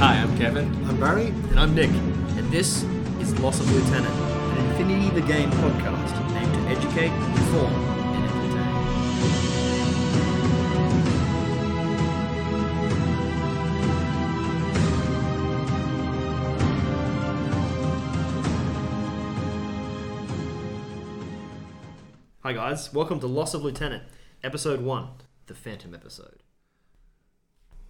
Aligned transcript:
Hi, 0.00 0.14
I'm 0.16 0.34
Kevin. 0.38 0.66
I'm 0.88 0.98
Barry. 0.98 1.26
And 1.26 1.60
I'm 1.60 1.74
Nick, 1.74 1.90
and 1.90 2.50
this 2.50 2.84
is 3.20 3.38
Loss 3.38 3.60
of 3.60 3.70
Lieutenant, 3.70 4.14
an 4.14 4.66
Infinity 4.70 5.10
the 5.10 5.20
Game 5.26 5.50
podcast 5.50 6.16
aimed 6.34 6.54
to 6.54 6.60
educate, 6.70 7.12
inform, 7.12 7.74
and 8.14 8.24
entertain. 8.24 8.70
Hi 22.42 22.52
guys, 22.54 22.90
welcome 22.94 23.20
to 23.20 23.26
Loss 23.26 23.52
of 23.52 23.62
Lieutenant, 23.62 24.04
episode 24.42 24.80
1, 24.80 25.08
the 25.46 25.54
Phantom 25.54 25.94
episode. 25.94 26.42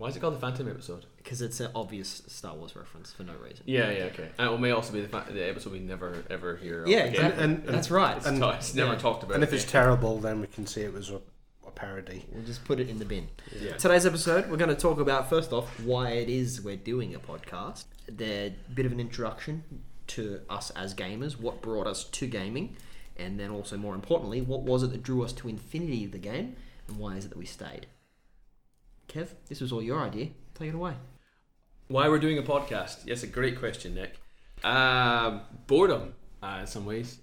Why 0.00 0.08
is 0.08 0.16
it 0.16 0.20
called 0.20 0.34
the 0.34 0.38
Phantom 0.40 0.66
episode? 0.66 1.04
Because 1.18 1.42
it's 1.42 1.60
an 1.60 1.72
obvious 1.74 2.22
Star 2.26 2.54
Wars 2.54 2.74
reference 2.74 3.12
for 3.12 3.22
no 3.22 3.34
reason. 3.34 3.64
Yeah, 3.66 3.90
yeah, 3.90 4.04
okay. 4.04 4.30
And 4.38 4.50
it 4.54 4.58
may 4.58 4.70
also 4.70 4.94
be 4.94 5.02
the, 5.02 5.08
fa- 5.08 5.26
the 5.30 5.46
episode 5.46 5.74
we 5.74 5.78
never 5.80 6.24
ever 6.30 6.56
hear. 6.56 6.84
of 6.84 6.88
Yeah, 6.88 7.00
again. 7.00 7.08
exactly. 7.10 7.44
And- 7.44 7.58
and- 7.58 7.68
That's 7.68 7.90
right. 7.90 8.16
It's, 8.16 8.24
ta- 8.38 8.50
it's 8.52 8.74
never 8.74 8.92
yeah. 8.92 8.98
talked 8.98 9.24
about. 9.24 9.34
And 9.34 9.44
if 9.44 9.52
it's 9.52 9.64
again. 9.64 9.72
terrible, 9.72 10.18
then 10.18 10.40
we 10.40 10.46
can 10.46 10.66
say 10.66 10.84
it 10.84 10.94
was 10.94 11.10
a, 11.10 11.20
a 11.66 11.70
parody. 11.70 12.24
We'll 12.32 12.44
just 12.44 12.64
put 12.64 12.80
it 12.80 12.88
in 12.88 12.98
the 12.98 13.04
bin. 13.04 13.28
yeah. 13.60 13.76
Today's 13.76 14.06
episode, 14.06 14.50
we're 14.50 14.56
going 14.56 14.70
to 14.74 14.74
talk 14.74 14.98
about 15.00 15.28
first 15.28 15.52
off 15.52 15.68
why 15.80 16.12
it 16.12 16.30
is 16.30 16.62
we're 16.62 16.76
doing 16.76 17.14
a 17.14 17.18
podcast, 17.18 17.84
the 18.06 18.54
bit 18.72 18.86
of 18.86 18.92
an 18.92 19.00
introduction 19.00 19.64
to 20.06 20.40
us 20.48 20.70
as 20.70 20.94
gamers, 20.94 21.38
what 21.38 21.60
brought 21.60 21.86
us 21.86 22.04
to 22.04 22.26
gaming, 22.26 22.74
and 23.18 23.38
then 23.38 23.50
also 23.50 23.76
more 23.76 23.94
importantly, 23.94 24.40
what 24.40 24.62
was 24.62 24.82
it 24.82 24.92
that 24.92 25.02
drew 25.02 25.22
us 25.22 25.34
to 25.34 25.46
Infinity 25.50 26.06
the 26.06 26.16
game, 26.16 26.56
and 26.88 26.96
why 26.96 27.16
is 27.16 27.26
it 27.26 27.28
that 27.28 27.38
we 27.38 27.44
stayed? 27.44 27.86
Kev, 29.10 29.30
this 29.48 29.60
was 29.60 29.72
all 29.72 29.82
your 29.82 30.00
idea. 30.00 30.28
Take 30.54 30.68
it 30.68 30.74
away. 30.74 30.94
Why 31.88 32.08
we're 32.08 32.20
doing 32.20 32.38
a 32.38 32.44
podcast? 32.44 33.06
Yes, 33.06 33.24
a 33.24 33.26
great 33.26 33.58
question, 33.58 33.92
Nick. 33.92 34.20
Um, 34.62 35.40
boredom, 35.66 36.14
uh, 36.40 36.58
in 36.60 36.68
some 36.68 36.86
ways, 36.86 37.18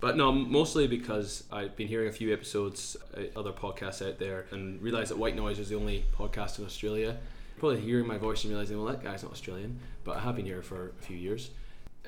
but 0.00 0.16
no, 0.16 0.32
mostly 0.32 0.88
because 0.88 1.44
I've 1.52 1.76
been 1.76 1.86
hearing 1.86 2.08
a 2.08 2.12
few 2.12 2.32
episodes, 2.32 2.96
uh, 3.16 3.38
other 3.38 3.52
podcasts 3.52 4.04
out 4.04 4.18
there, 4.18 4.46
and 4.50 4.82
realised 4.82 5.12
that 5.12 5.18
White 5.18 5.36
Noise 5.36 5.60
is 5.60 5.68
the 5.68 5.76
only 5.76 6.04
podcast 6.16 6.58
in 6.58 6.64
Australia. 6.64 7.16
Probably 7.58 7.80
hearing 7.80 8.08
my 8.08 8.18
voice 8.18 8.42
and 8.42 8.52
realising, 8.52 8.76
well, 8.76 8.92
that 8.92 9.04
guy's 9.04 9.22
not 9.22 9.30
Australian, 9.30 9.78
but 10.02 10.16
I 10.16 10.20
have 10.20 10.34
been 10.34 10.46
here 10.46 10.62
for 10.62 10.92
a 10.98 11.02
few 11.02 11.16
years. 11.16 11.50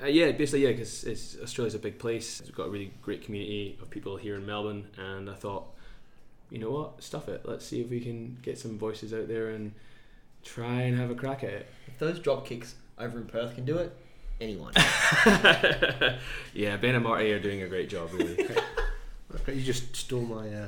Uh, 0.01 0.07
yeah, 0.07 0.31
basically, 0.31 0.63
yeah, 0.63 0.71
because 0.71 1.37
Australia's 1.41 1.75
a 1.75 1.79
big 1.79 1.99
place. 1.99 2.41
We've 2.43 2.55
got 2.55 2.67
a 2.67 2.69
really 2.69 2.91
great 3.01 3.23
community 3.23 3.77
of 3.81 3.89
people 3.89 4.17
here 4.17 4.35
in 4.35 4.45
Melbourne, 4.45 4.87
and 4.97 5.29
I 5.29 5.35
thought, 5.35 5.73
you 6.51 6.59
know 6.59 6.69
what, 6.69 7.01
stuff 7.01 7.29
it. 7.29 7.41
Let's 7.45 7.65
see 7.65 7.81
if 7.81 7.89
we 7.89 8.01
can 8.01 8.37
get 8.43 8.59
some 8.59 8.77
voices 8.77 9.13
out 9.13 9.27
there 9.27 9.49
and 9.49 9.71
try 10.43 10.81
and 10.81 10.97
have 10.99 11.09
a 11.09 11.15
crack 11.15 11.43
at 11.43 11.49
it. 11.49 11.67
If 11.87 11.97
those 11.97 12.19
drop 12.19 12.45
kicks 12.45 12.75
over 12.99 13.17
in 13.17 13.25
Perth 13.25 13.55
can 13.55 13.65
do 13.65 13.77
it, 13.77 13.95
anyone. 14.41 14.73
yeah, 16.53 16.77
Ben 16.77 16.95
and 16.95 17.03
Marty 17.03 17.31
are 17.31 17.39
doing 17.39 17.63
a 17.63 17.67
great 17.67 17.89
job, 17.89 18.09
really. 18.13 18.47
You 19.47 19.61
just 19.61 19.95
stole 19.95 20.23
my. 20.23 20.53
Uh... 20.53 20.67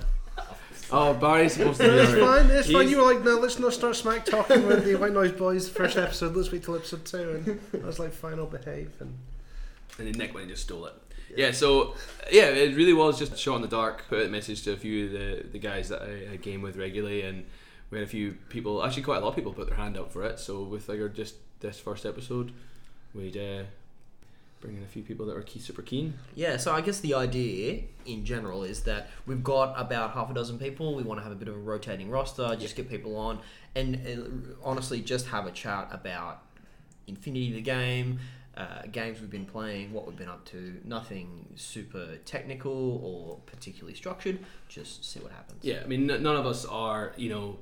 oh, 0.89 1.13
Barry's 1.15 1.51
supposed 1.51 1.81
to 1.81 1.89
be. 1.89 1.93
it's 1.95 2.13
fine. 2.13 2.49
It's 2.49 2.71
fine. 2.71 2.87
You 2.87 2.99
were 2.99 3.13
like, 3.13 3.21
no, 3.21 3.31
let's 3.35 3.59
not 3.59 3.73
start 3.73 3.97
smack 3.97 4.25
talking 4.25 4.65
with 4.65 4.85
the 4.85 4.95
White 4.95 5.11
Noise 5.11 5.33
Boys 5.33 5.67
first 5.67 5.97
episode. 5.97 6.33
Let's 6.33 6.49
wait 6.49 6.63
till 6.63 6.77
episode 6.77 7.03
two. 7.03 7.59
And 7.73 7.83
I 7.83 7.85
was 7.85 7.99
like, 7.99 8.13
fine, 8.13 8.39
I'll 8.39 8.45
behave. 8.45 8.93
And 9.01 9.17
And 9.99 10.07
then 10.07 10.13
Nick 10.13 10.33
went 10.33 10.45
and 10.45 10.51
just 10.51 10.63
stole 10.63 10.85
it. 10.85 10.93
Yeah, 11.35 11.51
so 11.51 11.95
yeah, 12.31 12.45
it 12.45 12.75
really 12.75 12.93
was 12.93 13.19
just 13.19 13.33
a 13.33 13.37
shot 13.37 13.57
in 13.57 13.61
the 13.61 13.67
dark. 13.67 14.07
Put 14.07 14.25
a 14.25 14.29
message 14.29 14.63
to 14.63 14.73
a 14.73 14.77
few 14.77 15.05
of 15.05 15.11
the, 15.11 15.45
the 15.51 15.59
guys 15.59 15.89
that 15.89 16.01
I, 16.01 16.33
I 16.33 16.35
game 16.37 16.61
with 16.61 16.77
regularly, 16.77 17.21
and 17.21 17.45
we 17.89 17.97
had 17.97 18.07
a 18.07 18.09
few 18.09 18.37
people, 18.49 18.83
actually 18.83 19.03
quite 19.03 19.17
a 19.17 19.19
lot 19.21 19.29
of 19.29 19.35
people, 19.35 19.53
put 19.53 19.67
their 19.67 19.77
hand 19.77 19.97
up 19.97 20.11
for 20.11 20.23
it. 20.23 20.39
So 20.39 20.63
we 20.63 20.79
figured 20.79 21.15
just 21.15 21.35
this 21.59 21.79
first 21.79 22.05
episode, 22.05 22.51
we'd 23.13 23.37
uh, 23.37 23.63
bring 24.61 24.77
in 24.77 24.83
a 24.83 24.87
few 24.87 25.03
people 25.03 25.25
that 25.25 25.35
were 25.35 25.41
key, 25.41 25.59
super 25.59 25.81
keen. 25.81 26.13
Yeah, 26.35 26.57
so 26.57 26.73
I 26.73 26.81
guess 26.81 26.99
the 27.01 27.13
idea 27.13 27.83
in 28.05 28.25
general 28.25 28.63
is 28.63 28.83
that 28.83 29.09
we've 29.25 29.43
got 29.43 29.73
about 29.79 30.11
half 30.11 30.31
a 30.31 30.33
dozen 30.33 30.57
people. 30.57 30.95
We 30.95 31.03
want 31.03 31.19
to 31.19 31.23
have 31.23 31.31
a 31.31 31.35
bit 31.35 31.47
of 31.47 31.55
a 31.55 31.59
rotating 31.59 32.09
roster, 32.09 32.55
just 32.55 32.75
get 32.75 32.89
people 32.89 33.15
on, 33.17 33.39
and 33.75 33.95
uh, 33.95 34.55
honestly, 34.63 35.01
just 35.01 35.27
have 35.27 35.47
a 35.47 35.51
chat 35.51 35.89
about 35.91 36.41
Infinity 37.05 37.51
the 37.51 37.61
game, 37.61 38.19
uh, 38.55 38.83
games 38.91 39.19
we've 39.19 39.29
been 39.31 39.45
playing, 39.45 39.91
what 39.93 40.05
we've 40.05 40.17
been 40.17 40.29
up 40.29 40.45
to. 40.45 40.79
Nothing 40.83 41.47
super 41.55 42.17
technical 42.25 42.99
or 43.03 43.37
particularly 43.51 43.95
structured. 43.95 44.39
Just 44.69 45.03
see 45.05 45.19
what 45.19 45.31
happens. 45.31 45.63
Yeah, 45.63 45.81
I 45.83 45.87
mean, 45.87 46.09
n- 46.09 46.21
none 46.23 46.35
of 46.35 46.45
us 46.45 46.65
are, 46.65 47.13
you 47.17 47.29
know, 47.29 47.57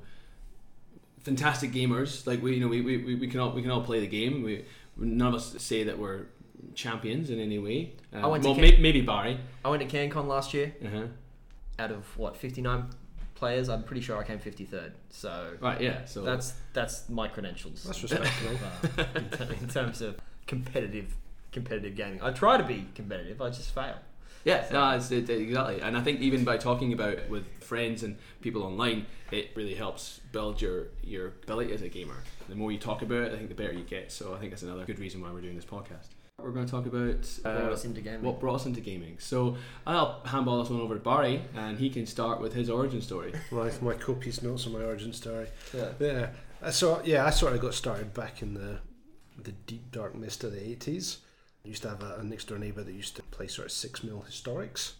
fantastic 1.22 1.72
gamers. 1.72 2.26
Like 2.26 2.42
we, 2.42 2.54
you 2.54 2.60
know, 2.60 2.68
we, 2.68 2.80
we, 2.80 2.96
we 2.98 3.14
we 3.14 3.26
can 3.28 3.40
all 3.40 3.52
we 3.52 3.62
can 3.62 3.70
all 3.70 3.82
play 3.82 4.00
the 4.00 4.06
game. 4.06 4.42
We 4.42 4.64
none 4.96 5.28
of 5.28 5.34
us 5.34 5.54
say 5.62 5.84
that 5.84 5.98
we're 5.98 6.26
champions 6.74 7.30
in 7.30 7.40
any 7.40 7.58
way. 7.58 7.92
Uh, 8.14 8.18
I 8.18 8.26
went 8.26 8.44
well, 8.44 8.54
Ca- 8.54 8.60
may, 8.60 8.76
maybe 8.78 9.00
Barry. 9.00 9.38
I 9.64 9.68
went 9.68 9.88
to 9.88 9.96
CanCon 9.96 10.26
last 10.26 10.52
year. 10.54 10.74
Uh-huh. 10.84 11.04
Out 11.78 11.90
of 11.90 12.18
what 12.18 12.36
fifty 12.36 12.60
nine 12.60 12.86
players, 13.34 13.68
I'm 13.68 13.82
pretty 13.82 14.02
sure 14.02 14.18
I 14.18 14.24
came 14.24 14.38
fifty 14.38 14.64
third. 14.64 14.92
So 15.10 15.54
Right, 15.60 15.80
yeah. 15.80 16.04
So 16.04 16.22
that's 16.22 16.54
that's 16.74 17.08
my 17.08 17.28
credentials. 17.28 17.82
that's 17.84 18.02
respectable. 18.02 18.58
uh, 18.98 19.04
in, 19.16 19.28
ter- 19.30 19.52
in 19.54 19.68
terms 19.68 20.02
of 20.02 20.20
competitive 20.46 21.14
competitive 21.52 21.94
gaming. 21.96 22.22
I 22.22 22.30
try 22.30 22.56
to 22.56 22.64
be 22.64 22.86
competitive, 22.94 23.40
I 23.42 23.48
just 23.50 23.74
fail. 23.74 23.96
Yeah, 24.44 24.64
no, 24.72 24.90
it's, 24.96 25.10
it, 25.10 25.28
exactly. 25.30 25.80
And 25.80 25.96
I 25.96 26.00
think 26.00 26.20
even 26.20 26.44
by 26.44 26.56
talking 26.56 26.92
about 26.92 27.12
it 27.12 27.30
with 27.30 27.46
friends 27.62 28.02
and 28.02 28.16
people 28.40 28.62
online, 28.64 29.06
it 29.30 29.50
really 29.54 29.74
helps 29.74 30.20
build 30.32 30.60
your, 30.60 30.86
your 31.04 31.28
ability 31.28 31.72
as 31.72 31.82
a 31.82 31.88
gamer. 31.88 32.16
The 32.48 32.56
more 32.56 32.72
you 32.72 32.78
talk 32.78 33.02
about 33.02 33.24
it, 33.24 33.32
I 33.32 33.36
think 33.36 33.50
the 33.50 33.54
better 33.54 33.72
you 33.72 33.84
get. 33.84 34.10
So 34.10 34.34
I 34.34 34.38
think 34.38 34.50
that's 34.50 34.62
another 34.62 34.84
good 34.84 34.98
reason 34.98 35.20
why 35.20 35.30
we're 35.30 35.42
doing 35.42 35.54
this 35.54 35.64
podcast. 35.64 36.06
We're 36.42 36.50
going 36.50 36.66
to 36.66 36.72
talk 36.72 36.86
about 36.86 37.38
Brought 37.44 37.56
uh, 37.56 37.72
us 37.72 37.84
into 37.84 38.00
gaming. 38.00 38.22
what 38.22 38.40
brought 38.40 38.56
us 38.56 38.66
into 38.66 38.80
gaming. 38.80 39.16
So 39.20 39.56
I'll 39.86 40.22
handball 40.24 40.60
this 40.60 40.70
one 40.70 40.80
over 40.80 40.94
to 40.94 41.00
Barry, 41.00 41.42
and 41.54 41.78
he 41.78 41.88
can 41.88 42.04
start 42.06 42.40
with 42.40 42.52
his 42.54 42.68
origin 42.68 43.00
story. 43.00 43.32
my, 43.52 43.70
my 43.80 43.94
copious 43.94 44.42
notes 44.42 44.66
on 44.66 44.72
my 44.72 44.82
origin 44.82 45.12
story. 45.12 45.46
Yeah. 45.72 45.90
Yeah. 46.00 46.28
Uh, 46.60 46.70
So 46.72 47.00
yeah, 47.04 47.24
I 47.26 47.30
sort 47.30 47.52
of 47.52 47.60
got 47.60 47.74
started 47.74 48.12
back 48.12 48.42
in 48.42 48.54
the 48.54 48.78
the 49.40 49.52
deep 49.52 49.90
dark 49.92 50.14
mist 50.14 50.44
of 50.44 50.52
the 50.52 50.66
eighties. 50.66 51.18
I 51.64 51.68
used 51.68 51.82
to 51.82 51.90
have 51.90 52.02
a, 52.02 52.16
a 52.16 52.24
next 52.24 52.48
door 52.48 52.58
neighbour 52.58 52.82
that 52.82 52.92
used 52.92 53.16
to 53.16 53.22
play 53.24 53.46
sort 53.46 53.66
of 53.66 53.72
six 53.72 54.02
mil 54.02 54.24
historics. 54.28 54.92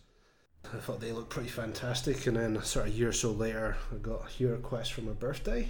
I 0.72 0.78
thought 0.78 1.00
they 1.00 1.10
looked 1.10 1.30
pretty 1.30 1.48
fantastic, 1.48 2.26
and 2.26 2.36
then 2.36 2.62
sort 2.62 2.86
of 2.86 2.94
a 2.94 2.96
year 2.96 3.08
or 3.08 3.12
so 3.12 3.32
later, 3.32 3.76
I 3.92 3.96
got 3.96 4.26
a 4.26 4.28
hero 4.28 4.58
quest 4.58 4.92
for 4.92 5.00
my 5.00 5.12
birthday, 5.12 5.68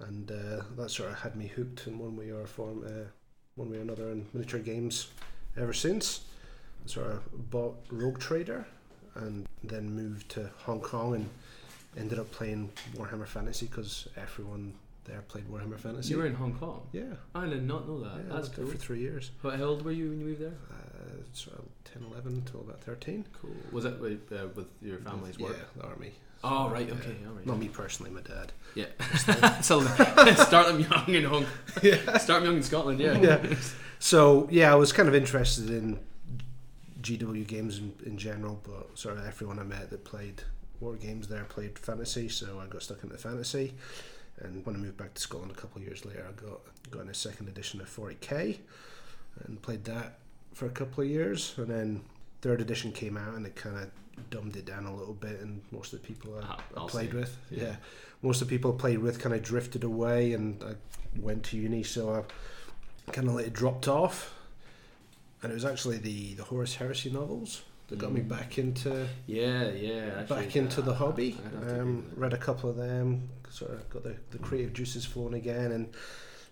and 0.00 0.30
uh, 0.30 0.62
that 0.76 0.90
sort 0.90 1.10
of 1.10 1.18
had 1.20 1.36
me 1.36 1.48
hooked 1.48 1.86
in 1.86 1.98
one 1.98 2.16
way 2.16 2.30
or 2.30 2.46
form, 2.46 2.84
uh, 2.86 3.08
one 3.54 3.70
way 3.70 3.76
or 3.76 3.82
another, 3.82 4.10
in 4.10 4.26
miniature 4.32 4.60
games 4.60 5.08
ever 5.58 5.74
since. 5.74 6.22
I 6.84 6.88
sort 6.88 7.06
of 7.08 7.50
bought 7.50 7.76
Rogue 7.90 8.18
Trader, 8.18 8.66
and 9.14 9.46
then 9.62 9.94
moved 9.94 10.30
to 10.30 10.50
Hong 10.64 10.80
Kong 10.80 11.14
and 11.14 11.28
ended 11.98 12.18
up 12.18 12.30
playing 12.30 12.70
Warhammer 12.96 13.26
Fantasy 13.26 13.66
because 13.66 14.08
everyone 14.16 14.72
there 15.04 15.22
played 15.22 15.48
Warhammer 15.50 15.78
Fantasy. 15.78 16.10
You 16.10 16.18
were 16.18 16.26
in 16.26 16.34
Hong 16.34 16.54
Kong. 16.54 16.86
yeah, 16.92 17.04
I 17.34 17.46
did 17.46 17.66
not 17.66 17.88
know 17.88 18.00
that. 18.00 18.12
yeah, 18.26 18.34
That's 18.34 18.48
cool. 18.48 18.66
for 18.66 18.76
three 18.76 19.00
years. 19.00 19.30
How 19.42 19.50
how 19.50 19.64
old 19.64 19.84
were 19.84 19.92
you 19.92 20.10
when 20.10 20.20
you 20.20 20.26
moved 20.26 20.40
there? 20.40 20.54
Uh, 20.70 21.22
sort 21.32 21.58
of 21.58 21.64
10, 21.92 22.04
11 22.10 22.42
till 22.50 22.60
about 22.60 22.80
13. 22.82 23.24
Cool. 23.40 23.50
Was 23.72 23.84
it 23.84 23.98
with, 24.00 24.32
uh, 24.32 24.48
with 24.54 24.68
your 24.80 24.98
family's 24.98 25.38
work? 25.38 25.56
Yeah, 25.58 25.82
the 25.82 25.88
army. 25.88 26.12
Oh, 26.44 26.68
right, 26.70 26.86
yeah. 26.88 26.94
okay, 26.94 27.16
all 27.26 27.34
right. 27.34 27.46
Not 27.46 27.58
me 27.58 27.68
personally, 27.68 28.10
my 28.10 28.20
dad. 28.20 28.52
Yeah. 28.74 28.86
so 29.60 29.80
start 30.34 30.66
them 30.66 30.80
young 30.80 31.08
in 31.08 31.24
Hong 31.24 31.46
Yeah. 31.82 32.18
Start 32.18 32.42
them 32.42 32.44
young 32.44 32.56
in 32.56 32.62
Scotland, 32.62 33.00
yeah. 33.00 33.18
Yeah. 33.18 33.54
So, 33.98 34.48
yeah, 34.50 34.72
I 34.72 34.74
was 34.74 34.92
kind 34.92 35.08
of 35.08 35.14
interested 35.14 35.70
in 35.70 36.00
GW 37.00 37.46
games 37.46 37.78
in, 37.78 37.92
in 38.04 38.18
general, 38.18 38.60
but 38.64 38.98
sort 38.98 39.18
of 39.18 39.26
everyone 39.26 39.58
I 39.58 39.64
met 39.64 39.90
that 39.90 40.04
played 40.04 40.42
war 40.80 40.94
games 40.96 41.28
there 41.28 41.44
played 41.44 41.78
fantasy, 41.78 42.28
so 42.28 42.60
I 42.60 42.66
got 42.66 42.82
stuck 42.82 43.02
into 43.04 43.16
fantasy. 43.16 43.74
And 44.42 44.64
when 44.66 44.74
I 44.76 44.78
moved 44.78 44.96
back 44.96 45.14
to 45.14 45.20
Scotland 45.22 45.52
a 45.52 45.54
couple 45.54 45.80
of 45.80 45.86
years 45.86 46.04
later, 46.04 46.26
I 46.28 46.32
got 46.40 46.60
got 46.90 47.08
a 47.08 47.14
second 47.14 47.48
edition 47.48 47.80
of 47.80 47.88
40k 47.94 48.58
and 49.46 49.60
played 49.62 49.84
that 49.84 50.18
for 50.52 50.66
a 50.66 50.70
couple 50.70 51.02
of 51.04 51.08
years. 51.08 51.54
And 51.56 51.68
then 51.68 52.00
third 52.42 52.60
edition 52.60 52.92
came 52.92 53.16
out 53.16 53.34
and 53.34 53.46
it 53.46 53.54
kind 53.56 53.76
of 53.78 53.90
dumbed 54.30 54.56
it 54.56 54.66
down 54.66 54.84
a 54.86 54.94
little 54.94 55.14
bit. 55.14 55.40
And 55.40 55.62
most 55.70 55.92
of 55.92 56.02
the 56.02 56.06
people 56.08 56.36
I, 56.38 56.44
Ah, 56.44 56.84
I 56.84 56.86
played 56.88 57.14
with, 57.14 57.36
Yeah. 57.50 57.62
yeah. 57.62 57.76
most 58.20 58.42
of 58.42 58.48
the 58.48 58.54
people 58.56 58.74
I 58.74 58.76
played 58.80 58.98
with 58.98 59.18
kind 59.20 59.34
of 59.34 59.42
drifted 59.42 59.84
away, 59.84 60.32
and 60.34 60.62
I 60.62 60.74
went 61.18 61.44
to 61.44 61.56
uni, 61.56 61.82
so 61.82 62.24
I 63.08 63.10
kind 63.12 63.28
of 63.28 63.34
like 63.34 63.46
it 63.46 63.52
dropped 63.52 63.88
off. 63.88 64.34
And 65.42 65.50
it 65.50 65.54
was 65.54 65.64
actually 65.64 65.98
the 65.98 66.34
the 66.34 66.44
Horus 66.44 66.74
Heresy 66.76 67.10
novels 67.10 67.62
that 67.88 67.98
got 67.98 68.12
me 68.12 68.20
Mm. 68.20 68.28
back 68.28 68.58
into 68.58 69.08
Yeah, 69.26 69.70
yeah. 69.70 70.18
Actually, 70.20 70.44
back 70.46 70.56
into 70.56 70.82
the 70.82 70.92
uh, 70.92 70.94
hobby. 70.94 71.32
To 71.32 71.58
agree 71.58 71.80
Um, 71.80 72.04
read 72.16 72.32
a 72.32 72.38
couple 72.38 72.68
of 72.70 72.76
them, 72.76 73.28
sort 73.52 73.72
of 73.72 73.88
got 73.90 74.02
the, 74.02 74.16
the 74.30 74.38
creative 74.38 74.72
juices 74.72 75.04
flowing 75.04 75.34
again, 75.34 75.72
and 75.72 75.88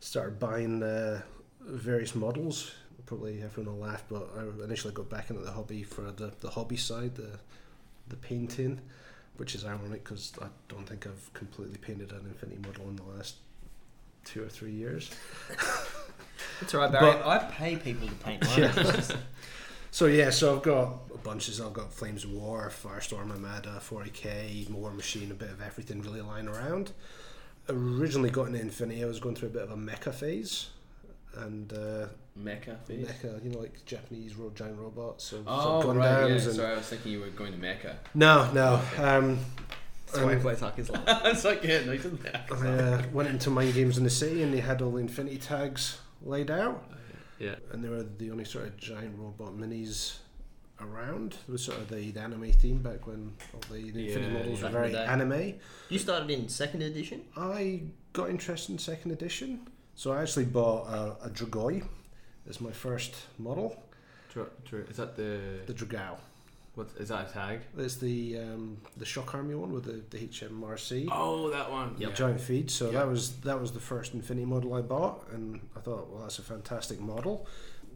started 0.01 0.39
buying 0.39 0.83
uh, 0.83 1.23
various 1.61 2.15
models. 2.15 2.73
Probably 3.07 3.43
everyone 3.43 3.75
will 3.79 3.87
laugh, 3.87 4.05
but 4.09 4.29
I 4.39 4.65
initially 4.65 4.95
got 4.95 5.09
back 5.11 5.31
into 5.31 5.43
the 5.43 5.51
hobby 5.51 5.83
for 5.83 6.13
the, 6.13 6.33
the 6.41 6.51
hobby 6.51 6.77
side, 6.77 7.17
the 7.17 7.39
the 8.09 8.17
painting, 8.17 8.81
which 9.37 9.55
is 9.55 9.65
ironic 9.65 10.03
because 10.05 10.33
I 10.43 10.47
don't 10.69 10.87
think 10.89 11.07
I've 11.07 11.33
completely 11.33 11.79
painted 11.79 12.11
an 12.13 12.27
Infinity 12.29 12.61
model 12.67 12.89
in 12.89 12.97
the 12.97 13.05
last 13.05 13.37
two 14.25 14.43
or 14.43 14.49
three 14.49 14.73
years. 14.73 15.11
It's 16.61 16.75
alright, 16.75 16.93
Barry. 16.93 17.13
But- 17.13 17.27
I 17.27 17.39
pay 17.51 17.77
people 17.77 18.09
to 18.09 18.15
paint 18.15 18.45
mine. 18.47 18.59
Yeah. 18.59 19.03
So 19.91 20.07
yeah, 20.07 20.31
so 20.31 20.57
I've 20.57 20.63
got 20.63 20.99
a 21.15 21.19
bunches. 21.19 21.61
I've 21.61 21.73
got 21.73 21.93
Flames 21.93 22.25
of 22.25 22.33
War, 22.33 22.71
Firestorm, 22.71 23.31
Armada, 23.31 23.81
40k, 23.83 24.71
War 24.71 24.93
Machine, 24.93 25.31
a 25.31 25.35
bit 25.35 25.51
of 25.51 25.61
everything 25.61 26.01
really 26.03 26.21
lying 26.21 26.49
around. 26.49 26.93
Originally 27.69 28.31
got 28.31 28.47
into 28.49 28.61
Infinity, 28.61 29.03
I 29.03 29.07
was 29.07 29.21
going 29.21 29.35
through 29.35 29.49
a 29.49 29.53
bit 29.53 29.63
of 29.63 29.71
a 29.71 29.77
mecha 29.77 30.15
phase, 30.15 30.69
and 31.37 31.73
uh, 31.73 32.07
Mecha 32.39 32.79
phase. 32.85 33.07
mecha, 33.07 33.45
you 33.45 33.51
know, 33.51 33.59
like 33.61 33.85
Japanese 33.85 34.35
ro- 34.37 34.51
giant 34.55 34.79
robots. 34.79 35.25
So 35.25 35.43
Oh, 35.47 35.83
sort 35.83 35.97
of 35.97 35.97
right. 35.97 36.29
Yeah. 36.29 36.35
And 36.35 36.41
Sorry, 36.43 36.73
I 36.73 36.77
was 36.77 36.87
thinking 36.87 37.13
you 37.13 37.21
were 37.21 37.27
going 37.29 37.53
to 37.53 37.59
Mecha. 37.59 37.95
no, 38.15 38.51
no. 38.53 38.81
Okay. 38.95 39.03
Um, 39.05 39.39
That's 40.07 40.19
why 40.21 40.33
I 40.33 40.35
um, 40.37 40.41
play 40.41 40.55
Tucker's 40.57 40.91
like. 40.91 41.01
it's 41.07 41.45
like 41.45 41.63
yeah, 41.65 41.85
nice 41.85 42.05
and 42.05 42.19
I 42.53 42.67
uh, 42.67 43.03
went 43.13 43.29
into 43.29 43.51
Mind 43.51 43.75
Games 43.75 43.99
in 43.99 44.05
the 44.05 44.11
City, 44.11 44.43
and 44.43 44.53
they 44.55 44.61
had 44.61 44.83
all 44.83 44.93
the 44.93 44.99
Infinity 44.99 45.39
tags 45.39 45.99
laid 46.23 46.51
out. 46.51 46.85
Yeah. 47.41 47.57
and 47.73 47.83
they 47.83 47.89
were 47.89 48.03
the 48.19 48.31
only 48.31 48.45
sort 48.45 48.67
of 48.67 48.77
giant 48.77 49.19
robot 49.19 49.57
minis 49.57 50.19
around. 50.81 51.35
It 51.49 51.53
was 51.53 51.63
sort 51.65 51.79
of 51.79 51.89
the, 51.89 52.13
anime 52.21 52.53
theme 52.53 52.79
back 52.79 53.07
when 53.07 53.33
all 53.55 53.61
the, 53.71 53.91
the 53.91 54.07
Infinity 54.09 54.21
Yeah, 54.33 54.39
models 54.39 54.61
yeah. 54.61 54.67
were 54.67 54.73
very 54.73 54.97
anime. 54.97 55.55
You 55.89 55.99
started 55.99 56.31
in 56.31 56.49
second 56.49 56.83
edition? 56.83 57.23
I 57.37 57.83
got 58.13 58.31
interested 58.31 58.73
in 58.73 58.79
second 58.79 59.11
edition, 59.13 59.69
so 59.95 60.13
I 60.13 60.23
actually 60.23 60.47
bought 60.47 60.87
a, 60.89 61.27
a 61.27 61.31
Dragoi 61.31 61.83
as 62.49 62.61
my 62.61 62.73
first 62.73 63.15
model. 63.39 63.83
Dra- 64.33 64.47
dra- 64.65 64.81
is 64.91 64.97
that 64.99 65.17
the 65.17 65.61
The 65.67 65.75
Dragao. 65.75 66.17
What? 66.81 66.89
Is 66.99 67.09
that 67.11 67.31
a 67.31 67.33
tag? 67.33 67.61
It's 67.79 67.97
the 67.97 68.39
um, 68.39 68.79
the 68.97 69.05
Shock 69.05 69.35
Army 69.35 69.55
one 69.55 69.73
with 69.73 69.85
the, 69.85 70.03
the 70.17 70.27
HMRC. 70.27 71.09
Oh, 71.11 71.51
that 71.51 71.71
one. 71.71 71.95
Yeah. 71.99 72.11
giant 72.13 72.41
feed. 72.41 72.71
So 72.71 72.87
Yeah. 72.91 73.01
that 73.01 73.09
was 73.09 73.37
that 73.41 73.61
was 73.61 73.73
the 73.73 73.81
first 73.81 74.15
Infinity 74.15 74.47
model 74.47 74.75
I 74.75 74.81
bought, 74.83 75.27
and 75.33 75.61
I 75.77 75.81
thought, 75.81 76.11
well, 76.11 76.23
that's 76.23 76.39
a 76.39 76.43
fantastic 76.43 77.01
model. 77.01 77.47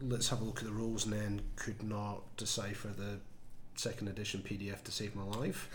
Let's 0.01 0.29
have 0.29 0.41
a 0.41 0.43
look 0.43 0.59
at 0.59 0.65
the 0.65 0.73
rules, 0.73 1.05
and 1.05 1.13
then 1.13 1.41
could 1.55 1.81
not 1.83 2.21
decipher 2.37 2.89
the 2.89 3.19
second 3.75 4.07
edition 4.07 4.41
PDF 4.45 4.83
to 4.83 4.91
save 4.91 5.15
my 5.15 5.23
life, 5.23 5.69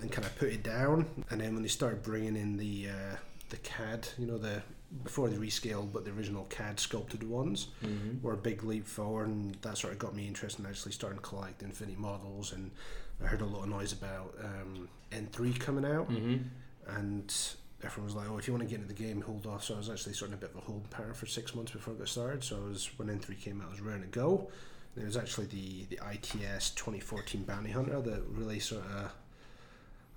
and 0.00 0.10
kind 0.12 0.26
of 0.26 0.36
put 0.38 0.48
it 0.48 0.62
down. 0.62 1.06
And 1.30 1.40
then 1.40 1.54
when 1.54 1.62
they 1.62 1.68
started 1.68 2.02
bringing 2.02 2.36
in 2.36 2.56
the 2.56 2.88
uh, 2.90 3.16
the 3.50 3.56
CAD, 3.58 4.08
you 4.18 4.26
know, 4.26 4.38
the 4.38 4.62
before 5.02 5.28
they 5.28 5.36
rescaled, 5.36 5.92
but 5.92 6.04
the 6.04 6.10
original 6.12 6.44
CAD 6.44 6.78
sculpted 6.80 7.22
ones 7.28 7.68
Mm-hmm. 7.84 8.22
were 8.24 8.34
a 8.34 8.36
big 8.36 8.62
leap 8.64 8.86
forward, 8.86 9.28
and 9.28 9.54
that 9.62 9.76
sort 9.78 9.92
of 9.92 9.98
got 9.98 10.14
me 10.14 10.26
interested 10.26 10.64
in 10.64 10.70
actually 10.70 10.92
starting 10.92 11.18
to 11.18 11.24
collect 11.24 11.62
Infinity 11.62 11.96
models. 11.98 12.52
And 12.52 12.70
I 13.22 13.26
heard 13.26 13.40
a 13.40 13.46
lot 13.46 13.62
of 13.64 13.68
noise 13.68 13.92
about 13.92 14.34
um, 14.42 14.88
N3 15.12 15.58
coming 15.58 15.84
out 15.84 16.08
Mm-hmm. 16.10 16.42
and 16.98 17.34
everyone 17.82 18.06
was 18.06 18.14
like, 18.14 18.28
"Oh, 18.30 18.38
if 18.38 18.46
you 18.46 18.52
want 18.54 18.62
to 18.64 18.68
get 18.68 18.80
into 18.80 18.92
the 18.92 19.02
game, 19.02 19.20
hold 19.20 19.46
off." 19.46 19.64
So 19.64 19.74
I 19.74 19.78
was 19.78 19.90
actually 19.90 20.14
sort 20.14 20.30
of 20.32 20.38
a 20.38 20.40
bit 20.40 20.50
of 20.50 20.56
a 20.56 20.60
hold 20.60 20.88
pattern 20.90 21.14
for 21.14 21.26
six 21.26 21.54
months 21.54 21.72
before 21.72 21.94
I 21.94 21.98
got 21.98 22.08
started. 22.08 22.42
So 22.44 22.56
I 22.64 22.68
was 22.68 22.90
when 22.96 23.08
N3 23.08 23.38
came 23.40 23.60
out, 23.60 23.68
I 23.68 23.70
was 23.70 23.80
ready 23.80 24.02
to 24.02 24.06
go. 24.08 24.50
And 24.94 25.02
it 25.04 25.06
was 25.06 25.16
actually 25.16 25.46
the 25.46 25.84
the 25.96 26.00
ITS 26.12 26.70
2014 26.70 27.42
Bounty 27.42 27.70
Hunter 27.70 28.00
that 28.00 28.22
really 28.30 28.58
sort 28.60 28.82
of, 28.86 29.12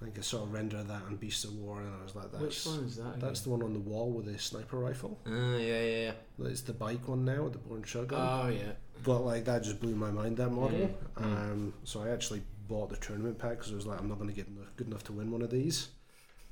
I 0.01 0.05
think 0.05 0.17
I 0.17 0.21
saw 0.21 0.43
a 0.43 0.45
render 0.45 0.77
of 0.77 0.87
that 0.87 1.01
on 1.07 1.17
Beast 1.17 1.43
of 1.43 1.53
War, 1.55 1.81
and 1.81 1.93
I 1.93 2.03
was 2.03 2.15
like, 2.15 2.31
Which 2.33 2.63
"That's 2.63 2.65
one 2.67 2.85
is 2.85 2.95
that? 2.97 3.19
that's 3.19 3.41
the 3.41 3.49
one 3.49 3.61
on 3.61 3.73
the 3.73 3.79
wall 3.79 4.11
with 4.11 4.25
the 4.31 4.39
sniper 4.39 4.77
rifle. 4.77 5.19
Uh, 5.27 5.57
yeah, 5.57 5.81
yeah, 5.81 6.11
yeah. 6.39 6.47
It's 6.47 6.61
the 6.61 6.71
bike 6.73 7.07
one 7.07 7.25
now 7.25 7.43
with 7.43 7.53
the 7.53 7.59
Born 7.59 7.83
shotgun." 7.83 8.19
Oh 8.21 8.47
yeah. 8.47 8.71
but 9.03 9.19
like 9.25 9.43
that 9.45 9.63
just 9.63 9.79
blew 9.81 9.95
my 9.95 10.09
mind 10.11 10.37
that 10.37 10.51
model. 10.51 10.89
Um, 11.17 11.73
so 11.83 12.01
I 12.01 12.09
actually 12.09 12.43
bought 12.69 12.89
the 12.89 12.95
tournament 12.97 13.37
pack 13.39 13.57
because 13.57 13.71
I 13.71 13.75
was 13.75 13.85
like, 13.87 13.99
I'm 13.99 14.07
not 14.07 14.19
going 14.19 14.29
to 14.29 14.35
get 14.35 14.47
good 14.77 14.87
enough 14.87 15.03
to 15.05 15.11
win 15.11 15.31
one 15.31 15.41
of 15.41 15.49
these, 15.49 15.89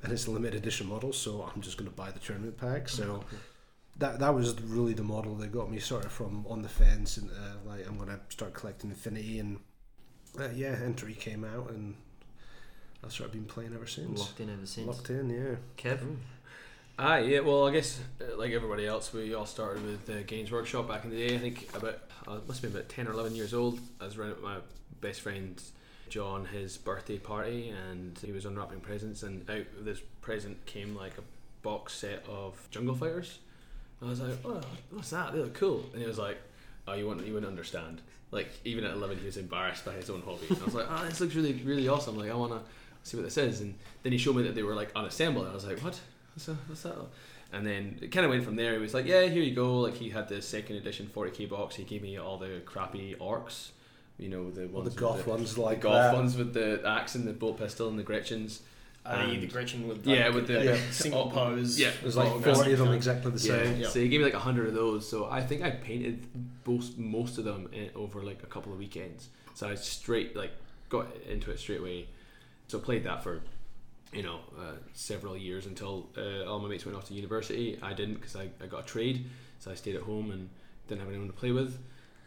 and 0.03 0.11
it's 0.11 0.27
a 0.27 0.31
limited 0.31 0.55
edition 0.57 0.87
model, 0.89 1.13
so 1.13 1.49
I'm 1.55 1.61
just 1.61 1.77
going 1.77 1.89
to 1.89 1.95
buy 1.95 2.11
the 2.11 2.19
tournament 2.19 2.57
pack. 2.57 2.89
So 2.89 3.23
that 3.97 4.19
that 4.19 4.35
was 4.35 4.59
really 4.61 4.93
the 4.93 5.03
model 5.03 5.35
that 5.35 5.51
got 5.53 5.71
me 5.71 5.79
sort 5.79 6.03
of 6.05 6.11
from 6.11 6.45
on 6.49 6.61
the 6.63 6.69
fence 6.69 7.15
and 7.17 7.29
uh, 7.31 7.55
like 7.69 7.87
I'm 7.87 7.95
going 7.97 8.09
to 8.09 8.19
start 8.29 8.53
collecting 8.53 8.89
Infinity 8.89 9.39
and 9.39 9.59
uh, 10.39 10.49
yeah, 10.53 10.75
N3 10.75 11.17
came 11.17 11.43
out 11.43 11.69
and 11.71 11.95
I've 13.07 13.13
sort 13.13 13.27
of 13.27 13.33
been 13.33 13.45
playing 13.45 13.73
ever 13.73 13.87
since. 13.87 14.19
Locked 14.19 14.41
in 14.41 14.49
ever 14.49 14.65
since. 14.65 14.85
Locked 14.85 15.09
in, 15.11 15.29
yeah. 15.29 15.55
Kev? 15.77 16.17
Ah, 16.99 17.19
yeah. 17.19 17.39
Well, 17.39 17.65
I 17.65 17.71
guess 17.71 18.01
uh, 18.19 18.35
like 18.37 18.51
everybody 18.51 18.85
else, 18.85 19.13
we 19.13 19.33
all 19.33 19.45
started 19.45 19.81
with 19.85 20.09
uh, 20.09 20.23
Games 20.23 20.51
Workshop 20.51 20.89
back 20.89 21.05
in 21.05 21.11
the 21.11 21.27
day. 21.27 21.35
I 21.35 21.37
think 21.37 21.69
about 21.73 21.99
uh, 22.27 22.39
must 22.45 22.61
have 22.61 22.73
been 22.73 22.77
about 22.77 22.89
ten 22.89 23.07
or 23.07 23.13
eleven 23.13 23.33
years 23.33 23.53
old. 23.53 23.79
I 24.01 24.05
was 24.05 24.17
around 24.17 24.31
at 24.31 24.41
my 24.41 24.57
best 24.99 25.21
friend 25.21 25.61
John 26.09 26.43
his 26.47 26.77
birthday 26.77 27.17
party, 27.17 27.69
and 27.69 28.19
he 28.25 28.33
was 28.33 28.45
unwrapping 28.45 28.81
presents, 28.81 29.23
and 29.23 29.49
out 29.49 29.65
of 29.79 29.85
this 29.85 30.01
present 30.19 30.65
came 30.65 30.93
like 30.93 31.17
a 31.17 31.23
box 31.61 31.93
set 31.93 32.25
of 32.27 32.67
Jungle 32.71 32.95
Fighters. 32.95 33.39
And 34.01 34.09
I 34.09 34.11
was 34.11 34.19
like, 34.19 34.37
"Oh, 34.43 34.59
what's 34.91 35.11
that? 35.11 35.31
They 35.31 35.39
look 35.39 35.53
cool." 35.53 35.85
And 35.93 36.01
he 36.01 36.07
was 36.09 36.17
like, 36.17 36.39
"Oh, 36.89 36.93
you 36.93 37.07
wouldn't, 37.07 37.25
you 37.25 37.33
wouldn't 37.33 37.49
understand." 37.49 38.01
Like 38.31 38.49
even 38.65 38.83
at 38.83 38.91
eleven, 38.91 39.17
he 39.17 39.25
was 39.25 39.37
embarrassed 39.37 39.85
by 39.85 39.93
his 39.93 40.09
own 40.09 40.23
hobby. 40.23 40.47
And 40.49 40.59
I 40.61 40.65
was 40.65 40.73
like, 40.73 40.87
"Oh, 40.89 41.05
this 41.07 41.21
looks 41.21 41.35
really, 41.35 41.53
really 41.63 41.87
awesome. 41.87 42.17
Like 42.17 42.31
I 42.31 42.35
wanna 42.35 42.61
see 43.07 43.17
what 43.17 43.23
this 43.23 43.37
is." 43.37 43.61
And 43.61 43.75
then 44.03 44.11
he 44.11 44.17
showed 44.17 44.35
me 44.35 44.43
that 44.43 44.55
they 44.55 44.63
were 44.63 44.75
like 44.75 44.91
unassembled. 44.95 45.45
And 45.45 45.51
I 45.51 45.55
was 45.55 45.65
like, 45.65 45.79
"What? 45.83 45.99
What's 46.33 46.45
that? 46.45 46.57
What's 46.67 46.83
that?" 46.83 46.95
And 47.53 47.65
then 47.65 47.97
it 48.01 48.11
kind 48.11 48.25
of 48.25 48.29
went 48.31 48.43
from 48.43 48.55
there. 48.57 48.73
He 48.73 48.79
was 48.79 48.93
like, 48.93 49.05
"Yeah, 49.05 49.21
here 49.23 49.41
you 49.41 49.55
go." 49.55 49.79
Like 49.79 49.95
he 49.95 50.09
had 50.09 50.27
the 50.27 50.41
second 50.41 50.75
edition 50.75 51.09
40k 51.13 51.49
box. 51.49 51.75
He 51.75 51.83
gave 51.83 52.01
me 52.01 52.17
all 52.17 52.37
the 52.37 52.61
crappy 52.65 53.15
orcs, 53.19 53.69
you 54.17 54.29
know, 54.29 54.51
the 54.51 54.63
All 54.63 54.81
ones 54.81 54.83
the 54.83 54.89
with 54.91 54.95
goth 54.97 55.23
the, 55.23 55.29
ones 55.29 55.57
like 55.57 55.77
the 55.81 55.83
golf 55.83 55.95
that. 55.95 56.13
ones 56.13 56.35
with 56.37 56.53
the 56.53 56.81
axe 56.85 57.15
and 57.15 57.25
the 57.27 57.33
bolt 57.33 57.57
pistol 57.59 57.87
and 57.89 57.97
the 57.97 58.03
Gretchens. 58.03 58.61
Uh, 59.05 59.11
And- 59.31 59.41
the 59.41 59.47
Gretchen 59.47 59.87
with 59.87 60.05
Yeah, 60.05 60.27
with 60.27 60.47
the- 60.47 60.53
the 60.59 60.65
Yeah. 60.65 60.79
single 60.91 61.21
Oh, 61.21 61.29
pose. 61.33 61.79
yeah. 61.79 61.91
There's 62.01 62.17
like 62.17 62.29
Oh, 62.29 62.41
40 62.41 62.73
of 62.73 62.79
them 62.79 62.91
exactly 62.91 63.31
the 63.31 63.39
same. 63.39 63.79
Yeah. 63.79 63.87
So 63.87 63.99
he 64.01 64.09
gave 64.09 64.19
me 64.19 64.25
like 64.25 64.33
a 64.33 64.39
hundred 64.39 64.67
of 64.67 64.73
those. 64.73 65.07
So 65.07 65.29
I 65.29 65.41
think 65.41 65.61
I 65.63 65.69
painted 65.71 66.27
most 66.65 66.97
most 66.97 67.37
of 67.37 67.45
them 67.45 67.69
in, 67.71 67.89
over 67.95 68.21
like 68.21 68.43
a 68.43 68.47
couple 68.47 68.73
of 68.73 68.79
weekends. 68.79 69.29
So 69.53 69.69
I 69.69 69.75
straight 69.75 70.35
like 70.35 70.51
got 70.89 71.07
into 71.29 71.51
it 71.51 71.59
straight 71.59 71.79
away. 71.79 72.07
So 72.67 72.79
played 72.79 73.03
that 73.05 73.23
for 73.23 73.41
you 74.13 74.23
know 74.23 74.39
uh, 74.57 74.73
several 74.93 75.37
years 75.37 75.65
until 75.65 76.09
uh, 76.17 76.49
all 76.49 76.59
my 76.59 76.69
mates 76.69 76.85
went 76.85 76.97
off 76.97 77.05
to 77.07 77.13
university. 77.13 77.77
I 77.81 77.93
didn't 77.93 78.15
because 78.15 78.35
I, 78.35 78.49
I 78.61 78.67
got 78.67 78.81
a 78.81 78.85
trade, 78.85 79.25
so 79.59 79.71
I 79.71 79.75
stayed 79.75 79.95
at 79.95 80.03
home 80.03 80.31
and 80.31 80.49
didn't 80.87 81.01
have 81.01 81.09
anyone 81.09 81.27
to 81.27 81.33
play 81.33 81.51
with. 81.51 81.77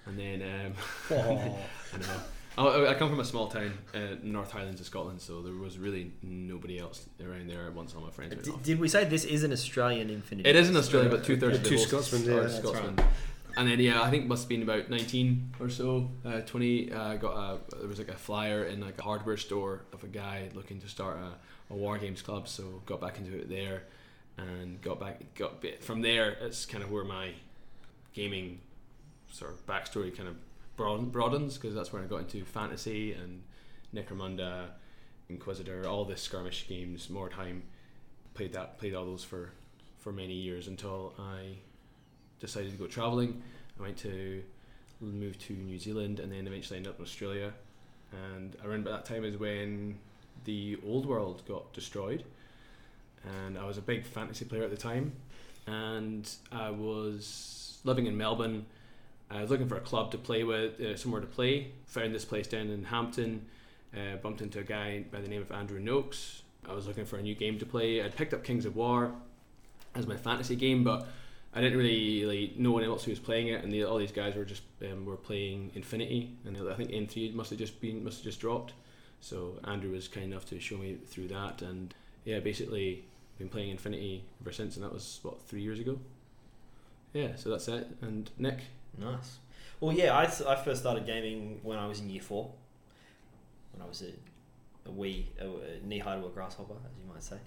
And 0.07 0.19
then 0.19 0.43
um, 0.43 0.73
Oh. 1.11 1.59
I 1.95 1.99
know. 1.99 2.21
I, 2.59 2.89
I 2.89 2.95
come 2.95 3.09
from 3.09 3.21
a 3.21 3.25
small 3.25 3.49
town, 3.49 3.73
uh, 3.95 4.17
North 4.23 4.51
Highlands 4.51 4.81
of 4.81 4.87
Scotland, 4.87 5.21
so 5.21 5.41
there 5.41 5.55
was 5.55 5.79
really 5.79 6.11
nobody 6.23 6.79
else 6.79 7.07
around 7.25 7.49
there 7.49 7.71
once 7.71 7.95
all 7.95 8.03
my 8.03 8.11
friends 8.11 8.35
went 8.35 8.45
Did, 8.45 8.55
off. 8.55 8.63
did 8.63 8.81
we 8.81 8.89
say 8.89 9.05
this 9.05 9.25
is 9.25 9.45
an 9.45 9.53
Australian 9.53 10.11
Infinity? 10.11 10.49
It 10.49 10.57
is 10.57 10.69
in 10.69 10.77
Australia, 10.77 11.09
but 11.09 11.25
two 11.25 11.37
thirds 11.39 11.59
of 11.59 11.63
the 11.63 11.69
two 11.69 11.79
Scotsmen, 11.79 12.29
are 12.29 12.35
yeah, 12.35 12.41
that's 12.41 12.57
Scotsmen. 12.57 12.99
And 13.57 13.69
then 13.69 13.81
yeah, 13.81 14.03
I 14.03 14.11
think 14.11 14.27
must 14.27 14.45
have 14.45 14.49
been 14.49 14.63
about 14.63 14.91
nineteen 14.91 15.53
or 15.61 15.69
so, 15.69 16.11
uh, 16.25 16.41
twenty. 16.41 16.93
Uh, 16.93 17.17
got 17.17 17.33
a 17.37 17.77
there 17.79 17.89
was 17.89 17.99
like 17.99 18.09
a 18.09 18.17
flyer 18.17 18.65
in 18.65 18.81
like 18.81 18.99
a 18.99 19.03
hardware 19.03 19.37
store 19.37 19.83
of 19.93 20.05
a 20.05 20.09
guy 20.09 20.49
looking 20.55 20.81
to 20.81 20.89
start 20.89 21.19
a, 21.19 21.73
a 21.73 21.77
war 21.77 21.99
games 21.99 22.23
club. 22.23 22.49
So 22.49 22.83
got 22.87 23.01
back 23.01 23.19
into 23.19 23.37
it 23.37 23.49
there, 23.49 23.85
and 24.39 24.81
got 24.81 25.01
back 25.01 25.35
got 25.35 25.61
bit 25.61 25.83
from 25.83 26.01
there. 26.03 26.37
It's 26.41 26.65
kind 26.65 26.83
of 26.83 26.91
where 26.91 27.05
my 27.05 27.33
gaming 28.13 28.61
sort 29.31 29.53
of 29.53 29.67
backstory 29.67 30.17
kind 30.17 30.29
of 30.29 30.37
broadens 30.77 31.57
because 31.57 31.75
that's 31.75 31.93
where 31.93 32.03
I 32.03 32.07
got 32.07 32.21
into 32.21 32.45
fantasy 32.45 33.13
and 33.13 33.43
Necromunda, 33.95 34.69
Inquisitor, 35.29 35.87
all 35.87 36.05
the 36.05 36.17
skirmish 36.17 36.67
games, 36.69 37.09
Mordheim. 37.09 37.63
Played 38.35 38.53
that 38.55 38.79
played 38.79 38.95
all 38.95 39.05
those 39.05 39.25
for 39.25 39.51
for 39.99 40.13
many 40.13 40.35
years 40.35 40.69
until 40.69 41.13
I 41.19 41.59
decided 42.41 42.73
to 42.73 42.77
go 42.77 42.87
traveling. 42.87 43.43
I 43.79 43.83
went 43.83 43.97
to 43.99 44.43
move 45.01 45.39
to 45.39 45.53
New 45.53 45.79
Zealand 45.79 46.21
and 46.21 46.31
then 46.31 46.47
eventually 46.47 46.77
ended 46.77 46.93
up 46.93 46.99
in 46.99 47.05
Australia. 47.05 47.53
And 48.13 48.57
around 48.65 48.87
about 48.87 49.05
that 49.05 49.15
time 49.15 49.25
is 49.25 49.37
when 49.37 49.99
the 50.45 50.79
old 50.85 51.07
world 51.07 51.43
got 51.47 51.73
destroyed. 51.73 52.25
And 53.25 53.59
I 53.59 53.65
was 53.65 53.79
a 53.79 53.83
big 53.83 54.05
fantasy 54.05 54.45
player 54.45 54.65
at 54.65 54.71
the 54.71 54.77
time. 54.77 55.13
And 55.67 56.29
I 56.51 56.71
was 56.71 57.79
living 57.85 58.07
in 58.07 58.17
Melbourne. 58.17 58.67
I 59.31 59.43
was 59.43 59.51
looking 59.51 59.69
for 59.69 59.77
a 59.77 59.81
club 59.81 60.11
to 60.13 60.19
play 60.19 60.43
with, 60.43 60.81
uh, 60.81 60.97
somewhere 60.97 61.21
to 61.21 61.27
play. 61.27 61.73
Found 61.87 62.15
this 62.15 62.25
place 62.25 62.47
down 62.47 62.69
in 62.69 62.85
Hampton. 62.85 63.47
Uh, 63.95 64.17
bumped 64.17 64.41
into 64.41 64.61
a 64.61 64.63
guy 64.65 65.05
by 65.11 65.21
the 65.21 65.29
name 65.29 65.43
of 65.43 65.51
Andrew 65.53 65.81
Noakes. 65.81 66.43
I 66.69 66.75
was 66.75 66.87
looking 66.87 67.05
for 67.05 67.17
a 67.17 67.23
new 67.23 67.35
game 67.35 67.59
to 67.59 67.67
play. 67.67 68.03
I'd 68.03 68.17
picked 68.17 68.35
up 68.35 68.45
Kings 68.45 68.65
of 68.65 68.77
War 68.77 69.13
as 69.95 70.07
my 70.07 70.17
fantasy 70.17 70.57
game, 70.57 70.85
but 70.85 71.07
I 71.55 71.61
didn't 71.61 71.79
really 71.79 72.25
like 72.25 72.57
no 72.57 72.71
one 72.73 72.85
else 72.85 73.05
who 73.05 73.11
was 73.11 73.19
playing 73.19 73.49
it, 73.49 73.65
and 73.65 73.73
the, 73.73 73.85
all 73.85 73.99
these 73.99 74.13
guys 74.13 74.37
were 74.37 74.45
just 74.45 74.63
um, 74.83 75.05
were 75.05 75.17
playing 75.17 75.73
Infinity, 75.75 76.37
and 76.45 76.57
I 76.57 76.75
think 76.75 76.91
N 76.93 77.07
three 77.07 77.33
must 77.33 77.51
have 77.51 77.59
just 77.59 77.81
been 77.81 78.05
must 78.05 78.19
have 78.19 78.25
just 78.25 78.41
dropped. 78.41 78.73
So 79.21 79.59
Andrew 79.65 79.91
was 79.91 80.09
kind 80.09 80.33
enough 80.33 80.47
to 80.47 80.61
show 80.61 80.77
me 80.77 80.97
through 81.07 81.29
that, 81.29 81.63
and 81.63 81.93
yeah, 82.25 82.39
basically 82.41 83.05
been 83.39 83.49
playing 83.49 83.71
Infinity 83.71 84.25
ever 84.41 84.53
since, 84.53 84.77
and 84.77 84.85
that 84.85 84.93
was 84.93 85.19
what 85.23 85.43
three 85.49 85.63
years 85.63 85.81
ago. 85.81 85.99
Yeah, 87.13 87.35
so 87.37 87.51
that's 87.51 87.67
it. 87.67 87.89
And 88.01 88.31
Nick, 88.39 88.61
Nice. 88.99 89.39
Well, 89.81 89.95
yeah, 89.95 90.17
I, 90.17 90.25
I 90.25 90.57
first 90.57 90.83
started 90.83 91.07
gaming 91.07 91.61
when 91.63 91.79
I 91.79 91.87
was 91.87 92.01
in 92.01 92.11
year 92.11 92.23
four. 92.23 92.51
When 93.73 93.83
I 93.83 93.89
was 93.89 94.03
at, 94.03 94.15
a 94.91 94.99
wee, 95.01 95.29
a, 95.41 95.47
a 95.47 95.87
knee 95.87 95.99
high 95.99 96.17
to 96.19 96.27
a 96.27 96.31
grasshopper, 96.31 96.75
as 96.85 96.93
you 96.99 97.13
might 97.13 97.23
say. 97.23 97.37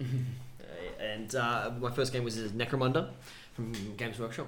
Uh, 0.64 1.02
and 1.04 1.34
uh, 1.34 1.70
my 1.78 1.90
first 1.90 2.10
game 2.10 2.24
was 2.24 2.36
Necromunda 2.52 3.10
from 3.52 3.70
Games 3.98 4.18
Workshop. 4.18 4.46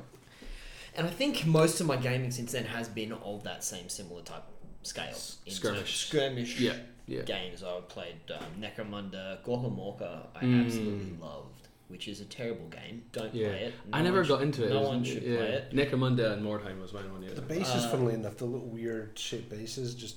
And 0.96 1.06
I 1.06 1.10
think 1.10 1.44
most 1.44 1.78
of 1.82 1.86
my 1.86 1.96
gaming 1.96 2.30
since 2.30 2.52
then 2.52 2.64
has 2.64 2.88
been 2.88 3.12
of 3.12 3.44
that 3.44 3.62
same 3.62 3.90
similar 3.90 4.22
type 4.22 4.42
scale. 4.82 5.04
in 5.08 5.12
terms- 5.12 5.54
Skirmish. 5.56 6.06
skirmish 6.06 6.58
Yeah, 6.60 6.76
yeah. 7.06 7.20
games. 7.22 7.62
I 7.62 7.78
played 7.86 8.16
um, 8.34 8.44
Necromunda, 8.58 9.42
Gorkamorka. 9.44 10.26
I 10.34 10.40
Mm. 10.44 10.64
absolutely 10.64 11.16
loved, 11.20 11.68
which 11.88 12.08
is 12.08 12.22
a 12.22 12.24
terrible 12.24 12.66
game. 12.68 13.02
Don't 13.12 13.34
Yeah. 13.34 13.48
play 13.48 13.62
it. 13.64 13.74
I 13.92 14.00
never 14.00 14.22
got 14.24 14.38
should- 14.38 14.42
into 14.46 14.64
it. 14.66 14.70
No 14.70 14.80
one 14.88 15.04
should 15.04 15.22
yeah. 15.22 15.36
play 15.36 15.48
it. 15.48 15.72
Necromunda 15.74 16.32
and 16.32 16.42
Mordheim 16.42 16.80
was 16.80 16.94
mine 16.94 17.12
one 17.12 17.22
year. 17.22 17.34
The 17.34 17.42
bases, 17.42 17.84
Uh, 17.84 17.90
funnily 17.90 18.14
enough, 18.14 18.38
the 18.38 18.46
little 18.46 18.66
weird 18.66 19.18
shaped 19.18 19.50
bases, 19.50 19.94
just 19.94 20.16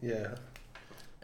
yeah, 0.00 0.36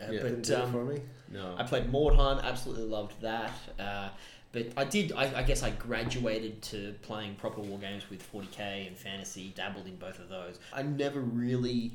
Yeah. 0.01 0.23
didn't 0.23 0.35
but 0.35 0.43
do 0.43 0.53
it 0.53 0.61
um, 0.61 0.73
for 0.73 0.85
me. 0.85 1.01
No. 1.33 1.55
I 1.57 1.63
played 1.63 1.91
Mordheim, 1.93 2.43
absolutely 2.43 2.85
loved 2.85 3.21
that. 3.21 3.53
Uh, 3.79 4.09
but 4.53 4.67
I 4.77 4.85
did, 4.85 5.13
I, 5.13 5.39
I 5.39 5.43
guess 5.43 5.63
I 5.63 5.71
graduated 5.71 6.61
to 6.63 6.95
playing 7.03 7.37
proper 7.37 7.61
war 7.61 7.79
games 7.79 8.11
with 8.11 8.21
40k 8.33 8.89
and 8.89 8.97
fantasy, 8.97 9.53
dabbled 9.55 9.87
in 9.87 9.97
both 9.97 10.19
of 10.19 10.29
those. 10.29 10.59
I 10.73 10.83
never 10.83 11.21
really 11.21 11.93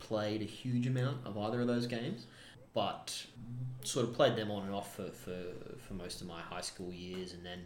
played 0.00 0.42
a 0.42 0.46
huge 0.46 0.86
amount 0.86 1.18
of 1.24 1.38
either 1.38 1.60
of 1.60 1.68
those 1.68 1.86
games, 1.86 2.26
but 2.74 3.24
sort 3.84 4.06
of 4.06 4.14
played 4.14 4.34
them 4.34 4.50
on 4.50 4.64
and 4.64 4.74
off 4.74 4.96
for, 4.96 5.10
for, 5.10 5.36
for 5.86 5.94
most 5.94 6.20
of 6.20 6.26
my 6.26 6.40
high 6.40 6.60
school 6.60 6.92
years, 6.92 7.32
and 7.32 7.46
then 7.46 7.60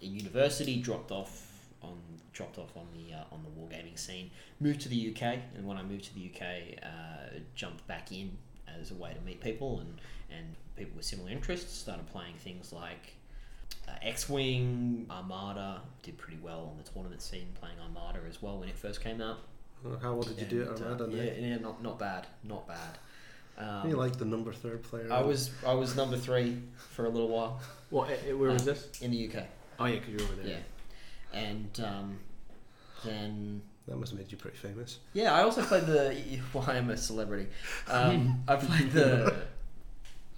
in 0.00 0.14
university 0.14 0.76
dropped 0.80 1.10
off 1.10 1.52
on 1.82 1.98
dropped 2.32 2.58
off 2.58 2.76
on 2.76 2.86
the 2.94 3.14
uh, 3.14 3.24
on 3.32 3.42
the 3.42 3.50
wargaming 3.50 3.98
scene. 3.98 4.30
Moved 4.60 4.80
to 4.82 4.88
the 4.88 5.10
UK, 5.14 5.38
and 5.54 5.66
when 5.66 5.76
I 5.76 5.82
moved 5.82 6.04
to 6.04 6.14
the 6.14 6.30
UK, 6.32 6.82
uh, 6.82 7.38
jumped 7.54 7.86
back 7.86 8.12
in 8.12 8.36
as 8.80 8.90
a 8.90 8.94
way 8.94 9.12
to 9.14 9.20
meet 9.24 9.40
people 9.40 9.80
and 9.80 10.00
and 10.30 10.54
people 10.76 10.96
with 10.96 11.04
similar 11.06 11.30
interests. 11.30 11.72
Started 11.76 12.06
playing 12.08 12.34
things 12.38 12.72
like 12.72 13.14
uh, 13.88 13.92
X-wing, 14.02 15.06
Armada. 15.10 15.80
Did 16.02 16.18
pretty 16.18 16.38
well 16.42 16.70
on 16.72 16.76
the 16.82 16.90
tournament 16.90 17.22
scene 17.22 17.48
playing 17.60 17.76
Armada 17.80 18.20
as 18.28 18.42
well 18.42 18.58
when 18.58 18.68
it 18.68 18.76
first 18.76 19.00
came 19.02 19.20
out. 19.20 19.38
How 20.02 20.14
well 20.14 20.22
did 20.22 20.38
you 20.40 20.46
do 20.46 20.62
it, 20.62 20.68
And, 20.68 20.80
uh, 20.82 20.84
Armada? 21.04 21.08
yeah, 21.16 21.32
yeah, 21.48 21.56
not 21.58 21.82
not 21.82 21.98
bad, 21.98 22.26
not 22.44 22.66
bad. 22.66 22.98
Um, 23.58 23.88
you 23.88 23.96
like 23.96 24.16
the 24.18 24.24
number 24.26 24.52
third 24.52 24.82
player? 24.82 25.10
I 25.12 25.22
was 25.22 25.50
I 25.66 25.72
was 25.74 25.96
number 25.96 26.16
three 26.18 26.60
for 26.90 27.06
a 27.06 27.08
little 27.08 27.28
while 27.28 27.60
What? 27.90 28.10
eh, 28.10 28.16
eh, 28.28 28.32
Where 28.32 28.50
was 28.50 28.62
Uh, 28.62 28.72
this? 28.72 29.00
in 29.00 29.10
the 29.12 29.28
UK. 29.28 29.46
Oh 29.78 29.84
yeah, 29.86 29.94
because 29.98 30.08
you're 30.12 30.22
over 30.22 30.34
there. 30.42 30.46
Yeah, 31.32 31.38
and 31.40 31.80
um, 31.80 32.18
then 33.04 33.62
That 33.88 33.96
must 33.98 34.10
have 34.12 34.18
made 34.20 34.32
you 34.32 34.38
pretty 34.38 34.56
famous. 34.56 34.98
yeah, 35.12 35.32
I 35.32 35.42
also 35.42 35.62
played 35.62 35.86
the. 35.86 36.16
Well, 36.52 36.64
I 36.66 36.76
am 36.76 36.90
a 36.90 36.96
celebrity. 36.96 37.46
Um, 37.88 38.42
I 38.48 38.56
played 38.56 38.90
the 38.92 39.34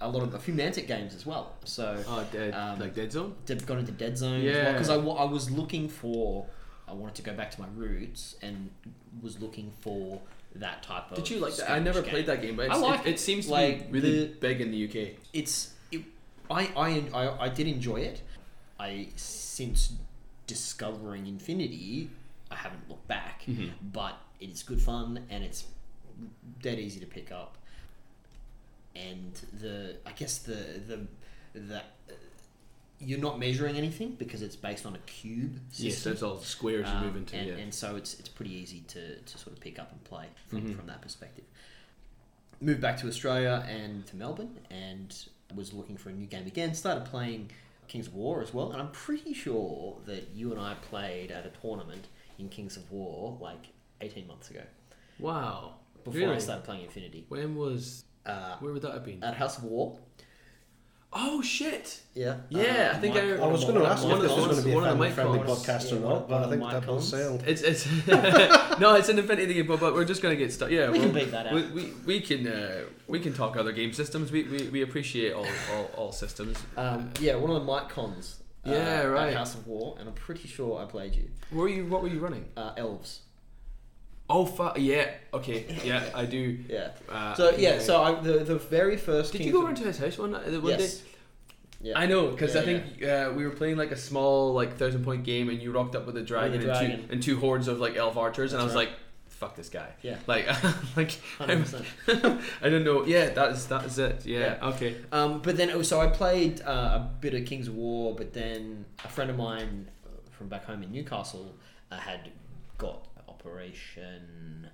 a 0.01 0.07
lot 0.07 0.23
of 0.23 0.33
a 0.33 0.39
few 0.39 0.53
Mantic 0.53 0.87
games 0.87 1.13
as 1.15 1.25
well. 1.25 1.53
So 1.65 2.01
Oh, 2.07 2.25
dead, 2.31 2.53
Um, 2.53 2.79
like 2.79 2.93
Dead 2.95 3.11
Zone. 3.11 3.35
did, 3.45 3.65
got 3.65 3.79
into 3.79 3.91
Dead 3.91 4.17
Zone 4.17 4.41
Yeah. 4.41 4.71
because 4.71 4.89
I, 4.89 4.97
wa- 4.97 5.15
I 5.15 5.23
was 5.25 5.49
looking 5.51 5.89
for. 5.89 6.45
I 6.87 6.93
wanted 6.93 7.15
to 7.15 7.21
go 7.21 7.33
back 7.33 7.51
to 7.51 7.61
my 7.61 7.67
roots 7.75 8.35
and 8.41 8.69
was 9.21 9.39
looking 9.41 9.71
for 9.81 10.21
that 10.55 10.81
type 10.83 11.11
of. 11.11 11.17
Did 11.17 11.29
you 11.29 11.39
like 11.39 11.55
that? 11.57 11.69
I 11.71 11.79
never 11.79 11.99
skirmish 11.99 12.11
played 12.11 12.25
that 12.27 12.41
game, 12.41 12.55
but 12.55 12.69
I 12.69 12.73
it's, 12.73 12.81
like 12.81 13.05
it, 13.05 13.09
it 13.15 13.19
seems 13.19 13.45
to 13.47 13.51
like, 13.51 13.91
be 13.91 13.99
really 13.99 14.19
the- 14.27 14.33
big 14.35 14.61
in 14.61 14.71
the 14.71 14.85
UK. 14.87 15.15
it's 15.33 15.73
it, 15.91 16.03
I, 16.49 16.69
I 16.75 17.03
I 17.13 17.45
I 17.45 17.49
did 17.49 17.67
enjoy 17.67 17.97
it. 17.97 18.21
I 18.79 19.07
since 19.17 19.93
discovering 20.47 21.27
Infinity, 21.27 22.09
I 22.51 22.55
haven't 22.55 22.87
looked 22.89 23.07
back, 23.07 23.43
Mhm. 23.47 23.71
but 23.93 24.17
it 24.39 24.49
is 24.49 24.63
good 24.63 24.81
fun 24.81 25.25
and 25.29 25.43
it's 25.43 25.65
dead 26.61 26.79
easy 26.79 26.99
to 26.99 27.05
pick 27.05 27.31
up. 27.31 27.57
And 28.95 29.33
the 29.61 29.97
I 30.05 30.11
guess 30.13 30.39
the 30.39 30.81
the 30.87 31.07
the 31.53 31.77
uh, 31.77 31.81
you're 32.99 33.19
not 33.19 33.39
measuring 33.39 33.77
anything 33.77 34.11
because 34.15 34.41
it's 34.41 34.55
based 34.57 34.85
on 34.85 34.93
a 34.95 34.99
cube 34.99 35.57
Yes, 35.71 35.93
system. 35.95 36.11
that's 36.11 36.23
all 36.23 36.39
squares 36.41 36.85
you 36.87 36.93
Um, 36.93 37.05
move 37.05 37.15
into. 37.15 37.37
and, 37.37 37.47
yeah. 37.47 37.55
and 37.55 37.73
so 37.73 37.95
it's 37.95 38.19
it's 38.19 38.27
pretty 38.29 38.51
easy 38.53 38.81
to, 38.87 39.19
to 39.21 39.37
sort 39.37 39.53
of 39.55 39.61
pick 39.61 39.79
up 39.79 39.91
and 39.91 40.03
play 40.03 40.27
from, 40.47 40.61
Mhm. 40.63 40.75
from 40.75 40.87
that 40.87 41.01
perspective. 41.01 41.45
Moved 42.59 42.81
back 42.81 42.97
to 42.99 43.07
Australia 43.07 43.65
and 43.69 44.05
to 44.07 44.15
Melbourne 44.17 44.59
and 44.69 45.15
was 45.55 45.71
looking 45.71 45.95
for 45.95 46.09
a 46.09 46.13
new 46.13 46.25
game 46.25 46.45
again. 46.45 46.73
Started 46.75 47.05
playing 47.05 47.51
Kings 47.87 48.07
of 48.07 48.13
War 48.15 48.41
as 48.43 48.53
well, 48.53 48.71
and 48.73 48.81
I'm 48.81 48.91
pretty 48.91 49.33
sure 49.33 49.97
that 50.05 50.31
you 50.35 50.51
and 50.51 50.59
I 50.59 50.73
played 50.75 51.31
at 51.31 51.45
a 51.45 51.49
tournament 51.51 52.07
in 52.39 52.49
Kings 52.49 52.77
of 52.77 52.89
War 52.91 53.37
like 53.41 53.67
18 54.01 54.25
months 54.27 54.49
ago 54.49 54.61
wow. 55.19 55.75
before 56.03 56.33
I 56.33 56.37
started 56.39 56.63
playing 56.63 56.83
Infinity. 56.85 57.25
When 57.29 57.55
was? 57.55 58.05
Uh, 58.25 58.55
Where 58.59 58.73
would 58.73 58.81
that 58.81 58.93
have 58.93 59.05
been? 59.05 59.23
at 59.23 59.35
House 59.35 59.57
of 59.57 59.63
War. 59.65 59.97
oh 61.11 61.41
shit! 61.41 62.01
Yeah. 62.13 62.37
Yeah, 62.49 62.93
I 62.95 62.99
think 62.99 63.15
I- 63.15 63.31
I 63.35 63.47
was 63.47 63.63
going 63.63 63.75
to 63.79 63.85
ask 63.85 64.05
of 64.05 64.11
if 64.11 64.21
this 64.21 64.31
was 64.31 64.45
going 64.45 64.57
to 64.57 64.61
be 64.63 64.71
a 64.71 64.75
one 64.75 64.83
of 64.83 64.89
the 64.89 65.05
family-friendly 65.09 65.37
microphones. 65.39 65.65
podcast 65.65 65.91
or 65.97 65.99
not, 66.01 66.29
but 66.29 66.43
I 66.43 66.49
think 66.49 66.61
the 66.61 66.67
that 66.67 66.85
both 66.85 67.01
microphones. 67.01 67.07
sailed. 67.09 67.43
It's 67.47 67.61
it's 67.63 67.87
no, 68.79 68.93
it's 68.95 69.09
an 69.09 69.17
infinity 69.19 69.53
game, 69.55 69.65
but, 69.67 69.79
but 69.79 69.93
we're 69.95 70.05
just 70.05 70.21
gonna 70.21 70.35
get 70.35 70.53
started. 70.53 70.75
Yeah, 70.75 70.91
We 70.91 70.99
can 70.99 71.11
beat 71.11 71.31
that 71.31 71.47
out. 71.47 71.53
We, 71.53 71.63
we, 71.71 71.93
we 72.05 72.21
can 72.21 72.45
uh, 72.47 72.83
we 73.07 73.19
can 73.19 73.33
talk 73.33 73.57
other 73.57 73.71
game 73.71 73.91
systems. 73.93 74.31
We, 74.31 74.43
we, 74.43 74.69
we 74.69 74.81
appreciate 74.83 75.33
all, 75.33 75.47
all, 75.73 75.91
all 75.97 76.11
systems. 76.11 76.57
Um, 76.77 77.09
yeah, 77.19 77.35
one 77.35 77.49
of 77.49 77.65
the 77.65 77.73
mic 77.73 77.89
cons. 77.89 78.35
Uh, 78.65 78.71
Yeah, 78.71 79.03
right. 79.03 79.33
House 79.33 79.55
of 79.55 79.67
War, 79.67 79.95
and 79.99 80.07
I'm 80.07 80.15
pretty 80.15 80.47
sure 80.47 80.79
I 80.81 80.85
played 80.85 81.15
you. 81.15 81.29
Were 81.51 81.67
you 81.69 81.85
what 81.85 82.01
were 82.01 82.09
you 82.09 82.19
running? 82.19 82.45
Uh, 82.57 82.73
elves. 82.77 83.21
Oh 84.29 84.45
fuck 84.45 84.77
yeah. 84.79 85.09
Okay. 85.33 85.65
Yeah, 85.83 86.03
I 86.13 86.25
do. 86.25 86.59
Yeah. 86.69 86.91
Uh, 87.09 87.33
So 87.35 87.51
yeah, 87.57 87.79
so 87.79 88.01
I, 88.03 88.19
the 88.21 88.39
the 88.43 88.57
very 88.57 88.97
first. 88.97 89.31
did 89.31 89.39
Kings 89.39 89.47
you 89.47 89.53
go 89.53 89.59
of- 89.59 89.65
around 89.65 89.75
to 89.77 89.83
his 89.85 89.97
house 89.97 90.17
one, 90.17 90.35
uh, 90.35 90.41
one 90.61 90.65
Yes. 90.71 90.97
day? 90.97 91.05
Yeah. 91.81 91.97
I 91.97 92.05
know 92.07 92.27
because 92.27 92.55
I 92.55 92.59
Yeah, 92.59 92.65
think 92.65 93.03
uh, 93.03 93.31
we 93.37 93.45
were 93.45 93.55
playing 93.55 93.77
like 93.77 93.91
a 93.91 93.97
small 93.97 94.53
like 94.53 94.77
thousand 94.77 95.03
point 95.05 95.23
game, 95.23 95.49
and 95.49 95.61
you 95.61 95.71
rocked 95.71 95.95
up 95.95 96.05
with 96.05 96.17
a 96.17 96.21
dragon, 96.21 96.59
With 96.59 96.67
a 96.69 96.73
And, 96.77 97.07
two, 97.07 97.13
and 97.13 97.23
two 97.23 97.39
hordes 97.39 97.67
of 97.69 97.79
like 97.79 97.95
elf 97.95 98.17
archers, 98.17 98.51
and 98.53 98.61
I 98.61 98.65
was 98.65 98.75
right. 98.75 98.89
like, 98.89 98.97
"Fuck 99.39 99.55
this 99.55 99.69
guy!" 99.69 99.89
Yeah. 100.01 100.17
Like, 100.27 100.45
like 100.97 101.11
Hundred 101.37 101.53
I'm, 101.57 101.63
percent. 101.63 101.85
I 102.61 102.69
don't 102.69 102.83
know. 102.83 103.05
Yeah, 103.05 103.29
that 103.29 103.51
is 103.53 103.65
that 103.67 103.85
is 103.85 103.97
it. 103.97 104.25
Yeah. 104.25 104.57
Okay. 104.61 104.97
Um, 105.11 105.41
but 105.41 105.57
then, 105.57 105.69
oh, 105.71 105.81
so 105.81 105.99
I 106.01 106.07
played 106.07 106.61
uh, 106.61 106.99
a 106.99 107.09
bit 107.21 107.33
of 107.33 107.45
Kings 107.45 107.67
of 107.67 107.75
War, 107.75 108.13
but 108.15 108.33
then 108.33 108.85
a 109.03 109.07
friend 109.07 109.29
of 109.29 109.37
mine 109.37 109.89
uh, 110.05 110.09
from 110.31 110.47
back 110.49 110.65
home 110.65 110.83
in 110.83 110.91
Newcastle 110.91 111.55
uh, 111.91 111.97
had 111.97 112.29
got 112.77 113.07
Operation. 113.27 114.69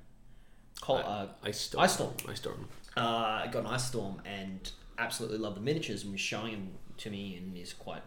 Col- 0.82 0.98
uh, 0.98 1.28
I 1.44 1.52
storm. 1.52 1.84
Ice 1.84 1.94
Storm. 1.94 2.14
I 2.28 2.34
storm. 2.34 2.68
uh, 2.98 3.46
got 3.48 3.60
an 3.62 3.68
ice 3.68 3.86
storm 3.86 4.22
and 4.26 4.72
absolutely 4.98 5.38
loved 5.38 5.58
the 5.58 5.62
miniatures 5.62 6.04
and 6.04 6.12
was 6.12 6.22
showing 6.22 6.52
them 6.52 6.70
to 6.98 7.10
me 7.10 7.36
and 7.38 7.56
is 7.58 7.74
quite 7.74 8.02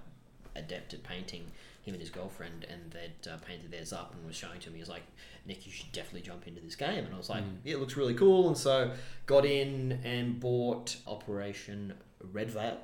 adept 0.57 0.95
at 0.95 1.03
painting 1.03 1.45
him 1.89 1.95
and 1.95 2.01
his 2.01 2.11
girlfriend 2.11 2.67
and 2.71 2.91
they'd 2.93 3.31
uh, 3.31 3.37
painted 3.39 3.71
theirs 3.71 3.93
up 3.93 4.15
and 4.15 4.27
was 4.27 4.37
showing 4.37 4.61
to 4.61 4.71
me 4.71 4.77
he 4.77 4.81
was 4.81 4.89
like 4.89 5.03
nick 5.47 5.67
you 5.67 5.73
should 5.73 5.91
definitely 5.93 6.21
jump 6.21 6.47
into 6.47 6.61
this 6.61 6.77
game. 6.77 7.05
And 7.05 7.15
i 7.15 7.17
was 7.17 7.29
like 7.29 7.45
yeah, 7.65 7.75
it 7.75 7.81
looks 7.81 7.97
really 7.97 8.15
cool. 8.15 8.49
And 8.49 8.57
so 8.57 8.93
got 9.27 9.45
in 9.45 10.01
and 10.05 10.39
bought 10.39 10.97
operation 11.07 11.95
red 12.33 12.51
veil. 12.51 12.79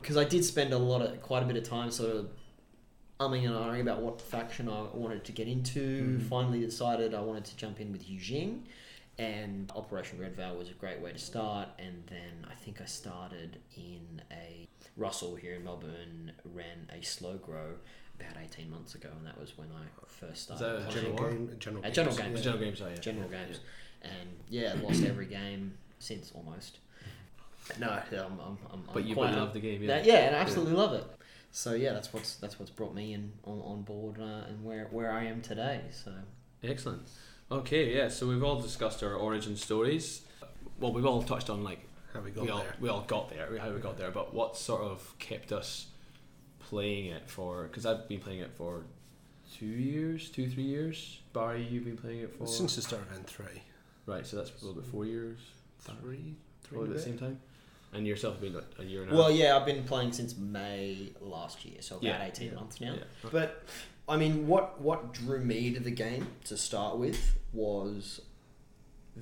Because 0.00 0.16
i 0.16 0.24
did 0.24 0.44
spend 0.44 0.72
a 0.72 0.78
lot 0.78 1.02
of 1.02 1.20
quite 1.22 1.42
a 1.42 1.46
bit 1.46 1.56
of 1.56 1.64
time 1.64 1.90
sort 1.90 2.16
of 2.16 2.30
umming 3.18 3.46
and 3.46 3.54
ahhing 3.54 3.80
about 3.80 4.02
what 4.02 4.20
faction 4.20 4.68
i 4.68 4.82
wanted 4.92 5.24
to 5.24 5.32
get 5.32 5.48
into. 5.48 6.18
Finally 6.20 6.60
decided 6.60 7.14
i 7.14 7.20
wanted 7.20 7.44
to 7.44 7.56
jump 7.56 7.80
in 7.80 7.92
with 7.92 8.08
Yu 8.08 8.18
Jing 8.18 8.66
and 9.18 9.72
Operation 9.74 10.20
Red 10.20 10.36
Veil 10.36 10.56
was 10.56 10.68
a 10.68 10.74
great 10.74 11.00
way 11.00 11.12
to 11.12 11.18
start. 11.18 11.68
And 11.78 12.02
then 12.08 12.46
I 12.50 12.54
think 12.54 12.80
I 12.80 12.84
started 12.84 13.58
in 13.74 14.22
a 14.30 14.68
Russell 14.96 15.36
here 15.36 15.54
in 15.54 15.64
Melbourne 15.64 16.32
ran 16.44 16.90
a 16.92 17.02
slow 17.02 17.36
grow 17.36 17.74
about 18.20 18.36
eighteen 18.42 18.70
months 18.70 18.94
ago, 18.94 19.08
and 19.16 19.26
that 19.26 19.38
was 19.38 19.56
when 19.58 19.68
I 19.72 19.84
first 20.06 20.50
Is 20.50 20.56
started 20.56 20.82
that 20.82 20.90
a 20.96 21.00
General 21.00 21.16
game, 21.30 21.50
general 21.58 21.84
Uh, 21.84 21.90
general 21.90 22.16
games, 22.16 22.26
games. 22.26 22.38
yeah. 22.38 22.42
General 22.52 22.60
games. 22.64 22.80
Oh 22.82 22.88
yeah. 22.88 23.00
general 23.00 23.28
games, 23.28 23.60
and 24.02 24.28
yeah, 24.48 24.74
lost 24.82 25.04
every 25.04 25.26
game 25.26 25.76
since 25.98 26.32
almost. 26.34 26.78
No, 27.80 27.88
I'm, 27.88 28.02
I'm, 28.12 28.40
I'm, 28.40 28.58
I'm 28.72 28.82
But 28.92 29.04
you 29.04 29.14
quite 29.14 29.32
but 29.32 29.38
love 29.40 29.52
the 29.52 29.58
game. 29.60 29.82
Yeah. 29.82 29.88
that, 29.88 30.04
yeah, 30.04 30.14
and 30.28 30.36
I 30.36 30.38
absolutely 30.38 30.74
love 30.74 30.92
it. 30.94 31.04
So 31.50 31.74
yeah, 31.74 31.92
that's 31.94 32.12
what's 32.12 32.36
that's 32.36 32.58
what's 32.58 32.70
brought 32.70 32.94
me 32.94 33.12
in 33.12 33.32
on, 33.44 33.60
on 33.60 33.82
board 33.82 34.20
uh, 34.20 34.46
and 34.48 34.64
where 34.64 34.86
where 34.90 35.10
I 35.10 35.24
am 35.24 35.40
today. 35.42 35.80
So 35.90 36.12
Excellent. 36.62 37.02
Okay. 37.50 37.94
Yeah. 37.96 38.08
So 38.08 38.26
we've 38.28 38.42
all 38.44 38.60
discussed 38.60 39.02
our 39.02 39.14
origin 39.14 39.56
stories. 39.56 40.22
Well, 40.78 40.92
we've 40.92 41.06
all 41.06 41.22
touched 41.22 41.48
on 41.50 41.64
like 41.64 41.80
How 42.12 42.20
we 42.20 42.30
got 42.30 42.44
we 42.44 42.50
all 42.50 42.58
there. 42.58 42.74
we 42.80 42.88
all 42.88 43.02
got 43.02 43.30
there, 43.30 43.58
how 43.58 43.70
we 43.72 43.80
got 43.80 43.96
there, 43.98 44.10
but 44.12 44.32
what 44.34 44.56
sort 44.56 44.82
of 44.82 45.14
kept 45.18 45.50
us 45.52 45.86
playing 46.70 47.06
it 47.06 47.28
for? 47.28 47.64
Because 47.64 47.86
I've 47.86 48.08
been 48.08 48.20
playing 48.20 48.40
it 48.40 48.50
for 48.56 48.84
two 49.58 49.66
years, 49.66 50.28
two 50.30 50.48
three 50.50 50.64
years. 50.64 51.20
Barry, 51.32 51.62
you've 51.62 51.84
been 51.84 51.96
playing 51.96 52.20
it 52.20 52.34
for 52.36 52.46
Since 52.46 52.76
the 52.76 52.82
start 52.82 53.02
of 53.02 53.08
N3. 53.26 53.46
right. 54.06 54.26
So 54.26 54.36
that's 54.36 54.50
a 54.50 54.64
little 54.64 54.80
bit 54.80 54.90
four 54.90 55.04
years, 55.04 55.38
Three? 55.80 56.34
Three 56.64 56.78
probably 56.78 56.90
at 56.90 56.96
the 56.96 57.02
same 57.02 57.18
time. 57.18 57.40
And 57.92 58.06
yourself 58.06 58.34
have 58.34 58.42
been 58.42 58.54
like, 58.54 58.64
a 58.78 58.84
year 58.84 59.02
and 59.02 59.10
a 59.12 59.14
half. 59.14 59.18
well, 59.18 59.30
yeah, 59.30 59.56
I've 59.56 59.64
been 59.64 59.84
playing 59.84 60.12
since 60.12 60.36
May 60.36 61.12
last 61.20 61.64
year, 61.64 61.80
so 61.80 61.96
about 61.96 62.04
Yeah. 62.04 62.24
eighteen 62.24 62.54
months 62.54 62.80
now. 62.80 62.94
Yeah. 62.94 63.30
But 63.30 63.62
I 64.08 64.16
mean, 64.16 64.46
what 64.48 64.80
what 64.80 65.12
drew 65.12 65.40
me 65.40 65.72
to 65.74 65.80
the 65.80 65.90
game 65.92 66.26
to 66.44 66.56
start 66.56 66.96
with 66.98 67.36
was 67.52 68.20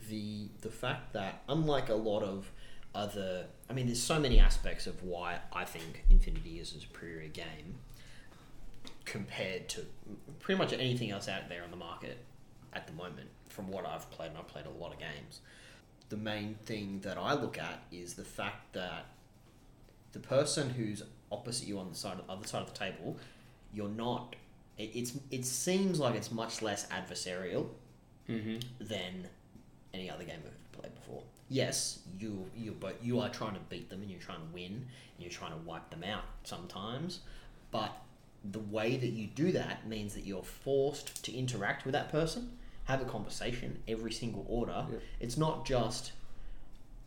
the 0.08 0.48
the 0.62 0.70
fact 0.70 1.12
that 1.12 1.42
unlike 1.48 1.88
a 1.88 1.94
lot 1.94 2.22
of 2.22 2.50
other. 2.94 3.46
I 3.68 3.72
mean, 3.72 3.86
there's 3.86 4.02
so 4.02 4.18
many 4.20 4.38
aspects 4.40 4.86
of 4.86 5.02
why 5.02 5.38
I 5.52 5.64
think 5.64 6.04
Infinity 6.10 6.58
is 6.60 6.74
a 6.74 6.80
superior 6.80 7.28
game 7.28 7.76
compared 9.04 9.68
to 9.70 9.84
pretty 10.40 10.58
much 10.58 10.72
anything 10.72 11.10
else 11.10 11.28
out 11.28 11.48
there 11.48 11.62
on 11.62 11.70
the 11.70 11.76
market 11.76 12.18
at 12.72 12.86
the 12.86 12.92
moment. 12.92 13.28
From 13.48 13.68
what 13.68 13.86
I've 13.86 14.10
played, 14.10 14.30
and 14.30 14.38
I've 14.38 14.48
played 14.48 14.66
a 14.66 14.70
lot 14.82 14.92
of 14.92 14.98
games. 14.98 15.40
The 16.08 16.16
main 16.16 16.56
thing 16.64 17.00
that 17.04 17.16
I 17.16 17.34
look 17.34 17.56
at 17.58 17.82
is 17.92 18.14
the 18.14 18.24
fact 18.24 18.72
that 18.72 19.06
the 20.12 20.18
person 20.18 20.70
who's 20.70 21.02
opposite 21.30 21.68
you 21.68 21.78
on 21.78 21.88
the 21.88 21.94
side, 21.94 22.18
other 22.28 22.46
side 22.46 22.62
of 22.62 22.72
the 22.72 22.78
table, 22.78 23.16
you're 23.72 23.88
not. 23.88 24.34
It, 24.76 24.90
it's 24.94 25.12
it 25.30 25.44
seems 25.44 26.00
like 26.00 26.14
it's 26.16 26.30
much 26.32 26.62
less 26.62 26.86
adversarial 26.88 27.66
Mm-hmm. 28.28 28.58
than 28.80 29.28
any 29.92 30.08
other 30.10 30.24
game 30.24 30.38
we've 30.42 30.72
played 30.72 30.94
before. 30.94 31.22
Yes, 31.48 32.00
you 32.18 32.50
you 32.56 32.76
but 32.78 32.96
you 33.02 33.20
are 33.20 33.28
trying 33.28 33.54
to 33.54 33.60
beat 33.68 33.90
them 33.90 34.02
and 34.02 34.10
you're 34.10 34.20
trying 34.20 34.40
to 34.40 34.54
win 34.54 34.72
and 34.72 35.18
you're 35.18 35.30
trying 35.30 35.52
to 35.52 35.58
wipe 35.58 35.90
them 35.90 36.04
out 36.04 36.24
sometimes, 36.42 37.20
but 37.70 37.92
the 38.50 38.60
way 38.60 38.96
that 38.96 39.10
you 39.10 39.26
do 39.26 39.52
that 39.52 39.88
means 39.88 40.14
that 40.14 40.24
you're 40.24 40.42
forced 40.42 41.22
to 41.24 41.32
interact 41.32 41.84
with 41.84 41.92
that 41.92 42.10
person, 42.10 42.50
have 42.84 43.00
a 43.00 43.04
conversation 43.04 43.78
every 43.88 44.12
single 44.12 44.44
order. 44.48 44.86
Yeah. 44.90 44.98
It's 45.20 45.36
not 45.36 45.64
just 45.64 46.12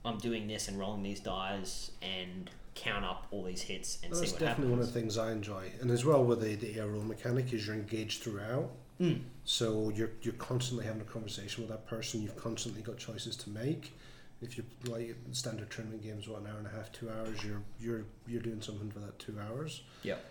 I'm 0.06 0.18
doing 0.18 0.48
this 0.48 0.68
and 0.68 0.80
rolling 0.80 1.04
these 1.04 1.20
dice 1.20 1.92
and 2.02 2.50
count 2.76 3.04
up 3.04 3.28
all 3.32 3.44
these 3.44 3.62
hits 3.62 4.00
and 4.04 4.12
That's 4.12 4.22
see 4.22 4.32
what 4.32 4.40
definitely 4.40 4.72
one 4.72 4.80
of 4.80 4.86
the 4.86 5.00
things 5.00 5.18
I 5.18 5.32
enjoy, 5.32 5.72
and 5.82 5.92
as 5.92 6.06
well 6.06 6.24
with 6.24 6.42
the 6.42 6.56
the 6.56 6.76
ARO 6.76 7.06
mechanic 7.06 7.54
is 7.54 7.68
you're 7.68 7.76
engaged 7.76 8.24
throughout. 8.24 8.70
Mm. 9.02 9.22
So 9.46 9.92
you're 9.96 10.12
you're 10.22 10.34
constantly 10.36 10.86
having 10.86 11.02
a 11.02 11.06
conversation 11.06 11.64
with 11.64 11.72
that 11.72 11.88
person. 11.88 12.22
You've 12.22 12.38
constantly 12.38 12.82
got 12.82 12.98
choices 12.98 13.36
to 13.38 13.50
make. 13.50 13.94
If 14.42 14.56
you 14.58 14.64
play 14.84 15.14
standard 15.32 15.72
tournament 15.72 16.04
games, 16.04 16.28
what 16.28 16.42
an 16.42 16.48
hour 16.48 16.58
and 16.60 16.68
a 16.68 16.70
half, 16.70 16.92
two 16.92 17.10
hours, 17.10 17.44
you're 17.44 17.62
you're 17.80 18.06
you're 18.28 18.42
doing 18.42 18.62
something 18.62 18.92
for 18.92 19.00
that 19.00 19.18
two 19.20 19.36
hours. 19.40 19.82
Yep. 20.04 20.24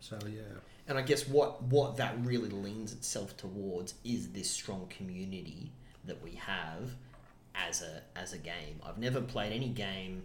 So 0.00 0.18
yeah, 0.26 0.40
And 0.88 0.98
I 0.98 1.02
guess 1.02 1.28
what 1.28 1.62
what 1.62 1.96
that 1.98 2.16
really 2.24 2.48
leans 2.50 2.92
itself 2.92 3.36
towards 3.36 3.94
is 4.04 4.30
this 4.30 4.50
strong 4.50 4.88
community 4.88 5.70
that 6.04 6.20
we 6.22 6.32
have 6.32 6.90
as 7.54 7.82
a 7.82 8.02
as 8.18 8.32
a 8.32 8.38
game. 8.38 8.80
I've 8.84 8.98
never 8.98 9.20
played 9.20 9.52
any 9.52 9.68
game, 9.68 10.24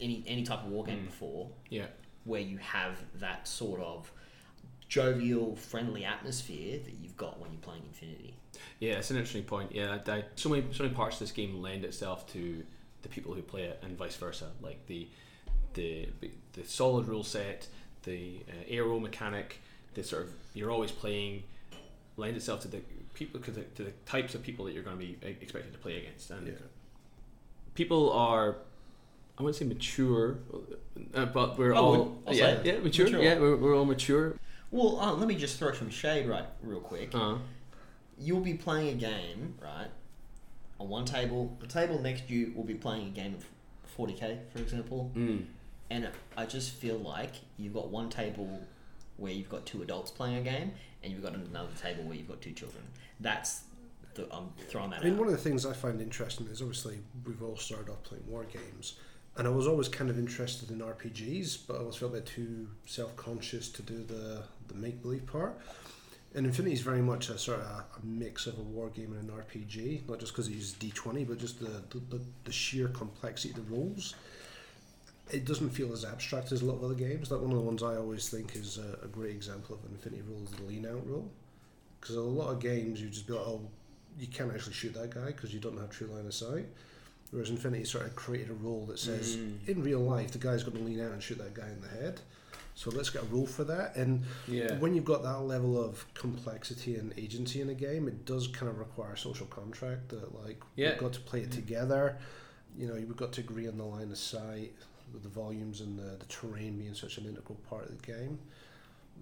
any 0.00 0.24
any 0.26 0.42
type 0.42 0.64
of 0.64 0.72
war 0.72 0.84
game 0.84 1.02
Mm. 1.02 1.06
before 1.06 1.50
Yeah. 1.70 1.86
where 2.24 2.40
you 2.40 2.58
have 2.58 2.98
that 3.20 3.46
sort 3.46 3.80
of 3.80 4.10
jovial, 4.88 5.54
friendly 5.56 6.04
atmosphere 6.04 6.78
that 6.84 6.94
you've 7.00 7.16
got 7.16 7.38
when 7.40 7.52
you're 7.52 7.60
playing 7.62 7.84
Infinity. 7.86 8.34
Yeah, 8.80 8.94
it's 8.94 9.10
an 9.10 9.16
interesting 9.16 9.44
point. 9.44 9.72
Yeah, 9.74 9.98
I, 10.06 10.10
I, 10.10 10.24
so 10.36 10.48
many 10.48 10.64
so 10.72 10.84
many 10.84 10.94
parts 10.94 11.16
of 11.16 11.20
this 11.20 11.32
game 11.32 11.60
lend 11.62 11.84
itself 11.84 12.30
to 12.32 12.64
the 13.02 13.08
people 13.08 13.34
who 13.34 13.42
play 13.42 13.62
it, 13.62 13.78
and 13.82 13.96
vice 13.96 14.16
versa. 14.16 14.50
Like 14.60 14.86
the 14.86 15.08
the 15.74 16.08
the 16.52 16.64
solid 16.64 17.06
rule 17.06 17.24
set, 17.24 17.66
the 18.02 18.40
uh, 18.48 18.72
ARO 18.72 19.00
mechanic, 19.00 19.60
the 19.94 20.02
sort 20.02 20.22
of 20.22 20.30
you're 20.54 20.70
always 20.70 20.90
playing, 20.90 21.44
lend 22.16 22.36
itself 22.36 22.60
to 22.62 22.68
the 22.68 22.80
people 23.14 23.40
to 23.40 23.50
the, 23.50 23.62
to 23.62 23.84
the 23.84 23.92
types 24.06 24.34
of 24.34 24.42
people 24.42 24.64
that 24.64 24.72
you're 24.74 24.82
going 24.82 24.98
to 24.98 25.04
be 25.04 25.18
uh, 25.24 25.28
expected 25.40 25.72
to 25.72 25.78
play 25.78 25.98
against. 25.98 26.30
And 26.30 26.46
yeah. 26.46 26.54
people 27.74 28.12
are, 28.12 28.56
I 29.38 29.42
wouldn't 29.42 29.56
say 29.56 29.64
mature, 29.64 30.38
uh, 31.14 31.26
but 31.26 31.58
we're 31.58 31.74
I 31.74 31.78
all. 31.78 32.18
I'll 32.26 32.34
yeah 32.34 32.58
yeah 32.64 32.78
mature. 32.78 33.06
mature. 33.06 33.22
Yeah, 33.22 33.38
we're, 33.38 33.56
we're 33.56 33.76
all 33.76 33.84
mature. 33.84 34.36
Well, 34.70 34.98
uh, 35.00 35.12
let 35.12 35.28
me 35.28 35.34
just 35.34 35.58
throw 35.58 35.72
some 35.72 35.90
shade 35.90 36.26
right 36.26 36.46
real 36.62 36.80
quick. 36.80 37.14
Uh, 37.14 37.36
you'll 38.22 38.40
be 38.40 38.54
playing 38.54 38.88
a 38.88 38.94
game, 38.94 39.54
right? 39.62 39.88
On 40.80 40.88
one 40.88 41.04
table, 41.04 41.56
the 41.60 41.66
table 41.66 42.00
next 42.00 42.28
to 42.28 42.34
you 42.34 42.52
will 42.56 42.64
be 42.64 42.74
playing 42.74 43.08
a 43.08 43.10
game 43.10 43.34
of 43.34 43.44
40k, 43.98 44.38
for 44.52 44.58
example. 44.60 45.10
mm, 45.14 45.44
And 45.90 46.08
I 46.36 46.46
just 46.46 46.70
feel 46.72 46.96
like 46.98 47.32
you've 47.58 47.74
got 47.74 47.88
one 47.88 48.08
table 48.10 48.60
where 49.16 49.32
you've 49.32 49.50
got 49.50 49.66
two 49.66 49.82
adults 49.82 50.10
playing 50.10 50.36
a 50.38 50.42
game, 50.42 50.72
and 51.02 51.12
you've 51.12 51.22
got 51.22 51.34
another 51.34 51.68
table 51.80 52.04
where 52.04 52.16
you've 52.16 52.28
got 52.28 52.40
two 52.40 52.52
children. 52.52 52.82
That's 53.20 53.62
the 54.14 54.26
I'm 54.34 54.50
throwing 54.68 54.90
that 54.90 55.00
I 55.00 55.04
mean, 55.04 55.14
out. 55.14 55.18
one 55.20 55.28
of 55.28 55.32
the 55.34 55.38
things 55.40 55.64
I 55.66 55.72
find 55.72 56.00
interesting 56.00 56.46
is 56.48 56.60
obviously 56.60 56.98
we've 57.26 57.42
all 57.42 57.56
started 57.56 57.90
off 57.90 58.02
playing 58.02 58.24
war 58.26 58.44
games, 58.44 58.94
and 59.36 59.46
I 59.46 59.50
was 59.50 59.66
always 59.66 59.88
kind 59.88 60.10
of 60.10 60.18
interested 60.18 60.70
in 60.70 60.78
RPGs, 60.80 61.58
but 61.66 61.76
I 61.76 61.80
always 61.80 61.96
felt 61.96 62.12
a 62.12 62.16
bit 62.16 62.26
too 62.26 62.68
self-conscious 62.86 63.68
to 63.70 63.82
do 63.82 64.02
the 64.04 64.42
the 64.68 64.74
make-believe 64.74 65.26
part. 65.26 65.58
And 66.34 66.46
Infinity 66.46 66.74
is 66.74 66.80
very 66.80 67.02
much 67.02 67.28
a 67.28 67.36
sort 67.36 67.60
of 67.60 67.66
a, 67.66 67.84
mix 68.02 68.46
of 68.46 68.58
a 68.58 68.62
war 68.62 68.88
game 68.88 69.12
and 69.12 69.28
an 69.28 69.36
RPG, 69.36 70.08
not 70.08 70.18
just 70.18 70.32
because 70.32 70.48
it 70.48 70.52
uses 70.52 70.74
D20, 70.74 71.28
but 71.28 71.38
just 71.38 71.60
the, 71.60 71.82
the, 71.90 72.00
the, 72.16 72.20
the 72.44 72.52
sheer 72.52 72.88
complexity 72.88 73.50
of 73.50 73.56
the 73.56 73.74
rules. 73.74 74.14
It 75.30 75.44
doesn't 75.44 75.70
feel 75.70 75.92
as 75.92 76.04
abstract 76.04 76.52
as 76.52 76.62
a 76.62 76.64
lot 76.64 76.76
of 76.76 76.84
other 76.84 76.94
games. 76.94 77.30
Like 77.30 77.40
one 77.40 77.50
of 77.52 77.56
the 77.58 77.62
ones 77.64 77.82
I 77.82 77.96
always 77.96 78.28
think 78.28 78.56
is 78.56 78.78
a, 78.78 79.04
a 79.04 79.08
great 79.08 79.30
example 79.30 79.74
of 79.76 79.84
an 79.84 79.92
Infinity 79.92 80.22
rule 80.22 80.42
is 80.42 80.50
the 80.50 80.62
lean 80.64 80.86
out 80.86 81.06
rule. 81.06 81.30
Because 82.00 82.16
a 82.16 82.20
lot 82.20 82.50
of 82.50 82.60
games 82.60 83.00
you 83.00 83.08
just 83.08 83.26
be 83.26 83.34
like, 83.34 83.46
oh, 83.46 83.60
you 84.18 84.26
can't 84.26 84.52
actually 84.52 84.72
shoot 84.74 84.94
that 84.94 85.10
guy 85.10 85.26
because 85.26 85.52
you 85.54 85.60
don't 85.60 85.78
have 85.78 85.90
true 85.90 86.06
line 86.08 86.26
of 86.26 86.34
sight. 86.34 86.66
Whereas 87.30 87.50
Infinity 87.50 87.84
sort 87.84 88.06
of 88.06 88.16
created 88.16 88.50
a 88.50 88.54
rule 88.54 88.84
that 88.86 88.98
says 88.98 89.36
Mm. 89.36 89.68
in 89.68 89.82
real 89.82 90.00
life 90.00 90.32
the 90.32 90.38
guy's 90.38 90.62
going 90.64 90.76
to 90.76 90.82
lean 90.82 91.00
out 91.00 91.12
and 91.12 91.22
shoot 91.22 91.38
that 91.38 91.54
guy 91.54 91.68
in 91.68 91.80
the 91.80 91.88
head. 91.88 92.20
So 92.74 92.90
let's 92.90 93.10
get 93.10 93.22
a 93.22 93.26
rule 93.26 93.46
for 93.46 93.64
that. 93.64 93.96
And 93.96 94.22
yeah. 94.48 94.78
when 94.78 94.94
you've 94.94 95.04
got 95.04 95.22
that 95.22 95.40
level 95.40 95.82
of 95.82 96.04
complexity 96.14 96.96
and 96.96 97.12
agency 97.18 97.60
in 97.60 97.68
a 97.68 97.74
game, 97.74 98.08
it 98.08 98.24
does 98.24 98.48
kind 98.48 98.70
of 98.70 98.78
require 98.78 99.12
a 99.12 99.18
social 99.18 99.46
contract 99.46 100.08
that 100.08 100.34
like 100.44 100.60
Yeah. 100.76 100.90
we've 100.90 100.98
got 101.00 101.12
to 101.14 101.20
play 101.20 101.40
it 101.40 101.50
together. 101.52 102.16
You 102.78 102.86
know, 102.88 102.94
we've 102.94 103.16
got 103.16 103.32
to 103.34 103.40
agree 103.42 103.68
on 103.68 103.76
the 103.76 103.84
line 103.84 104.10
of 104.10 104.16
sight 104.18 104.72
with 105.12 105.22
the 105.22 105.28
volumes 105.28 105.82
and 105.82 105.98
the, 105.98 106.16
the 106.18 106.24
terrain 106.26 106.78
being 106.78 106.94
such 106.94 107.18
an 107.18 107.26
integral 107.26 107.58
part 107.68 107.84
of 107.90 108.00
the 108.00 108.06
game. 108.06 108.38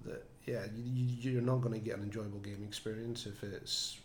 That 0.07 0.25
yeah, 0.47 0.65
you, 0.77 0.85
you- 1.05 1.31
you're 1.33 1.43
not 1.43 1.57
going 1.61 1.75
to 1.75 1.85
get 1.85 1.97
an 1.99 2.05
enjoyable 2.05 2.39
game 2.39 2.63
experience 2.67 3.27
if 3.27 3.43
it's 3.43 3.99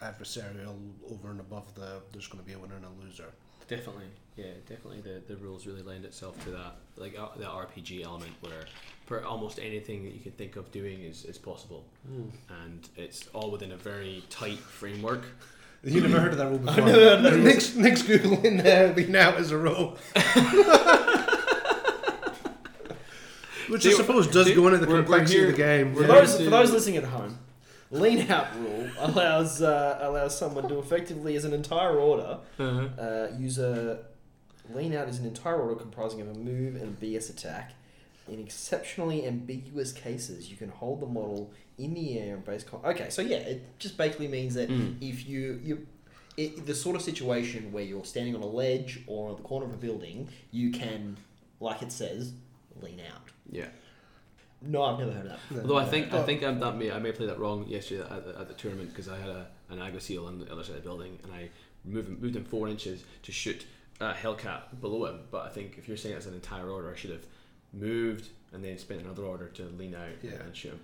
adversarial 0.00 0.74
over 1.10 1.30
and 1.30 1.40
above 1.40 1.74
the 1.74 2.00
there's 2.12 2.26
going 2.26 2.42
to 2.42 2.46
be 2.48 2.54
a 2.54 2.58
winner 2.58 2.76
and 2.76 2.84
a 2.84 3.04
loser. 3.04 3.32
Definitely, 3.76 4.04
yeah, 4.36 4.44
definitely. 4.68 5.00
The, 5.00 5.22
the 5.26 5.36
rules 5.40 5.66
really 5.66 5.82
lend 5.82 6.04
itself 6.04 6.42
to 6.44 6.50
that, 6.50 6.76
like 6.96 7.18
uh, 7.18 7.28
the 7.36 7.44
RPG 7.44 8.04
element, 8.04 8.32
where 8.40 8.64
for 9.06 9.24
almost 9.24 9.58
anything 9.58 10.04
that 10.04 10.12
you 10.14 10.20
can 10.20 10.32
think 10.32 10.56
of 10.56 10.70
doing 10.70 11.00
is, 11.02 11.24
is 11.24 11.38
possible, 11.38 11.84
and 12.64 12.88
it's 12.96 13.28
all 13.32 13.50
within 13.50 13.72
a 13.72 13.76
very 13.76 14.22
tight 14.30 14.58
framework. 14.58 15.24
You 15.84 16.00
never 16.00 16.20
heard 16.20 16.30
of 16.30 16.38
that 16.38 16.48
rule 16.48 16.58
before? 16.64 16.76
never 16.86 16.92
heard 16.92 17.12
of 17.16 17.22
that 17.24 17.32
rule. 17.32 17.42
Nick's, 17.44 17.74
Nick's 17.74 18.02
googling 18.04 18.62
there, 18.62 18.94
lean 18.94 19.16
out 19.16 19.34
as 19.34 19.50
a 19.50 19.58
rule. 19.58 19.98
Which 23.68 23.86
I 23.86 23.90
suppose 23.92 24.28
does 24.28 24.46
see, 24.46 24.54
go 24.54 24.66
into 24.68 24.78
the 24.78 24.86
we're- 24.86 24.98
we're 25.00 25.02
complexity 25.04 25.40
of 25.40 25.56
the 25.56 25.56
here- 25.56 25.84
game. 25.84 25.94
For 25.96 26.02
Yeah. 26.02 26.06
those 26.08 26.36
for 26.36 26.50
those 26.50 26.70
listening 26.70 26.96
at 26.98 27.04
home, 27.04 27.38
lean 27.92 28.28
out 28.30 28.48
rule 28.58 28.88
allows 28.98 29.62
uh, 29.62 29.98
allows 30.02 30.36
someone 30.36 30.68
to 30.68 30.78
effectively, 30.78 31.36
as 31.36 31.44
an 31.44 31.52
entire 31.52 31.96
order, 31.98 32.38
Uh-huh. 32.58 32.88
uh, 33.00 33.28
use 33.38 33.58
a 33.58 34.00
lean 34.72 34.94
out 34.94 35.08
is 35.08 35.18
an 35.18 35.26
entire 35.26 35.60
order 35.60 35.74
comprising 35.74 36.20
of 36.20 36.28
a 36.28 36.34
move 36.34 36.74
and 36.76 36.96
a 36.96 37.04
BS 37.06 37.30
attack. 37.30 37.72
In 38.28 38.38
exceptionally 38.40 39.26
ambiguous 39.26 39.92
cases, 39.92 40.50
you 40.50 40.56
can 40.56 40.68
hold 40.70 41.00
the 41.00 41.06
model 41.06 41.50
in 41.78 41.92
the 41.94 42.18
air 42.18 42.34
and 42.36 42.44
base. 42.44 42.62
Con- 42.64 42.80
okay, 42.84 43.10
so 43.10 43.20
yeah, 43.22 43.38
it 43.38 43.78
just 43.78 43.96
basically 43.98 44.28
means 44.28 44.54
that 44.54 44.68
Mm. 44.68 44.96
if 45.00 45.26
you 45.28 45.60
you 45.62 45.86
it, 46.36 46.64
the 46.64 46.74
sort 46.74 46.96
of 46.96 47.02
situation 47.02 47.72
where 47.72 47.82
you're 47.84 48.06
standing 48.06 48.34
on 48.34 48.40
a 48.42 48.46
ledge 48.46 49.00
or 49.06 49.30
on 49.30 49.36
the 49.36 49.42
corner 49.42 49.66
of 49.66 49.74
a 49.74 49.76
building, 49.76 50.28
you 50.50 50.70
can, 50.70 51.18
like 51.60 51.82
it 51.82 51.92
says, 51.92 52.32
lean 52.80 53.00
out. 53.12 53.28
Yeah. 53.50 53.66
No, 54.64 54.82
I've 54.82 54.98
never 54.98 55.12
heard 55.12 55.26
of 55.26 55.32
that. 55.32 55.38
No, 55.50 55.60
Although 55.62 55.78
I 55.78 55.84
no. 55.84 55.90
think 55.90 56.12
I 56.12 56.18
Oh, 56.18 56.22
think 56.24 56.42
um, 56.42 56.60
that 56.60 56.76
may 56.76 56.90
I 56.92 56.98
may 56.98 57.08
have 57.08 57.16
played 57.16 57.28
that 57.30 57.38
wrong 57.38 57.66
yesterday 57.66 58.02
at 58.02 58.24
the, 58.26 58.38
at 58.40 58.48
the 58.48 58.54
tournament 58.54 58.90
because 58.90 59.08
I 59.08 59.18
had 59.18 59.28
a, 59.30 59.46
an 59.70 59.80
Agua 59.80 60.00
seal 60.00 60.26
on 60.26 60.38
the 60.38 60.50
other 60.52 60.62
side 60.62 60.76
of 60.76 60.82
the 60.82 60.88
building 60.88 61.18
and 61.24 61.32
I 61.32 61.48
moved 61.84 62.08
him, 62.08 62.18
moved 62.20 62.36
him 62.36 62.44
four 62.44 62.68
inches 62.68 63.04
to 63.22 63.32
shoot 63.32 63.66
a 64.00 64.12
Hellcat 64.12 64.80
below 64.80 65.06
him. 65.06 65.20
But 65.30 65.46
I 65.46 65.48
think 65.48 65.76
if 65.78 65.88
you're 65.88 65.96
saying 65.96 66.16
it's 66.16 66.26
an 66.26 66.34
entire 66.34 66.68
order, 66.68 66.92
I 66.92 66.96
should 66.96 67.10
have 67.10 67.26
moved 67.72 68.28
and 68.52 68.62
then 68.62 68.76
spent 68.78 69.00
another 69.02 69.24
order 69.24 69.48
to 69.48 69.62
lean 69.78 69.94
out 69.94 70.10
Yeah. 70.22 70.32
and 70.44 70.54
shoot 70.54 70.72
him. 70.72 70.80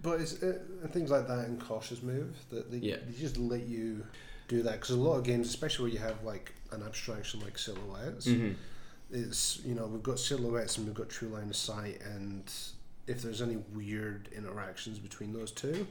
But 0.00 0.20
it's 0.20 0.42
uh, 0.42 0.58
things 0.88 1.10
like 1.10 1.28
that 1.28 1.46
and 1.46 1.60
cautious 1.60 2.02
move 2.02 2.34
that 2.50 2.70
they, 2.70 2.78
Yeah. 2.78 2.96
they 3.06 3.12
just 3.18 3.36
let 3.36 3.66
you 3.66 4.04
do 4.48 4.62
that 4.62 4.72
because 4.80 4.90
a 4.90 4.96
lot 4.96 5.16
of 5.18 5.24
games, 5.24 5.48
especially 5.48 5.84
where 5.84 5.92
you 5.92 5.98
have 6.00 6.24
like 6.24 6.52
an 6.72 6.82
abstraction 6.82 7.40
like 7.40 7.58
silhouettes, 7.58 8.26
Mm-hmm. 8.26 8.52
it's 9.12 9.60
you 9.64 9.74
know 9.74 9.86
we've 9.86 10.02
got 10.02 10.18
silhouettes 10.18 10.78
and 10.78 10.86
we've 10.86 10.94
got 10.96 11.08
true 11.10 11.28
line 11.28 11.50
of 11.50 11.56
sight 11.56 12.00
and 12.02 12.50
if 13.06 13.22
there's 13.22 13.42
any 13.42 13.56
weird 13.74 14.28
interactions 14.36 14.98
between 14.98 15.32
those 15.32 15.50
two 15.50 15.86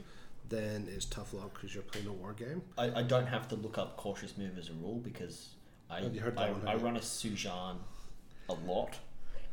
then 0.48 0.86
it's 0.94 1.06
tough 1.06 1.32
luck 1.32 1.54
because 1.54 1.72
you're 1.74 1.82
playing 1.84 2.06
a 2.08 2.12
war 2.12 2.34
game. 2.34 2.60
I, 2.76 3.00
I 3.00 3.02
don't 3.02 3.24
have 3.26 3.48
to 3.48 3.54
look 3.54 3.78
up 3.78 3.96
cautious 3.96 4.36
move 4.36 4.58
as 4.58 4.68
a 4.68 4.74
rule 4.74 4.96
because 5.02 5.50
I 5.88 6.00
Have 6.00 6.14
you 6.14 6.20
heard 6.20 6.36
that 6.36 6.48
I, 6.48 6.50
one, 6.52 6.68
I 6.68 6.74
run 6.74 6.96
a 6.98 7.00
Su-Jian 7.02 7.76
a 8.50 8.52
lot, 8.66 8.98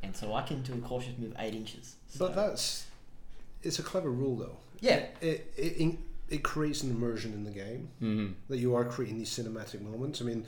and 0.04 0.14
so 0.14 0.34
I 0.34 0.42
can 0.42 0.62
do 0.62 0.74
a 0.74 0.78
cautious 0.78 1.14
move 1.18 1.34
eight 1.40 1.54
inches. 1.56 1.96
So- 2.08 2.28
but 2.28 2.36
that's 2.36 2.86
it's 3.64 3.80
a 3.80 3.84
clever 3.84 4.10
rule 4.12 4.36
though. 4.36 4.58
Yeah, 4.82 5.06
it 5.22 5.54
it, 5.56 5.76
it, 5.80 5.98
it 6.30 6.44
creates 6.44 6.84
an 6.84 6.90
immersion 6.92 7.32
in 7.34 7.44
the 7.46 7.52
game 7.52 7.90
Mm-hmm. 8.02 8.34
that 8.50 8.58
you 8.58 8.76
are 8.76 8.84
creating 8.84 9.20
these 9.20 9.30
cinematic 9.30 9.82
moments. 9.82 10.22
I 10.22 10.26
mean 10.26 10.46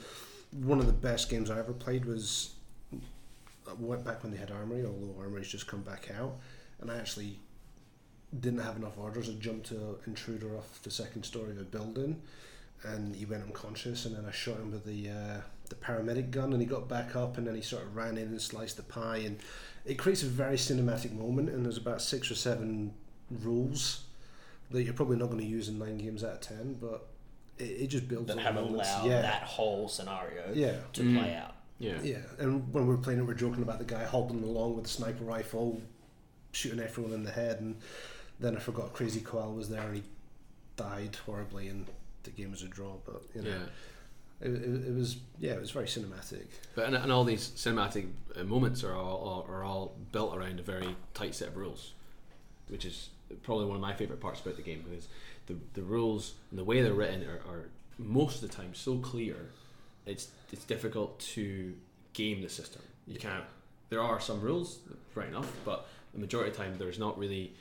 one 0.51 0.79
of 0.79 0.85
the 0.87 0.91
best 0.93 1.29
games 1.29 1.49
I 1.49 1.59
ever 1.59 1.71
played 1.71 2.03
was 2.03 2.55
I 3.69 3.73
went 3.79 4.03
back 4.03 4.23
when 4.23 4.33
they 4.33 4.37
had 4.37 4.51
Armory, 4.51 4.83
although 4.85 5.15
Armory's 5.17 5.47
just 5.47 5.67
come 5.67 5.81
back 5.81 6.09
out, 6.19 6.35
and 6.81 6.91
I 6.91 6.97
actually 6.97 7.39
didn't 8.39 8.59
have 8.59 8.77
enough 8.77 8.97
orders. 8.97 9.29
I 9.29 9.33
jumped 9.33 9.67
to 9.67 9.75
an 9.75 9.95
intruder 10.07 10.55
off 10.57 10.81
the 10.83 10.91
second 10.91 11.23
story 11.23 11.51
of 11.51 11.59
a 11.59 11.63
building, 11.63 12.21
and 12.83 13.15
he 13.15 13.25
went 13.25 13.43
unconscious, 13.43 14.05
and 14.05 14.15
then 14.15 14.25
I 14.25 14.31
shot 14.31 14.55
him 14.57 14.71
with 14.71 14.85
the 14.85 15.09
uh, 15.09 15.41
the 15.69 15.75
paramedic 15.75 16.31
gun, 16.31 16.53
and 16.53 16.61
he 16.61 16.67
got 16.67 16.87
back 16.87 17.15
up, 17.15 17.37
and 17.37 17.45
then 17.47 17.55
he 17.55 17.61
sort 17.61 17.83
of 17.83 17.95
ran 17.95 18.17
in 18.17 18.27
and 18.29 18.41
sliced 18.41 18.77
the 18.77 18.83
pie, 18.83 19.17
and 19.17 19.39
it 19.85 19.95
creates 19.95 20.23
a 20.23 20.27
very 20.27 20.55
cinematic 20.57 21.11
moment. 21.13 21.49
And 21.49 21.65
there's 21.65 21.77
about 21.77 22.01
six 22.01 22.29
or 22.31 22.35
seven 22.35 22.93
rules 23.29 24.03
that 24.71 24.83
you're 24.83 24.93
probably 24.93 25.17
not 25.17 25.25
going 25.27 25.39
to 25.39 25.45
use 25.45 25.67
in 25.67 25.77
nine 25.77 25.97
games 25.97 26.23
out 26.23 26.33
of 26.33 26.41
ten, 26.41 26.77
but 26.79 27.07
it, 27.57 27.63
it 27.63 27.87
just 27.87 28.07
builds 28.07 28.27
that 28.27 28.39
have 28.39 28.55
allowed 28.55 29.05
yeah. 29.05 29.21
that 29.21 29.43
whole 29.43 29.87
scenario 29.89 30.51
Yeah. 30.53 30.77
to 30.93 31.01
Mm. 31.03 31.19
play 31.19 31.35
out. 31.35 31.55
Yeah. 31.79 31.99
Yeah, 32.01 32.19
and 32.39 32.71
when 32.73 32.87
we 32.87 32.93
were 32.95 33.01
playing 33.01 33.19
it, 33.19 33.23
we 33.23 33.27
were 33.29 33.33
joking 33.33 33.63
about 33.63 33.79
the 33.79 33.85
guy 33.85 34.03
hobbling 34.05 34.43
along 34.43 34.75
with 34.75 34.85
a 34.85 34.89
sniper 34.89 35.23
rifle, 35.23 35.81
shooting 36.51 36.79
everyone 36.79 37.13
in 37.13 37.23
the 37.23 37.31
head, 37.31 37.59
and 37.59 37.75
then 38.39 38.55
I 38.55 38.59
forgot 38.59 38.93
Crazy 38.93 39.21
Koala 39.21 39.51
was 39.53 39.69
there 39.69 39.81
and 39.83 39.95
he 39.97 40.03
died 40.77 41.17
horribly, 41.25 41.67
and 41.67 41.85
the 42.23 42.31
game 42.31 42.51
was 42.51 42.63
a 42.63 42.67
draw. 42.67 42.93
But 43.05 43.21
you 43.35 43.41
know, 43.43 43.49
Yeah. 43.49 44.47
it, 44.47 44.51
it, 44.53 44.87
it 44.87 44.95
was 44.95 45.17
yeah, 45.39 45.53
it 45.53 45.61
was 45.61 45.71
very 45.71 45.85
cinematic. 45.87 46.45
But 46.75 46.85
and, 46.87 46.95
and 46.95 47.11
all 47.11 47.23
these 47.23 47.49
cinematic 47.49 48.07
uh, 48.35 48.43
moments 48.43 48.83
are 48.83 48.95
all 48.95 49.45
are 49.49 49.63
all 49.63 49.95
built 50.11 50.35
around 50.35 50.59
a 50.59 50.63
very 50.63 50.95
tight 51.13 51.35
set 51.35 51.49
of 51.49 51.57
rules, 51.57 51.93
which 52.67 52.85
is 52.85 53.09
probably 53.43 53.65
one 53.65 53.75
of 53.75 53.81
my 53.81 53.93
favorite 53.93 54.19
parts 54.19 54.41
about 54.41 54.55
the 54.57 54.61
game 54.63 54.83
because 54.89 55.07
the 55.47 55.55
the 55.73 55.83
rules 55.83 56.33
and 56.49 56.59
the 56.59 56.63
way 56.63 56.81
they're 56.81 56.93
written 56.93 57.23
are, 57.27 57.41
are 57.49 57.69
most 57.97 58.41
of 58.43 58.49
the 58.49 58.55
time 58.55 58.73
so 58.73 58.97
clear. 58.97 59.35
It's 60.05 60.29
it's 60.51 60.65
difficult 60.65 61.19
to 61.35 61.73
game 62.13 62.41
the 62.41 62.49
system. 62.49 62.81
You 63.07 63.19
can't. 63.19 63.43
There 63.89 64.01
are 64.01 64.19
some 64.19 64.41
rules, 64.41 64.79
right 65.15 65.27
enough, 65.27 65.51
but 65.65 65.85
the 66.13 66.19
majority 66.19 66.51
of 66.51 66.57
the 66.57 66.63
time 66.63 66.77
there's 66.77 66.99
not 66.99 67.17
really 67.17 67.53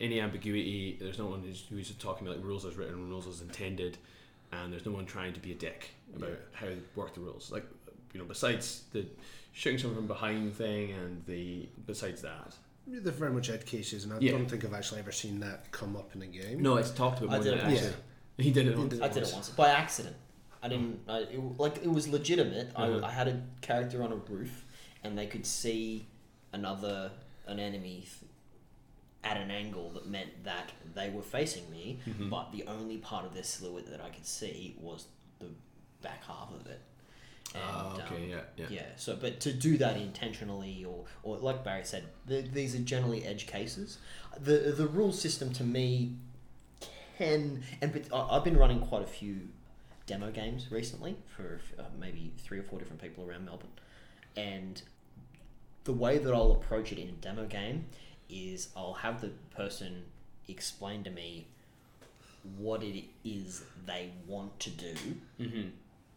any 0.00 0.20
ambiguity. 0.20 0.96
There's 1.00 1.18
no 1.18 1.26
one 1.26 1.40
who's, 1.42 1.64
who's 1.70 1.90
talking 1.92 2.26
about 2.26 2.38
like, 2.38 2.46
rules 2.46 2.64
as 2.64 2.76
written, 2.76 3.08
rules 3.08 3.26
as 3.26 3.40
intended, 3.40 3.96
and 4.52 4.72
there's 4.72 4.86
no 4.86 4.92
one 4.92 5.06
trying 5.06 5.32
to 5.32 5.40
be 5.40 5.52
a 5.52 5.54
dick 5.54 5.90
about 6.14 6.30
Yeah. 6.30 6.36
how 6.52 6.66
to 6.66 6.76
work 6.94 7.14
the 7.14 7.20
rules. 7.20 7.50
Like 7.50 7.64
you 8.12 8.20
know, 8.20 8.26
besides 8.26 8.82
the 8.92 9.06
shooting 9.52 9.78
someone 9.78 9.96
from 9.96 10.06
behind 10.06 10.54
thing, 10.54 10.92
and 10.92 11.24
the 11.26 11.68
besides 11.86 12.22
that, 12.22 12.54
They're 12.86 13.12
very 13.12 13.32
much 13.32 13.50
edge 13.50 13.64
cases, 13.66 14.04
and 14.04 14.12
I 14.12 14.18
Yeah. 14.20 14.32
don't 14.32 14.48
think 14.48 14.64
I've 14.64 14.74
actually 14.74 15.00
ever 15.00 15.12
seen 15.12 15.40
that 15.40 15.70
come 15.72 15.96
up 15.96 16.14
in 16.14 16.22
a 16.22 16.26
game. 16.26 16.62
no, 16.62 16.76
it's 16.76 16.90
talked 16.90 17.20
about 17.20 17.30
I 17.30 17.34
more 17.36 17.44
did 17.44 17.52
than 17.52 17.58
it 17.58 17.62
it 17.62 17.66
once. 17.66 17.78
actually. 17.86 18.02
He 18.38 18.50
did 18.50 18.66
it. 18.66 18.74
He 18.74 18.78
once. 18.78 18.92
did 18.92 19.02
I 19.02 19.08
did 19.08 19.22
it 19.22 19.30
once 19.32 19.48
by 19.48 19.68
accident. 19.70 20.14
I 20.62 20.68
didn't. 20.68 21.00
I, 21.08 21.18
it, 21.20 21.58
like 21.58 21.78
it 21.78 21.90
was 21.90 22.06
legitimate. 22.06 22.72
Mhm. 22.74 23.02
I, 23.02 23.08
I 23.08 23.10
had 23.10 23.28
a 23.28 23.42
character 23.62 24.02
on 24.02 24.12
a 24.12 24.16
roof, 24.16 24.64
and 25.02 25.16
they 25.16 25.26
could 25.26 25.46
see 25.46 26.06
another 26.52 27.10
an 27.46 27.58
enemy 27.60 28.06
at 29.24 29.36
an 29.36 29.50
angle 29.50 29.90
that 29.90 30.06
meant 30.06 30.44
that 30.44 30.70
they 30.94 31.10
were 31.10 31.22
facing 31.22 31.68
me. 31.70 31.98
Mhm. 32.06 32.30
But 32.30 32.52
the 32.52 32.64
only 32.66 32.98
part 32.98 33.24
of 33.24 33.34
their 33.34 33.42
silhouette 33.42 33.86
that 33.90 34.00
I 34.00 34.10
could 34.10 34.26
see 34.26 34.76
was 34.78 35.06
the 35.40 35.48
back 36.00 36.24
half 36.24 36.50
of 36.52 36.66
it. 36.66 36.80
And, 37.54 37.62
Ah, 37.64 37.94
um, 37.94 38.00
okay, 38.02 38.26
yeah, 38.28 38.40
yeah. 38.56 38.66
yeah. 38.70 38.86
So, 38.96 39.16
but 39.16 39.40
to 39.40 39.52
do 39.52 39.78
that 39.78 39.96
intentionally, 39.96 40.84
or, 40.84 41.04
or 41.22 41.38
like 41.38 41.64
Barry 41.64 41.84
said, 41.84 42.04
the, 42.26 42.42
these 42.42 42.74
are 42.74 42.80
generally 42.80 43.24
edge 43.24 43.46
cases. 43.46 43.98
The 44.38 44.72
the 44.76 44.86
rule 44.86 45.12
system 45.12 45.52
to 45.54 45.64
me 45.64 46.16
can, 47.18 47.62
and 47.80 48.08
I've 48.12 48.44
been 48.44 48.56
running 48.58 48.80
quite 48.80 49.02
a 49.02 49.06
few 49.06 49.48
demo 50.06 50.30
games 50.30 50.70
recently 50.70 51.16
for 51.34 51.60
uh, 51.78 51.82
maybe 51.98 52.32
three 52.38 52.58
or 52.58 52.62
four 52.62 52.78
different 52.78 53.00
people 53.00 53.24
around 53.24 53.44
Melbourne, 53.46 53.70
and 54.36 54.82
the 55.86 55.92
way 55.92 56.18
that 56.18 56.34
I'll 56.34 56.52
approach 56.52 56.92
it 56.92 56.98
in 56.98 57.08
a 57.08 57.12
demo 57.12 57.46
game 57.46 57.86
is 58.28 58.68
I'll 58.76 58.94
have 58.94 59.20
the 59.20 59.30
person 59.54 60.02
explain 60.48 61.04
to 61.04 61.10
me 61.10 61.46
what 62.58 62.82
it 62.82 63.04
is 63.24 63.64
they 63.86 64.10
want 64.26 64.58
to 64.60 64.70
do. 64.70 64.94
Mm-hmm. 65.40 65.68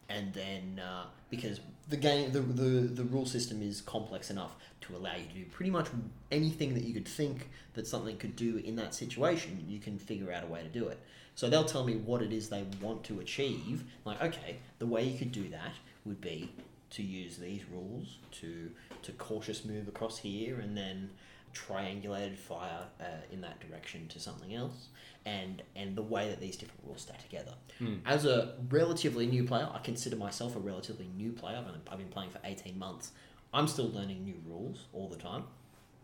and 0.09 0.33
then 0.33 0.81
uh, 0.83 1.05
because 1.29 1.59
the 1.87 1.97
game 1.97 2.31
the, 2.31 2.41
the 2.41 2.69
the 2.99 3.03
rule 3.03 3.25
system 3.25 3.61
is 3.61 3.81
complex 3.81 4.31
enough 4.31 4.55
to 4.81 4.95
allow 4.95 5.15
you 5.15 5.27
to 5.27 5.33
do 5.33 5.45
pretty 5.45 5.71
much 5.71 5.87
anything 6.31 6.73
that 6.73 6.83
you 6.83 6.93
could 6.93 7.07
think 7.07 7.49
that 7.75 7.85
something 7.85 8.17
could 8.17 8.35
do 8.35 8.57
in 8.57 8.75
that 8.75 8.95
situation 8.95 9.63
you 9.67 9.79
can 9.79 9.99
figure 9.99 10.31
out 10.31 10.43
a 10.43 10.47
way 10.47 10.61
to 10.63 10.69
do 10.69 10.87
it. 10.87 10.99
So 11.35 11.49
they'll 11.49 11.63
tell 11.75 11.85
me 11.85 11.95
what 11.95 12.21
it 12.21 12.33
is 12.33 12.49
they 12.49 12.65
want 12.81 13.03
to 13.05 13.19
achieve. 13.19 13.83
Like 14.03 14.21
okay 14.21 14.57
the 14.79 14.87
way 14.87 15.03
you 15.03 15.17
could 15.17 15.31
do 15.31 15.47
that 15.49 15.73
would 16.05 16.21
be 16.21 16.51
to 16.91 17.03
use 17.03 17.37
these 17.37 17.61
rules 17.71 18.17
to 18.31 18.71
to 19.03 19.11
cautious 19.13 19.63
move 19.65 19.87
across 19.87 20.17
here 20.19 20.59
and 20.59 20.75
then 20.75 21.09
triangulated 21.53 22.37
fire 22.37 22.85
uh, 23.01 23.03
in 23.31 23.41
that 23.41 23.59
direction 23.59 24.07
to 24.07 24.19
something 24.19 24.53
else 24.53 24.87
and 25.25 25.61
and 25.75 25.95
the 25.95 26.01
way 26.01 26.29
that 26.29 26.39
these 26.39 26.55
different 26.55 26.81
rules 26.85 27.01
stack 27.01 27.21
together 27.21 27.53
Hmm. 27.79 27.95
as 28.05 28.25
a 28.25 28.55
relatively 28.69 29.25
new 29.25 29.45
player, 29.45 29.69
I 29.73 29.79
consider 29.79 30.17
myself 30.17 30.55
a 30.57 30.59
relatively 30.59 31.07
new 31.15 31.31
player. 31.31 31.55
I've, 31.57 31.65
only, 31.65 31.79
I've 31.89 31.97
been 31.97 32.09
playing 32.09 32.29
for 32.31 32.39
18 32.43 32.77
months. 32.77 33.11
I'm 33.53 33.67
still 33.69 33.89
learning 33.89 34.25
new 34.25 34.35
rules 34.45 34.83
all 34.91 35.07
the 35.07 35.15
time. 35.15 35.43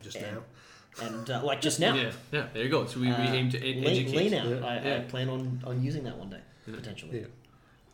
just 0.02 0.16
and, 0.16 0.38
now. 0.38 1.06
And 1.06 1.30
uh, 1.30 1.44
like 1.44 1.60
just 1.60 1.82
now, 1.82 1.94
Yeah, 2.02 2.12
yeah. 2.32 2.48
There 2.54 2.64
you 2.64 2.70
go. 2.70 2.86
So 2.86 3.02
we, 3.02 3.08
we 3.08 3.12
uh, 3.14 3.34
aim 3.34 3.50
to 3.50 3.58
ed- 3.58 3.76
lean, 3.84 3.86
educate. 3.88 4.16
lean 4.16 4.34
out. 4.36 4.48
Yeah. 4.48 4.66
I, 4.66 4.96
I 4.96 5.00
plan 5.02 5.28
on, 5.30 5.62
on 5.68 5.84
using 5.84 6.06
that 6.06 6.18
one 6.18 6.30
day, 6.30 6.40
Yeah. 6.66 6.76
potentially. 6.76 7.20
Yeah. 7.20 7.26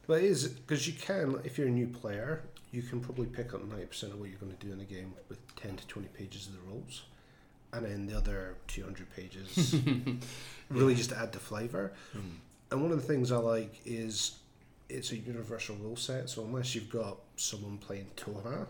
But 0.06 0.20
it 0.20 0.26
is 0.26 0.48
because 0.50 0.86
you 0.88 0.94
can, 0.94 1.40
if 1.44 1.58
you're 1.58 1.68
a 1.68 1.72
new 1.72 1.88
player, 1.88 2.44
you 2.72 2.82
can 2.82 3.02
probably 3.02 3.28
pick 3.28 3.54
up 3.54 3.64
ninety 3.68 3.86
percent 3.86 4.14
of 4.14 4.20
what 4.20 4.30
you're 4.30 4.40
going 4.40 4.56
to 4.56 4.66
do 4.66 4.72
in 4.72 4.80
the 4.80 4.86
game 4.86 5.14
with 5.30 5.40
ten 5.56 5.76
to 5.76 5.88
twenty 5.88 6.08
pages 6.10 6.48
of 6.48 6.54
the 6.54 6.60
rules, 6.72 7.04
and 7.74 7.86
then 7.86 8.08
the 8.08 8.18
other 8.18 8.56
two 8.68 8.84
hundred 8.84 9.14
pages 9.16 9.76
really 10.70 10.96
just 10.96 11.12
add 11.12 11.32
the 11.32 11.40
flavor. 11.40 11.94
Mm. 12.16 12.22
And 12.72 12.82
one 12.82 12.92
of 12.92 13.02
the 13.02 13.08
things 13.08 13.32
I 13.32 13.38
like 13.38 13.82
is 13.86 14.38
it's 14.90 15.12
a 15.12 15.18
universal 15.18 15.76
rule 15.76 15.96
set. 15.96 16.30
So 16.30 16.44
unless 16.44 16.76
you've 16.76 16.90
got 16.90 17.18
someone 17.36 17.78
playing 17.78 18.08
Tohaa, 18.16 18.68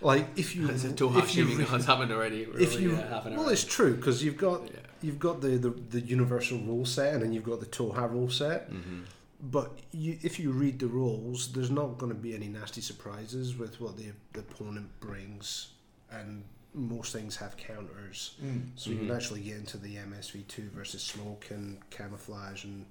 like 0.00 0.26
if 0.36 0.56
you 0.56 0.68
if 0.68 0.84
you 0.84 1.26
shaming 1.26 1.58
re- 1.58 1.64
has 1.64 1.84
happened 1.84 2.12
already. 2.12 2.46
We're 2.46 2.60
if 2.60 2.80
you 2.80 2.96
hour. 2.96 3.22
well, 3.26 3.48
it's 3.48 3.64
true 3.64 3.94
because 3.94 4.24
you've 4.24 4.38
got 4.38 4.64
yeah. 4.64 4.80
you've 5.02 5.18
got 5.18 5.40
the, 5.40 5.48
the 5.48 5.70
the 5.70 6.00
universal 6.00 6.58
rule 6.58 6.86
set 6.86 7.14
and 7.14 7.22
then 7.22 7.32
you've 7.32 7.44
got 7.44 7.60
the 7.60 7.66
Tohaa 7.66 8.10
rule 8.10 8.30
set. 8.30 8.70
Mm-hmm. 8.70 9.00
But 9.42 9.78
you, 9.92 10.18
if 10.22 10.38
you 10.38 10.52
read 10.52 10.78
the 10.80 10.86
rules, 10.86 11.52
there's 11.52 11.70
not 11.70 11.96
going 11.98 12.12
to 12.12 12.18
be 12.18 12.34
any 12.34 12.48
nasty 12.48 12.80
surprises 12.82 13.56
with 13.56 13.80
what 13.80 13.96
the, 13.96 14.06
the 14.34 14.40
opponent 14.40 14.88
brings, 15.00 15.68
and 16.10 16.44
most 16.74 17.12
things 17.12 17.36
have 17.36 17.56
counters. 17.56 18.34
Mm. 18.44 18.66
So 18.76 18.90
you 18.90 18.96
Mhm. 18.96 19.06
can 19.06 19.16
actually 19.16 19.40
get 19.40 19.56
into 19.56 19.78
the 19.78 19.96
MSV2 19.96 20.70
versus 20.70 21.02
smoke 21.02 21.46
and 21.50 21.78
camouflage 21.90 22.64
and 22.64 22.84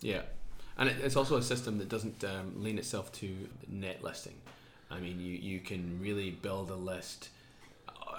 Yeah, 0.00 0.22
and 0.78 0.88
it, 0.88 0.96
it's 1.02 1.16
also 1.16 1.36
a 1.36 1.42
system 1.42 1.78
that 1.78 1.88
doesn't 1.88 2.24
um, 2.24 2.62
lean 2.62 2.78
itself 2.78 3.12
to 3.20 3.48
net 3.68 4.02
listing. 4.02 4.34
I 4.90 4.98
mean, 5.00 5.20
you, 5.20 5.32
you 5.34 5.60
can 5.60 6.00
really 6.00 6.30
build 6.30 6.70
a 6.70 6.74
list 6.76 7.28
a- 7.28 7.28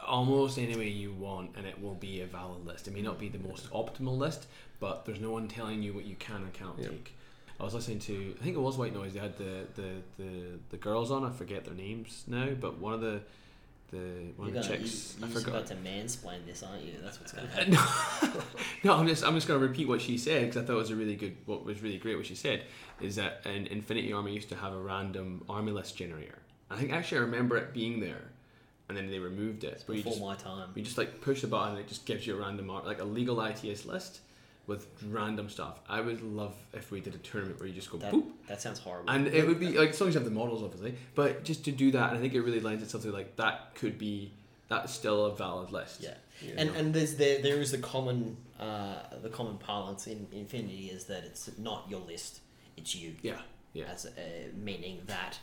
almost 0.08 0.58
any 0.58 0.76
way 0.76 0.88
you 0.90 1.12
want, 1.14 1.52
and 1.56 1.66
it 1.66 1.82
will 1.82 1.96
be 1.96 2.22
a 2.22 2.26
valid 2.26 2.66
list. 2.66 2.88
It 2.88 2.94
may 2.94 3.02
not 3.02 3.20
be 3.20 3.30
the 3.30 3.40
most 3.40 3.70
optimal 3.72 4.18
list, 4.18 4.48
but 4.80 5.06
there's 5.06 5.20
no 5.20 5.32
one 5.32 5.48
telling 5.48 5.82
you 5.84 5.94
what 5.94 6.06
you 6.06 6.16
can 6.16 6.38
and 6.38 6.54
cannot 6.54 6.78
Yep. 6.80 6.90
take. 6.90 7.16
I 7.60 7.64
was 7.64 7.74
listening 7.74 8.00
to, 8.00 8.36
I 8.40 8.44
think 8.44 8.56
it 8.56 8.60
was 8.60 8.78
White 8.78 8.94
Noise. 8.94 9.14
They 9.14 9.20
had 9.20 9.38
the, 9.38 9.66
the, 9.76 9.90
the, 10.18 10.32
the 10.72 10.78
girls 10.78 11.12
on. 11.12 11.24
I 11.24 11.30
forget 11.32 11.66
their 11.66 11.74
names 11.76 12.24
now, 12.28 12.50
but 12.60 12.80
one 12.80 12.94
of 12.94 13.02
the 13.02 13.22
the 13.92 14.00
one 14.38 14.48
You're, 14.50 14.58
of 14.58 14.64
the 14.64 14.70
gonna, 14.70 14.78
chicks. 14.80 15.16
you, 15.20 15.26
I 15.26 15.30
you're 15.30 15.40
forgot. 15.40 15.56
about 15.56 15.68
to 15.68 15.76
mansplain 15.76 16.44
this, 16.48 16.64
aren't 16.64 16.84
you? 16.84 16.94
That's 17.04 17.20
what's 17.20 17.32
going 17.32 17.48
to 17.48 17.54
Uh, 17.54 17.58
happen. 17.78 18.32
no, 18.34 18.42
no, 18.96 19.00
I'm 19.00 19.08
just 19.08 19.24
I'm 19.24 19.36
just 19.36 19.48
going 19.48 19.60
to 19.62 19.68
repeat 19.68 19.88
what 19.88 20.02
she 20.02 20.18
said 20.18 20.46
because 20.48 20.64
I 20.64 20.66
thought 20.66 20.74
it 20.74 20.78
was 20.78 20.90
a 20.90 20.96
really 20.96 21.16
good. 21.16 21.38
What 21.46 21.64
was 21.64 21.80
really 21.84 22.00
great 22.00 22.18
what 22.18 22.26
she 22.26 22.34
said 22.34 22.64
is 23.02 23.18
that 23.18 23.42
an 23.46 23.68
Infinity 23.68 24.12
Army 24.12 24.34
used 24.34 24.50
to 24.50 24.56
have 24.56 24.74
a 24.74 24.80
random 24.80 25.44
army 25.48 25.72
list 25.72 25.96
generator. 25.96 26.40
I 26.72 26.78
think 26.78 26.92
actually 26.92 27.20
I 27.20 27.22
remember 27.22 27.56
it 27.56 27.72
being 27.72 28.00
there, 28.00 28.32
and 28.90 28.98
then 28.98 29.10
they 29.10 29.20
removed 29.20 29.64
it. 29.64 29.84
Where 29.86 29.96
Before 29.98 30.12
just 30.14 30.22
my 30.24 30.36
time. 30.36 30.70
you 30.76 30.84
just 30.84 30.98
like 30.98 31.22
push 31.22 31.42
the 31.42 31.48
button 31.48 31.72
and 31.76 31.80
it 31.80 31.88
just 31.88 32.06
gives 32.06 32.26
you 32.28 32.36
a 32.36 32.40
random 32.40 32.68
like 32.68 33.00
a 33.00 33.04
legal 33.06 33.42
ITS 33.44 33.86
list 33.86 34.20
with 34.68 34.88
random 35.10 35.50
stuff. 35.50 35.80
I 35.90 36.00
would 36.02 36.22
love 36.22 36.56
if 36.74 36.90
we 36.92 37.02
did 37.02 37.16
a 37.16 37.18
tournament 37.18 37.60
where 37.60 37.68
you 37.68 37.74
just 37.76 37.92
go 37.92 37.98
That, 37.98 38.14
boop 38.14 38.26
that 38.48 38.62
sounds 38.62 38.80
horrible. 38.80 39.10
and 39.10 39.28
it 39.28 39.46
would 39.48 39.60
be 39.60 39.78
like 39.78 39.90
as 39.90 40.00
long 40.00 40.08
as 40.10 40.16
you 40.16 40.20
have 40.22 40.30
the 40.30 40.34
models 40.36 40.64
obviously, 40.64 40.96
but 41.16 41.44
just 41.44 41.66
to 41.66 41.72
do 41.72 41.92
that, 41.92 42.10
and 42.10 42.18
I 42.18 42.22
think 42.22 42.34
it 42.34 42.42
really 42.42 42.60
lends 42.62 42.82
itself 42.84 43.04
to 43.04 43.12
like 43.12 43.36
that 43.38 43.76
could 43.76 43.98
be 43.98 44.32
that's 44.70 44.94
still 44.94 45.26
a 45.26 45.36
valid 45.36 45.72
list. 45.72 46.02
yeah. 46.02 46.14
You 46.42 46.54
And 46.58 46.72
know? 46.74 46.80
and 46.80 46.94
there's 46.94 47.16
there 47.16 47.42
there 47.42 47.60
is 47.60 47.72
the 47.72 47.78
common 47.78 48.38
uh, 48.60 48.96
the 49.22 49.30
common 49.30 49.58
parlance 49.58 50.08
in 50.08 50.28
Infinity 50.32 50.88
is 50.94 51.06
that 51.06 51.24
it's 51.26 51.50
not 51.58 51.86
your 51.90 52.00
list, 52.02 52.40
it's 52.78 52.96
you. 52.96 53.16
yeah, 53.22 53.40
yeah. 53.74 53.86
As 53.92 54.06
a, 54.06 54.50
meaning 54.56 55.02
that 55.08 55.38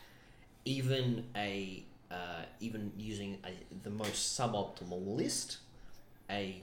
even 0.64 1.26
a 1.37 1.85
uh, 2.11 2.42
even 2.61 2.92
using 2.99 3.38
a, 3.44 3.51
the 3.83 3.90
most 3.90 4.38
suboptimal 4.38 5.16
list, 5.16 5.59
a 6.29 6.61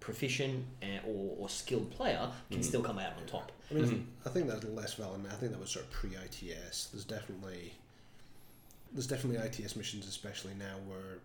proficient 0.00 0.64
uh, 0.82 1.06
or, 1.06 1.36
or 1.38 1.48
skilled 1.48 1.90
player 1.90 2.30
can 2.50 2.60
Mm. 2.60 2.64
still 2.64 2.82
come 2.82 2.98
out 2.98 3.12
on 3.18 3.26
top. 3.26 3.52
I 3.70 3.74
mean, 3.74 3.84
Mhm. 3.84 4.26
I 4.26 4.30
think 4.30 4.48
that's 4.48 4.64
less 4.64 4.94
valid. 4.94 5.24
I 5.30 5.34
think 5.36 5.52
that 5.52 5.60
was 5.60 5.70
sort 5.70 5.84
of 5.86 5.90
pre-ITS. 5.92 6.86
There's 6.86 7.04
definitely 7.04 7.74
there's 8.92 9.06
definitely 9.06 9.38
ITS 9.38 9.74
missions, 9.74 10.06
especially 10.06 10.52
now, 10.54 10.76
where 10.86 11.18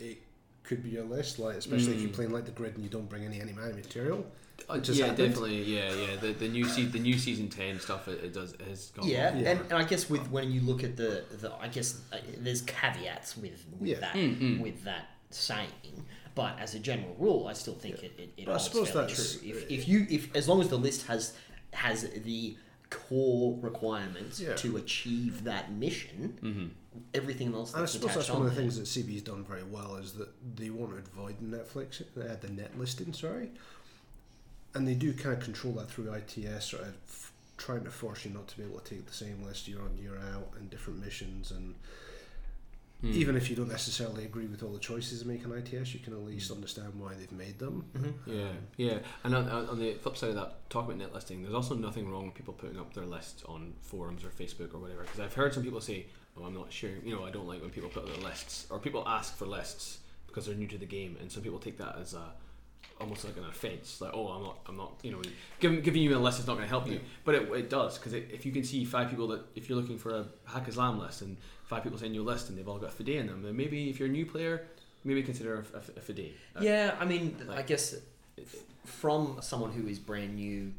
it 0.00 0.18
could 0.66 0.82
be 0.82 0.90
your 0.90 1.04
list. 1.04 1.38
Like 1.38 1.56
especially 1.56 1.94
if 1.94 2.00
you're 2.00 2.10
Mm. 2.10 2.14
playing 2.14 2.30
like 2.32 2.44
the 2.44 2.50
grid 2.50 2.74
and 2.74 2.84
you 2.84 2.90
don't 2.90 3.08
bring 3.08 3.24
any 3.24 3.40
anti 3.40 3.54
material. 3.54 4.26
Uh, 4.68 4.80
yeah, 4.82 5.06
happened. 5.06 5.18
definitely. 5.18 5.62
Yeah, 5.62 5.92
yeah. 5.94 6.16
The, 6.20 6.32
the 6.32 6.48
new 6.48 6.64
se- 6.64 6.86
the 6.86 6.98
new 6.98 7.18
season 7.18 7.48
ten 7.48 7.78
stuff 7.78 8.08
it, 8.08 8.24
it 8.24 8.32
does 8.32 8.52
it 8.54 8.62
has 8.62 8.90
gone. 8.90 9.06
Yeah. 9.06 9.36
Yeah. 9.36 9.50
And, 9.50 9.60
and 9.60 9.72
I 9.74 9.84
guess 9.84 10.08
with 10.10 10.28
when 10.30 10.50
you 10.50 10.60
look 10.62 10.82
at 10.82 10.96
the, 10.96 11.24
the 11.40 11.52
I 11.60 11.68
guess 11.68 12.00
uh, 12.12 12.16
there's 12.38 12.62
caveats 12.62 13.36
with, 13.36 13.64
with 13.78 13.88
Yeah. 13.90 14.00
that 14.00 14.14
Mm, 14.14 14.38
mm. 14.40 14.60
with 14.60 14.82
that 14.84 15.10
saying, 15.30 15.68
but 16.34 16.58
as 16.58 16.74
a 16.74 16.78
general 16.78 17.14
rule, 17.18 17.46
I 17.48 17.52
still 17.52 17.74
think 17.74 17.96
it, 18.02 18.12
it, 18.18 18.30
it 18.36 18.46
But 18.46 18.54
I 18.54 18.58
suppose 18.58 18.92
that's- 18.92 19.38
true. 19.38 19.50
If, 19.50 19.70
if 19.70 19.88
you 19.88 20.06
if 20.10 20.34
as 20.34 20.48
long 20.48 20.60
as 20.60 20.68
the 20.68 20.78
list 20.78 21.06
has 21.06 21.34
has 21.72 22.08
the 22.24 22.56
core 22.90 23.58
requirements 23.60 24.40
Yeah. 24.40 24.54
to 24.54 24.76
achieve 24.78 25.44
that 25.44 25.72
mission, 25.72 26.38
Mm-hmm. 26.42 26.66
Everything 27.14 27.52
else 27.54 27.72
And 27.74 27.82
I 27.82 27.86
suppose 27.86 28.10
attached 28.10 28.28
that's 28.28 28.30
one 28.38 28.46
of 28.46 28.54
the 28.54 28.60
things 28.60 28.76
that 28.78 28.84
CB's 28.84 29.22
done 29.22 29.44
very 29.44 29.62
well 29.64 29.96
is 29.96 30.12
that 30.14 30.28
they 30.56 30.70
want 30.70 30.92
to 30.92 30.98
avoid 30.98 31.40
Netflix, 31.40 32.00
uh, 32.02 32.36
the 32.40 32.48
net 32.48 32.78
listing, 32.78 33.12
sorry, 33.12 33.50
and 34.74 34.86
they 34.86 34.94
do 34.94 35.12
kind 35.12 35.36
of 35.36 35.42
control 35.42 35.74
that 35.74 35.90
through 35.90 36.12
ITS, 36.12 36.66
sort 36.66 36.82
of 36.82 36.94
f- 37.08 37.32
trying 37.56 37.84
to 37.84 37.90
force 37.90 38.24
you 38.24 38.30
not 38.32 38.46
to 38.48 38.56
be 38.58 38.62
able 38.64 38.78
to 38.80 38.94
take 38.94 39.06
the 39.06 39.14
same 39.14 39.42
list 39.44 39.66
year 39.68 39.80
on 39.80 39.96
year 39.96 40.18
out 40.34 40.50
and 40.58 40.68
different 40.70 41.02
missions, 41.02 41.50
and 41.50 41.74
Hmm. 43.02 43.12
even 43.12 43.36
if 43.36 43.50
you 43.50 43.56
don't 43.56 43.68
necessarily 43.68 44.24
agree 44.24 44.46
with 44.46 44.62
all 44.62 44.70
the 44.72 44.78
choices 44.78 45.22
they 45.22 45.30
make 45.30 45.44
in 45.44 45.52
ITS, 45.52 45.92
you 45.92 46.00
can 46.00 46.14
at 46.14 46.20
least 46.20 46.50
understand 46.50 46.94
why 46.98 47.12
they've 47.12 47.30
made 47.30 47.58
them. 47.58 47.84
Mhm. 47.94 48.14
Yeah, 48.26 48.52
yeah. 48.78 48.98
And 49.22 49.34
on, 49.34 49.46
on 49.50 49.68
on 49.68 49.78
the 49.78 49.92
flip 49.96 50.16
side 50.16 50.30
of 50.30 50.36
that, 50.36 50.70
talk 50.70 50.86
about 50.86 50.96
net 50.96 51.12
listing. 51.12 51.42
There's 51.42 51.52
also 51.54 51.74
nothing 51.74 52.10
wrong 52.10 52.24
with 52.24 52.34
people 52.34 52.54
putting 52.54 52.78
up 52.78 52.94
their 52.94 53.04
lists 53.04 53.42
on 53.44 53.74
forums 53.82 54.24
or 54.24 54.30
Facebook 54.30 54.72
or 54.72 54.78
whatever. 54.78 55.02
Because 55.02 55.20
I've 55.20 55.34
heard 55.34 55.52
some 55.52 55.62
people 55.62 55.82
say, 55.82 56.06
"Oh, 56.38 56.44
I'm 56.44 56.54
not 56.54 56.72
sure." 56.72 56.90
You 57.04 57.14
know, 57.16 57.24
I 57.24 57.30
don't 57.30 57.46
like 57.46 57.60
when 57.60 57.70
people 57.70 57.88
put 57.88 58.04
up 58.04 58.08
their 58.14 58.22
lists 58.24 58.66
or 58.70 58.78
people 58.78 59.02
ask 59.06 59.36
for 59.36 59.46
lists 59.46 59.98
because 60.26 60.46
they're 60.46 60.54
new 60.54 60.66
to 60.68 60.78
the 60.78 60.86
game, 60.86 61.16
and 61.20 61.30
some 61.30 61.42
people 61.42 61.58
take 61.58 61.78
that 61.78 61.96
as 62.00 62.14
a 62.14 62.32
almost 63.00 63.24
like 63.24 63.36
an 63.36 63.44
offense. 63.44 64.00
Like, 64.00 64.12
"Oh, 64.14 64.28
I'm 64.28 64.42
not, 64.42 64.58
I'm 64.66 64.76
not." 64.76 64.92
You 65.02 65.12
know, 65.12 65.22
giving 65.60 65.80
giving 65.80 66.02
you 66.02 66.16
a 66.16 66.18
list 66.18 66.40
is 66.40 66.46
not 66.46 66.54
going 66.54 66.64
to 66.64 66.68
help 66.68 66.88
you, 66.88 67.00
but 67.24 67.34
it, 67.34 67.42
it 67.52 67.70
does 67.70 67.98
because 67.98 68.12
if 68.12 68.44
you 68.46 68.52
can 68.52 68.64
see 68.64 68.84
five 68.84 69.10
people 69.10 69.28
that 69.28 69.42
if 69.54 69.68
you're 69.68 69.78
looking 69.78 69.98
for 69.98 70.10
a 70.14 70.26
Haqqislam 70.48 70.98
list 70.98 71.22
and 71.22 71.36
five 71.64 71.82
people 71.82 71.98
send 71.98 72.14
you 72.14 72.22
a 72.22 72.24
list 72.24 72.48
and 72.48 72.56
they've 72.58 72.68
all 72.68 72.78
got 72.78 72.90
a 72.92 73.02
Fiday 73.02 73.16
in 73.18 73.26
them, 73.26 73.42
then 73.42 73.56
maybe 73.56 73.90
if 73.90 73.98
you're 73.98 74.08
a 74.08 74.12
new 74.12 74.24
player, 74.26 74.66
maybe 75.04 75.22
consider 75.22 75.54
a, 75.74 75.76
a, 75.76 75.80
a 75.80 76.00
Fiday. 76.00 76.32
Yeah, 76.60 76.94
I 77.00 77.04
mean, 77.04 77.36
I 77.42 77.56
like- 77.56 77.66
guess 77.66 77.96
from 78.84 79.38
someone 79.40 79.72
who 79.72 79.86
is 79.88 79.98
brand 79.98 80.36
new 80.36 80.72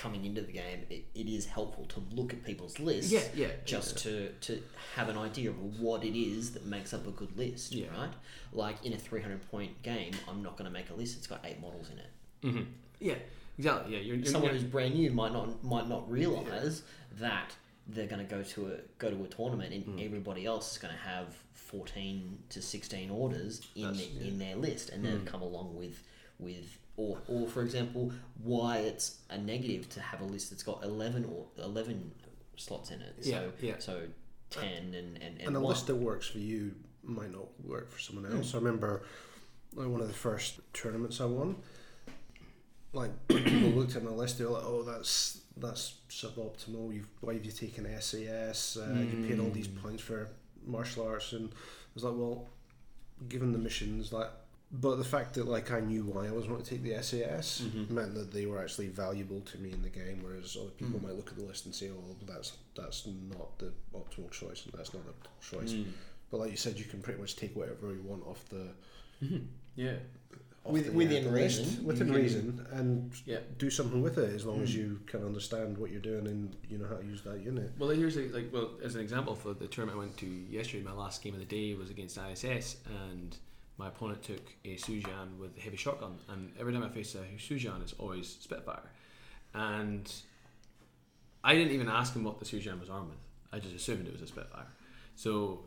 coming 0.00 0.24
into 0.24 0.40
the 0.40 0.52
game, 0.52 0.80
it, 0.88 1.04
it 1.14 1.28
is 1.28 1.44
helpful 1.46 1.84
to 1.84 2.02
look 2.16 2.32
at 2.32 2.42
people's 2.42 2.78
lists. 2.80 3.12
Yeah, 3.12 3.20
yeah. 3.34 3.48
Just 3.66 3.98
to, 3.98 4.30
to 4.46 4.62
have 4.96 5.08
an 5.10 5.18
idea 5.18 5.50
of 5.50 5.80
what 5.80 6.04
it 6.04 6.18
is 6.18 6.52
that 6.52 6.64
makes 6.64 6.94
up 6.94 7.06
a 7.06 7.10
good 7.10 7.36
list, 7.36 7.72
Yeah. 7.72 7.88
right? 7.98 8.12
Like 8.52 8.76
in 8.84 8.92
a 8.94 8.96
300 8.96 9.50
point 9.50 9.82
game, 9.82 10.12
I'm 10.28 10.42
not 10.42 10.56
going 10.56 10.64
to 10.64 10.70
make 10.72 10.88
a 10.90 10.94
list 10.94 11.16
that's 11.16 11.26
got 11.26 11.40
eight 11.44 11.60
models 11.60 11.88
in 11.92 11.98
it. 11.98 12.10
hmm 12.54 12.62
Yeah, 12.98 13.16
exactly. 13.58 13.94
Yeah, 13.94 14.00
you're, 14.00 14.16
you're 14.16 14.26
Someone 14.26 14.50
you're- 14.52 14.58
who's 14.62 14.70
brand 14.70 14.94
new 14.94 15.10
might 15.10 15.32
not 15.34 15.62
might 15.62 15.88
not 15.88 16.10
realize 16.10 16.82
that 17.18 17.54
they're 17.86 18.06
going 18.06 18.24
to 18.26 18.30
go 18.36 18.42
to 18.42 18.66
a 18.68 18.76
go 18.98 19.10
to 19.10 19.22
a 19.24 19.26
tournament 19.28 19.74
and 19.74 19.84
Mm. 19.84 20.06
everybody 20.06 20.46
else 20.46 20.72
is 20.72 20.78
going 20.78 20.94
to 20.94 21.00
have 21.00 21.26
14 21.54 22.38
to 22.50 22.62
16 22.62 23.10
orders 23.10 23.66
in 23.76 23.92
the, 23.92 24.08
in 24.28 24.38
their 24.38 24.56
list 24.56 24.90
and 24.90 25.04
they've 25.04 25.20
Mm. 25.20 25.26
come 25.26 25.42
along 25.42 25.76
with 25.76 26.02
with 26.38 26.78
or, 27.00 27.18
or 27.32 27.46
for 27.48 27.62
example 27.62 28.12
why 28.42 28.78
it's 28.90 29.06
a 29.30 29.38
negative 29.38 29.88
to 29.90 30.00
have 30.00 30.20
a 30.20 30.24
list 30.34 30.50
that's 30.50 30.62
got 30.70 30.78
11 30.84 31.24
or 31.24 31.46
11 31.58 32.10
slots 32.56 32.90
in 32.90 33.00
it 33.00 33.14
Yeah, 33.22 33.40
so 33.40 33.52
yeah. 33.68 33.74
so 33.78 33.94
10 34.50 34.64
and 34.72 34.94
and, 34.94 35.16
and, 35.22 35.40
and 35.40 35.56
a 35.56 35.60
one. 35.60 35.70
list 35.70 35.86
that 35.88 35.96
works 35.96 36.26
for 36.28 36.38
you 36.38 36.62
might 37.02 37.32
not 37.32 37.48
work 37.64 37.90
for 37.92 37.98
someone 38.06 38.26
else. 38.32 38.54
I 38.54 38.58
remember 38.58 38.92
like 39.74 39.88
one 39.88 40.00
of 40.00 40.08
the 40.08 40.20
first 40.28 40.60
tournaments 40.72 41.20
I 41.20 41.24
won. 41.26 41.56
Like 42.92 43.12
people 43.28 43.70
looked 43.78 43.94
at 43.96 44.02
my 44.02 44.10
list, 44.10 44.38
they 44.38 44.44
were 44.44 44.50
like, 44.58 44.64
"Oh, 44.66 44.82
that's 44.82 45.40
that's 45.56 45.94
suboptimal. 46.10 46.92
You've 46.94 47.08
why 47.20 47.34
have 47.34 47.44
you 47.44 47.52
taken 47.52 47.86
SAS? 48.00 48.76
Uh, 48.76 48.98
You 49.10 49.26
paid 49.28 49.38
all 49.38 49.50
these 49.50 49.68
points 49.68 50.02
for 50.02 50.28
martial 50.66 51.06
arts." 51.06 51.32
And 51.32 51.48
I 51.50 51.92
was 51.94 52.02
like, 52.04 52.14
"Well, 52.16 52.48
given 53.28 53.52
the 53.52 53.58
missions, 53.58 54.12
like." 54.12 54.30
But 54.72 54.96
the 54.96 55.04
fact 55.04 55.34
that 55.34 55.48
like 55.48 55.72
I 55.72 55.80
knew 55.80 56.04
why 56.04 56.28
I 56.28 56.30
was 56.30 56.46
wanting 56.46 56.64
to 56.64 56.70
take 56.70 56.82
the 56.84 56.94
SAS 57.02 57.62
Mhm. 57.62 57.90
meant 57.90 58.14
that 58.14 58.30
they 58.32 58.46
were 58.46 58.60
actually 58.62 58.86
valuable 58.88 59.40
to 59.40 59.58
me 59.58 59.72
in 59.72 59.82
the 59.82 59.88
game, 59.88 60.22
whereas 60.22 60.56
other 60.56 60.70
people 60.70 61.00
Mm. 61.00 61.02
might 61.04 61.16
look 61.16 61.28
at 61.30 61.36
the 61.36 61.42
list 61.44 61.66
and 61.66 61.74
say, 61.74 61.90
"Oh, 61.90 62.16
that's 62.24 62.52
that's 62.76 63.06
not 63.06 63.58
the 63.58 63.72
optimal 63.92 64.30
choice, 64.30 64.64
and 64.64 64.72
that's 64.74 64.94
not 64.94 65.04
the 65.06 65.28
choice." 65.40 65.72
Mm. 65.72 65.86
But 66.30 66.38
like 66.38 66.50
you 66.52 66.56
said, 66.56 66.78
you 66.78 66.84
can 66.84 67.00
pretty 67.02 67.20
much 67.20 67.34
take 67.34 67.56
whatever 67.56 67.92
you 67.92 68.02
want 68.02 68.24
off 68.24 68.48
the 68.48 68.68
Mhm. 69.20 69.46
Yeah, 69.74 69.98
off 70.64 70.72
With- 70.72 70.86
the, 70.86 70.92
within 70.92 71.24
the 71.24 71.30
list, 71.32 71.58
reason, 71.58 71.84
within 71.84 72.06
you 72.08 72.12
can- 72.14 72.22
reason, 72.22 72.66
and 72.70 73.12
yeah. 73.26 73.40
do 73.58 73.70
something 73.70 74.00
with 74.02 74.18
it 74.18 74.32
as 74.34 74.44
long 74.46 74.62
as 74.62 74.70
Mm. 74.70 74.74
you 74.74 75.00
can 75.06 75.24
understand 75.24 75.78
what 75.78 75.90
you're 75.90 76.00
doing 76.00 76.26
and 76.28 76.54
you 76.68 76.78
know 76.78 76.86
how 76.86 76.96
to 76.98 77.04
use 77.04 77.22
that 77.22 77.40
unit. 77.42 77.72
Well, 77.78 77.90
here's 77.90 78.16
a, 78.16 78.28
like 78.28 78.52
well 78.52 78.78
as 78.84 78.94
an 78.94 79.00
example 79.00 79.34
for 79.34 79.52
the 79.52 79.66
tournament 79.66 79.96
I 79.96 80.04
went 80.06 80.16
to 80.18 80.26
yesterday. 80.26 80.84
My 80.84 80.92
last 80.92 81.22
game 81.22 81.34
of 81.34 81.40
the 81.40 81.46
day 81.46 81.74
was 81.74 81.90
against 81.90 82.16
ISS, 82.18 82.76
and 82.86 83.36
my 83.80 83.88
opponent 83.88 84.22
took 84.22 84.42
a 84.66 84.76
Su-Jian 84.76 85.38
with 85.38 85.56
a 85.56 85.60
heavy 85.60 85.78
shotgun. 85.78 86.18
And 86.28 86.52
every 86.60 86.72
time 86.72 86.84
I 86.84 86.90
face 86.90 87.14
a 87.14 87.24
Su-Jian, 87.38 87.80
it's 87.80 87.94
always 87.94 88.36
Spitfire. 88.40 88.90
And 89.54 90.12
I 91.42 91.54
didn't 91.54 91.72
even 91.72 91.88
ask 91.88 92.14
him 92.14 92.22
what 92.22 92.38
the 92.38 92.44
Su-Jian 92.44 92.78
was 92.78 92.90
armed 92.90 93.08
with. 93.08 93.18
I 93.52 93.58
just 93.58 93.74
assumed 93.74 94.06
it 94.06 94.12
was 94.12 94.20
a 94.20 94.26
Spitfire. 94.26 94.66
So 95.16 95.60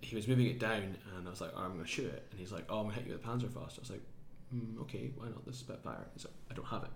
he 0.00 0.16
was 0.16 0.26
moving 0.26 0.46
it 0.46 0.58
down, 0.58 0.96
and 1.14 1.26
I 1.26 1.30
was 1.30 1.42
like, 1.42 1.52
oh, 1.54 1.60
"I'm 1.60 1.72
going 1.74 1.84
to 1.84 1.90
shoot 1.90 2.06
it." 2.06 2.26
And 2.30 2.40
he's 2.40 2.50
like, 2.50 2.64
"Oh, 2.70 2.78
I'm 2.78 2.84
going 2.84 2.94
to 2.94 3.00
hit 3.00 3.06
you 3.08 3.12
with 3.12 3.22
Panzerfaust." 3.22 3.78
I 3.78 3.80
was 3.80 3.90
like, 3.90 4.02
mm, 4.54 4.80
"Okay, 4.80 5.12
why 5.16 5.26
not 5.26 5.44
the 5.44 5.52
Spitfire?" 5.52 6.06
He's 6.14 6.24
like, 6.24 6.34
"I 6.50 6.54
don't 6.54 6.66
have 6.66 6.84
it," 6.84 6.90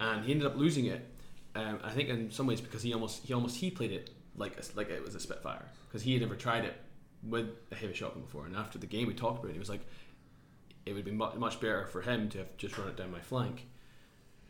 and 0.00 0.24
he 0.24 0.32
ended 0.32 0.46
up 0.46 0.56
losing 0.56 0.86
it. 0.86 1.08
Um, 1.54 1.78
I 1.84 1.92
think 1.92 2.08
in 2.08 2.30
some 2.32 2.46
ways 2.46 2.60
because 2.60 2.82
he 2.82 2.92
almost 2.92 3.24
he 3.24 3.32
almost 3.32 3.56
he 3.56 3.70
played 3.70 3.92
it 3.92 4.10
like 4.36 4.58
a, 4.58 4.62
like 4.76 4.90
it 4.90 5.02
was 5.04 5.14
a 5.14 5.20
Spitfire 5.20 5.66
because 5.88 6.02
he 6.02 6.12
had 6.12 6.22
never 6.22 6.34
tried 6.34 6.64
it 6.64 6.74
with 7.28 7.48
a 7.70 7.74
heavy 7.74 7.94
shotgun 7.94 8.22
before. 8.22 8.46
And 8.46 8.56
after 8.56 8.78
the 8.78 8.86
game, 8.86 9.06
we 9.06 9.14
talked 9.14 9.38
about 9.38 9.50
it. 9.50 9.54
He 9.54 9.58
was 9.58 9.68
like, 9.68 9.84
"It 10.86 10.92
would 10.92 11.04
be 11.04 11.10
much 11.10 11.34
much 11.36 11.60
better 11.60 11.86
for 11.86 12.02
him 12.02 12.28
to 12.30 12.38
have 12.38 12.56
just 12.56 12.76
run 12.78 12.88
it 12.88 12.96
down 12.96 13.10
my 13.10 13.20
flank." 13.20 13.66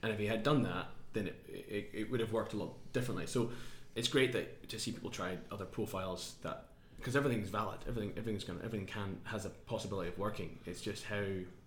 And 0.03 0.13
if 0.13 0.19
he 0.19 0.27
had 0.27 0.43
done 0.43 0.63
that, 0.63 0.89
then 1.15 1.29
it, 1.29 1.37
it, 1.49 1.91
it 1.93 2.11
would 2.11 2.21
have 2.21 2.33
worked 2.33 2.53
a 2.53 2.57
lot 2.57 2.75
differently. 2.93 3.27
So 3.27 3.51
it's 3.95 4.09
great 4.09 4.33
that 4.33 4.69
to 4.69 4.79
see 4.79 4.93
people 4.93 5.11
try 5.11 5.39
other 5.51 5.65
profiles 5.65 6.35
that 6.43 6.67
because 6.97 7.17
everything's 7.17 7.49
valid. 7.49 7.79
Everything 7.89 8.13
everything's 8.17 8.45
going 8.45 8.61
everything 8.61 8.87
can 8.87 9.19
has 9.25 9.45
a 9.47 9.51
possibility 9.51 10.09
of 10.09 10.19
working. 10.19 10.59
It's 10.67 10.81
just 10.81 11.05
how 11.05 11.23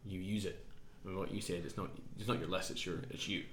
you 0.05 0.19
use 0.19 0.45
it. 0.45 0.63
I 1.03 1.09
mean, 1.09 1.17
what 1.17 1.33
you 1.33 1.41
said, 1.41 1.63
it's 1.65 1.77
not 1.77 1.89
it's 2.19 2.27
not 2.27 2.39
your 2.39 2.49
list. 2.49 2.71
It's 2.71 2.85
your 2.85 2.99
it's 3.09 3.27
you. 3.27 3.43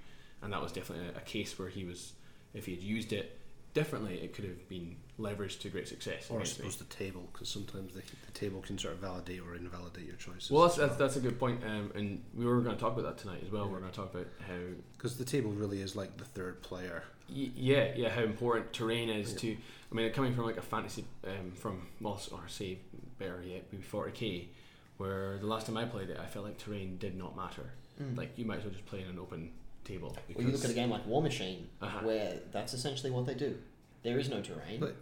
And 0.41 0.53
that 0.53 0.61
was 0.61 0.71
definitely 0.71 1.07
a, 1.07 1.17
a 1.17 1.21
case 1.21 1.57
where 1.57 1.69
he 1.69 1.85
was, 1.85 2.13
if 2.53 2.65
he 2.65 2.73
had 2.73 2.83
used 2.83 3.13
it 3.13 3.39
differently, 3.75 4.15
it 4.23 4.33
could 4.33 4.45
have 4.45 4.67
been 4.67 4.95
leveraged 5.19 5.59
to 5.61 5.69
great 5.69 5.87
success. 5.87 6.27
Or 6.31 6.41
I 6.41 6.43
suppose 6.45 6.77
the 6.77 6.85
table, 6.85 7.29
because 7.31 7.47
sometimes 7.49 7.93
the, 7.93 8.01
the 8.25 8.31
table 8.33 8.61
can 8.61 8.79
sort 8.79 8.95
of 8.95 8.99
validate 9.01 9.41
or 9.41 9.53
invalidate 9.55 10.07
your 10.07 10.15
choices. 10.15 10.49
Well, 10.49 10.63
that's, 10.63 10.77
that's, 10.77 10.95
that's 10.95 11.15
a 11.17 11.19
good 11.19 11.37
point. 11.37 11.61
Um, 11.63 11.91
and 11.93 12.23
we 12.33 12.45
were 12.45 12.59
going 12.61 12.75
to 12.75 12.81
talk 12.81 12.93
about 12.97 13.03
that 13.03 13.17
tonight 13.21 13.43
as 13.45 13.51
well. 13.51 13.65
Yeah. 13.65 13.71
We're 13.71 13.79
going 13.79 13.91
to 13.91 13.95
talk 13.95 14.13
about 14.15 14.27
how 14.47 14.55
because 14.97 15.17
the 15.17 15.25
table 15.25 15.51
really 15.51 15.81
is 15.81 15.95
like 15.95 16.17
the 16.17 16.25
third 16.25 16.63
player. 16.63 17.03
Y- 17.29 17.51
yeah, 17.55 17.91
yeah, 17.95 18.09
how 18.09 18.23
important 18.23 18.73
terrain 18.73 19.09
is 19.09 19.33
Yeah. 19.33 19.39
to. 19.39 19.57
I 19.91 19.95
mean, 19.95 20.11
coming 20.13 20.33
from 20.33 20.45
like 20.45 20.57
a 20.57 20.61
fantasy, 20.63 21.05
um, 21.25 21.51
from 21.53 21.87
well, 22.01 22.15
s- 22.15 22.29
or 22.31 22.41
say 22.47 22.79
better 23.19 23.41
yet, 23.45 23.65
maybe 23.71 23.83
forty 23.83 24.11
k, 24.11 24.49
where 24.97 25.37
the 25.37 25.47
last 25.47 25.67
time 25.67 25.77
I 25.77 25.85
played 25.85 26.09
it, 26.09 26.19
I 26.19 26.25
felt 26.25 26.45
like 26.45 26.57
terrain 26.57 26.97
did 26.97 27.15
not 27.17 27.35
matter. 27.37 27.71
Mm. 28.01 28.17
Like 28.17 28.37
you 28.37 28.45
might 28.45 28.57
as 28.59 28.63
well 28.65 28.73
just 28.73 28.85
play 28.85 29.01
in 29.01 29.07
an 29.07 29.19
open 29.19 29.51
table. 29.85 30.17
Well, 30.35 30.45
you 30.45 30.51
look 30.51 30.65
at 30.65 30.71
a 30.71 30.73
game 30.73 30.89
like 30.89 31.05
War 31.07 31.21
Machine, 31.21 31.67
Uh-huh. 31.81 32.05
where 32.05 32.39
that's 32.51 32.73
essentially 32.73 33.11
what 33.11 33.25
they 33.25 33.35
do. 33.35 33.57
There 34.03 34.19
is 34.19 34.29
no 34.29 34.41
terrain. 34.41 34.79
But- 34.79 34.95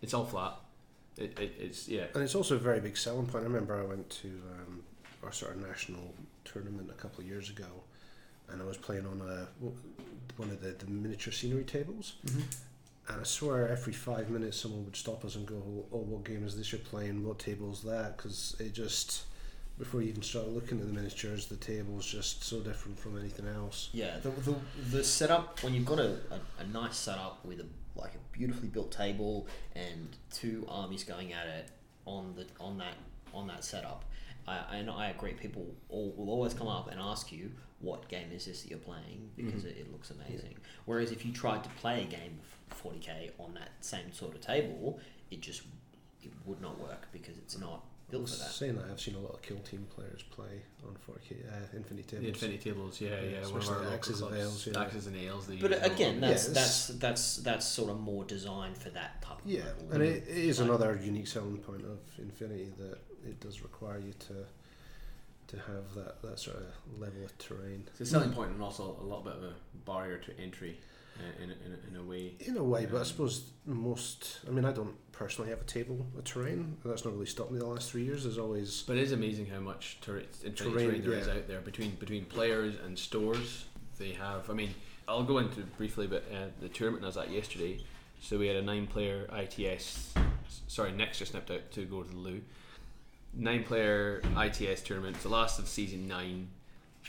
it's 0.00 0.14
all 0.14 0.24
flat. 0.24 0.54
It, 1.16 1.36
it, 1.40 1.52
it's 1.58 1.88
yeah. 1.88 2.04
And 2.14 2.22
it's 2.22 2.36
also 2.36 2.54
a 2.54 2.58
very 2.58 2.78
big 2.80 2.96
selling 2.96 3.26
point. 3.26 3.42
I 3.42 3.48
remember 3.48 3.76
I 3.76 3.84
went 3.84 4.08
to 4.22 4.28
um, 4.28 4.82
our 5.24 5.32
sort 5.32 5.56
of 5.56 5.66
national 5.66 6.14
tournament 6.44 6.88
a 6.90 6.94
couple 6.94 7.20
of 7.22 7.26
years 7.26 7.50
ago, 7.50 7.66
and 8.48 8.62
I 8.62 8.64
was 8.64 8.76
playing 8.76 9.04
on 9.06 9.20
a 9.20 9.48
one 10.36 10.50
of 10.50 10.62
the, 10.62 10.68
the 10.68 10.86
miniature 10.88 11.32
scenery 11.32 11.64
tables. 11.64 12.12
And 13.08 13.20
I 13.20 13.24
swear, 13.24 13.66
every 13.68 13.92
five 13.92 14.30
minutes, 14.30 14.60
someone 14.60 14.84
would 14.84 14.94
stop 14.94 15.24
us 15.24 15.34
and 15.34 15.44
go, 15.46 15.56
"Oh, 15.92 15.98
what 15.98 16.22
game 16.24 16.46
is 16.46 16.56
this 16.56 16.70
you're 16.70 16.78
playing? 16.80 17.26
What 17.26 17.40
table 17.40 17.72
is 17.72 17.82
that?" 17.82 18.16
Because 18.16 18.54
it 18.60 18.72
just 18.72 19.24
before 19.78 20.02
you 20.02 20.08
even 20.08 20.22
start 20.22 20.48
looking 20.48 20.80
at 20.80 20.86
the 20.86 20.92
miniatures, 20.92 21.46
the 21.46 21.56
table's 21.56 22.06
just 22.06 22.42
so 22.42 22.60
different 22.60 22.98
from 22.98 23.18
anything 23.18 23.46
else. 23.46 23.90
Yeah, 23.92 24.18
the, 24.18 24.30
the, 24.30 24.56
the 24.90 25.04
setup 25.04 25.62
when 25.62 25.74
you've 25.74 25.86
got 25.86 26.00
a, 26.00 26.18
a, 26.30 26.40
a 26.62 26.66
nice 26.72 26.96
setup 26.96 27.44
with 27.44 27.60
a 27.60 27.66
like 27.94 28.14
a 28.14 28.36
beautifully 28.36 28.68
built 28.68 28.92
table 28.92 29.48
and 29.74 30.08
two 30.32 30.64
armies 30.68 31.02
going 31.04 31.32
at 31.32 31.46
it 31.46 31.70
on 32.06 32.34
the 32.36 32.46
on 32.60 32.78
that 32.78 32.94
on 33.32 33.46
that 33.46 33.64
setup, 33.64 34.04
I, 34.46 34.78
I, 34.78 34.82
know- 34.82 34.96
I 34.96 35.08
agree. 35.08 35.32
People 35.32 35.66
all, 35.88 36.12
will 36.16 36.30
always 36.30 36.54
come 36.54 36.68
up 36.68 36.90
and 36.90 37.00
ask 37.00 37.30
you, 37.30 37.50
"What 37.80 38.08
game 38.08 38.30
is 38.32 38.46
this 38.46 38.62
that 38.62 38.70
you're 38.70 38.78
playing?" 38.78 39.30
Mm-hmm. 39.36 39.46
Because 39.46 39.64
it, 39.64 39.76
it 39.78 39.92
looks 39.92 40.10
amazing. 40.10 40.56
Whereas 40.86 41.12
if 41.12 41.24
you 41.24 41.32
tried 41.32 41.62
to 41.64 41.70
play 41.70 42.02
a 42.02 42.06
game 42.06 42.38
of 42.70 42.82
40k 42.82 43.30
on 43.38 43.54
that 43.54 43.70
same 43.80 44.12
sort 44.12 44.34
of 44.34 44.40
table, 44.40 44.98
it 45.30 45.40
just 45.40 45.62
it 46.22 46.32
would 46.46 46.60
not 46.60 46.80
work 46.80 47.08
because 47.12 47.36
it's 47.38 47.58
not 47.58 47.84
built 48.10 48.28
for 48.28 48.36
that. 48.36 48.50
Saying 48.50 48.76
that, 48.76 48.86
I've 48.90 49.00
seen 49.00 49.14
a 49.14 49.18
lot 49.20 49.34
of 49.34 49.42
Kill 49.42 49.58
Team 49.58 49.86
players 49.94 50.22
play 50.30 50.62
on 50.86 50.94
4K 51.06 51.36
uh, 51.46 51.76
Infinity 51.76 52.06
Tables. 52.08 52.22
The 52.22 52.28
Infinity 52.28 52.58
tables, 52.58 53.00
yeah, 53.00 53.08
Yeah, 53.10 53.14
yeah. 53.16 53.22
one 53.22 53.36
of 53.36 53.44
especially 53.56 53.74
our 53.74 53.80
local 53.80 53.94
Axes 53.94 54.20
and. 54.22 54.36
Ales, 54.36 54.66
yeah. 54.66 54.80
Axes 54.82 55.06
and 55.06 55.16
ales. 55.16 55.46
they 55.46 55.56
But 55.56 55.86
again, 55.86 56.20
that's 56.20 56.44
Yes. 56.44 56.46
that's 56.48 56.86
that's 56.86 56.98
that's 56.98 57.36
that's 57.36 57.66
sort 57.66 57.90
of 57.90 58.00
more 58.00 58.24
designed 58.24 58.76
for 58.78 58.90
that 58.90 59.20
type 59.22 59.38
of 59.44 59.50
Yeah, 59.50 59.64
level. 59.64 59.92
and 59.92 60.02
it, 60.02 60.24
it 60.28 60.36
is 60.38 60.58
Like- 60.60 60.68
another 60.68 61.00
unique 61.02 61.26
selling 61.26 61.58
point 61.58 61.84
of 61.84 61.98
Infinity 62.18 62.70
that 62.78 62.98
it 63.26 63.40
does 63.40 63.62
require 63.62 63.98
you 63.98 64.12
to 64.28 64.46
to 65.48 65.56
have 65.56 65.94
that, 65.94 66.20
that 66.20 66.38
sort 66.38 66.58
of 66.58 66.66
level 67.00 67.24
of 67.24 67.36
terrain. 67.38 67.82
it's 67.92 68.00
a 68.02 68.06
selling 68.06 68.30
point 68.32 68.50
and 68.50 68.62
also 68.62 68.98
a 69.00 69.02
little 69.02 69.22
bit 69.22 69.32
of 69.34 69.42
a 69.44 69.54
barrier 69.86 70.18
to 70.18 70.38
entry 70.38 70.78
in, 71.42 71.50
a, 71.50 71.52
in, 71.52 71.78
in 71.94 71.96
a 72.00 72.02
way. 72.02 72.34
In 72.40 72.56
a 72.56 72.62
way, 72.64 72.86
but 72.86 72.96
I 72.96 73.00
Um, 73.00 73.04
suppose 73.04 73.50
most. 73.66 74.38
I 74.46 74.50
mean, 74.50 74.64
I 74.64 74.72
don't 74.72 74.94
personally 75.12 75.50
have 75.50 75.60
a 75.60 75.64
table 75.64 76.06
of 76.16 76.24
terrain. 76.24 76.76
That's 76.84 77.04
not 77.04 77.14
really 77.14 77.26
stopped 77.26 77.50
me 77.50 77.58
the 77.58 77.66
last 77.66 77.90
three 77.90 78.04
years. 78.04 78.24
There's 78.24 78.38
always 78.38 78.82
But 78.82 78.96
it 78.96 79.02
is 79.02 79.12
amazing 79.12 79.46
how 79.46 79.60
much 79.60 79.98
ter- 80.00 80.22
Terrain, 80.54 80.54
terrain, 80.54 81.02
there 81.02 81.12
is 81.14 81.26
yeah. 81.26 81.34
out 81.34 81.48
there 81.48 81.60
between 81.60 81.92
between 81.96 82.24
players 82.24 82.74
and 82.84 82.98
stores. 82.98 83.64
They 83.98 84.12
have. 84.12 84.48
I 84.48 84.52
mean, 84.54 84.74
I'll 85.08 85.24
go 85.24 85.38
into 85.38 85.60
briefly, 85.76 86.06
but 86.06 86.24
uh, 86.32 86.46
the 86.60 86.68
tournament 86.68 87.04
I 87.04 87.08
was 87.08 87.16
at 87.16 87.30
yesterday. 87.30 87.80
So 88.20 88.36
we 88.38 88.46
had 88.48 88.56
a 88.56 88.62
nine-player 88.62 89.28
ITS. 89.32 90.12
s- 90.16 90.60
Sorry, 90.66 90.90
next 90.92 91.18
just 91.20 91.34
nipped 91.34 91.50
out 91.50 91.70
to 91.72 91.84
go 91.84 92.02
to 92.02 92.10
the 92.10 92.16
loo. 92.16 92.40
Nine-player 93.34 94.22
ITS 94.36 94.82
tournament. 94.82 95.16
It's 95.16 95.22
the 95.22 95.28
last 95.30 95.58
of 95.58 95.68
season 95.68 96.08
nine. 96.08 96.48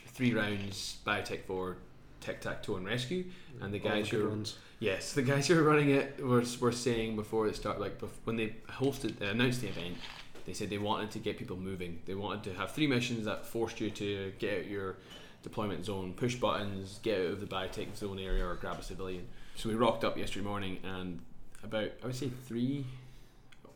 Three 0.08 0.34
rounds. 0.34 0.98
Biotech 1.06 1.44
Four, 1.46 1.78
Tic 2.22 2.42
Tac 2.42 2.64
Toe 2.64 2.76
and 2.76 2.86
Rescue. 2.86 3.26
And 3.62 3.74
the 3.74 3.80
guys 3.80 4.10
good 4.10 4.22
who 4.22 4.30
ones. 4.30 4.58
Yes, 4.80 5.14
the 5.14 5.22
guys 5.22 5.48
who 5.48 5.56
were 5.56 5.64
running 5.64 5.90
it 5.90 6.24
were, 6.24 6.44
were 6.60 6.72
saying 6.72 7.16
before 7.16 7.48
it 7.48 7.56
started, 7.56 7.82
like 7.82 8.00
bef- 8.00 8.10
when 8.24 8.38
they 8.38 8.56
hosted, 8.70 9.22
uh, 9.22 9.32
announced 9.32 9.62
the 9.62 9.68
event, 9.68 9.98
they 10.46 10.54
said 10.54 10.70
they 10.70 10.78
wanted 10.78 11.12
to 11.12 11.20
get 11.20 11.38
people 11.38 11.58
moving. 11.58 12.00
They 12.06 12.16
wanted 12.16 12.44
to 12.44 12.54
have 12.54 12.72
three 12.72 12.88
missions 12.88 13.26
that 13.26 13.46
forced 13.46 13.82
you 13.82 13.90
to 13.92 14.32
get 14.40 14.60
out 14.60 14.68
your 14.68 14.96
deployment 15.44 15.86
zone, 15.86 16.14
push 16.14 16.36
buttons, 16.36 17.00
get 17.04 17.20
out 17.20 17.34
of 17.34 17.40
the 17.42 17.46
biotech 17.46 17.96
zone 17.96 18.20
area, 18.20 18.46
or 18.46 18.56
grab 18.56 18.80
a 18.80 18.84
civilian. 18.84 19.28
So 19.56 19.70
we 19.70 19.76
rocked 19.76 20.04
up 20.04 20.18
yesterday 20.18 20.46
morning, 20.46 20.80
and 20.84 21.20
about 21.64 21.92
I 22.02 22.06
would 22.06 22.16
say 22.16 22.30
three, 22.48 22.86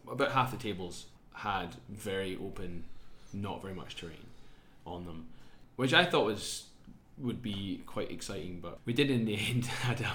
about 0.09 0.31
half 0.31 0.51
the 0.51 0.57
tables 0.57 1.07
had 1.33 1.75
very 1.89 2.37
open, 2.37 2.85
not 3.33 3.61
very 3.61 3.73
much 3.73 3.97
terrain 3.97 4.27
on 4.85 5.05
them, 5.05 5.27
which 5.75 5.93
I 5.93 6.05
thought 6.05 6.25
was 6.25 6.67
would 7.17 7.41
be 7.41 7.81
quite 7.85 8.11
exciting. 8.11 8.59
But 8.61 8.79
we 8.85 8.93
did 8.93 9.09
in 9.09 9.25
the 9.25 9.35
end 9.49 9.65
had 9.65 10.01
a, 10.01 10.13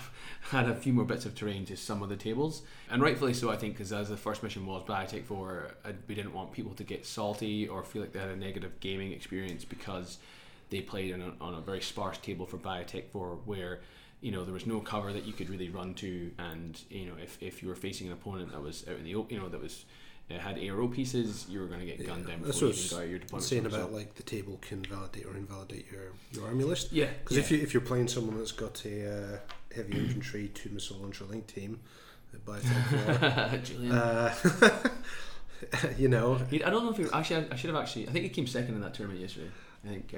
had 0.51 0.69
a 0.69 0.75
few 0.75 0.93
more 0.93 1.05
bits 1.05 1.25
of 1.25 1.35
terrain 1.35 1.65
to 1.67 1.77
some 1.77 2.03
of 2.03 2.09
the 2.09 2.17
tables, 2.17 2.63
and 2.91 3.03
rightfully 3.03 3.35
so, 3.35 3.51
I 3.51 3.57
think, 3.57 3.75
because 3.75 3.93
as 3.93 4.09
the 4.09 4.17
first 4.17 4.43
mission 4.43 4.67
was 4.67 4.83
Biotech 4.85 5.25
Four, 5.25 5.71
uh, 5.85 5.93
we 6.07 6.15
didn't 6.15 6.35
want 6.35 6.53
people 6.53 6.75
to 6.75 6.85
get 6.85 7.07
salty 7.07 7.69
or 7.69 7.83
feel 7.85 8.03
like 8.03 8.13
they 8.13 8.21
had 8.21 8.31
a 8.31 8.37
negative 8.37 8.81
gaming 8.81 9.13
experience 9.13 9.65
because 9.65 10.19
they 10.71 10.81
played 10.81 11.15
on 11.15 11.21
a, 11.23 11.45
on 11.45 11.55
a 11.55 11.61
very 11.61 11.81
sparse 11.81 12.19
table 12.19 12.47
for 12.47 12.59
Biotech 12.59 13.09
Four, 13.11 13.39
where 13.45 13.81
you 14.21 14.33
know 14.33 14.45
there 14.45 14.55
was 14.55 14.67
no 14.67 14.81
cover 14.81 15.13
that 15.13 15.25
you 15.25 15.33
could 15.33 15.49
really 15.49 15.69
run 15.69 15.95
to, 15.95 16.31
and 16.39 16.81
you 16.91 17.07
know 17.07 17.15
if, 17.23 17.39
if 17.41 17.63
you 17.63 17.69
were 17.69 17.77
facing 17.77 18.09
an 18.09 18.13
opponent 18.13 18.53
that 18.53 18.63
was 18.63 18.85
out 18.89 18.97
in 18.97 19.05
the 19.05 19.11
you 19.11 19.39
know 19.39 19.49
that 19.49 19.61
was 19.61 19.85
uh, 20.31 20.39
had 20.39 20.57
ARO 20.57 20.93
pieces, 20.93 21.47
you 21.49 21.61
were 21.61 21.67
going 21.67 21.81
to 21.81 21.87
get 21.87 22.05
gunned 22.07 22.25
Yeah, 22.27 22.35
down 22.37 22.43
before 22.45 22.69
you 22.69 22.75
even 22.75 22.99
got 22.99 23.09
your 23.09 23.19
deployment. 23.19 23.49
saying. 23.49 23.67
About 23.67 23.93
like 23.93 24.15
the 24.15 24.23
table 24.23 24.59
can 24.61 24.83
validate 24.85 25.27
or 25.27 25.37
invalidate 25.37 25.87
your, 25.91 26.13
your 26.33 26.47
army 26.47 26.65
list. 26.65 26.93
yeah, 26.93 27.07
Because 27.23 27.37
if 27.39 27.51
you 27.51 27.59
if 27.59 27.73
you're 27.73 27.81
playing 27.81 28.09
someone 28.09 28.37
that's 28.39 28.53
got 28.53 28.85
a 28.85 29.11
uh, 29.35 29.39
heavy 29.75 29.93
infantry 29.99 30.49
two 30.49 30.71
missile 30.71 30.99
launcher 30.99 31.25
link 31.25 31.47
team, 31.47 31.81
by 32.45 32.59
uh, 33.91 34.35
you 35.99 36.09
know, 36.09 36.39
I 36.53 36.59
don't 36.71 36.85
know 36.85 36.91
if 36.91 36.97
he 36.99 37.07
actually. 37.13 37.47
I 37.51 37.57
should 37.57 37.71
have 37.71 37.81
actually. 37.81 38.09
I 38.09 38.13
think 38.13 38.25
he 38.25 38.29
came 38.29 38.47
second 38.47 38.75
in 38.75 38.81
that 38.83 38.95
tournament 38.95 39.21
yesterday. 39.21 39.51
I 39.85 39.89
think. 39.89 40.15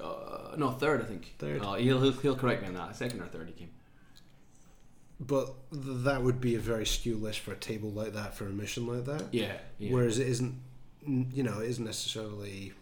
Uh, 0.00 0.04
uh, 0.04 0.54
no, 0.56 0.70
third. 0.70 1.02
I 1.02 1.04
think. 1.04 1.34
Third. 1.38 1.62
Uh, 1.62 1.74
he'll, 1.74 2.00
he'll 2.00 2.12
he'll 2.12 2.36
correct 2.36 2.62
me 2.62 2.68
on 2.68 2.74
that. 2.74 2.96
Second 2.96 3.20
or 3.20 3.26
third, 3.26 3.48
he 3.48 3.52
came. 3.52 3.70
But 5.26 5.54
th- 5.72 5.84
that 6.04 6.22
would 6.22 6.40
be 6.40 6.54
a 6.54 6.58
very 6.58 6.86
skew 6.86 7.16
list 7.16 7.40
for 7.40 7.52
a 7.52 7.56
table 7.56 7.90
like 7.90 8.12
that 8.14 8.34
for 8.34 8.46
a 8.46 8.50
mission 8.50 8.86
like 8.86 9.04
that. 9.04 9.32
Yeah. 9.32 9.54
yeah. 9.78 9.92
Whereas 9.92 10.18
it 10.18 10.26
isn't, 10.28 10.54
you 11.06 11.42
know, 11.42 11.60
it 11.60 11.68
isn't 11.70 11.84
necessarily 11.84 12.72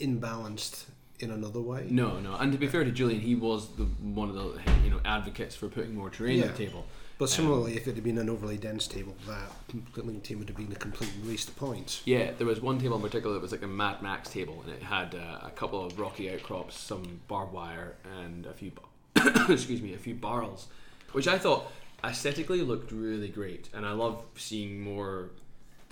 imbalanced 0.00 0.84
in 1.20 1.30
another 1.30 1.60
way. 1.60 1.86
no, 1.90 2.18
no. 2.18 2.34
And 2.36 2.52
to 2.52 2.58
be 2.58 2.66
fair 2.66 2.84
to 2.84 2.90
Julian, 2.90 3.20
he 3.20 3.34
was 3.34 3.68
the 3.76 3.84
one 3.84 4.28
of 4.28 4.34
the 4.34 4.60
you 4.82 4.90
know 4.90 5.00
advocates 5.04 5.54
for 5.54 5.68
putting 5.68 5.94
more 5.94 6.10
terrain 6.10 6.42
on 6.42 6.48
the 6.48 6.54
table. 6.54 6.84
But 7.16 7.30
similarly, 7.30 7.76
if 7.76 7.86
it 7.86 7.94
had 7.94 8.02
been 8.02 8.18
an 8.18 8.28
overly 8.28 8.56
dense 8.56 8.88
table, 8.88 9.14
that 9.28 10.04
link 10.04 10.24
team 10.24 10.40
would 10.40 10.48
have 10.48 10.56
been 10.56 10.72
a 10.72 10.76
complete 10.76 11.12
waste 11.24 11.48
of 11.48 11.56
points. 11.56 12.02
Yeah, 12.04 12.32
there 12.36 12.46
was 12.46 12.60
one 12.60 12.80
table 12.80 12.96
in 12.96 13.02
particular 13.02 13.34
that 13.34 13.42
was 13.42 13.52
like 13.52 13.62
a 13.62 13.68
Mad 13.68 14.02
Max 14.02 14.30
table, 14.30 14.64
and 14.66 14.74
it 14.74 14.82
had 14.82 15.14
uh, 15.14 15.46
a 15.46 15.50
couple 15.50 15.84
of 15.86 15.98
rocky 15.98 16.28
outcrops, 16.32 16.76
some 16.76 17.20
barbed 17.28 17.52
wire, 17.52 17.94
and 18.20 18.46
a 18.46 18.52
few, 18.52 18.72
excuse 19.48 19.80
me, 19.80 19.94
a 19.94 19.98
few 19.98 20.14
barrels, 20.14 20.66
which 21.14 21.26
I 21.28 21.38
thought 21.38 21.70
aesthetically 22.02 22.60
looked 22.60 22.92
really 22.92 23.28
great, 23.28 23.70
and 23.72 23.86
I 23.86 23.92
love 23.92 24.22
seeing 24.36 24.80
more 24.80 25.30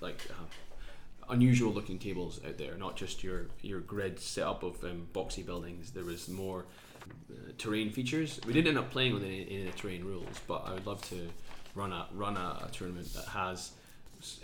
like 0.01 0.21
uh, 0.31 1.33
unusual 1.33 1.73
looking 1.73 1.99
tables 1.99 2.41
out 2.47 2.59
there, 2.59 2.77
not 2.77 2.97
just 2.97 3.23
your 3.25 3.47
your 3.63 3.81
grid 3.81 4.19
setup 4.21 4.63
of 4.63 4.83
um, 4.85 5.07
boxy 5.15 5.45
buildings. 5.47 5.93
There 5.93 6.05
was 6.05 6.29
more 6.29 6.65
uh, 7.31 7.35
terrain 7.57 7.91
features. 7.91 8.41
We 8.47 8.53
didn't 8.53 8.69
end 8.69 8.79
up 8.79 8.91
playing 8.91 9.15
with 9.15 9.25
any, 9.25 9.47
any 9.49 9.67
of 9.67 9.73
the 9.75 9.79
terrain 9.81 10.05
rules, 10.05 10.37
but 10.47 10.65
I 10.67 10.75
would 10.75 10.87
love 10.87 11.01
to 11.11 11.29
run 11.75 11.93
a 11.93 12.07
run 12.13 12.37
a, 12.37 12.67
a 12.67 12.71
tournament 12.73 13.13
that 13.15 13.27
has 13.29 13.73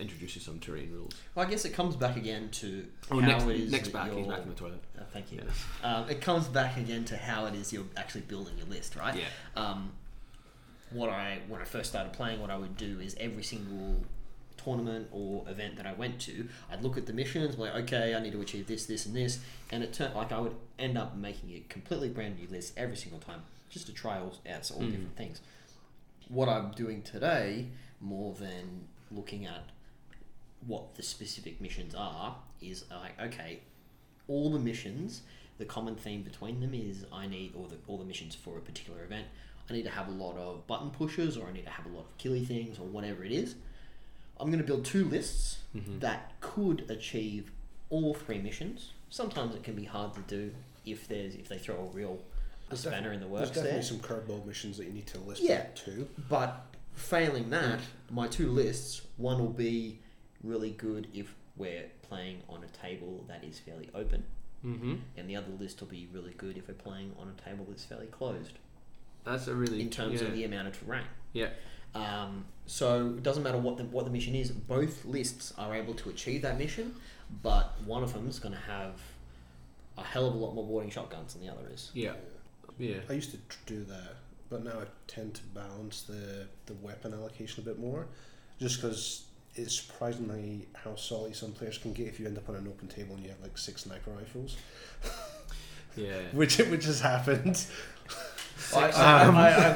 introduces 0.01 0.43
some 0.43 0.59
terrain 0.59 0.91
rules. 0.93 1.13
Well, 1.37 1.47
I 1.47 1.51
guess 1.51 1.65
it 1.65 1.73
comes 1.73 1.95
back 1.95 2.17
again 2.17 2.49
to 2.51 2.85
Oh, 3.13 3.21
how 3.21 3.29
next, 3.29 3.45
it 3.45 3.61
is 3.61 3.71
next 3.71 3.89
back, 3.91 4.09
he's 4.09 4.17
you're- 4.17 4.29
back 4.29 4.43
in 4.43 4.49
the 4.49 4.55
toilet. 4.57 4.83
Uh, 4.99 5.03
thank 5.13 5.31
you. 5.31 5.41
Yeah. 5.83 5.97
Um, 5.99 6.09
it 6.11 6.21
comes 6.21 6.49
back 6.49 6.77
again 6.79 7.05
to 7.07 7.17
how 7.17 7.47
it 7.47 7.55
is 7.55 7.73
you're 7.73 7.85
actually 7.97 8.23
building 8.23 8.59
your 8.59 8.67
list, 8.67 8.97
right? 8.97 9.15
Yeah. 9.17 9.25
Um, 9.63 9.93
what 10.91 11.11
I 11.11 11.41
when 11.49 11.61
I 11.61 11.65
first 11.65 11.91
started 11.91 12.13
playing, 12.13 12.41
what 12.41 12.51
I 12.51 12.57
would 12.57 12.77
do 12.77 13.01
is 13.01 13.17
every 13.21 13.43
single 13.43 14.03
tournament 14.57 15.09
or 15.13 15.49
event 15.49 15.77
that 15.77 15.87
I 15.87 15.93
went 15.93 16.19
to, 16.23 16.49
I'd 16.71 16.83
look 16.83 16.99
at 16.99 17.07
the 17.07 17.13
missions, 17.13 17.57
like 17.59 17.75
okay, 17.75 18.15
I 18.15 18.21
need 18.21 18.33
to 18.33 18.41
achieve 18.41 18.67
this, 18.67 18.87
this, 18.87 19.07
and 19.07 19.15
this, 19.15 19.39
and 19.71 19.83
it 19.85 19.93
turned 19.93 20.15
like 20.15 20.33
I 20.33 20.41
would 20.41 20.55
end 20.79 20.99
up 20.99 21.17
making 21.17 21.51
a 21.51 21.61
completely 21.69 22.09
brand 22.09 22.39
new 22.39 22.49
list 22.49 22.75
every 22.77 22.97
single 22.97 23.21
time, 23.21 23.43
just 23.71 23.87
to 23.87 23.93
try 23.93 24.19
all 24.19 24.35
out 24.51 24.71
all 24.71 24.81
Mm. 24.83 24.91
different 24.91 25.17
things. 25.17 25.41
What 26.29 26.49
I'm 26.49 26.73
doing 26.73 27.03
today, 27.03 27.69
more 28.01 28.35
than 28.35 28.89
looking 29.11 29.47
at 29.47 29.65
what 30.67 30.97
the 30.97 31.03
specific 31.03 31.61
missions 31.61 31.95
are, 31.95 32.37
is 32.61 32.85
like 32.91 33.19
okay, 33.21 33.61
all 34.27 34.51
the 34.51 34.59
missions, 34.59 35.23
the 35.59 35.65
common 35.65 35.95
theme 35.95 36.23
between 36.23 36.61
them 36.61 36.75
is 36.75 37.07
I 37.13 37.27
need 37.27 37.55
all 37.57 37.67
the 37.67 37.77
all 37.87 37.97
the 37.99 38.05
missions 38.05 38.35
for 38.35 38.59
a 38.59 38.61
particular 38.61 39.05
event. 39.05 39.27
I 39.71 39.75
need 39.75 39.85
to 39.85 39.91
have 39.91 40.09
a 40.09 40.13
lot 40.13 40.37
of 40.37 40.67
button 40.67 40.91
pushes, 40.91 41.37
or 41.37 41.47
I 41.47 41.53
need 41.53 41.65
to 41.65 41.71
have 41.71 41.87
a 41.87 41.91
lot 41.91 42.07
of 42.07 42.19
killy 42.19 42.45
things, 42.45 42.79
or 42.79 42.87
whatever 42.87 43.23
it 43.25 43.33
is. 43.33 43.55
I'm 44.41 44.49
going 44.49 44.61
to 44.61 44.67
build 44.67 44.85
two 44.85 45.05
lists 45.05 45.59
Mhm. 45.77 46.01
that 46.01 46.33
could 46.41 46.91
achieve 46.91 47.51
all 47.91 48.15
three 48.15 48.39
missions. 48.39 48.93
Sometimes 49.11 49.55
it 49.55 49.63
can 49.63 49.75
be 49.75 49.85
hard 49.85 50.15
to 50.15 50.21
do 50.23 50.55
if 50.87 51.09
there's 51.09 51.35
if 51.35 51.49
they 51.49 51.59
throw 51.59 51.77
a 51.77 51.85
real 51.87 52.23
a 52.67 52.71
There's 52.71 52.81
spanner 52.81 53.13
in 53.13 53.21
the 53.21 53.27
works. 53.27 53.51
There's 53.51 53.67
definitely 53.67 53.73
there. 53.81 53.83
some 53.83 53.99
curveball 54.01 54.47
missions 54.47 54.77
that 54.77 54.85
you 54.85 54.93
need 54.93 55.07
to 55.09 55.19
list 55.21 55.43
Yeah. 55.43 55.61
out 55.63 55.77
too. 55.77 56.09
But 56.29 56.67
failing 56.95 57.49
that, 57.51 57.81
my 58.11 58.29
two 58.29 58.51
lists, 58.51 59.03
one 59.17 59.39
will 59.39 59.49
be 59.53 59.99
really 60.43 60.71
good 60.73 61.09
if 61.15 61.35
we're 61.57 61.91
playing 62.03 62.43
on 62.49 62.63
a 62.63 62.69
table 62.69 63.25
that 63.29 63.43
is 63.43 63.59
fairly 63.59 63.89
open, 63.95 64.25
Mm-hmm. 64.65 64.97
and 65.17 65.31
the 65.31 65.37
other 65.37 65.51
list 65.59 65.81
will 65.81 65.89
be 65.89 66.07
really 66.13 66.35
good 66.35 66.57
if 66.59 66.69
we're 66.69 66.75
playing 66.75 67.15
on 67.19 67.29
a 67.29 67.33
table 67.43 67.65
that's 67.69 67.85
fairly 67.85 68.07
closed 68.09 68.59
That's 69.25 69.49
a 69.49 69.55
really 69.55 69.81
in 69.81 69.91
terms 69.91 70.21
yeah. 70.21 70.29
of 70.29 70.35
the 70.35 70.45
amount 70.45 70.69
of 70.69 70.79
terrain. 70.79 71.05
yeah. 71.33 71.49
Um, 71.95 72.45
so 72.67 73.15
it 73.17 73.23
doesn't 73.23 73.43
matter 73.43 73.59
what 73.59 73.79
the 73.79 73.85
what 73.85 74.05
the 74.05 74.11
mission 74.11 74.35
is. 74.35 74.51
Both 74.51 75.05
lists 75.05 75.55
are 75.57 75.75
able 75.75 75.95
to 75.95 76.11
achieve 76.11 76.43
that 76.43 76.59
mission, 76.59 76.95
but 77.43 77.75
one 77.85 78.03
of 78.03 78.13
them 78.13 78.29
is 78.29 78.39
going 78.39 78.55
to 78.55 78.61
have 78.61 79.01
a 79.97 80.03
hell 80.03 80.27
of 80.27 80.35
a 80.35 80.37
lot 80.37 80.55
more 80.55 80.65
boarding 80.65 80.91
shotguns 80.91 81.35
than 81.35 81.43
the 81.43 81.53
other 81.53 81.69
is. 81.73 81.91
yeah 81.93 82.13
yeah 82.79 82.97
I 83.09 83.15
used 83.15 83.33
to 83.33 83.39
do 83.67 83.85
that, 83.85 84.17
but 84.51 84.65
now 84.65 84.81
I 84.81 84.85
tend 85.07 85.35
to 85.35 85.43
balance 85.55 86.03
the, 86.03 86.47
the 86.67 86.75
weapon 86.75 87.13
allocation 87.13 87.63
a 87.63 87.67
bit 87.67 87.79
more, 87.79 88.07
just 88.61 88.81
because 88.81 89.25
it's 89.55 89.75
surprisingly 89.75 90.69
how 90.75 90.95
salty 90.95 91.35
some 91.35 91.53
players 91.53 91.79
can 91.79 91.93
get 91.93 92.07
if 92.07 92.21
you 92.21 92.27
end 92.27 92.39
up 92.39 92.49
on 92.49 92.55
an 92.55 92.69
open 92.69 92.87
table 92.87 93.15
and 93.15 93.25
you 93.25 93.31
have 93.31 93.41
like 93.41 93.59
six 93.59 93.83
sniper 93.83 94.11
rifles, 94.11 94.57
yeah. 95.97 96.21
which 96.33 96.59
which 96.59 96.85
has 96.85 97.01
happened. 97.01 97.65
I, 98.77 98.91
Um, 99.25 99.37
I, 99.37 99.49
I, 99.51 99.73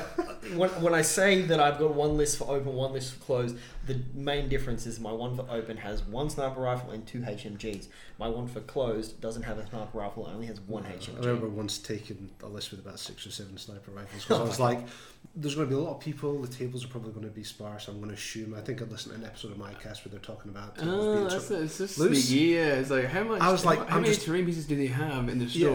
when, 0.56 0.70
when 0.82 0.94
I 0.94 1.02
say 1.02 1.42
that 1.42 1.60
I've 1.60 1.78
got 1.78 1.94
one 1.94 2.16
list 2.16 2.38
for 2.38 2.50
open, 2.50 2.72
one 2.74 2.92
list 2.92 3.14
for 3.14 3.20
closed, 3.24 3.56
the 3.86 4.00
main 4.14 4.48
difference 4.48 4.86
is 4.86 5.00
my 5.00 5.12
one 5.12 5.36
for 5.36 5.46
open 5.50 5.76
has 5.78 6.02
one 6.02 6.30
sniper 6.30 6.60
rifle 6.60 6.90
and 6.90 7.06
two 7.06 7.20
HMGs. 7.20 7.86
My 8.18 8.28
one 8.28 8.46
for 8.48 8.60
closed 8.60 9.20
doesn't 9.20 9.42
have 9.42 9.58
a 9.58 9.66
sniper 9.68 9.98
rifle, 9.98 10.28
only 10.32 10.46
has 10.46 10.60
one 10.60 10.84
HMG. 10.84 11.16
I 11.16 11.20
remember 11.20 11.48
once 11.48 11.78
taking 11.78 12.30
a 12.42 12.46
list 12.48 12.70
with 12.70 12.80
about 12.80 12.98
six 12.98 13.26
or 13.26 13.30
seven 13.30 13.56
sniper 13.56 13.90
rifles 13.92 14.22
because 14.24 14.40
I 14.40 14.44
was 14.44 14.60
like, 14.68 14.80
"There's 15.34 15.54
going 15.54 15.68
to 15.68 15.74
be 15.74 15.80
a 15.80 15.82
lot 15.84 15.94
of 15.96 16.00
people. 16.00 16.40
The 16.42 16.48
tables 16.48 16.84
are 16.84 16.88
probably 16.88 17.12
going 17.12 17.24
to 17.26 17.30
be 17.32 17.42
sparse. 17.44 17.88
I'm 17.88 17.96
going 17.98 18.08
to 18.10 18.14
assume." 18.14 18.54
I 18.54 18.60
think 18.60 18.82
I 18.82 18.84
listened 18.84 19.14
to 19.14 19.20
an 19.20 19.26
episode 19.26 19.52
of 19.52 19.58
my 19.58 19.72
cast 19.74 20.04
where 20.04 20.10
they're 20.10 20.20
talking 20.20 20.50
about. 20.50 20.76
Oh, 20.80 21.14
being 21.14 21.28
that's 21.28 21.46
sort 21.48 21.60
of- 21.60 21.64
it's 21.66 21.78
just 21.78 21.98
loose. 21.98 22.28
sneaky. 22.28 22.44
Yeah, 22.46 22.66
it's 22.74 22.90
like 22.90 23.06
how 23.06 23.24
much? 23.24 23.40
I 23.40 23.50
was 23.50 23.64
like, 23.64 23.78
how, 23.80 23.84
how 23.86 23.96
many 24.00 24.12
just- 24.14 24.26
terrain 24.26 24.44
pieces 24.46 24.66
do 24.66 24.76
they 24.76 24.86
have 24.88 25.28
in 25.28 25.38
the 25.38 25.46
Yeah. 25.46 25.68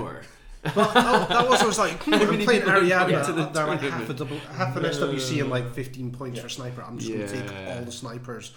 Store? 0.62 0.72
But 0.76 0.94
that, 0.94 1.30
that 1.30 1.50
was 1.50 1.62
I 1.62 1.66
was 1.66 1.78
like, 1.80 2.04
hmm, 2.04 2.14
I'm 2.14 2.20
playing 2.28 2.40
people 2.62 2.70
are 2.70 2.80
going 2.80 2.90
Ariadna. 2.90 3.26
to 3.26 3.34
the 3.34 3.46
They're 3.46 3.68
like 3.68 3.82
half 3.82 4.10
a 4.10 4.14
double, 4.14 4.38
half 4.56 4.76
an 4.76 4.84
SWC 4.84 5.42
and 5.42 5.50
like 5.50 5.74
15 5.74 6.12
points 6.12 6.40
for 6.40 6.50
sniper. 6.50 6.84
I'm 6.84 6.98
just 6.98 7.12
going 7.12 7.28
to 7.28 7.34
take 7.34 7.52
all 7.68 7.82
the 7.84 7.92
snipers. 7.92 8.54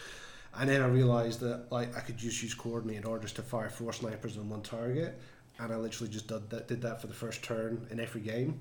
And 0.58 0.68
then 0.68 0.82
I 0.82 0.86
realised 0.86 1.40
that 1.40 1.70
like 1.70 1.96
I 1.96 2.00
could 2.00 2.16
just 2.16 2.42
use 2.42 2.54
coordinated 2.54 3.04
orders 3.04 3.32
to 3.34 3.42
fire 3.42 3.70
four 3.70 3.92
snipers 3.92 4.36
on 4.36 4.48
one 4.48 4.62
target, 4.62 5.18
and 5.60 5.72
I 5.72 5.76
literally 5.76 6.12
just 6.12 6.26
did 6.26 6.50
that. 6.50 6.66
Did 6.66 6.82
that 6.82 7.00
for 7.00 7.06
the 7.06 7.14
first 7.14 7.42
turn 7.44 7.86
in 7.90 8.00
every 8.00 8.20
game, 8.20 8.58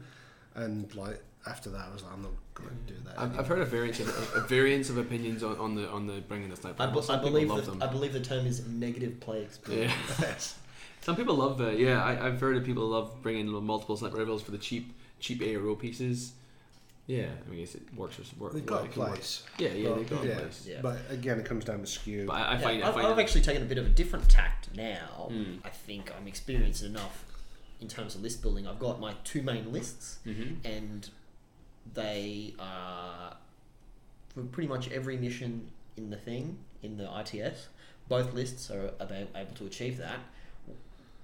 and 0.53 0.93
like 0.93 1.23
after 1.47 1.71
that, 1.71 1.87
I 1.89 1.93
was 1.93 2.03
like, 2.03 2.13
I'm 2.13 2.21
not 2.21 2.31
going 2.53 2.69
to 2.85 2.93
do 2.93 2.99
that. 3.05 3.19
I've, 3.19 3.39
I've 3.39 3.47
heard 3.47 3.59
a 3.59 3.65
variance 3.65 3.99
of 3.99 4.07
a 4.35 4.41
variance 4.41 4.91
of 4.91 4.97
opinions 4.99 5.41
on, 5.41 5.57
on 5.57 5.73
the 5.73 5.89
on 5.89 6.05
the 6.05 6.21
bringing 6.21 6.49
the 6.49 6.55
sniper. 6.57 6.83
I, 6.83 6.85
rifle. 6.85 7.01
be- 7.01 7.07
Some 7.07 7.15
I 7.15 7.17
people 7.19 7.31
believe 7.31 7.49
love 7.49 7.65
that, 7.65 7.71
them. 7.71 7.81
I 7.81 7.87
believe 7.87 8.13
the 8.13 8.19
term 8.19 8.45
is 8.45 8.67
negative 8.67 9.19
play 9.19 9.41
experience. 9.41 9.91
Yeah. 10.21 10.35
Yes. 10.99 11.05
Some 11.05 11.15
people 11.15 11.35
love 11.35 11.59
it. 11.61 11.79
Yeah, 11.79 12.03
I, 12.03 12.27
I've 12.27 12.39
heard 12.39 12.57
of 12.57 12.63
people 12.65 12.87
love 12.87 13.21
bringing 13.21 13.47
multiple 13.65 13.97
sniper 13.97 14.17
rifles 14.17 14.41
for 14.41 14.51
the 14.51 14.57
cheap 14.57 14.93
cheap 15.19 15.41
ARO 15.41 15.77
pieces. 15.77 16.33
Yeah, 17.07 17.25
I 17.45 17.49
mean, 17.49 17.61
it 17.61 17.81
works. 17.95 18.19
As, 18.19 18.35
work, 18.37 18.53
They've 18.53 18.69
well, 18.69 18.79
got 18.79 18.83
a 18.83 18.85
it 18.85 18.91
can 18.93 19.01
work. 19.01 19.09
place. 19.13 19.43
Yeah, 19.57 19.69
yeah, 19.69 19.89
But, 19.89 19.95
they've 19.97 20.09
got 20.09 20.23
yeah, 20.25 20.31
a 20.31 20.39
place. 20.41 20.65
Yeah. 20.69 20.79
But 20.81 20.97
again, 21.09 21.39
it 21.39 21.45
comes 21.45 21.65
down 21.65 21.79
to 21.79 21.87
skew. 21.87 22.25
But 22.27 22.33
I, 22.33 22.41
I 22.43 22.53
Yeah, 22.53 22.59
find, 22.59 22.83
I 22.83 22.89
I've, 22.89 22.97
I've 22.97 23.19
actually 23.19 23.41
taken 23.41 23.63
a 23.63 23.65
bit 23.65 23.79
of 23.79 23.85
a 23.87 23.89
different 23.89 24.29
tact 24.29 24.69
now. 24.75 25.29
Mm. 25.31 25.57
I 25.65 25.69
think 25.69 26.11
I'm 26.15 26.27
experienced 26.27 26.83
enough 26.83 27.25
in 27.81 27.87
terms 27.87 28.13
of 28.13 28.21
list 28.21 28.43
building. 28.43 28.67
I've 28.67 28.77
got 28.77 28.99
my 28.99 29.13
two 29.23 29.41
main 29.41 29.71
lists, 29.73 30.19
Mhm. 30.27 30.57
and 30.63 31.09
they 31.95 32.53
are 32.59 33.35
for 34.35 34.43
pretty 34.43 34.67
much 34.69 34.91
every 34.91 35.17
mission 35.17 35.71
in 35.97 36.11
the 36.11 36.17
thing 36.17 36.59
in 36.83 36.97
the 36.97 37.09
ITS. 37.19 37.69
Both 38.07 38.33
lists 38.33 38.69
are 38.69 38.91
able 39.01 39.55
to 39.55 39.65
achieve 39.65 39.97
that. 39.97 40.19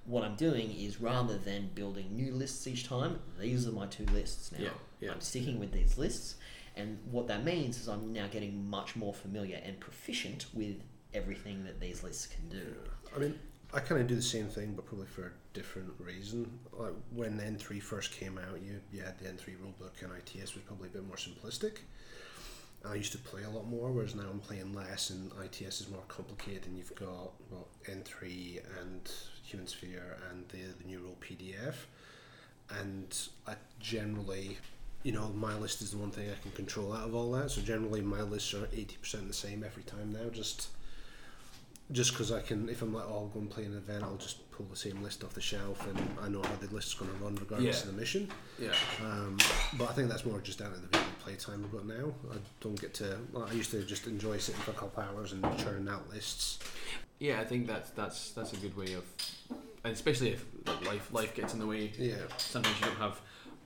What 0.05 0.23
I'm 0.23 0.35
doing 0.35 0.71
is 0.71 1.01
rather 1.01 1.37
than 1.37 1.71
building 1.73 2.15
new 2.15 2.31
lists 2.31 2.67
each 2.67 2.87
time, 2.87 3.19
these 3.39 3.67
are 3.67 3.71
my 3.71 3.87
two 3.87 4.05
lists 4.13 4.51
now. 4.51 4.59
Yeah, 4.59 4.69
yeah. 4.99 5.11
I'm 5.11 5.21
sticking 5.21 5.59
with 5.59 5.71
these 5.71 5.97
lists, 5.97 6.35
and 6.75 6.99
what 7.09 7.27
that 7.27 7.43
means 7.43 7.79
is 7.79 7.87
I'm 7.87 8.13
now 8.13 8.27
getting 8.27 8.69
much 8.69 8.95
more 8.95 9.13
familiar 9.13 9.59
and 9.65 9.79
proficient 9.79 10.45
with 10.53 10.75
everything 11.13 11.63
that 11.63 11.79
these 11.79 12.03
lists 12.03 12.27
can 12.27 12.49
do. 12.49 12.75
I 13.15 13.19
mean, 13.19 13.39
I 13.73 13.79
kind 13.79 13.99
of 13.99 14.07
do 14.07 14.15
the 14.15 14.21
same 14.21 14.47
thing, 14.47 14.73
but 14.75 14.85
probably 14.85 15.07
for 15.07 15.27
a 15.27 15.31
different 15.53 15.91
reason. 15.97 16.59
Like 16.71 16.93
when 17.13 17.39
N3 17.39 17.81
first 17.81 18.11
came 18.11 18.37
out, 18.37 18.61
you, 18.61 18.79
you 18.91 19.01
had 19.01 19.17
the 19.17 19.25
N3 19.25 19.55
rulebook, 19.57 20.03
and 20.03 20.11
ITS 20.13 20.53
was 20.53 20.63
probably 20.63 20.87
a 20.87 20.91
bit 20.91 21.07
more 21.07 21.17
simplistic. 21.17 21.79
I 22.87 22.95
used 22.95 23.11
to 23.13 23.17
play 23.17 23.43
a 23.43 23.49
lot 23.49 23.67
more, 23.67 23.91
whereas 23.91 24.13
now 24.13 24.25
I'm 24.29 24.39
playing 24.39 24.73
less, 24.73 25.09
and 25.09 25.31
ITS 25.43 25.81
is 25.81 25.89
more 25.89 26.03
complicated. 26.07 26.67
And 26.67 26.77
you've 26.77 26.93
got 26.95 27.31
well 27.49 27.67
N3 27.89 28.61
and 28.81 29.11
Human 29.45 29.67
Sphere 29.67 30.17
and 30.29 30.47
the 30.49 30.73
the 30.83 30.97
PDF, 31.21 31.75
and 32.69 33.17
I 33.47 33.55
generally. 33.79 34.57
You 35.03 35.11
know, 35.11 35.29
my 35.35 35.55
list 35.55 35.83
is 35.83 35.91
the 35.91 35.97
one 35.97 36.09
thing 36.09 36.31
I 36.31 36.41
can 36.41 36.49
control 36.53 36.91
out 36.91 37.07
of 37.07 37.13
all 37.13 37.31
that. 37.33 37.51
So 37.51 37.61
generally, 37.61 38.01
my 38.01 38.23
lists 38.23 38.55
are 38.55 38.67
eighty 38.73 38.97
percent 38.99 39.27
the 39.27 39.35
same 39.35 39.63
every 39.63 39.83
time 39.83 40.11
now. 40.11 40.29
Just 40.31 40.69
just 41.91 42.11
because 42.11 42.31
I 42.31 42.41
can, 42.41 42.67
if 42.69 42.81
I'm 42.81 42.93
like, 42.93 43.05
oh, 43.07 43.13
I'll 43.13 43.27
go 43.27 43.39
and 43.39 43.49
play 43.49 43.65
an 43.65 43.77
event, 43.77 44.03
I'll 44.03 44.15
just 44.15 44.44
pull 44.55 44.65
the 44.67 44.75
same 44.75 45.01
list 45.03 45.23
off 45.23 45.33
the 45.33 45.41
shelf, 45.41 45.85
and 45.87 45.99
I 46.21 46.29
know 46.29 46.41
how 46.41 46.55
the 46.55 46.73
list's 46.73 46.93
going 46.93 47.11
to 47.11 47.17
run 47.17 47.35
regardless 47.35 47.77
Yeah. 47.83 47.89
of 47.89 47.95
the 47.95 47.99
mission. 47.99 48.29
Yeah. 48.59 48.69
Um, 49.03 49.37
but 49.77 49.89
I 49.89 49.93
think 49.93 50.09
that's 50.09 50.25
more 50.25 50.39
just 50.39 50.59
down 50.59 50.71
to 50.73 50.79
the 50.79 50.87
video 50.87 51.07
play 51.19 51.35
time 51.35 51.63
I've 51.65 51.71
got 51.71 51.85
now. 51.85 52.13
I 52.31 52.37
don't 52.61 52.79
get 52.79 52.93
to. 52.95 53.17
Well, 53.33 53.47
I 53.49 53.53
used 53.53 53.71
to 53.71 53.83
just 53.83 54.07
enjoy 54.07 54.37
sitting 54.37 54.61
for 54.61 54.71
a 54.71 54.75
couple 54.75 55.03
hours 55.03 55.33
and 55.33 55.43
churning 55.59 55.89
out 55.89 56.09
lists. 56.09 56.59
Yeah, 57.19 57.39
I 57.41 57.45
think 57.45 57.67
that's 57.67 57.89
that's 57.91 58.31
that's 58.31 58.53
a 58.53 58.57
good 58.57 58.75
way 58.77 58.93
of, 58.93 59.03
and 59.83 59.93
especially 59.93 60.31
if 60.31 60.45
like, 60.65 60.85
life 60.85 61.13
life 61.13 61.33
gets 61.35 61.53
in 61.53 61.59
the 61.59 61.67
way. 61.67 61.91
Yeah, 61.97 62.15
Sometimes 62.37 62.79
you 62.79 62.85
don't 62.87 62.97
have. 62.97 63.19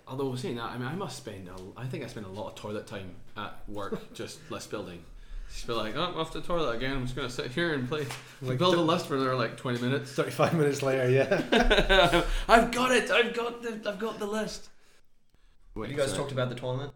Although 0.07 0.33
saying 0.35 0.55
that, 0.55 0.71
I 0.71 0.77
mean, 0.79 0.87
I 0.87 0.95
must 0.95 1.17
spend. 1.17 1.47
A, 1.49 1.53
I 1.79 1.85
think 1.85 2.03
I 2.03 2.07
spend 2.07 2.25
a 2.25 2.29
lot 2.29 2.47
of 2.47 2.55
toilet 2.55 2.87
time 2.87 3.11
at 3.37 3.59
work 3.67 4.11
just 4.15 4.39
list 4.49 4.71
building. 4.71 5.03
Just 5.49 5.65
feel 5.65 5.77
like, 5.77 5.95
oh, 5.95 6.03
I'm 6.03 6.15
off 6.15 6.31
to 6.33 6.39
the 6.41 6.47
toilet 6.47 6.75
again. 6.77 6.93
I'm 6.93 7.03
just 7.03 7.15
gonna 7.15 7.29
sit 7.29 7.51
here 7.51 7.73
and 7.73 7.87
play. 7.87 8.05
Like 8.41 8.57
build 8.57 8.75
a 8.75 8.77
th- 8.77 8.87
list 8.87 9.07
for 9.07 9.15
another 9.15 9.35
like 9.35 9.57
20 9.57 9.81
minutes. 9.81 10.13
thirty-five 10.13 10.53
minutes 10.53 10.81
later, 10.81 11.09
yeah. 11.09 12.23
I've 12.47 12.71
got 12.71 12.91
it. 12.91 13.11
I've 13.11 13.33
got 13.33 13.61
the. 13.61 13.81
I've 13.85 13.99
got 13.99 14.17
the 14.19 14.27
list. 14.27 14.69
Wait, 15.75 15.89
you 15.89 15.97
guys 15.97 16.07
sorry. 16.11 16.19
talked 16.19 16.31
about 16.31 16.47
the 16.49 16.55
tournament 16.55 16.93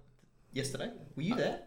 yesterday. 0.53 0.89
Were 1.17 1.21
you 1.23 1.35
there? 1.35 1.59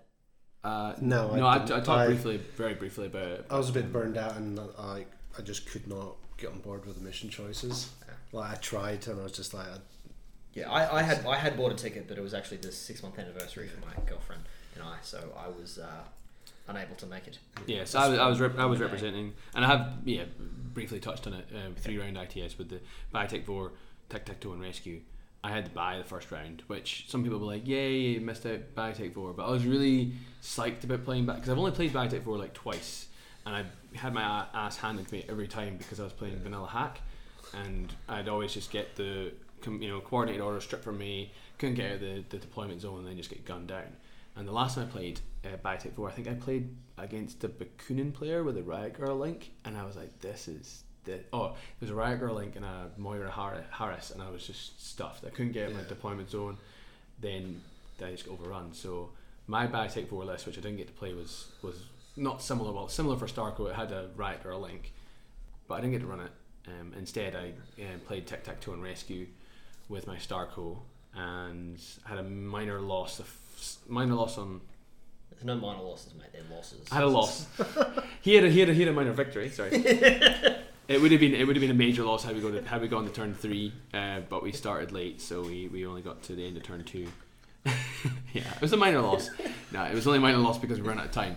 Uh, 0.64 0.94
No, 1.00 1.30
I 1.32 1.36
no, 1.38 1.46
I, 1.46 1.54
I, 1.54 1.58
didn't. 1.58 1.68
talked 1.84 1.88
I- 1.88 2.06
briefly, 2.06 2.38
very 2.56 2.74
briefly 2.74 3.06
about 3.06 3.28
it. 3.28 3.46
I 3.50 3.58
was 3.58 3.68
a 3.68 3.72
bit 3.72 3.92
burned 3.92 4.16
out, 4.16 4.36
and 4.36 4.58
I, 4.78 5.04
I 5.38 5.42
just 5.42 5.66
could 5.70 5.86
not 5.86 6.16
get 6.38 6.50
on 6.50 6.60
board 6.60 6.86
with 6.86 6.96
the 6.96 7.02
mission 7.04 7.28
choices. 7.28 7.90
Like 8.32 8.50
I 8.52 8.54
tried, 8.54 9.06
and 9.08 9.20
I 9.20 9.22
was 9.24 9.32
just 9.32 9.52
like, 9.52 9.66
I, 9.66 9.76
Yeah, 10.54 10.70
I, 10.70 11.00
I 11.00 11.02
had 11.02 11.26
I 11.26 11.36
had 11.36 11.56
bought 11.56 11.72
a 11.72 11.76
ticket, 11.76 12.08
but 12.08 12.16
it 12.16 12.22
was 12.22 12.32
actually 12.32 12.58
the 12.58 12.72
six 12.72 13.02
month 13.02 13.18
anniversary 13.18 13.68
for 13.68 13.80
my 13.86 13.92
girlfriend 14.06 14.42
and 14.74 14.82
I, 14.82 14.96
so 15.02 15.32
I 15.38 15.48
was 15.48 15.78
uh, 15.78 15.86
unable 16.68 16.96
to 16.96 17.06
make 17.06 17.26
it. 17.26 17.38
Yeah, 17.66 17.84
so 17.84 17.98
I 17.98 18.08
was, 18.08 18.18
I 18.18 18.28
was, 18.28 18.40
rep- 18.40 18.58
I 18.58 18.66
was 18.66 18.80
representing, 18.80 19.34
and 19.54 19.64
I 19.64 19.68
have 19.68 19.94
yeah 20.04 20.24
briefly 20.74 21.00
touched 21.00 21.26
on 21.26 21.34
it. 21.34 21.46
Um, 21.54 21.74
three 21.74 21.98
round 21.98 22.16
ITS 22.16 22.58
with 22.58 22.68
the 22.68 22.80
Biotech 23.14 23.44
Four, 23.44 23.72
Tic 24.08 24.24
Tac 24.24 24.40
Toe, 24.40 24.52
and 24.52 24.62
Rescue. 24.62 25.00
I 25.44 25.50
had 25.50 25.66
to 25.66 25.70
buy 25.70 25.98
the 25.98 26.04
first 26.04 26.32
round, 26.32 26.64
which 26.66 27.04
some 27.08 27.22
people 27.22 27.38
were 27.38 27.46
like, 27.46 27.66
"Yay, 27.66 28.18
missed 28.18 28.46
out 28.46 28.74
Biotech 28.74 29.14
Four," 29.14 29.32
but 29.32 29.46
I 29.46 29.50
was 29.50 29.64
really 29.64 30.12
psyched 30.42 30.84
about 30.84 31.04
playing 31.04 31.26
back 31.26 31.36
because 31.36 31.50
I've 31.50 31.58
only 31.58 31.70
played 31.72 31.92
Biotech 31.92 32.24
Four 32.24 32.36
like 32.36 32.54
twice, 32.54 33.06
and 33.44 33.54
I 33.54 33.64
had 33.96 34.12
my 34.12 34.46
ass 34.52 34.76
handed 34.76 35.08
to 35.08 35.14
me 35.14 35.24
every 35.28 35.46
time 35.48 35.76
because 35.76 36.00
I 36.00 36.04
was 36.04 36.12
playing 36.12 36.36
Vanilla 36.40 36.68
Hack, 36.68 37.00
and 37.54 37.92
I'd 38.08 38.28
always 38.28 38.52
just 38.52 38.70
get 38.70 38.96
the 38.96 39.32
you 39.66 39.88
know 39.88 40.00
coordinated 40.00 40.42
order 40.42 40.60
stripped 40.60 40.84
from 40.84 40.98
me, 40.98 41.32
couldn't 41.58 41.76
get 41.76 41.86
out 41.86 41.94
of 41.94 42.00
the, 42.00 42.24
the 42.28 42.38
deployment 42.38 42.80
zone, 42.80 42.98
and 42.98 43.06
then 43.06 43.16
just 43.16 43.30
get 43.30 43.44
gunned 43.44 43.68
down. 43.68 43.96
And 44.36 44.46
the 44.46 44.52
last 44.52 44.74
time 44.74 44.88
I 44.88 44.90
played 44.90 45.20
uh, 45.52 45.56
Biotech 45.64 45.94
4, 45.94 46.08
I 46.08 46.12
think 46.12 46.28
I 46.28 46.34
played 46.34 46.74
against 46.98 47.44
a 47.44 47.48
Bakunin 47.48 48.12
player 48.12 48.42
with 48.42 48.56
a 48.56 48.62
Riot 48.62 48.98
Grrl 48.98 49.18
link, 49.18 49.50
and 49.64 49.76
I 49.76 49.84
was 49.84 49.96
like, 49.96 50.20
this 50.20 50.48
is. 50.48 50.82
The, 51.04 51.20
oh, 51.32 51.50
there 51.50 51.54
was 51.82 51.90
a 51.90 51.94
Riot 51.94 52.20
Grrl 52.20 52.34
link 52.34 52.56
and 52.56 52.64
a 52.64 52.90
Moira 52.96 53.30
Har- 53.30 53.64
Harris, 53.70 54.10
and 54.10 54.20
I 54.20 54.30
was 54.30 54.44
just 54.44 54.84
stuffed. 54.84 55.24
I 55.24 55.30
couldn't 55.30 55.52
get 55.52 55.68
of 55.68 55.76
my 55.76 55.82
deployment 55.88 56.30
zone. 56.30 56.56
Then 57.20 57.60
I 58.04 58.10
just 58.10 58.26
got 58.26 58.32
overrun. 58.32 58.72
So 58.72 59.10
my 59.46 59.66
Biotech 59.66 60.08
4 60.08 60.24
list, 60.24 60.46
which 60.46 60.58
I 60.58 60.60
didn't 60.60 60.78
get 60.78 60.88
to 60.88 60.92
play, 60.92 61.14
was 61.14 61.48
was 61.62 61.76
not 62.16 62.42
similar. 62.42 62.72
Well, 62.72 62.88
similar 62.88 63.16
for 63.16 63.26
Starco, 63.26 63.70
it 63.70 63.76
had 63.76 63.92
a 63.92 64.08
Riot 64.16 64.42
Grrl 64.42 64.60
link, 64.60 64.92
but 65.68 65.74
I 65.74 65.80
didn't 65.80 65.92
get 65.92 66.00
to 66.00 66.06
run 66.06 66.20
it. 66.20 66.32
Um, 66.66 66.92
instead, 66.98 67.36
I 67.36 67.52
um, 67.82 68.00
played 68.00 68.26
Tic 68.26 68.42
Tac 68.42 68.60
Toe 68.60 68.72
and 68.72 68.82
Rescue 68.82 69.26
with 69.88 70.06
my 70.06 70.16
Starco 70.16 70.78
and 71.14 71.78
had 72.04 72.18
a 72.18 72.22
minor 72.22 72.80
loss. 72.80 73.20
Of, 73.20 73.32
minor 73.88 74.14
loss 74.14 74.38
on. 74.38 74.60
There's 75.36 75.46
no 75.46 75.56
minor 75.56 75.82
losses, 75.82 76.14
mate. 76.14 76.28
They're 76.32 76.56
losses. 76.56 76.86
I 76.90 76.96
had 76.96 77.04
a 77.04 77.08
loss. 77.08 77.46
he 78.22 78.34
had 78.34 78.44
a, 78.44 78.50
he 78.50 78.60
had 78.60 78.70
a, 78.70 78.74
he 78.74 78.80
had 78.80 78.88
a 78.88 78.92
minor 78.92 79.12
victory. 79.12 79.50
Sorry. 79.50 79.70
it 80.88 81.00
would 81.00 81.12
have 81.12 81.20
been 81.20 81.34
it 81.34 81.46
would 81.46 81.56
have 81.56 81.60
been 81.60 81.70
a 81.70 81.74
major 81.74 82.04
loss 82.04 82.24
had 82.24 82.34
we 82.34 82.40
go 82.40 82.50
to 82.50 82.62
had 82.62 82.80
we 82.80 82.88
gone 82.88 83.04
to 83.04 83.12
turn 83.12 83.34
three, 83.34 83.72
uh, 83.92 84.20
but 84.28 84.42
we 84.42 84.52
started 84.52 84.92
late, 84.92 85.20
so 85.20 85.42
we, 85.42 85.68
we 85.68 85.86
only 85.86 86.02
got 86.02 86.22
to 86.24 86.34
the 86.34 86.46
end 86.46 86.56
of 86.56 86.62
turn 86.62 86.82
two. 86.84 87.06
yeah, 88.32 88.42
it 88.54 88.60
was 88.60 88.72
a 88.72 88.76
minor 88.76 89.00
loss. 89.00 89.28
No, 89.72 89.84
it 89.84 89.94
was 89.94 90.06
only 90.06 90.18
a 90.18 90.22
minor 90.22 90.38
loss 90.38 90.58
because 90.58 90.80
we 90.80 90.86
ran 90.86 90.98
out 90.98 91.06
of 91.06 91.12
time. 91.12 91.36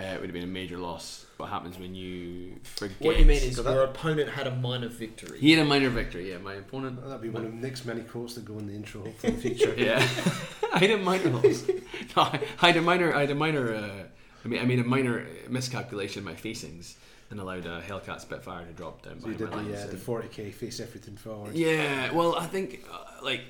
Uh, 0.00 0.14
it 0.14 0.20
would 0.20 0.30
have 0.30 0.32
been 0.32 0.44
a 0.44 0.46
major 0.46 0.78
loss. 0.78 1.26
What 1.36 1.48
happens 1.50 1.78
when 1.78 1.94
you 1.94 2.54
forget? 2.62 2.96
What 3.00 3.18
you 3.18 3.24
mean 3.26 3.42
is 3.42 3.56
So 3.56 3.62
that- 3.62 3.72
your 3.74 3.84
opponent 3.84 4.30
had 4.30 4.46
a 4.46 4.54
minor 4.54 4.88
victory. 4.88 5.38
he 5.38 5.52
had 5.52 5.60
a 5.64 5.68
minor 5.68 5.90
victory. 5.90 6.30
Yeah, 6.30 6.38
my 6.38 6.54
opponent. 6.54 7.02
that'd 7.04 7.20
be 7.20 7.28
one 7.28 7.44
of 7.44 7.52
Nick's 7.54 7.84
many 7.84 8.02
quotes 8.02 8.34
that 8.34 8.44
go 8.44 8.58
in 8.58 8.66
the 8.66 8.74
intro 8.74 9.04
for 9.18 9.30
the 9.30 9.36
future. 9.46 9.74
Yeah, 9.76 9.96
I 10.72 10.78
had 10.78 10.90
a 10.90 10.98
minor 10.98 11.30
loss. 11.30 11.64
No, 12.16 12.22
I 12.22 12.40
I 12.62 12.66
had 12.68 12.76
a 12.78 12.82
minor. 12.82 13.14
I 13.14 13.20
had 13.20 13.30
a 13.30 13.34
minor. 13.34 13.74
Uh, 13.74 14.04
I 14.44 14.48
mean, 14.48 14.60
I 14.60 14.64
made 14.64 14.78
a 14.80 14.84
minor 14.84 15.26
miscalculation 15.48 16.20
in 16.20 16.24
my 16.24 16.34
facings 16.34 16.96
and 17.30 17.38
allowed 17.38 17.66
a 17.66 17.80
Hellcat 17.82 18.20
Spitfire 18.20 18.64
to 18.66 18.72
drop 18.72 19.02
down 19.02 19.20
So 19.20 19.28
you 19.28 19.34
behind 19.34 19.38
did 19.38 19.50
my 19.56 19.62
the, 19.62 19.78
lines. 19.78 19.84
uh, 19.84 19.90
the 19.92 19.96
40k 19.98 20.52
face 20.52 20.80
everything 20.80 21.16
forward. 21.16 21.54
Yeah, 21.54 22.10
well, 22.12 22.34
I 22.36 22.46
think 22.46 22.84
uh, 22.90 23.22
like 23.22 23.42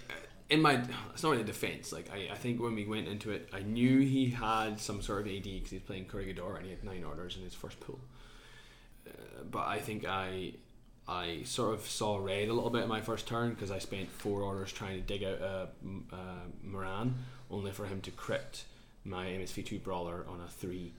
in 0.50 0.60
my 0.60 0.82
it's 1.14 1.22
not 1.22 1.30
really 1.30 1.42
a 1.42 1.46
defense. 1.46 1.92
Like 1.92 2.10
I, 2.12 2.32
I 2.32 2.36
think 2.36 2.60
when 2.60 2.74
we 2.74 2.84
went 2.84 3.08
into 3.08 3.30
it, 3.30 3.48
I 3.52 3.60
knew 3.60 4.00
he 4.00 4.30
had 4.30 4.78
some 4.80 5.00
sort 5.00 5.22
of 5.22 5.26
AD 5.26 5.44
because 5.44 5.70
he's 5.70 5.80
playing 5.80 6.06
Corregidor 6.06 6.56
and 6.56 6.64
he 6.64 6.70
had 6.70 6.84
nine 6.84 7.04
orders 7.04 7.36
in 7.36 7.42
his 7.42 7.54
first 7.54 7.78
pool. 7.80 8.00
Uh, 9.06 9.42
but 9.50 9.66
I 9.66 9.78
think 9.78 10.06
I 10.06 10.52
I 11.08 11.42
sort 11.44 11.74
of 11.74 11.86
saw 11.86 12.18
red 12.18 12.48
a 12.48 12.52
little 12.52 12.70
bit 12.70 12.82
in 12.82 12.88
my 12.88 13.00
first 13.00 13.26
turn 13.26 13.50
because 13.50 13.70
I 13.70 13.78
spent 13.78 14.10
four 14.10 14.42
orders 14.42 14.72
trying 14.72 15.00
to 15.00 15.06
dig 15.06 15.24
out 15.24 15.40
a, 15.40 15.68
M- 15.82 16.06
uh, 16.12 16.46
Moran, 16.62 17.14
only 17.50 17.72
for 17.72 17.86
him 17.86 18.00
to 18.02 18.10
crit 18.10 18.64
my 19.04 19.26
MSV2 19.26 19.82
brawler 19.82 20.24
on 20.28 20.40
a 20.40 20.48
three. 20.48 20.92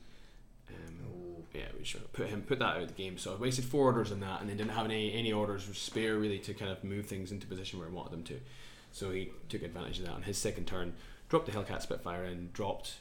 Um, 0.69 1.43
yeah, 1.53 1.65
which 1.77 1.97
put 2.13 2.27
him 2.27 2.41
put 2.41 2.59
that 2.59 2.75
out 2.77 2.81
of 2.81 2.87
the 2.87 2.93
game. 2.93 3.17
So 3.17 3.33
I 3.33 3.35
wasted 3.35 3.65
four 3.65 3.85
orders 3.85 4.11
on 4.11 4.21
that, 4.21 4.39
and 4.41 4.49
then 4.49 4.57
didn't 4.57 4.71
have 4.71 4.85
any 4.85 5.13
any 5.13 5.33
orders 5.33 5.67
spare 5.77 6.15
really 6.17 6.39
to 6.39 6.53
kind 6.53 6.71
of 6.71 6.83
move 6.83 7.05
things 7.05 7.31
into 7.31 7.47
position 7.47 7.79
where 7.79 7.89
I 7.89 7.91
wanted 7.91 8.13
them 8.13 8.23
to. 8.23 8.39
So 8.91 9.11
he 9.11 9.31
took 9.49 9.63
advantage 9.63 9.99
of 9.99 10.05
that 10.05 10.13
on 10.13 10.23
his 10.23 10.37
second 10.37 10.67
turn, 10.67 10.93
dropped 11.29 11.45
the 11.45 11.51
Hellcat 11.51 11.81
Spitfire 11.81 12.23
and 12.25 12.51
dropped 12.53 12.95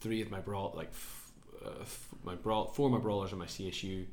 three 0.00 0.22
of 0.22 0.30
my 0.30 0.40
brawl 0.40 0.72
like 0.74 0.88
f- 0.88 1.30
uh, 1.64 1.80
f- 1.82 2.08
my 2.24 2.34
brawl 2.34 2.66
four 2.68 2.86
of 2.86 2.92
my 2.92 2.98
brawlers 2.98 3.32
on 3.32 3.38
my 3.38 3.46
CSU, 3.46 4.06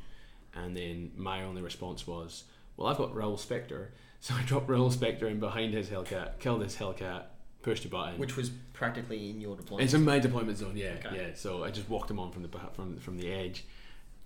and 0.53 0.75
then 0.75 1.11
my 1.15 1.43
only 1.43 1.61
response 1.61 2.05
was, 2.05 2.43
well, 2.75 2.87
I've 2.87 2.97
got 2.97 3.15
Raoul 3.15 3.37
Spector, 3.37 3.87
so 4.19 4.33
I 4.35 4.41
dropped 4.43 4.67
Raoul 4.69 4.89
Spector 4.91 5.23
in 5.23 5.39
behind 5.39 5.73
his 5.73 5.89
Hellcat, 5.89 6.39
killed 6.39 6.61
his 6.61 6.75
Hellcat, 6.75 7.23
pushed 7.61 7.85
a 7.85 7.87
button. 7.87 8.19
Which 8.19 8.35
was 8.35 8.49
practically 8.73 9.29
in 9.29 9.39
your 9.41 9.55
deployment. 9.55 9.85
It's 9.85 9.93
in 9.93 10.03
my 10.03 10.19
deployment 10.19 10.57
zone, 10.57 10.75
yeah, 10.75 10.95
Okay. 11.05 11.15
yeah. 11.15 11.27
So 11.35 11.63
I 11.63 11.71
just 11.71 11.89
walked 11.89 12.11
him 12.11 12.19
on 12.19 12.31
from 12.31 12.43
the 12.43 12.49
from 12.73 12.97
from 12.97 13.17
the 13.17 13.31
edge, 13.31 13.63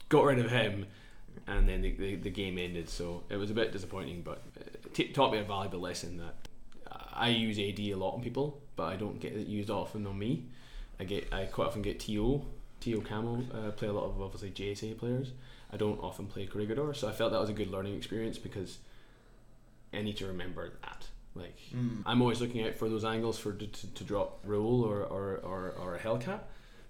got 0.10 0.24
rid 0.26 0.40
of 0.40 0.50
him, 0.50 0.88
and 1.48 1.68
then 1.70 1.82
the, 1.82 1.92
the, 1.92 2.16
the 2.16 2.30
game 2.30 2.58
ended. 2.58 2.90
So 2.90 3.24
it 3.30 3.38
was 3.38 3.52
a 3.52 3.54
bit 3.54 3.72
disappointing, 3.72 4.22
but 4.24 4.42
it 4.56 4.94
t- 4.94 5.08
taught 5.10 5.32
me 5.32 5.38
a 5.38 5.44
valuable 5.44 5.80
lesson 5.80 6.18
that 6.18 6.41
I 7.14 7.30
use 7.30 7.58
AD 7.60 7.80
a 7.80 7.96
lot 7.96 8.14
on 8.16 8.22
people, 8.22 8.62
but 8.76 8.84
I 8.84 8.96
don't 8.96 9.20
get 9.20 9.34
it 9.34 9.48
used 9.48 9.70
often 9.70 10.06
on 10.08 10.18
me. 10.18 10.46
I 11.00 11.04
get 11.04 11.34
I 11.34 11.46
quite 11.46 11.68
often 11.68 11.82
get 11.82 12.00
TO 12.00 12.42
TO 12.80 13.02
Camo 13.02 13.44
uh, 13.54 13.72
play 13.72 13.88
a 13.88 13.94
lot 13.94 14.06
of 14.06 14.22
obviously 14.22 14.52
JSA 14.52 14.98
players. 14.98 15.32
I 15.74 15.78
don't 15.78 16.00
often 16.02 16.26
play 16.28 16.46
Corregidor, 16.46 16.94
so 16.94 17.08
I 17.08 17.12
felt 17.12 17.32
that 17.32 17.40
was 17.40 17.50
a 17.50 17.54
good 17.54 17.72
learning 17.72 17.96
experience 17.96 18.38
because 18.38 18.78
I 19.94 20.02
need 20.02 20.18
to 20.18 20.28
remember 20.28 20.72
that. 20.82 21.08
Like 21.36 21.58
Mm. 21.74 22.04
I'm 22.06 22.22
always 22.22 22.42
looking 22.42 22.66
out 22.66 22.76
for 22.76 22.90
those 22.90 23.06
angles 23.06 23.40
for 23.40 23.54
to, 23.54 23.66
to, 23.68 23.88
to 23.88 24.04
drop 24.04 24.40
roll 24.44 24.84
or, 24.84 25.00
or, 25.04 25.38
or, 25.38 25.74
or 25.80 25.96
a 25.96 26.00
Hellcat, 26.00 26.42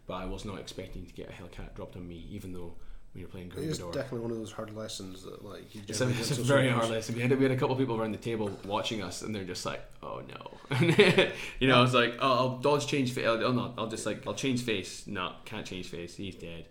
but 0.07 0.15
I 0.15 0.26
was 0.26 0.45
not 0.45 0.59
expecting 0.59 1.05
to 1.05 1.13
get 1.13 1.30
a 1.30 1.34
Hellcat 1.34 1.76
dropped 1.76 1.95
on 1.95 2.07
me, 2.07 2.26
even 2.32 2.51
though 2.53 2.74
when 3.14 3.20
you're 3.22 3.30
playing 3.30 3.47
It 3.47 3.57
is 3.59 3.80
Corregidor. 3.80 3.91
definitely 3.91 4.20
one 4.20 4.32
of 4.32 4.38
those 4.38 4.51
hard 4.51 4.76
lessons 4.76 5.24
that 5.24 5.43
like 5.43 5.74
you 5.76 5.82
It's 5.88 5.99
a, 6.01 6.07
it's 6.09 6.32
a 6.38 6.43
very 6.43 6.70
hard 6.70 6.89
lesson. 6.89 7.16
We 7.16 7.22
had, 7.22 7.32
we 7.38 7.43
had 7.43 7.51
a 7.51 7.57
couple 7.57 7.74
of 7.74 7.80
people 7.80 7.99
around 7.99 8.14
the 8.14 8.18
table 8.18 8.49
watching 8.66 9.01
us, 9.03 9.22
and 9.22 9.34
they're 9.36 9.43
just 9.43 9.66
like, 9.66 9.82
"Oh 10.01 10.22
no," 10.28 10.78
you 11.59 11.68
know. 11.68 11.76
I 11.78 11.82
was 11.82 11.93
like, 11.93 12.16
"Oh, 12.20 12.32
I'll 12.34 12.57
dodge 12.59 12.88
change 12.88 13.12
face. 13.14 13.26
Oh 13.28 13.51
no, 13.51 13.74
I'll 13.78 13.88
just 13.88 14.05
like 14.05 14.26
I'll 14.26 14.34
change 14.34 14.62
face. 14.64 15.07
No, 15.07 15.34
can't 15.45 15.66
change 15.66 15.88
face. 15.88 16.16
He's 16.16 16.36
dead. 16.36 16.66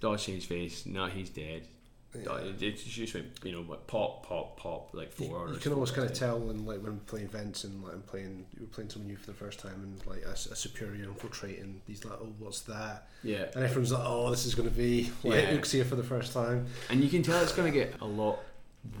Dodge 0.00 0.24
change 0.24 0.46
face. 0.46 0.86
No, 0.86 1.06
he's 1.06 1.30
dead. 1.30 1.66
It- 2.14 2.62
it's 2.62 2.82
just 2.84 3.14
went, 3.14 3.26
you 3.44 3.52
know 3.52 3.62
what 3.62 3.86
pop 3.86 4.26
pop 4.26 4.56
pop 4.58 4.90
like 4.94 5.12
four 5.12 5.48
You, 5.48 5.54
you 5.54 5.60
can 5.60 5.72
almost 5.72 5.94
kind 5.94 6.08
of 6.10 6.16
tell 6.16 6.38
when 6.38 6.64
like 6.64 6.80
when 6.82 6.98
playing 7.00 7.28
vents 7.28 7.64
and 7.64 7.82
like 7.84 7.92
I'm 7.92 8.02
playing 8.02 8.46
you 8.56 8.62
were 8.62 8.68
playing 8.68 8.88
someone 8.90 9.08
new 9.08 9.16
for 9.16 9.26
the 9.26 9.34
first 9.36 9.58
time 9.60 9.74
and 9.82 10.06
like 10.06 10.24
a, 10.24 10.30
a 10.32 10.56
superior 10.56 11.04
infiltrating 11.04 11.82
he's 11.86 12.04
like 12.04 12.18
oh 12.20 12.32
what's 12.38 12.62
that 12.62 13.08
Yeah, 13.22 13.44
and 13.54 13.62
everyone's 13.64 13.92
like 13.92 14.02
oh 14.04 14.30
this 14.30 14.46
is 14.46 14.54
going 14.54 14.68
to 14.70 14.74
be 14.74 15.10
like 15.22 15.44
Yeah. 15.44 15.56
Uxia 15.56 15.84
for 15.84 15.96
the 15.96 16.02
first 16.02 16.32
time 16.32 16.66
and 16.88 17.02
you 17.02 17.10
can 17.10 17.22
tell 17.22 17.42
it's 17.42 17.52
going 17.52 17.70
to 17.70 17.78
get 17.78 18.00
a 18.00 18.06
lot. 18.06 18.38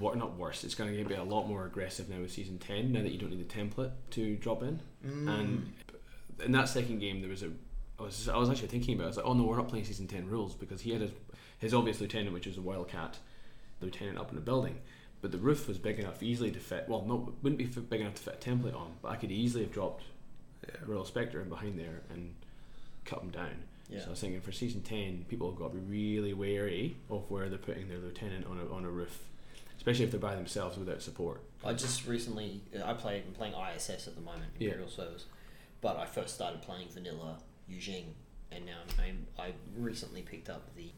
Not 0.00 0.36
worse. 0.36 0.64
It's 0.64 0.74
going 0.74 0.94
to 0.94 1.04
be 1.04 1.14
a 1.14 1.22
lot 1.22 1.46
more 1.48 1.64
aggressive 1.64 2.10
now 2.10 2.20
with 2.20 2.32
season 2.32 2.58
ten. 2.58 2.92
Now 2.92 3.00
that 3.02 3.12
you 3.12 3.18
don't 3.18 3.30
need 3.30 3.48
the 3.48 3.54
template 3.54 3.92
to 4.10 4.34
drop 4.36 4.62
in. 4.62 4.80
Mm. 5.06 5.28
And 5.28 5.72
in 6.44 6.52
that 6.52 6.68
second 6.68 6.98
game, 6.98 7.20
there 7.20 7.30
was 7.30 7.42
a. 7.42 7.50
I 7.98 8.02
was, 8.02 8.28
I 8.28 8.36
was 8.36 8.50
actually 8.50 8.68
thinking 8.68 8.96
about. 8.96 9.04
It. 9.04 9.06
I 9.06 9.08
was 9.08 9.16
like, 9.18 9.26
oh 9.26 9.32
no, 9.34 9.44
we're 9.44 9.56
not 9.56 9.68
playing 9.68 9.84
season 9.84 10.06
ten 10.08 10.26
rules 10.28 10.54
because 10.54 10.80
he 10.80 10.90
had 10.90 11.00
his, 11.02 11.12
his 11.58 11.74
obvious 11.74 12.00
lieutenant, 12.00 12.32
which 12.32 12.46
was 12.46 12.56
a 12.56 12.60
wildcat 12.62 13.18
lieutenant 13.80 14.18
up 14.18 14.30
in 14.30 14.34
the 14.36 14.40
building, 14.40 14.78
but 15.20 15.32
the 15.32 15.38
roof 15.38 15.66
was 15.68 15.78
big 15.78 15.98
enough 15.98 16.22
easily 16.22 16.50
to 16.50 16.58
fit. 16.60 16.84
Well, 16.88 17.04
no, 17.06 17.26
it 17.28 17.42
wouldn't 17.42 17.58
be 17.58 17.64
big 17.66 18.00
enough 18.00 18.14
to 18.14 18.22
fit 18.22 18.42
a 18.44 18.50
template 18.50 18.76
on, 18.76 18.92
but 19.02 19.08
I 19.10 19.16
could 19.16 19.32
easily 19.32 19.64
have 19.64 19.72
dropped 19.72 20.04
yeah 20.66 20.74
Raoul 20.86 21.04
Spector 21.04 21.42
in 21.42 21.48
behind 21.48 21.78
there 21.78 22.02
and 22.10 22.34
cut 23.04 23.22
him 23.22 23.30
down. 23.30 23.54
Yeah. 23.88 24.00
So 24.00 24.06
I 24.06 24.10
was 24.10 24.20
thinking 24.20 24.40
for 24.40 24.52
season 24.52 24.82
ten, 24.82 25.24
people 25.28 25.48
have 25.50 25.58
got 25.58 25.72
to 25.72 25.78
be 25.78 25.90
really 25.90 26.34
wary 26.34 26.96
of 27.10 27.30
where 27.30 27.48
they're 27.48 27.58
putting 27.58 27.88
their 27.88 27.98
lieutenant 27.98 28.46
on 28.46 28.58
a 28.60 28.72
on 28.72 28.84
a 28.84 28.90
roof, 28.90 29.18
especially 29.76 30.04
if 30.04 30.10
they're 30.10 30.20
by 30.20 30.34
themselves 30.34 30.76
without 30.76 31.00
support. 31.02 31.40
I 31.64 31.72
just 31.72 32.06
recently 32.06 32.60
I 32.84 32.92
play 32.92 33.22
I'm 33.26 33.32
playing 33.34 33.54
ISS 33.54 34.06
at 34.06 34.14
the 34.14 34.20
moment 34.20 34.44
Yeah. 34.58 34.68
Imperial 34.68 34.90
Service, 34.90 35.24
but 35.80 35.96
I 35.96 36.04
first 36.06 36.34
started 36.34 36.60
playing 36.62 36.88
vanilla 36.92 37.38
Yu 37.68 37.78
Jing, 37.78 38.14
and 38.52 38.66
now 38.66 38.78
I'm, 39.02 39.26
I 39.38 39.52
recently 39.76 40.22
picked 40.22 40.50
up 40.50 40.74
the 40.76 40.90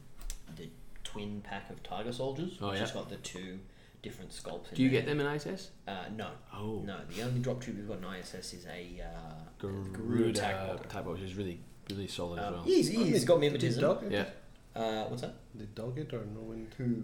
the 0.57 0.69
twin 1.05 1.41
pack 1.43 1.71
of 1.71 1.83
Tiger 1.83 2.13
Soldiers, 2.13 2.59
Oh, 2.61 2.67
which 2.69 2.75
yeah. 2.75 2.81
has 2.81 2.93
got 2.93 3.09
the 3.09 3.17
two 3.17 3.59
different 4.03 4.31
sculpts. 4.31 4.71
in 4.71 4.75
Do 4.77 4.83
you 4.83 4.91
there. 4.91 5.01
get 5.03 5.07
them 5.09 5.21
in 5.21 5.27
ISS? 5.27 5.71
Uh, 5.87 6.05
no, 6.17 6.29
Oh, 6.55 6.83
no. 6.87 6.99
The 7.15 7.23
only 7.23 7.41
drop 7.41 7.61
tube 7.63 7.77
we've 7.77 7.89
got 7.89 7.99
in 7.99 8.05
ISS 8.21 8.55
is 8.55 8.67
a 8.67 9.03
uh, 9.03 9.35
Garuda, 9.59 9.91
Garuda 9.99 10.29
attack 10.31 10.67
bot. 10.77 10.89
type, 10.91 11.05
which 11.07 11.21
is 11.21 11.35
really 11.35 11.61
really 11.91 12.07
solid 12.07 12.39
as 12.39 12.47
Um, 12.47 12.53
well. 12.55 12.63
he's, 12.63 12.89
Oh, 12.97 13.05
he's 13.05 13.21
they- 13.21 13.27
got 13.27 13.41
did 13.41 13.53
mimetism. 13.53 14.11
Yeah. 14.13 14.27
Uh, 14.75 15.05
what's 15.09 15.23
that? 15.23 15.35
The 15.57 15.65
dog 15.67 15.99
it 15.99 16.13
or 16.15 16.25
no 16.25 16.41
one 16.41 16.69
Who? 16.79 17.03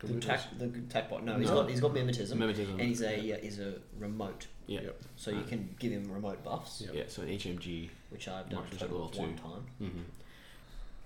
The 0.00 0.08
Garudas? 0.08 0.20
tack, 0.26 0.40
the 0.58 0.68
tack 0.90 1.08
bot. 1.08 1.24
No, 1.24 1.38
he's 1.38 1.48
No. 1.48 1.62
got 1.62 1.70
he's 1.70 1.80
got 1.80 1.92
mimetism, 1.94 2.32
Mimetism. 2.36 2.70
and 2.72 2.80
he's 2.82 3.00
a 3.02 3.32
uh, 3.32 3.36
is 3.38 3.58
a 3.60 3.74
remote, 3.98 4.46
yeah. 4.66 4.80
Yep. 4.82 5.00
so 5.16 5.30
you 5.30 5.42
can 5.44 5.74
give 5.78 5.90
him 5.92 6.10
remote 6.12 6.42
buffs, 6.44 6.82
Yep. 6.82 6.94
Yeah, 6.94 7.04
so 7.06 7.22
an 7.22 7.28
HMG. 7.28 7.88
which 8.10 8.28
I've 8.28 8.50
done 8.50 8.64
a 8.70 8.74
total 8.76 8.98
level 8.98 9.04
of 9.06 9.12
two. 9.12 9.20
one 9.20 9.36
time. 9.36 9.66
Mm-hmm. 9.80 10.00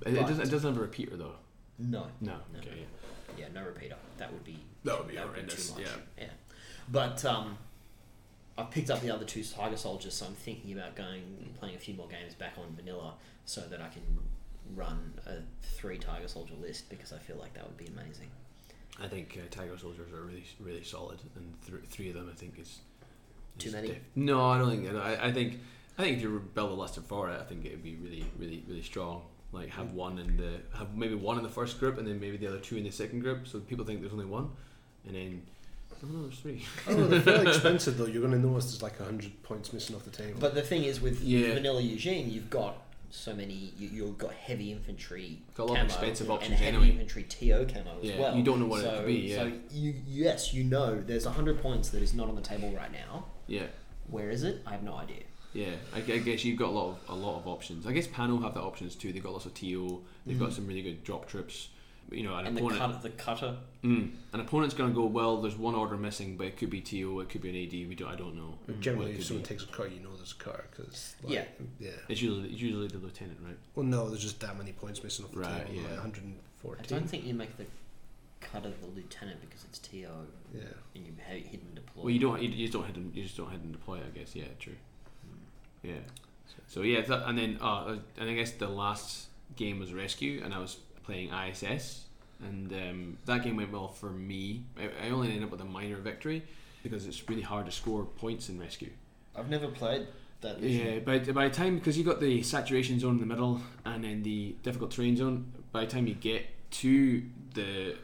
It, 0.09 0.15
it 0.17 0.21
doesn't. 0.27 0.41
It 0.49 0.51
doesn't 0.51 0.73
have 0.73 0.79
a 0.79 0.81
repeater 0.81 1.17
though. 1.17 1.35
No, 1.81 2.07
No. 2.21 2.33
No. 2.53 2.59
Okay. 2.61 2.71
Yeah. 2.81 3.35
yeah, 3.39 3.47
no 3.55 3.65
repeater. 3.65 3.97
That 4.19 4.33
would 4.33 4.45
be 4.45 4.59
That 4.85 4.99
would 4.99 5.09
be 5.09 5.15
that 5.17 5.27
horrendous, 5.27 5.71
too 5.71 5.81
much. 5.81 5.91
yeah. 6.17 6.25
yeah. 6.25 6.31
But 6.91 7.25
um, 7.25 7.57
I've 8.59 8.71
picked 8.71 8.91
up 8.91 9.01
the 9.01 9.11
other 9.11 9.25
two 9.25 9.43
Tiger 9.45 9.77
Soldiers, 9.77 10.15
so 10.15 10.27
I'm 10.27 10.35
thinking 10.35 10.73
about 10.73 10.95
going 10.97 11.55
playing 11.59 11.77
a 11.77 11.79
few 11.79 11.95
more 11.95 12.09
games 12.09 12.35
back 12.35 12.55
on 12.59 12.75
vanilla, 12.77 13.15
so 13.45 13.63
that 13.63 13.81
I 13.81 13.89
can 13.89 14.03
run 14.77 15.15
a 15.27 15.35
three 15.63 15.99
Tiger 15.99 16.29
Soldier 16.29 16.55
list 16.61 16.89
because 16.91 17.13
I 17.13 17.19
feel 17.19 17.37
like 17.37 17.55
that 17.55 17.67
would 17.67 17.77
be 17.79 17.87
amazing. 17.87 18.29
I 19.03 19.09
think 19.09 19.39
uh, 19.41 19.47
Tiger 19.51 19.79
Soldiers 19.79 20.13
are 20.13 20.23
really 20.23 20.45
really 20.59 20.83
solid, 20.85 21.21
and 21.37 21.55
th- 21.67 21.83
three 21.89 22.09
of 22.11 22.15
them 22.17 22.29
I 22.31 22.37
think 22.37 22.59
is, 22.59 22.81
Too 23.59 23.71
many? 23.73 23.89
def- 23.89 23.99
no, 24.15 24.45
I 24.51 24.59
don't 24.59 24.71
think. 24.71 24.95
I, 24.95 25.29
I 25.29 25.33
think 25.33 25.61
I 25.99 26.03
think 26.03 26.17
if 26.19 26.23
you 26.23 26.41
build 26.55 26.71
a 26.71 26.75
listed 26.75 27.05
for 27.05 27.31
it, 27.31 27.41
I 27.41 27.45
think 27.45 27.65
it 27.65 27.71
would 27.71 27.83
be 27.85 27.97
really 27.97 28.25
really 28.39 28.63
really 28.69 28.83
strong. 28.83 29.23
Like 29.53 29.71
have 29.71 29.93
one 29.93 30.19
in 30.19 30.37
the 30.37 30.61
have 30.79 30.95
maybe 30.97 31.15
one 31.15 31.37
in 31.37 31.43
the 31.43 31.49
first 31.51 31.81
group, 31.81 31.99
and 31.99 32.07
then 32.07 32.21
maybe 32.21 32.37
the 32.37 32.47
other 32.47 32.59
two 32.59 32.77
in 32.77 32.85
the 32.85 32.91
second 32.91 33.21
group, 33.21 33.49
so 33.49 33.59
people 33.61 33.85
think 33.85 34.01
there's 34.01 34.13
only 34.13 34.25
one, 34.27 34.51
and 35.07 35.15
then 35.17 35.43
oh 36.05 36.07
no, 36.07 36.23
there's 36.23 36.39
three. 36.39 36.65
oh 36.89 36.95
they're 37.07 37.21
fairly 37.21 37.49
expensive 37.49 37.99
though 37.99 38.07
you're 38.07 38.21
going 38.27 38.33
to 38.33 38.39
notice 38.49 38.67
there's 38.67 38.83
like 38.83 38.99
100 39.01 39.43
points 39.43 39.73
missing 39.73 39.97
off 39.97 40.05
the 40.05 40.11
table 40.11 40.39
But 40.39 40.55
the 40.55 40.63
thing 40.63 40.85
is, 40.85 41.01
with 41.01 41.21
Yeah. 41.23 41.55
vanilla 41.55 41.81
Yu 41.83 41.97
Jing, 41.97 42.31
you've 42.31 42.49
got 42.49 42.77
so 43.13 43.35
many. 43.35 43.73
You, 43.77 43.89
you've 43.93 44.19
got 44.19 44.33
heavy 44.35 44.71
infantry, 44.71 45.41
Got 45.57 45.65
a 45.65 45.67
lot 45.67 45.71
of 45.73 45.77
camo, 45.79 45.87
expensive 45.89 46.27
and 46.29 46.35
options 46.37 46.55
heavy 46.61 46.77
anyway. 46.77 46.91
infantry 46.91 47.25
TO 47.25 47.67
camo 47.67 47.99
as 48.01 48.09
Yeah, 48.09 48.21
well. 48.21 48.37
you 48.37 48.45
don't 48.45 48.61
know 48.61 48.67
what 48.67 48.85
it 48.85 48.89
could 48.99 49.07
be, 49.07 49.15
yeah. 49.15 49.37
So 49.43 49.53
you 49.73 49.95
yes, 50.07 50.55
you 50.55 50.63
know, 50.63 51.01
there's 51.05 51.25
hundred 51.25 51.61
points 51.61 51.89
that 51.89 52.03
is 52.03 52.15
not 52.15 52.29
on 52.29 52.37
the 52.37 52.41
table 52.43 52.71
right 52.71 52.93
now. 52.93 53.25
Yeah. 53.49 53.65
Where 54.09 54.31
is 54.31 54.45
it? 54.45 54.63
I 54.65 54.71
have 54.71 54.85
no 54.85 54.95
idea. 54.95 55.23
Yeah, 55.53 55.71
I, 55.95 56.01
gu- 56.01 56.15
I 56.15 56.19
guess 56.19 56.45
you've 56.45 56.59
got 56.59 56.69
a 56.69 56.73
lot 56.73 56.91
of 56.91 56.99
a 57.09 57.15
lot 57.15 57.37
of 57.39 57.47
options. 57.49 57.87
I 57.87 57.93
guess 57.93 58.07
Pano 58.07 58.41
have 58.43 58.55
the 58.55 58.61
options 58.61 58.95
too. 58.95 59.13
They've 59.13 59.23
got 59.23 59.33
lots 59.33 59.47
of 59.47 59.55
TO. 59.55 60.01
They've 60.27 60.39
got 60.39 60.53
some 60.53 60.67
really 60.67 60.83
good 60.83 61.03
drop 61.05 61.29
trips. 61.29 61.69
You 62.11 62.25
know, 62.25 62.35
an 62.35 62.45
Mm. 62.45 62.49
and 62.49 62.57
the 62.57 62.61
opponent. 62.67 62.81
cut, 62.93 63.03
the 63.03 63.11
cutter. 63.11 63.57
Mm, 63.85 64.11
an 64.33 64.41
opponent's 64.41 64.75
going 64.75 64.91
to 64.91 64.95
go 64.95 65.07
well. 65.07 65.41
There's 65.43 65.57
one 65.57 65.77
order 65.77 65.97
missing, 65.97 66.37
but 66.37 66.49
it 66.49 66.57
could 66.57 66.69
be 66.71 66.81
TO. 66.81 67.21
It 67.21 67.29
could 67.29 67.41
be 67.41 67.51
an 67.51 67.57
AD. 67.57 67.73
We 67.89 67.95
don't. 67.95 68.09
I 68.11 68.17
don't 68.17 68.35
know. 68.37 68.59
But 68.67 68.81
generally 68.81 69.13
if 69.13 69.25
someone 69.25 69.43
be. 69.43 69.49
takes 69.49 69.63
a 69.63 69.67
car 69.69 69.87
you 69.87 70.01
know 70.01 70.15
there's 70.17 70.33
a 70.33 70.43
car 70.43 70.65
because 70.71 71.15
like, 71.23 71.33
Yeah. 71.35 71.45
yeah 71.79 71.91
It's 72.09 72.21
usually 72.21 72.51
it's 72.53 72.61
usually 72.61 72.89
the 72.89 72.99
lieutenant, 72.99 73.39
right? 73.45 73.57
well 73.77 73.87
no 73.87 74.09
there's 74.09 74.23
just 74.23 74.41
that 74.41 74.57
many 74.59 74.73
points 74.73 75.03
missing 75.05 75.25
off 75.25 75.33
the 75.33 75.39
Right, 75.41 75.67
table 75.67 75.81
yeah. 75.83 76.01
like 76.03 76.79
I 76.81 76.83
don't 76.83 77.09
think 77.09 77.25
you 77.27 77.35
make 77.35 77.57
the 77.57 77.67
cutter 78.41 78.73
the 78.81 78.87
lieutenant 78.89 79.41
because 79.41 79.65
it's 79.65 79.79
TO 79.79 79.99
yeah 80.55 80.61
and 80.95 81.07
you 81.07 81.13
ha- 81.27 81.33
hidden 81.35 81.75
deploy. 81.75 82.03
Well, 82.03 82.11
you 82.11 82.19
don't. 82.19 82.43
You, 82.43 82.49
you 82.51 82.67
just 82.67 82.73
don't 82.73 82.85
hit 82.87 82.95
them. 82.95 83.13
You 83.15 83.23
just 83.23 83.37
don't 83.37 83.51
hit 83.51 83.61
and 83.61 83.73
deploy. 83.73 83.99
I 83.99 84.19
guess. 84.19 84.35
Yeah. 84.35 84.45
True. 84.59 84.75
Yeah. 85.83 85.95
So 86.69 86.83
yeah, 86.83 87.01
that, 87.03 87.29
and 87.29 87.37
then 87.37 87.59
uh, 87.61 87.97
and 88.19 88.31
I 88.31 88.35
guess 88.35 88.53
the 88.53 88.69
last 88.69 89.27
game 89.57 89.81
was 89.81 89.93
Rescue, 89.93 90.41
and 90.45 90.55
I 90.55 90.59
was 90.59 90.77
playing 91.05 91.31
ISS, 91.33 92.05
and 92.41 92.73
um, 92.73 93.19
that 93.27 93.43
game 93.43 93.57
went 93.57 93.73
well 93.73 93.89
for 93.89 94.11
me. 94.11 94.65
I, 94.79 95.07
I 95.07 95.11
only 95.11 95.29
ended 95.29 95.45
up 95.45 95.51
with 95.51 95.61
a 95.61 95.65
minor 95.65 95.97
victory 95.97 96.43
because 96.83 97.07
it's 97.07 97.29
really 97.29 97.43
hard 97.43 97.67
to 97.67 97.73
score 97.73 98.05
points 98.05 98.49
in 98.49 98.61
Rescue. 98.61 98.91
I've 99.37 99.51
never 99.51 99.69
played 99.69 100.07
that. 100.41 100.61
Yeah, 100.61 101.01
by, 101.01 101.19
by 101.19 101.49
the 101.49 101.55
time 101.55 101.77
because 101.77 101.99
you 101.99 102.05
got 102.05 102.21
the 102.21 102.43
saturation 102.43 103.01
zone 103.01 103.15
in 103.15 103.21
the 103.21 103.27
middle 103.27 103.61
and 103.85 104.05
then 104.05 104.23
the 104.23 104.57
difficult 104.63 104.91
terrain 104.91 105.17
zone. 105.17 105.53
By 105.73 105.85
the 105.85 105.91
time 105.91 106.07
you 106.07 106.15
get 106.15 106.47
to 106.73 107.23
the 107.55 107.97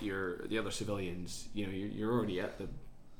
your 0.00 0.46
the 0.46 0.58
other 0.58 0.70
civilians, 0.70 1.48
you 1.54 1.66
know 1.66 1.72
you're, 1.72 1.88
you're 1.88 2.12
already 2.12 2.40
at 2.40 2.58
the 2.58 2.68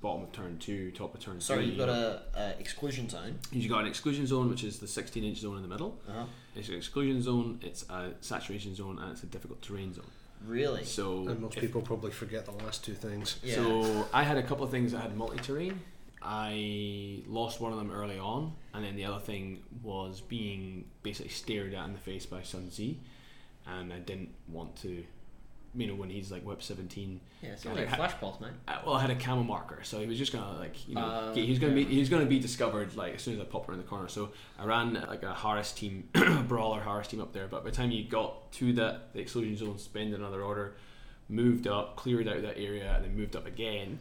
bottom 0.05 0.23
of 0.23 0.33
turn 0.33 0.59
two, 0.59 0.91
top 0.91 1.15
of 1.15 1.21
turn 1.21 1.41
Sorry, 1.41 1.61
three. 1.61 1.69
you've 1.71 1.79
got 1.79 1.89
a, 1.89 2.21
a 2.37 2.61
exclusion 2.61 3.09
zone. 3.09 3.39
You've 3.51 3.71
got 3.71 3.81
an 3.81 3.87
exclusion 3.87 4.27
zone, 4.27 4.51
which 4.51 4.63
is 4.63 4.79
the 4.79 4.87
16 4.87 5.25
inch 5.25 5.39
zone 5.39 5.57
in 5.57 5.63
the 5.63 5.69
middle. 5.69 5.99
Uh-huh. 6.07 6.27
It's 6.55 6.69
an 6.69 6.75
exclusion 6.75 7.23
zone, 7.23 7.59
it's 7.63 7.89
a 7.89 8.11
saturation 8.21 8.75
zone, 8.75 8.99
and 9.01 9.11
it's 9.13 9.23
a 9.23 9.27
difficult 9.27 9.63
terrain 9.63 9.95
zone. 9.95 10.05
Really? 10.47 10.85
So 10.85 11.27
And 11.27 11.41
most 11.41 11.57
if- 11.57 11.63
people 11.63 11.81
probably 11.81 12.11
forget 12.13 12.45
the 12.45 12.53
last 12.53 12.85
two 12.85 12.93
things. 12.95 13.37
Yeah. 13.43 13.55
So 13.55 14.07
I 14.13 14.23
had 14.25 14.37
a 14.37 14.43
couple 14.43 14.63
of 14.65 14.71
things 14.71 14.93
that 14.93 15.01
had 15.01 15.17
multi-terrain. 15.17 15.81
I 16.23 17.23
lost 17.27 17.61
one 17.61 17.73
of 17.73 17.79
them 17.79 17.91
early 17.91 18.19
on, 18.19 18.53
and 18.75 18.85
then 18.85 18.97
the 18.97 19.07
other 19.07 19.21
thing 19.21 19.63
was 19.83 20.21
being 20.21 20.85
basically 21.03 21.31
stared 21.31 21.73
at 21.75 21.87
in 21.87 21.93
the 21.95 21.99
face 21.99 22.27
by 22.27 22.43
Sun 22.43 22.69
Tzu, 22.69 22.95
and 23.67 23.91
I 23.93 23.99
didn't 24.01 24.35
want 24.49 24.77
to. 24.83 25.05
You 25.77 25.89
know, 25.89 25.95
when 25.95 26.09
he's 26.11 26.31
like 26.31 26.43
whip 26.43 26.63
seventeen. 26.63 27.21
yeah, 27.43 27.51
it's 27.51 27.65
like, 27.65 27.89
flash 27.97 28.13
pulse, 28.21 28.41
mate. 28.41 28.51
Uh, 28.69 28.79
well, 28.87 28.95
I 28.95 29.01
had 29.01 29.11
a 29.11 29.17
camo 29.17 29.43
marker, 29.43 29.81
so 29.83 29.99
he 29.99 30.07
was 30.07 30.17
just 30.19 30.33
gonna 30.33 30.59
like 30.59 30.89
you 30.89 30.95
know 30.95 31.01
Uh, 31.01 31.35
get- 31.35 31.45
he 31.45 31.51
was 31.51 31.59
gonna 31.59 31.73
yeah. 31.75 31.85
be 31.87 31.95
he 31.95 31.99
was 31.99 32.09
gonna 32.09 32.27
be 32.27 32.39
discovered 32.39 32.95
like 32.97 33.15
as 33.17 33.23
soon 33.23 33.35
as 33.35 33.41
I 33.41 33.45
pop 33.45 33.69
around 33.69 33.79
the 33.79 33.85
corner. 33.85 34.07
So 34.09 34.31
I 34.59 34.65
ran 34.67 34.95
like 34.95 35.23
a 35.25 35.35
Harris 35.35 35.73
team, 35.73 36.09
brawler 36.49 36.81
Harris 36.81 37.09
team 37.09 37.21
up 37.21 37.33
there. 37.33 37.49
But 37.49 37.65
by 37.65 37.71
the 37.71 37.77
time 37.77 37.91
you 37.91 38.05
got 38.05 38.53
to 38.53 38.73
that 38.75 39.13
the 39.15 39.21
exclusion 39.21 39.57
zone, 39.57 39.79
spend 39.79 40.15
another 40.15 40.43
order, 40.43 40.77
moved 41.29 41.67
up, 41.67 41.97
cleared 41.97 42.29
out 42.29 42.43
that 42.43 42.59
area, 42.59 42.93
and 42.95 43.05
then 43.05 43.17
moved 43.17 43.35
up 43.35 43.47
again. 43.47 43.99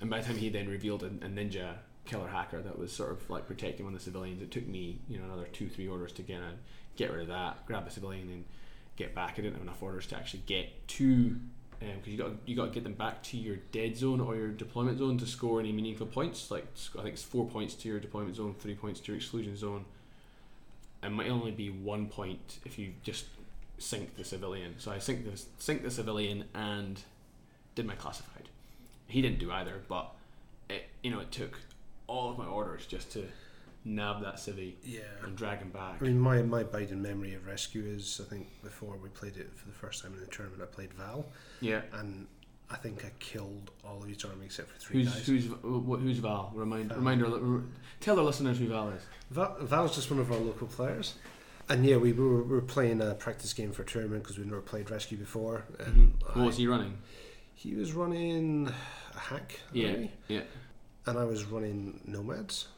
And 0.00 0.10
by 0.10 0.20
the 0.20 0.26
time 0.26 0.36
he 0.38 0.48
then 0.48 0.68
revealed 0.68 1.02
a, 1.02 1.06
a 1.06 1.28
ninja 1.28 1.74
killer 2.04 2.28
hacker 2.28 2.60
that 2.62 2.78
was 2.78 2.92
sort 2.92 3.10
of 3.12 3.28
like 3.30 3.46
protecting 3.46 3.84
one 3.84 3.94
of 3.94 4.00
the 4.00 4.04
civilians, 4.04 4.42
it 4.42 4.50
took 4.50 4.66
me 4.66 4.98
you 5.08 5.18
know 5.18 5.24
another 5.24 5.46
two 5.52 5.68
three 5.68 5.86
orders 5.88 6.12
to 6.12 6.22
get 6.22 6.36
in, 6.38 6.58
get 6.96 7.12
rid 7.12 7.22
of 7.22 7.28
that, 7.28 7.64
grab 7.66 7.84
the 7.84 7.90
civilian, 7.90 8.28
and 8.28 8.44
get 8.96 9.14
back. 9.14 9.32
I 9.32 9.36
didn't 9.36 9.54
have 9.54 9.62
enough 9.62 9.82
orders 9.82 10.06
to 10.08 10.16
actually 10.16 10.42
get 10.46 10.88
to 10.88 11.36
um, 11.82 11.88
because 11.96 12.12
you 12.12 12.18
got 12.18 12.30
you 12.46 12.56
got 12.56 12.66
to 12.66 12.70
get 12.70 12.84
them 12.84 12.94
back 12.94 13.22
to 13.24 13.36
your 13.36 13.56
dead 13.72 13.96
zone 13.96 14.20
or 14.20 14.34
your 14.34 14.48
deployment 14.48 14.98
zone 14.98 15.18
to 15.18 15.26
score 15.26 15.60
any 15.60 15.72
meaningful 15.72 16.06
points. 16.06 16.50
Like 16.50 16.66
I 16.98 17.02
think 17.02 17.14
it's 17.14 17.22
four 17.22 17.46
points 17.46 17.74
to 17.74 17.88
your 17.88 18.00
deployment 18.00 18.36
zone, 18.36 18.54
three 18.58 18.74
points 18.74 19.00
to 19.00 19.12
your 19.12 19.16
exclusion 19.16 19.56
zone. 19.56 19.84
It 21.02 21.10
might 21.10 21.28
only 21.28 21.52
be 21.52 21.70
one 21.70 22.06
point 22.06 22.58
if 22.64 22.78
you 22.78 22.92
just 23.02 23.26
sink 23.78 24.16
the 24.16 24.24
civilian. 24.24 24.74
So 24.78 24.90
I 24.90 24.98
sink 24.98 25.30
the 25.30 25.40
sink 25.58 25.82
the 25.82 25.90
civilian 25.90 26.44
and 26.54 27.00
did 27.74 27.86
my 27.86 27.94
classified. 27.94 28.48
He 29.06 29.20
didn't 29.20 29.38
do 29.38 29.52
either, 29.52 29.82
but 29.88 30.12
it 30.70 30.88
you 31.02 31.10
know 31.10 31.20
it 31.20 31.30
took 31.30 31.60
all 32.06 32.30
of 32.30 32.38
my 32.38 32.46
orders 32.46 32.86
just 32.86 33.12
to 33.12 33.24
nab 33.86 34.20
that 34.22 34.34
civvy 34.36 34.74
Yeah. 34.82 35.00
and 35.22 35.36
drag 35.36 35.58
him 35.60 35.70
back. 35.70 35.96
I 36.02 36.04
mean, 36.04 36.18
my, 36.18 36.42
my 36.42 36.64
Biden 36.64 36.98
memory 36.98 37.34
of 37.34 37.46
Rescue 37.46 37.84
is 37.86 38.20
I 38.22 38.28
think 38.28 38.48
before 38.62 38.96
we 39.02 39.08
played 39.10 39.36
it 39.36 39.50
for 39.56 39.66
the 39.66 39.72
first 39.74 40.02
time 40.02 40.12
in 40.14 40.20
the 40.20 40.26
tournament, 40.26 40.60
I 40.62 40.66
played 40.66 40.92
Val, 40.94 41.24
Yeah. 41.60 41.82
and 41.92 42.26
I 42.68 42.74
think 42.76 43.04
I 43.04 43.12
killed 43.20 43.70
all 43.84 44.02
of 44.02 44.08
his 44.08 44.24
army 44.24 44.46
except 44.46 44.70
for 44.70 44.78
three 44.80 45.04
Who's 45.04 45.14
guys. 45.14 45.26
who's 45.26 45.44
who's 45.62 46.18
Val? 46.18 46.50
Remind 46.54 46.90
reminder. 46.94 47.62
Tell 48.00 48.16
the 48.16 48.22
listeners 48.24 48.58
who 48.58 48.66
Val 48.66 48.88
is. 48.90 49.02
Val, 49.30 49.56
Val's 49.60 49.94
just 49.94 50.10
one 50.10 50.18
of 50.18 50.30
our 50.32 50.38
local 50.38 50.66
players. 50.66 51.14
And 51.68 51.84
yeah, 51.86 51.96
we 51.96 52.12
were, 52.12 52.42
we 52.42 52.54
were 52.54 52.60
playing 52.60 53.00
a 53.00 53.14
practice 53.14 53.52
game 53.52 53.72
for 53.72 53.82
a 53.82 53.84
tournament 53.86 54.22
because 54.22 54.36
we've 54.38 54.46
never 54.46 54.60
played 54.60 54.88
Rescue 54.90 55.16
before. 55.18 55.64
And 55.80 56.12
mm-hmm. 56.20 56.40
What 56.40 56.46
was 56.46 56.56
he 56.56 56.66
running? 56.66 56.98
he 57.54 57.74
was 57.74 57.92
running 57.92 58.68
a 59.14 59.18
hack, 59.18 59.60
Yeah, 59.72 59.90
army, 59.92 60.12
yeah. 60.28 60.42
and 61.06 61.18
I 61.18 61.24
was 61.24 61.44
running 61.44 62.00
Nomads, 62.04 62.68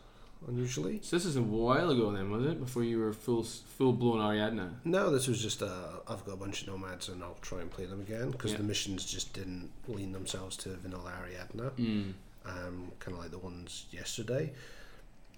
unusually. 0.47 1.01
So 1.03 1.17
this 1.17 1.25
is 1.25 1.37
a 1.37 1.43
while 1.43 1.91
ago 1.91 2.11
then, 2.13 2.31
was 2.31 2.47
it? 2.47 2.61
Before 2.61 2.85
you 2.85 2.99
were 2.99 3.13
full 3.13 3.43
full 3.43 3.93
blown 3.93 4.19
Ariadna. 4.21 4.71
No, 4.85 5.11
this 5.11 5.27
was 5.27 5.43
just 5.43 5.63
uh, 5.63 6.01
I've 6.07 6.25
got 6.25 6.33
a 6.33 6.37
bunch 6.37 6.63
of 6.63 6.69
Nomads 6.69 7.09
and 7.09 7.23
I'll 7.23 7.39
try 7.43 7.61
and 7.61 7.71
play 7.71 7.87
them 7.87 8.01
again 8.01 8.31
because 8.31 8.53
Yeah. 8.53 8.59
the 8.59 8.65
missions 8.65 9.05
just 9.05 9.33
didn't 9.33 9.71
lean 9.89 10.13
themselves 10.13 10.57
to 10.59 10.71
vanilla 10.71 11.13
Ariadna. 11.23 11.71
Mm. 11.73 12.13
um, 12.47 12.93
kind 13.01 13.17
of 13.17 13.23
like 13.23 13.31
the 13.31 13.39
ones 13.39 13.87
yesterday. 13.91 14.53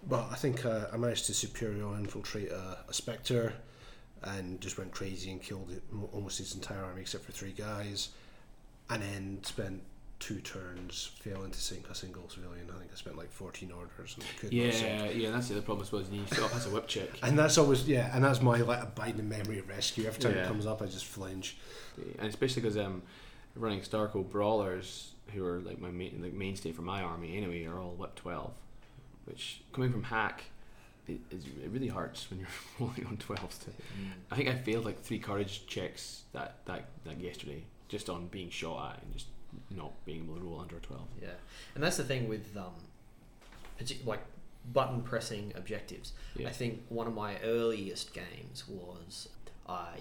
But 0.09 0.29
I 0.31 0.35
think 0.37 0.65
uh, 0.65 0.87
I 0.93 0.97
managed 0.97 1.27
to 1.27 1.35
superior 1.35 1.95
infiltrate 1.97 2.51
a, 2.51 2.79
a 2.89 2.93
Spectre 2.93 3.53
and 4.23 4.61
just 4.61 4.79
went 4.79 4.93
crazy 4.93 5.31
and 5.31 5.43
killed 5.43 5.71
it, 5.71 5.83
almost 6.13 6.39
his 6.39 6.55
entire 6.55 6.83
army 6.85 7.01
except 7.03 7.25
for 7.25 7.33
three 7.33 7.53
guys. 7.53 8.11
And 8.89 9.03
then 9.03 9.41
spent 9.45 9.83
two 10.21 10.39
turns 10.41 11.11
failing 11.21 11.51
to 11.51 11.59
sink 11.61 11.89
a 11.91 11.95
single 11.95 12.29
civilian. 12.29 12.67
I 12.73 12.79
think 12.79 12.91
I 12.93 12.97
spent 12.97 13.17
like 13.17 13.33
14 13.33 13.73
orders 13.73 14.15
and 14.17 14.25
I. 14.25 14.55
Yeah, 14.55 15.05
yeah. 15.11 15.31
That's 15.31 15.49
the 15.49 15.55
other 15.57 15.63
problem 15.65 15.87
was 15.91 16.09
you 16.11 16.23
still 16.27 16.47
has 16.49 16.67
a 16.67 16.71
whip 16.71 16.87
check. 16.87 17.09
And 17.23 17.39
that's 17.39 17.59
always, 17.59 17.89
yeah, 17.89 18.15
and 18.15 18.23
that's 18.23 18.41
my 18.43 18.59
like 18.59 18.83
abiding 18.83 19.29
memory 19.29 19.59
of 19.59 19.69
rescue. 19.69 20.07
Every 20.07 20.21
time 20.21 20.35
Yeah. 20.35 20.43
it 20.45 20.47
comes 20.47 20.67
up, 20.67 20.83
I 20.83 20.87
just 20.87 21.07
flinch. 21.07 21.57
and 22.19 22.29
especially 22.29 22.63
because 22.63 22.77
um, 22.77 23.03
running 23.57 23.81
Starco 23.81 24.29
brawlers, 24.29 25.13
who 25.33 25.45
are 25.45 25.61
like 25.61 25.81
my 25.81 25.91
main, 25.91 26.21
like 26.23 26.35
mainstay 26.35 26.73
for 26.73 26.83
my 26.83 27.03
army 27.03 27.37
anyway, 27.37 27.65
are 27.65 27.79
all 27.79 27.91
whip 27.93 28.15
twelve, 28.15 28.53
which 29.25 29.63
coming 29.73 29.91
from 29.91 30.03
hack, 30.03 30.45
it, 31.09 31.19
is- 31.31 31.45
it 31.65 31.71
really 31.71 31.89
hurts 31.89 32.29
when 32.31 32.41
you're 32.41 32.49
rolling 32.79 33.07
on 33.07 33.17
twelves. 33.17 33.57
To 33.59 33.71
I 34.31 34.37
think 34.37 34.49
I 34.49 34.55
failed 34.55 34.85
like 34.85 35.01
three 35.03 35.19
courage 35.19 35.67
checks 35.67 36.23
that 36.35 36.57
that 36.67 36.89
that 37.05 37.19
yesterday 37.21 37.65
just 37.89 38.09
on 38.11 38.27
being 38.29 38.51
shot 38.51 38.97
at 38.97 39.03
and 39.03 39.13
just 39.13 39.27
not 39.71 39.93
being 40.05 40.25
able 40.25 40.37
to 40.37 40.41
roll 40.43 40.61
under 40.61 40.77
a 40.77 40.81
twelve. 40.81 41.07
Yeah, 41.21 41.29
and 41.75 41.83
that's 41.85 41.97
the 41.97 42.05
thing 42.05 42.29
with 42.29 42.57
um, 42.57 42.75
like 44.05 44.21
button 44.73 45.03
pressing 45.03 45.53
objectives. 45.57 46.13
Yeah. 46.37 46.49
I 46.49 46.53
think 46.53 46.83
one 46.89 47.07
of 47.07 47.15
my 47.15 47.39
earliest 47.43 48.13
games 48.13 48.65
was 48.69 49.29
I 49.69 49.97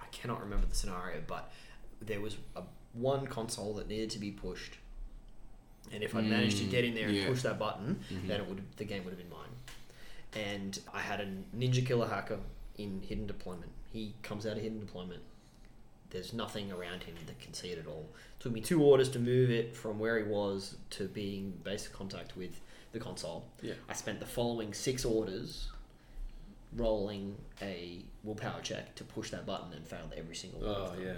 I 0.00 0.06
cannot 0.12 0.40
remember 0.40 0.66
the 0.66 0.74
scenario, 0.74 1.22
but 1.26 1.50
there 2.00 2.20
was 2.20 2.36
a 2.56 2.62
one 2.92 3.26
console 3.26 3.74
that 3.74 3.88
needed 3.88 4.10
to 4.10 4.18
be 4.18 4.30
pushed, 4.30 4.76
and 5.92 6.02
if 6.02 6.14
I 6.14 6.20
managed 6.20 6.58
to 6.58 6.64
Mm, 6.64 6.70
get 6.70 6.84
in 6.84 6.94
there 6.94 7.08
and 7.08 7.16
yeah. 7.16 7.26
push 7.26 7.42
that 7.42 7.58
button, 7.58 8.00
Mhm. 8.10 8.26
then 8.28 8.40
it 8.40 8.46
would 8.48 8.62
the 8.76 8.84
game 8.84 9.04
would 9.04 9.10
have 9.10 9.18
been 9.18 9.30
mine. 9.30 9.48
And 10.34 10.78
I 10.94 11.00
had 11.00 11.20
a 11.20 11.26
ninja 11.56 11.84
killer 11.86 12.08
hacker 12.08 12.38
in 12.78 13.02
hidden 13.02 13.26
deployment. 13.26 13.70
He 13.92 14.14
comes 14.22 14.46
out 14.46 14.56
of 14.56 14.62
hidden 14.62 14.80
deployment. 14.80 15.22
There's 16.12 16.32
nothing 16.32 16.70
around 16.70 17.02
him 17.02 17.14
that 17.26 17.40
can 17.40 17.52
see 17.54 17.68
it 17.70 17.78
at 17.78 17.86
all. 17.86 18.06
It 18.38 18.42
took 18.42 18.52
me 18.52 18.60
two 18.60 18.82
orders 18.82 19.08
to 19.10 19.18
move 19.18 19.50
it 19.50 19.74
from 19.74 19.98
where 19.98 20.18
he 20.18 20.24
was 20.24 20.76
to 20.90 21.08
being 21.08 21.52
basic 21.64 21.92
contact 21.92 22.36
with 22.36 22.60
the 22.92 22.98
console. 23.00 23.44
Yeah. 23.62 23.74
I 23.88 23.94
spent 23.94 24.20
the 24.20 24.26
following 24.26 24.74
six 24.74 25.04
orders 25.04 25.68
rolling 26.76 27.36
a 27.60 28.00
willpower 28.24 28.60
check 28.62 28.94
to 28.96 29.04
push 29.04 29.30
that 29.30 29.44
button 29.46 29.72
and 29.74 29.86
failed 29.86 30.12
every 30.16 30.34
single 30.36 30.60
one. 30.60 30.70
Oh 30.70 30.84
of 30.84 30.96
them. 30.96 31.04
yeah, 31.06 31.12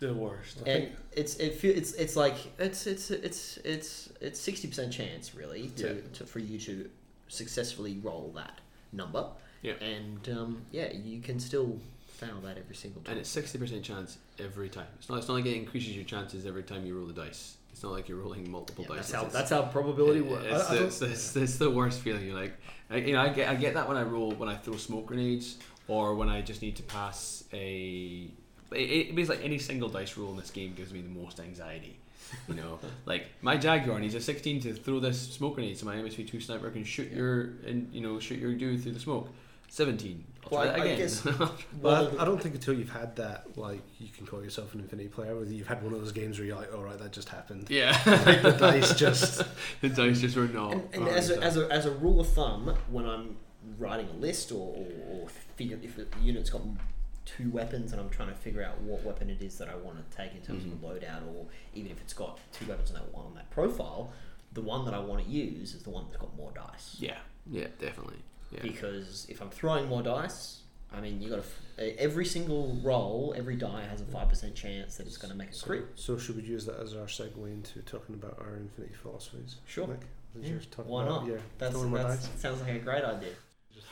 the 0.00 0.14
worst. 0.14 0.58
I 0.66 0.70
And 0.70 0.84
think- 0.84 0.96
it's 1.12 1.36
it 1.36 1.54
feel, 1.54 1.76
it's 1.76 1.92
it's 1.92 2.16
like 2.16 2.36
it's 2.58 2.86
it's 2.86 3.10
it's 3.10 3.56
it's 3.58 4.10
it's 4.20 4.40
sixty 4.40 4.68
percent 4.68 4.92
chance 4.92 5.34
really 5.34 5.68
to, 5.76 5.88
Yeah. 5.94 6.00
to 6.14 6.26
for 6.26 6.38
you 6.38 6.58
to 6.60 6.90
successfully 7.28 7.98
roll 8.02 8.32
that 8.34 8.60
number. 8.92 9.26
Yeah. 9.62 9.74
And 9.74 10.28
um, 10.30 10.62
yeah, 10.70 10.92
you 10.92 11.20
can 11.20 11.38
still 11.38 11.78
fail 12.26 12.40
that 12.44 12.58
every 12.58 12.74
single 12.74 13.02
time. 13.02 13.12
And 13.12 13.20
it's 13.20 13.28
sixty 13.30 13.58
percent 13.58 13.82
chance 13.82 14.18
every 14.38 14.68
time. 14.68 14.86
It's 14.98 15.08
not. 15.08 15.18
It's 15.18 15.28
not 15.28 15.34
like 15.34 15.46
it 15.46 15.54
increases 15.56 15.94
your 15.94 16.04
chances 16.04 16.46
every 16.46 16.62
time 16.62 16.86
you 16.86 16.96
roll 16.96 17.06
the 17.06 17.12
dice. 17.12 17.56
It's 17.72 17.82
not 17.82 17.92
like 17.92 18.08
you're 18.08 18.18
rolling 18.18 18.50
multiple 18.50 18.84
Yeah, 18.88 18.96
dice. 18.96 19.10
that's 19.10 19.22
how 19.22 19.28
that's 19.30 19.50
how 19.50 19.62
probability 19.62 20.20
it- 20.20 20.26
works. 20.26 20.46
It's, 20.70 20.70
it's, 20.70 21.02
it's, 21.02 21.36
it's 21.36 21.56
the 21.56 21.70
worst 21.70 22.00
feeling. 22.00 22.26
You're 22.26 22.38
like, 22.38 22.52
I, 22.90 22.96
you 22.96 23.14
know, 23.14 23.20
I 23.22 23.28
get 23.30 23.48
I 23.48 23.54
get 23.54 23.74
that 23.74 23.88
when 23.88 23.96
I 23.96 24.02
roll 24.02 24.32
when 24.32 24.48
I 24.48 24.56
throw 24.56 24.76
smoke 24.76 25.06
grenades 25.06 25.58
or 25.88 26.14
when 26.14 26.28
I 26.28 26.42
just 26.42 26.62
need 26.62 26.76
to 26.76 26.82
pass 26.82 27.44
a. 27.52 28.30
It, 28.72 28.76
it 29.08 29.14
means 29.14 29.28
like 29.28 29.42
any 29.42 29.58
single 29.58 29.88
dice 29.88 30.16
roll 30.16 30.30
in 30.30 30.36
this 30.36 30.50
game 30.50 30.74
gives 30.74 30.92
me 30.92 31.00
the 31.02 31.08
most 31.10 31.40
anxiety. 31.40 31.98
You 32.48 32.54
know, 32.54 32.78
like 33.06 33.26
my 33.42 33.56
Jaguar 33.58 33.98
needs 34.00 34.14
a 34.14 34.20
16 34.20 34.60
to 34.62 34.72
throw 34.74 35.00
this 35.00 35.20
smoke 35.32 35.54
grenade, 35.56 35.76
so 35.78 35.84
my 35.84 35.96
MSV2 35.96 36.42
sniper 36.42 36.70
can 36.70 36.84
shoot 36.84 37.10
your 37.12 37.54
and 37.66 37.92
you 37.92 38.00
know 38.00 38.18
shoot 38.20 38.38
your 38.38 38.54
dude 38.54 38.82
through 38.82 38.92
the 38.92 39.00
smoke. 39.00 39.28
17. 39.68 40.22
I'll 40.44 40.50
Well, 40.50 40.62
try 40.64 40.78
that 40.78 40.80
I 40.92 40.96
guess- 40.96 41.24
Well, 41.24 41.54
Well, 41.80 42.10
I, 42.18 42.18
I 42.22 42.24
don't 42.24 42.42
think 42.42 42.54
until 42.54 42.74
you've 42.74 42.90
had 42.92 43.16
that, 43.16 43.56
like, 43.56 43.80
you 43.98 44.08
can 44.08 44.26
call 44.26 44.42
yourself 44.42 44.74
an 44.74 44.80
Infinity 44.80 45.08
player, 45.08 45.36
whether 45.36 45.50
you've 45.52 45.66
had 45.68 45.82
one 45.82 45.92
of 45.94 46.00
those 46.00 46.12
games 46.12 46.38
where 46.38 46.46
you're 46.46 46.56
like, 46.56 46.74
all 46.74 46.82
right, 46.82 46.98
that 46.98 47.12
just 47.12 47.28
happened. 47.28 47.68
yeah, 47.70 47.90
Like, 48.06 48.42
the 48.42 48.50
dice 48.58 48.94
just. 48.98 49.42
the 49.80 49.88
dice 49.88 50.20
just 50.20 50.36
were 50.36 50.48
not. 50.48 50.72
and, 50.72 50.88
and 50.94 51.08
as, 51.08 51.30
a, 51.30 51.40
as, 51.42 51.56
a, 51.56 51.68
as 51.70 51.86
a 51.86 51.90
rule 51.92 52.20
of 52.20 52.28
thumb, 52.28 52.74
when 52.90 53.06
I'm 53.06 53.36
writing 53.78 54.08
a 54.08 54.16
list 54.16 54.50
or, 54.52 54.74
or, 54.76 54.86
or 55.22 55.28
figure 55.56 55.78
if 55.82 55.96
a 55.98 56.06
unit's 56.20 56.50
got 56.50 56.62
two 57.24 57.48
weapons 57.50 57.92
and 57.92 58.00
I'm 58.00 58.10
trying 58.10 58.28
to 58.30 58.34
figure 58.34 58.64
out 58.64 58.80
what 58.80 59.04
weapon 59.04 59.30
it 59.30 59.40
is 59.40 59.56
that 59.58 59.68
I 59.68 59.76
want 59.76 59.98
to 60.10 60.16
take 60.16 60.34
in 60.34 60.40
terms 60.42 60.64
Mhm. 60.64 60.72
of 60.72 60.80
the 60.80 60.86
loadout, 60.88 61.22
or 61.36 61.46
even 61.72 61.92
if 61.92 62.00
it's 62.00 62.12
got 62.12 62.40
two 62.52 62.66
weapons 62.66 62.90
on 62.90 62.96
that 62.96 63.14
one 63.14 63.26
on 63.26 63.34
that 63.36 63.48
profile, 63.50 64.12
the 64.52 64.60
one 64.60 64.84
that 64.86 64.92
I 64.92 64.98
want 64.98 65.24
to 65.24 65.30
use 65.30 65.72
is 65.74 65.84
the 65.84 65.90
one 65.90 66.06
that's 66.06 66.16
got 66.20 66.36
more 66.36 66.50
dice. 66.52 66.96
yeah, 66.98 67.18
yeah, 67.48 67.68
definitely. 67.78 68.16
Yeah. 68.52 68.60
Because 68.62 69.26
if 69.28 69.40
I'm 69.40 69.50
throwing 69.50 69.88
more 69.88 70.02
dice, 70.02 70.60
I 70.92 71.00
mean, 71.00 71.20
you 71.22 71.30
got 71.30 71.42
to 71.78 71.98
every 72.00 72.26
single 72.26 72.78
roll, 72.82 73.34
every 73.36 73.56
die 73.56 73.82
has 73.88 74.00
a 74.00 74.04
five 74.04 74.28
percent 74.28 74.54
chance 74.54 74.96
that 74.96 75.06
it's 75.06 75.16
going 75.16 75.32
to 75.32 75.36
make 75.38 75.50
a 75.50 75.54
So, 75.54 75.66
crit. 75.66 75.84
so 75.94 76.18
should 76.18 76.36
we 76.36 76.42
use 76.42 76.66
that 76.66 76.78
as 76.80 76.94
our 76.94 77.06
segue 77.06 77.46
into 77.46 77.80
talking 77.80 78.14
about 78.14 78.38
our 78.40 78.56
Infinity 78.56 78.94
philosophies? 78.94 79.56
Sure. 79.66 79.86
Did 79.86 80.44
Yeah, 80.44 80.82
why 80.84 81.04
about- 81.04 81.22
not? 81.26 81.30
Yeah, 81.32 81.38
That's, 81.58 81.74
that's 81.82 82.28
sounds 82.40 82.60
like 82.62 82.74
a 82.74 82.78
great 82.78 83.04
idea. 83.04 83.32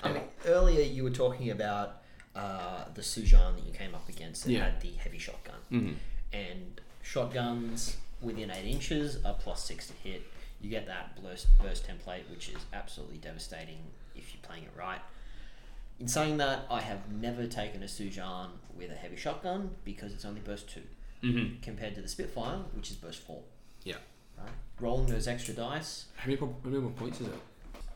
I 0.03 0.13
mean, 0.13 0.23
earlier 0.47 0.83
you 0.83 1.03
were 1.05 1.11
talking 1.11 1.51
about 1.51 1.97
uh, 2.35 2.85
the 2.95 3.03
Su-Jian 3.03 3.57
that 3.57 3.65
you 3.67 3.73
came 3.73 3.95
up 3.95 4.09
against 4.09 4.45
that 4.45 4.53
Yeah. 4.53 4.65
had 4.71 4.81
the 4.81 4.93
heavy 4.93 5.19
shotgun, 5.19 5.57
Mhm. 5.73 5.95
and 6.33 6.81
shotguns 7.03 7.97
within 8.23 8.51
eight 8.51 8.67
inches 8.71 9.23
are 9.25 9.35
plus 9.35 9.65
six 9.65 9.89
to 9.89 9.95
hit. 9.95 10.23
You 10.61 10.71
get 10.71 10.87
that 10.87 11.21
burst 11.23 11.49
burst 11.61 11.87
template, 11.89 12.29
which 12.31 12.49
is 12.51 12.59
absolutely 12.73 13.17
devastating 13.19 13.79
if 14.21 14.33
you're 14.35 14.43
playing 14.43 14.65
it 14.65 14.73
right. 14.79 15.01
In 15.99 16.09
saying 16.09 16.39
that, 16.39 16.67
I 16.71 16.81
have 16.81 17.11
never 17.13 17.47
taken 17.47 17.83
a 17.83 17.89
Su-Jian 17.89 18.49
with 18.77 18.91
a 18.91 18.95
heavy 18.95 19.17
shotgun 19.17 19.71
because 19.85 20.13
it's 20.13 20.25
only 20.25 20.41
burst 20.41 20.69
two 20.69 20.83
Mm-hmm. 21.23 21.61
compared 21.61 21.95
to 21.97 22.01
the 22.01 22.09
Spitfire, 22.09 22.61
which 22.75 22.91
is 22.91 22.97
burst 22.97 23.21
four. 23.21 23.43
Yeah. 23.85 23.97
Right. 24.39 24.49
Rolling 24.81 25.05
those 25.07 25.29
extra 25.29 25.53
dice, 25.53 26.07
How 26.17 26.29
many, 26.31 26.41
how 26.41 26.49
many 26.65 26.79
more 26.79 26.93
points 26.93 27.21
is 27.21 27.27
it? 27.27 27.35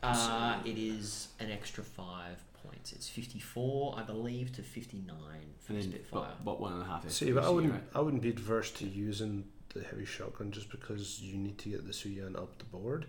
uh, 0.03 0.59
it 0.63 0.77
is 0.77 1.29
an 1.39 1.49
extra 1.49 1.83
five 1.83 2.37
points. 2.63 2.93
It's 2.93 3.09
fifty-four, 3.09 3.95
I 3.97 4.03
believe, 4.03 4.53
to 4.57 4.61
fifty-nine 4.61 5.55
for 5.59 5.73
And 5.73 5.81
the 5.81 5.87
Spitfire. 5.87 6.21
but, 6.37 6.45
but 6.45 6.61
one 6.61 6.73
and 6.73 6.83
a 6.83 6.85
half. 6.85 7.09
See, 7.09 7.31
but 7.31 7.43
I 7.43 7.49
wouldn't. 7.49 7.73
right? 7.73 7.81
I 7.95 8.01
wouldn't 8.01 8.21
be 8.21 8.29
adverse 8.29 8.69
to 8.73 8.85
using 8.85 9.45
the 9.73 9.81
heavy 9.83 10.05
shotgun 10.05 10.51
just 10.51 10.69
because 10.69 11.19
you 11.19 11.35
need 11.39 11.57
to 11.57 11.69
get 11.69 11.87
the 11.87 11.93
Su-Jian 11.93 12.35
up 12.37 12.55
the 12.59 12.65
board, 12.65 13.07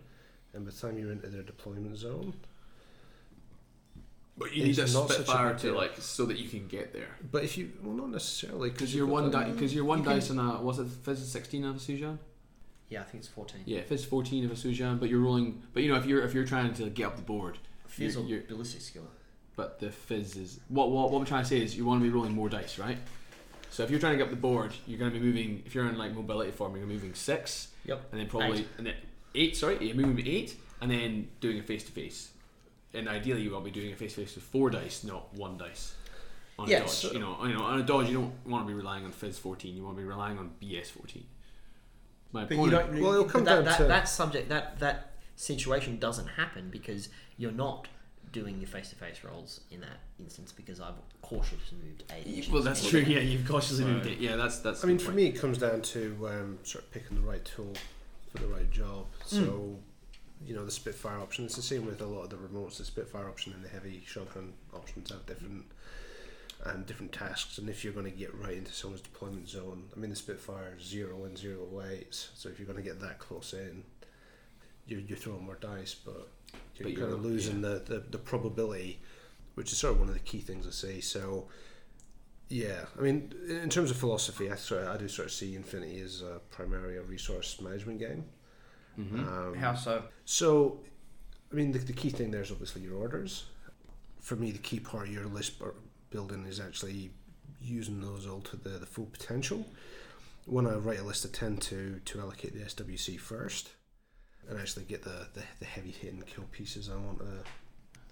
and 0.55 0.65
by 0.65 0.71
the 0.71 0.77
time 0.79 0.97
you're 0.99 1.13
into 1.13 1.27
their 1.27 1.43
deployment 1.43 1.99
zone, 1.99 2.33
But 4.39 4.55
you 4.55 4.65
need 4.65 4.79
a 4.79 4.83
It's 4.83 4.93
not 4.93 5.11
Spitfire 5.11 5.55
to 5.61 5.73
like 5.73 5.97
so 5.99 6.27
that 6.27 6.39
you 6.39 6.49
can 6.49 6.67
get 6.69 6.93
there. 6.93 7.17
but 7.33 7.43
if 7.43 7.57
you 7.57 7.73
well, 7.83 7.95
not 7.95 8.11
necessarily 8.11 8.69
Because 8.71 8.93
you've 8.93 8.99
you're 9.07 9.07
one 9.07 9.25
the- 9.25 9.31
die. 9.31 9.51
Because 9.51 9.75
you're 9.75 9.85
one 9.85 9.99
you 9.99 10.05
can- 10.05 10.13
dice 10.15 10.31
on 10.31 10.39
a 10.39 10.57
uh, 10.57 10.61
was 10.61 10.79
it 10.79 10.89
Fizz 10.89 11.27
sixteen 11.31 11.65
of 11.65 11.77
a 11.77 11.79
Su-Jian? 11.79 12.19
Yeah, 12.91 13.01
I 13.01 13.05
think 13.05 13.21
it's 13.25 13.29
fourteen. 13.29 13.63
Yeah, 13.65 13.81
Fizz 13.83 14.05
fourteen 14.05 14.45
of 14.45 14.51
a 14.51 14.57
Su-Jian, 14.57 15.01
but 15.01 15.09
you're 15.09 15.21
rolling. 15.21 15.63
But 15.73 15.83
you 15.83 15.89
know 15.91 15.97
if 15.97 16.05
you're 16.07 16.23
if 16.23 16.35
you're 16.35 16.45
trying 16.45 16.75
to 16.75 16.91
get 16.91 17.07
up 17.07 17.17
the 17.17 17.23
board, 17.23 17.59
Fizz 17.87 18.15
You're- 18.17 18.29
you're- 18.29 18.45
ballistic 18.47 18.83
skill. 18.83 19.09
but 19.57 19.79
the 19.81 19.91
Fizz 19.91 20.37
is 20.37 20.61
what 20.69 20.91
what 20.91 21.11
what 21.11 21.19
I'm 21.21 21.25
trying 21.27 21.43
to 21.45 21.49
say 21.49 21.61
is 21.63 21.75
you 21.77 21.87
want 21.87 22.01
to 22.01 22.05
be 22.05 22.11
rolling 22.11 22.33
more 22.33 22.49
dice, 22.51 22.79
right? 22.79 22.99
So 23.71 23.83
if 23.85 23.91
you're 23.91 24.01
trying 24.01 24.13
to 24.13 24.19
get 24.19 24.25
up 24.25 24.31
the 24.31 24.37
board, 24.37 24.73
you're 24.87 24.99
going 24.99 25.13
to 25.13 25.19
be 25.19 25.25
moving. 25.25 25.63
If 25.67 25.75
you're 25.75 25.89
in 25.89 25.97
like 25.99 26.15
mobility 26.15 26.51
form, 26.51 26.77
you're 26.77 26.87
moving 26.87 27.15
six, 27.15 27.69
Yep. 27.87 28.09
and 28.13 28.21
then 28.21 28.29
probably 28.29 28.59
Eight. 28.61 28.69
and 28.79 28.87
then 28.87 28.95
eight. 29.35 29.57
Sorry, 29.57 29.85
you're 29.85 29.97
moving 29.97 30.27
eight, 30.27 30.57
and 30.81 30.91
then 30.91 31.29
doing 31.41 31.59
a 31.59 31.63
face 31.63 31.85
to 31.85 31.91
face. 31.93 32.31
And 32.97 33.09
ideally, 33.09 33.43
you 33.43 33.51
want 33.53 33.65
to 33.65 33.71
be 33.71 33.79
doing 33.81 33.93
a 33.93 33.97
face 33.97 34.15
to 34.15 34.23
face 34.23 34.35
with 34.35 34.45
four 34.45 34.71
dice, 34.71 35.05
not 35.05 35.33
one 35.35 35.59
dice. 35.59 35.95
On 36.59 36.67
a 36.71 36.79
dodge, 36.81 36.89
so- 36.89 37.13
you 37.13 37.19
know, 37.19 37.37
you 37.45 37.53
know, 37.53 37.63
on 37.63 37.79
a 37.81 37.83
dodge, 37.83 38.09
you 38.09 38.15
don't 38.15 38.33
want 38.47 38.65
to 38.65 38.69
be 38.69 38.75
relying 38.75 39.05
on 39.05 39.13
Fizz 39.13 39.39
fourteen. 39.39 39.77
You 39.77 39.85
want 39.85 39.97
to 39.97 40.03
be 40.03 40.09
relying 40.09 40.39
on 40.39 40.53
BS 40.63 40.87
fourteen. 40.91 41.27
My 42.33 42.45
But 42.47 42.57
you 42.57 42.71
don't. 42.71 43.01
Well, 43.01 43.13
it'll 43.13 43.25
come 43.25 43.45
that, 43.45 43.57
down 43.57 43.65
that, 43.67 43.77
to- 43.77 43.85
that 43.85 44.09
subject. 44.09 44.49
That 44.49 44.79
that 44.79 45.13
situation 45.37 45.99
doesn't 45.99 46.29
happen 46.29 46.71
because 46.71 47.11
you're 47.37 47.53
not 47.53 47.89
doing 48.33 48.59
your 48.59 48.67
face-to-face 48.69 49.19
rolls 49.23 49.61
in 49.71 49.81
that 49.81 50.01
instance 50.19 50.51
because 50.53 50.81
I've 50.81 50.95
cautiously 51.23 51.79
moved 51.85 52.05
eight. 52.13 52.49
Well, 52.51 52.63
that's 52.63 52.87
true. 52.89 53.01
Yeah, 53.01 53.21
you've 53.21 53.47
cautiously 53.47 53.85
So- 53.85 53.91
moved 53.91 54.07
it. 54.07 54.19
Yeah, 54.19 54.37
that's 54.37 54.59
that's. 54.61 54.83
I 54.83 54.87
mean, 54.89 54.97
the 54.97 55.05
for 55.05 55.13
me, 55.13 55.27
it 55.27 55.33
comes 55.39 55.59
down 55.59 55.83
to 55.83 56.29
um, 56.29 56.59
sort 56.63 56.85
of 56.85 56.91
picking 56.91 57.17
the 57.21 57.23
right 57.29 57.45
tool 57.45 57.75
for 58.33 58.39
the 58.39 58.47
right 58.49 58.71
job. 58.71 59.07
So, 59.27 59.79
you 60.45 60.55
know, 60.55 60.65
the 60.65 60.71
Spitfire 60.71 61.19
option. 61.19 61.45
It's 61.45 61.57
the 61.57 61.63
same 61.63 61.87
with 61.87 62.01
a 62.01 62.07
lot 62.07 62.23
of 62.25 62.31
the 62.31 62.37
remotes. 62.37 62.79
The 62.79 62.85
Spitfire 62.85 63.29
option 63.29 63.53
and 63.53 63.65
the 63.65 63.69
heavy 63.69 64.03
shotgun 64.07 64.53
options 64.75 65.11
have 65.11 65.25
different 65.27 65.65
um, 66.65 66.83
different 66.85 67.13
tasks. 67.13 67.59
And 67.59 67.69
if 67.69 67.85
you're 67.85 67.93
going 67.93 68.11
to 68.11 68.17
get 68.17 68.35
right 68.35 68.57
into 68.57 68.73
someone's 68.73 69.03
deployment 69.03 69.49
zone, 69.49 69.85
I 69.95 69.99
mean, 69.99 70.11
the 70.11 70.17
Spitfire 70.17 70.75
is 70.79 70.85
zero 70.87 71.25
and 71.25 71.37
zero 71.37 71.65
weights. 71.71 72.31
So 72.35 72.49
if 72.49 72.59
you're 72.59 72.67
going 72.67 72.83
to 72.83 72.89
get 72.89 73.01
that 73.01 73.19
close 73.19 73.53
in, 73.53 73.85
you're, 74.87 75.01
you're 75.01 75.19
throwing 75.19 75.45
more 75.45 75.59
dice, 75.61 75.95
but 75.95 76.29
you're, 76.77 76.89
But 76.89 76.95
kind 76.97 77.13
of 77.13 77.21
you're- 77.23 77.31
losing 77.31 77.61
the, 77.61 77.83
the, 77.85 78.03
the 78.11 78.19
probability, 78.19 79.01
which 79.55 79.73
is 79.73 79.79
sort 79.79 79.95
of 79.95 80.01
one 80.01 80.09
of 80.09 80.15
the 80.15 80.21
key 80.21 80.41
things 80.41 80.67
I 80.67 80.71
say. 80.71 81.01
So. 81.01 81.49
Yeah, 82.49 82.85
I 82.97 83.03
mean, 83.03 83.35
in 83.49 83.69
terms 83.71 83.91
of 83.91 83.97
philosophy, 83.97 84.53
I 84.53 84.55
sort 84.55 84.83
of, 84.85 84.89
I 84.91 84.97
do 84.97 85.09
sort 85.09 85.27
of 85.27 85.33
see 85.33 85.57
Infinity 85.57 85.99
as 86.01 86.23
uh, 86.23 86.39
primarily 86.49 86.97
a 86.97 87.03
resource 87.03 87.61
management 87.61 87.99
game. 87.99 88.25
Mhm. 88.99 89.27
Um, 89.27 89.55
How 89.55 89.75
so? 89.75 90.05
So, 90.25 90.81
I 91.53 91.55
mean, 91.55 91.73
the, 91.73 91.79
the 91.79 91.93
key 91.93 92.11
thing 92.11 92.31
there 92.31 92.43
is 92.43 92.51
obviously 92.51 92.83
your 92.83 92.97
orders. 92.97 93.45
For 94.21 94.37
me, 94.37 94.51
the 94.51 94.59
key 94.59 94.81
part 94.81 95.09
of 95.09 95.15
your 95.15 95.27
list 95.27 95.55
building 96.11 96.47
is 96.47 96.59
actually 96.61 97.11
using 97.61 98.01
those 98.01 98.27
all 98.27 98.41
to 98.41 98.57
the, 98.57 98.71
the 98.71 98.87
full 98.87 99.07
potential. 99.07 99.67
When 100.47 100.67
I 100.67 100.75
write 100.75 101.01
a 101.01 101.05
list, 101.05 101.27
I 101.27 101.31
tend 101.31 101.63
to 101.63 102.01
to 102.05 102.21
allocate 102.21 102.55
the 102.55 102.61
SWC 102.61 103.19
first, 103.19 103.71
and 104.49 104.59
actually 104.59 104.85
get 104.85 105.03
the, 105.03 105.29
the, 105.35 105.43
the 105.59 105.65
heavy 105.65 105.91
hitting 105.91 106.23
kill 106.23 106.45
pieces 106.53 106.89
I 106.89 106.97
want 106.97 107.19
to. 107.19 107.45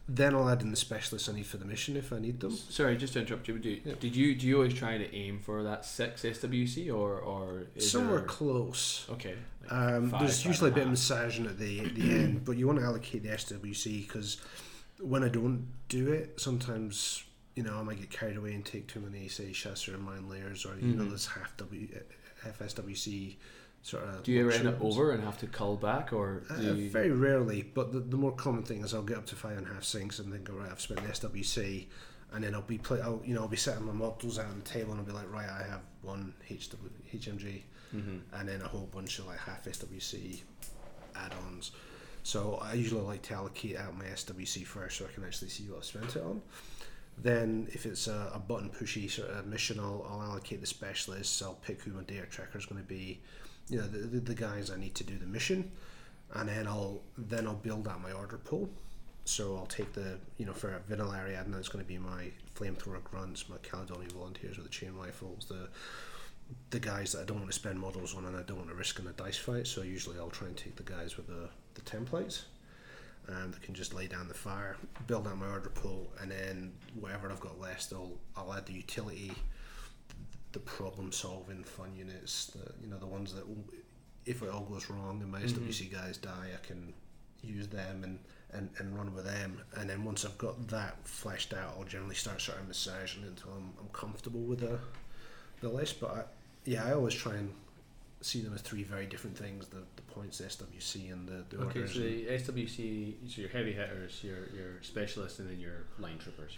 Then 0.06 0.34
I'll 0.34 0.50
add 0.50 0.60
in 0.60 0.70
the 0.70 0.76
specialists 0.76 1.30
I 1.30 1.32
need 1.32 1.46
for 1.46 1.56
the 1.56 1.64
mission 1.64 1.96
if 1.96 2.12
I 2.12 2.18
need 2.18 2.38
them. 2.40 2.50
Sorry, 2.54 2.94
just 2.96 3.14
to 3.14 3.20
interrupt 3.20 3.48
you. 3.48 3.58
Do, 3.58 3.80
Yeah. 3.84 3.94
Did 3.98 4.14
you 4.14 4.34
do 4.34 4.46
you 4.46 4.56
always 4.56 4.74
try 4.74 4.98
to 4.98 5.14
aim 5.14 5.38
for 5.38 5.62
that 5.62 5.86
six 5.86 6.22
SWC 6.24 6.90
or 6.94 7.18
or 7.20 7.64
is 7.74 7.90
Somewhere 7.90 8.18
there- 8.18 8.26
close. 8.28 9.06
Okay. 9.10 9.34
like 9.62 9.72
Um, 9.72 10.10
five, 10.10 10.20
there's 10.20 10.42
five 10.42 10.46
usually 10.46 10.70
a 10.70 10.74
bit 10.74 10.82
of 10.82 10.90
massaging 10.90 11.46
at 11.46 11.58
the 11.58 11.80
at 11.80 11.94
the 11.94 12.10
end, 12.10 12.44
but 12.44 12.58
you 12.58 12.66
want 12.66 12.80
to 12.80 12.84
allocate 12.84 13.22
the 13.22 13.30
SWC 13.30 14.06
because 14.06 14.36
when 15.00 15.24
I 15.24 15.28
don't 15.28 15.68
do 15.88 16.12
it, 16.12 16.38
sometimes 16.38 17.24
you 17.54 17.62
know 17.62 17.78
I 17.78 17.82
might 17.82 17.98
get 17.98 18.10
carried 18.10 18.36
away 18.36 18.52
and 18.52 18.62
take 18.64 18.86
too 18.88 19.00
many 19.00 19.28
say 19.28 19.52
chassis 19.52 19.92
and 19.92 20.02
mine 20.02 20.28
layers, 20.28 20.66
or 20.66 20.76
you 20.78 20.94
know 20.94 21.04
Mhm. 21.04 21.12
this 21.12 21.26
half 21.28 21.56
W 21.56 21.88
FSWC 22.44 23.36
sort 23.84 24.02
of. 24.04 24.22
Do 24.24 24.32
you 24.32 24.40
ever 24.40 24.50
end 24.50 24.66
up 24.66 24.80
over 24.82 25.12
and 25.12 25.22
have 25.22 25.38
to 25.38 25.46
cull 25.46 25.76
back 25.76 26.12
or 26.12 26.42
Uh, 26.50 26.60
you, 26.60 26.90
very 26.90 27.10
rarely, 27.12 27.62
but 27.62 27.92
the, 27.92 28.00
the 28.00 28.16
more 28.16 28.32
common 28.32 28.64
thing 28.64 28.82
is 28.82 28.92
I'll 28.94 29.02
get 29.02 29.18
up 29.18 29.26
to 29.26 29.36
five 29.36 29.56
and 29.58 29.66
a 29.68 29.72
half 29.74 29.84
sinks 29.84 30.18
and 30.18 30.32
then 30.32 30.42
go 30.42 30.54
right. 30.54 30.70
I've 30.72 30.80
spent 30.80 31.00
the 31.02 31.08
SWC, 31.12 31.86
and 32.32 32.42
then 32.42 32.54
I'll 32.54 32.62
be 32.62 32.78
play. 32.78 33.00
I'll 33.00 33.20
you 33.24 33.34
know 33.34 33.42
I'll 33.42 33.48
be 33.48 33.56
setting 33.56 33.84
my 33.86 33.92
models 33.92 34.38
out 34.38 34.46
on 34.46 34.58
the 34.58 34.64
table 34.64 34.90
and 34.92 35.00
I'll 35.00 35.06
be 35.06 35.12
like, 35.12 35.30
right, 35.30 35.48
I 35.48 35.62
have 35.68 35.82
one 36.02 36.34
HW, 36.50 36.88
HMG, 37.14 37.62
Mhm. 37.94 38.20
and 38.32 38.48
then 38.48 38.60
a 38.62 38.66
whole 38.68 38.88
bunch 38.92 39.18
of 39.20 39.26
like 39.26 39.38
half 39.38 39.64
SWC 39.66 40.40
add-ons. 41.14 41.70
So 42.22 42.54
I 42.62 42.72
usually 42.72 43.02
like 43.02 43.22
to 43.22 43.34
allocate 43.34 43.76
out 43.76 43.96
my 43.96 44.06
SWC 44.06 44.64
first 44.66 44.96
so 44.98 45.04
I 45.04 45.12
can 45.12 45.24
actually 45.24 45.50
see 45.50 45.64
what 45.64 45.78
I've 45.78 45.84
spent 45.84 46.16
it 46.16 46.22
on. 46.22 46.40
Then 47.18 47.68
if 47.72 47.86
it's 47.86 48.08
a, 48.08 48.32
a 48.34 48.38
button 48.40 48.70
pushy 48.70 49.08
sort 49.10 49.28
of 49.30 49.46
mission, 49.46 49.78
I'll, 49.78 50.04
I'll 50.10 50.22
allocate 50.22 50.60
the 50.60 50.66
specialists. 50.66 51.40
I'll 51.42 51.54
pick 51.66 51.82
who 51.82 51.92
my 51.92 52.02
data 52.02 52.26
tracker 52.26 52.58
is 52.58 52.66
going 52.66 52.80
to 52.82 52.88
be, 52.88 53.20
you 53.68 53.78
know, 53.78 53.86
the, 53.86 54.20
the, 54.20 54.34
guys 54.34 54.70
I 54.70 54.76
need 54.76 54.94
to 54.96 55.04
do 55.04 55.16
the 55.18 55.26
mission, 55.26 55.70
and 56.34 56.48
then 56.48 56.66
I'll 56.66 57.00
then 57.16 57.46
I'll 57.46 57.54
build 57.54 57.88
out 57.88 58.02
my 58.02 58.12
order 58.12 58.38
pool. 58.38 58.68
So 59.24 59.56
I'll 59.56 59.66
take 59.66 59.92
the 59.94 60.18
you 60.36 60.46
know 60.46 60.52
for 60.52 60.74
a 60.74 60.80
vanilla 60.80 61.16
Ariadna, 61.24 61.58
it's 61.58 61.68
going 61.68 61.84
to 61.84 61.88
be 61.88 61.98
my 61.98 62.30
flamethrower 62.54 63.02
grunts, 63.02 63.48
my 63.48 63.56
Caledonian 63.62 64.10
volunteers 64.10 64.56
with 64.56 64.66
the 64.66 64.72
chain 64.72 64.94
rifles, 64.94 65.46
the 65.46 65.68
the 66.70 66.80
guys 66.80 67.12
that 67.12 67.22
I 67.22 67.24
don't 67.24 67.38
want 67.38 67.50
to 67.50 67.58
spend 67.58 67.80
models 67.80 68.14
on 68.14 68.26
and 68.26 68.36
I 68.36 68.42
don't 68.42 68.58
want 68.58 68.68
to 68.68 68.74
risk 68.74 68.98
in 68.98 69.06
a 69.06 69.12
dice 69.12 69.38
fight. 69.38 69.66
So 69.66 69.82
usually 69.82 70.18
I'll 70.18 70.28
try 70.28 70.48
and 70.48 70.56
take 70.56 70.76
the 70.76 70.82
guys 70.82 71.16
with 71.16 71.26
the, 71.26 71.48
the 71.74 71.80
templates 71.80 72.42
and 73.26 73.54
that 73.54 73.62
can 73.62 73.74
just 73.74 73.94
lay 73.94 74.06
down 74.06 74.28
the 74.28 74.34
fire, 74.34 74.76
build 75.06 75.26
out 75.26 75.38
my 75.38 75.48
order 75.48 75.70
pool, 75.70 76.12
and 76.20 76.30
then 76.30 76.72
whatever 77.00 77.30
I've 77.30 77.40
got 77.40 77.58
left, 77.58 77.92
I'll 77.92 78.12
I'll 78.36 78.52
add 78.52 78.66
the 78.66 78.74
utility, 78.74 79.32
the 80.54 80.60
problem 80.60 81.12
solving 81.12 81.64
fun 81.64 81.90
units, 81.96 82.46
the 82.46 82.72
you 82.80 82.88
know 82.88 82.96
the 82.96 83.06
ones 83.06 83.34
that 83.34 83.44
if 84.24 84.40
it 84.42 84.48
all 84.48 84.62
goes 84.62 84.88
wrong 84.88 85.20
and 85.20 85.30
my 85.30 85.40
mm-hmm. 85.40 85.68
SWC 85.68 85.92
guys 85.92 86.16
die, 86.16 86.48
I 86.54 86.66
can 86.66 86.94
use 87.42 87.68
them 87.68 88.04
and, 88.04 88.18
and, 88.52 88.70
and 88.78 88.96
run 88.96 89.14
with 89.14 89.26
them. 89.26 89.60
And 89.76 89.90
then 89.90 90.04
once 90.04 90.24
I've 90.24 90.38
got 90.38 90.68
that 90.68 90.96
fleshed 91.06 91.52
out, 91.52 91.74
I'll 91.76 91.84
generally 91.84 92.14
start 92.14 92.40
sort 92.40 92.58
of 92.58 92.68
massaging 92.68 93.24
until 93.24 93.50
I'm, 93.50 93.72
I'm 93.78 93.88
comfortable 93.92 94.40
with 94.40 94.60
the 94.60 94.78
the 95.60 95.68
list. 95.68 96.00
But 96.00 96.10
I, 96.10 96.22
yeah, 96.64 96.84
I 96.84 96.92
always 96.92 97.14
try 97.14 97.34
and 97.34 97.52
see 98.20 98.40
them 98.40 98.54
as 98.54 98.62
three 98.62 98.84
very 98.84 99.06
different 99.06 99.36
things: 99.36 99.66
the, 99.66 99.82
the 99.96 100.02
points, 100.02 100.40
SWC, 100.40 101.12
and 101.12 101.28
the, 101.28 101.44
the 101.50 101.62
Okay, 101.64 101.80
orders. 101.80 101.94
so 101.94 102.00
the 102.00 102.26
SWC, 102.26 103.14
so 103.28 103.40
your 103.40 103.50
heavy 103.50 103.72
hitters, 103.72 104.22
your 104.22 104.48
your 104.54 104.82
specialists, 104.82 105.40
and 105.40 105.50
then 105.50 105.60
your 105.60 105.84
line 105.98 106.18
troopers. 106.18 106.56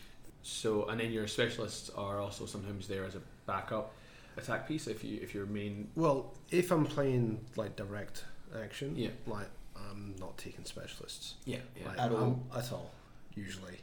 So, 0.50 0.84
and 0.86 1.00
then 1.00 1.10
your 1.10 1.26
specialists 1.26 1.90
are 1.96 2.20
also 2.20 2.46
sometimes 2.46 2.86
there 2.86 3.04
as 3.04 3.16
a 3.16 3.20
backup 3.46 3.92
attack 4.36 4.68
piece 4.68 4.86
if 4.86 5.02
you 5.02 5.18
if 5.20 5.34
your 5.34 5.44
main. 5.46 5.88
Well, 5.96 6.34
if 6.50 6.70
I'm 6.70 6.86
playing 6.86 7.44
like 7.56 7.74
direct 7.74 8.24
action, 8.56 8.94
Yeah. 8.96 9.10
like 9.26 9.48
I'm 9.74 10.14
not 10.20 10.38
taking 10.38 10.64
specialists 10.64 11.34
Yeah, 11.46 11.58
yeah. 11.76 11.88
like, 11.88 11.98
At 11.98 12.12
all? 12.12 12.18
I'm- 12.22 12.42
at 12.56 12.72
all. 12.72 12.92
Usually, 13.34 13.78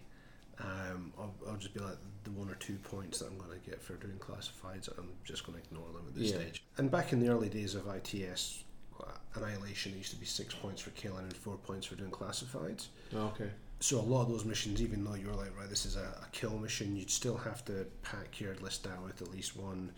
um, 0.60 1.12
I'll, 1.20 1.34
I'll 1.48 1.58
just 1.58 1.74
be 1.74 1.82
like 1.82 1.98
the 2.24 2.32
one 2.32 2.50
or 2.50 2.56
two 2.56 2.76
points 2.78 3.20
that 3.20 3.28
I'm 3.28 3.38
going 3.38 3.52
to 3.60 3.70
get 3.70 3.82
for 3.82 3.96
doing 3.96 4.18
classifieds. 4.18 4.88
I'm 4.98 5.10
just 5.26 5.46
going 5.46 5.60
to 5.60 5.64
ignore 5.66 5.88
them 5.92 6.06
at 6.08 6.16
this 6.16 6.32
Yeah. 6.32 6.38
stage. 6.38 6.64
And 6.78 6.90
back 6.90 7.12
in 7.12 7.20
the 7.20 7.28
early 7.30 7.50
days 7.50 7.76
of 7.76 7.88
ITS, 7.94 8.64
uh, 9.00 9.04
Annihilation 9.36 9.96
used 9.98 10.12
to 10.12 10.16
be 10.16 10.26
six 10.26 10.56
points 10.56 10.82
for 10.82 10.92
killing 10.92 11.24
and 11.26 11.36
four 11.36 11.58
points 11.58 11.86
for 11.88 11.96
doing 11.96 12.10
classifieds. 12.12 12.88
Oh, 13.14 13.28
okay. 13.36 13.50
So 13.84 14.00
a 14.00 14.02
lot 14.02 14.22
of 14.22 14.30
those 14.30 14.46
missions, 14.46 14.82
even 14.82 15.04
though 15.04 15.16
you're 15.16 15.34
like, 15.34 15.60
right, 15.60 15.70
this 15.70 15.86
is 15.86 15.98
a, 15.98 16.16
a 16.24 16.28
kill 16.32 16.58
mission, 16.58 16.96
you'd 16.96 17.10
still 17.10 17.36
have 17.36 17.66
to 17.66 17.86
pack 18.02 18.40
your 18.40 18.56
list 18.62 18.88
out 18.88 19.04
with 19.04 19.22
at 19.22 19.30
least 19.30 19.58
one 19.58 19.92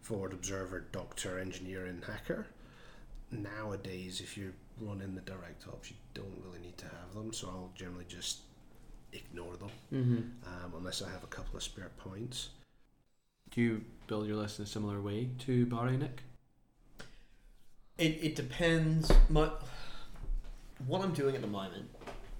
forward 0.00 0.32
observer, 0.32 0.86
doctor, 0.90 1.38
engineer, 1.38 1.86
and 1.86 2.04
hacker. 2.04 2.48
Nowadays, 3.30 4.20
if 4.20 4.36
you're 4.36 4.54
running 4.80 5.14
the 5.14 5.20
direct 5.20 5.68
ops, 5.68 5.88
you 5.88 5.96
don't 6.14 6.42
really 6.44 6.58
need 6.58 6.76
to 6.78 6.86
have 6.86 7.14
them. 7.14 7.32
So 7.32 7.46
I'll 7.46 7.70
generally 7.76 8.06
just 8.08 8.40
ignore 9.12 9.56
them 9.56 9.70
Mm-hmm. 9.94 10.16
um, 10.16 10.72
unless 10.76 11.00
I 11.00 11.08
have 11.08 11.22
a 11.22 11.28
couple 11.28 11.56
of 11.56 11.62
spare 11.62 11.92
points. 11.96 12.48
Do 13.52 13.60
you 13.60 13.84
build 14.08 14.26
your 14.26 14.34
list 14.34 14.58
in 14.58 14.64
a 14.64 14.68
similar 14.68 15.00
way 15.00 15.28
to 15.46 15.64
Barry 15.66 15.96
Nick? 15.96 16.24
It, 17.98 18.18
it 18.20 18.34
depends. 18.34 19.12
My 19.28 19.48
what 20.88 21.02
I'm 21.04 21.14
doing 21.14 21.36
at 21.36 21.40
the 21.40 21.46
moment 21.46 21.88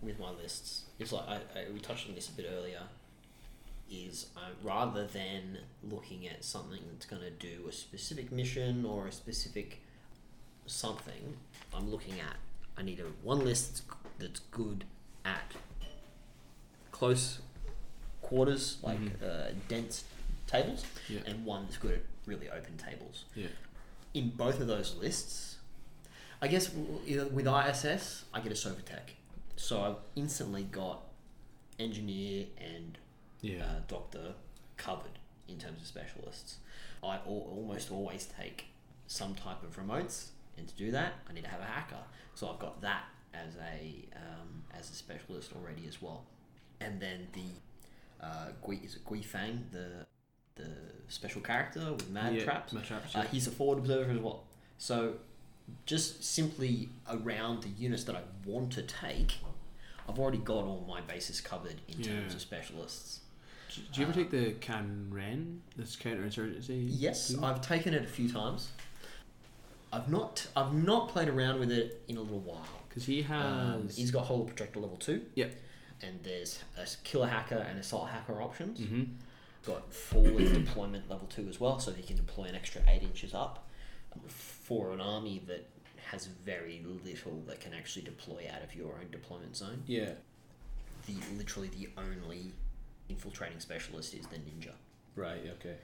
with 0.02 0.18
my 0.18 0.30
lists 0.30 0.86
is 0.98 1.12
like 1.12 1.28
I, 1.28 1.34
I 1.58 1.64
we 1.72 1.80
touched 1.80 2.08
on 2.08 2.14
this 2.14 2.28
a 2.28 2.32
bit 2.32 2.46
earlier. 2.56 2.82
is 3.90 4.26
uh, 4.36 4.40
rather 4.62 5.06
than 5.06 5.58
looking 5.90 6.26
at 6.28 6.44
something 6.44 6.80
that's 6.92 7.06
going 7.06 7.22
to 7.22 7.30
do 7.30 7.66
a 7.68 7.72
specific 7.72 8.30
mission 8.30 8.84
or 8.84 9.06
a 9.06 9.12
specific 9.12 9.80
something, 10.66 11.36
I'm 11.74 11.90
looking 11.90 12.14
at 12.20 12.36
I 12.76 12.82
need 12.82 13.00
a 13.00 13.04
one 13.26 13.40
list 13.44 13.68
that's, 13.70 13.82
that's 14.18 14.40
good 14.50 14.84
at 15.24 15.52
close 16.92 17.40
quarters, 18.22 18.78
like 18.82 18.98
uh, 19.24 19.48
dense 19.68 20.04
tables, 20.46 20.84
Yeah. 21.08 21.20
and 21.26 21.44
one 21.44 21.64
that's 21.64 21.76
good 21.78 21.92
at 21.92 22.02
really 22.26 22.48
open 22.50 22.76
tables. 22.76 23.24
Yeah. 23.34 23.46
In 24.14 24.30
both 24.30 24.60
of 24.60 24.66
those 24.66 24.96
lists, 24.96 25.56
I 26.42 26.48
guess 26.48 26.70
with 26.72 27.46
ISS, 27.48 28.24
I 28.34 28.40
get 28.40 28.52
a 28.52 28.56
Sophotect. 28.56 29.10
So 29.58 29.82
I've 29.82 29.96
instantly 30.14 30.62
got 30.64 31.02
engineer 31.78 32.46
and 32.58 32.96
Yeah. 33.40 33.64
uh, 33.64 33.80
doctor 33.88 34.34
covered 34.76 35.18
in 35.48 35.58
terms 35.58 35.80
of 35.80 35.86
specialists. 35.86 36.58
I 37.02 37.16
al- 37.16 37.24
almost 37.26 37.90
always 37.90 38.26
take 38.26 38.66
some 39.06 39.34
type 39.34 39.62
of 39.62 39.76
remotes, 39.76 40.28
and 40.56 40.68
to 40.68 40.74
do 40.76 40.90
that, 40.92 41.14
I 41.28 41.32
need 41.32 41.44
to 41.44 41.50
have 41.50 41.60
a 41.60 41.64
hacker. 41.64 42.02
So 42.34 42.48
I've 42.50 42.58
got 42.58 42.80
that 42.82 43.04
as 43.34 43.56
a 43.56 44.08
um, 44.14 44.62
as 44.72 44.90
a 44.90 44.94
specialist 44.94 45.52
already 45.56 45.86
as 45.88 46.00
well. 46.00 46.24
And 46.80 47.00
then 47.00 47.28
the 47.32 48.24
uh, 48.24 48.48
Gui 48.62 48.76
is 48.84 48.94
it 48.96 49.04
Gui 49.04 49.22
Fang, 49.22 49.66
the 49.72 50.06
the 50.54 50.68
special 51.08 51.40
character 51.40 51.92
with 51.92 52.08
mad 52.10 52.34
yeah. 52.34 52.44
traps. 52.44 52.72
Mad 52.72 52.84
traps. 52.84 53.14
Uh, 53.14 53.22
he's 53.22 53.46
a 53.46 53.50
forward 53.50 53.78
observer 53.78 54.10
as 54.12 54.18
well. 54.18 54.44
So, 54.78 55.14
just 55.86 56.24
simply 56.24 56.90
around 57.10 57.62
the 57.62 57.68
units 57.70 58.04
that 58.04 58.16
I 58.16 58.22
want 58.44 58.72
to 58.72 58.82
take, 58.82 59.36
I've 60.08 60.18
already 60.18 60.38
got 60.38 60.64
all 60.64 60.84
my 60.88 61.00
bases 61.00 61.40
covered 61.40 61.80
in 61.88 62.02
terms 62.02 62.34
of 62.34 62.40
specialists. 62.40 63.20
Do, 63.74 63.82
do 63.92 64.00
you 64.00 64.06
ever 64.06 64.14
take 64.14 64.30
the 64.30 64.52
Kanren? 64.60 65.58
This 65.76 65.96
counterinsurgency. 65.96 66.86
Yes? 66.88 67.36
I've 67.42 67.60
taken 67.60 67.94
it 67.94 68.04
a 68.04 68.08
few 68.08 68.30
times. 68.30 68.68
I've 69.92 70.08
not 70.10 70.46
I've 70.56 70.74
not 70.74 71.08
played 71.08 71.28
around 71.28 71.60
with 71.60 71.70
it 71.70 72.02
in 72.08 72.16
a 72.16 72.20
little 72.20 72.40
while. 72.40 72.66
Because 72.88 73.04
he 73.04 73.22
has. 73.22 73.74
Um, 73.74 73.88
he's 73.94 74.10
got 74.10 74.24
Holo 74.24 74.44
Protector 74.44 74.80
level 74.80 74.96
two. 74.96 75.22
Yep. 75.34 75.54
And 76.02 76.20
there's 76.22 76.60
a 76.76 76.86
killer 77.04 77.26
hacker 77.26 77.66
and 77.68 77.78
assault 77.78 78.08
hacker 78.08 78.42
options. 78.42 78.80
hmm 78.80 79.02
got 79.66 79.92
forward 79.92 80.52
deployment 80.54 81.08
level 81.10 81.26
two 81.28 81.46
as 81.48 81.60
well, 81.60 81.78
so 81.78 81.92
he 81.92 82.02
can 82.02 82.16
deploy 82.16 82.44
an 82.44 82.54
extra 82.54 82.80
eight 82.88 83.02
inches 83.02 83.34
up 83.34 83.67
for 84.26 84.92
an 84.92 85.00
army 85.00 85.42
that 85.46 85.68
has 86.10 86.26
very 86.26 86.82
little 87.04 87.42
that 87.46 87.60
can 87.60 87.74
actually 87.74 88.02
deploy 88.02 88.46
out 88.52 88.62
of 88.62 88.74
your 88.74 88.94
own 88.94 89.10
deployment 89.10 89.56
zone. 89.56 89.82
Yeah. 89.86 90.12
The 91.06 91.14
literally 91.36 91.68
the 91.68 91.88
only 91.96 92.52
infiltrating 93.08 93.60
specialist 93.60 94.14
is 94.14 94.26
the 94.26 94.36
ninja. 94.36 94.72
Right. 95.16 95.40
Okay. 95.58 95.76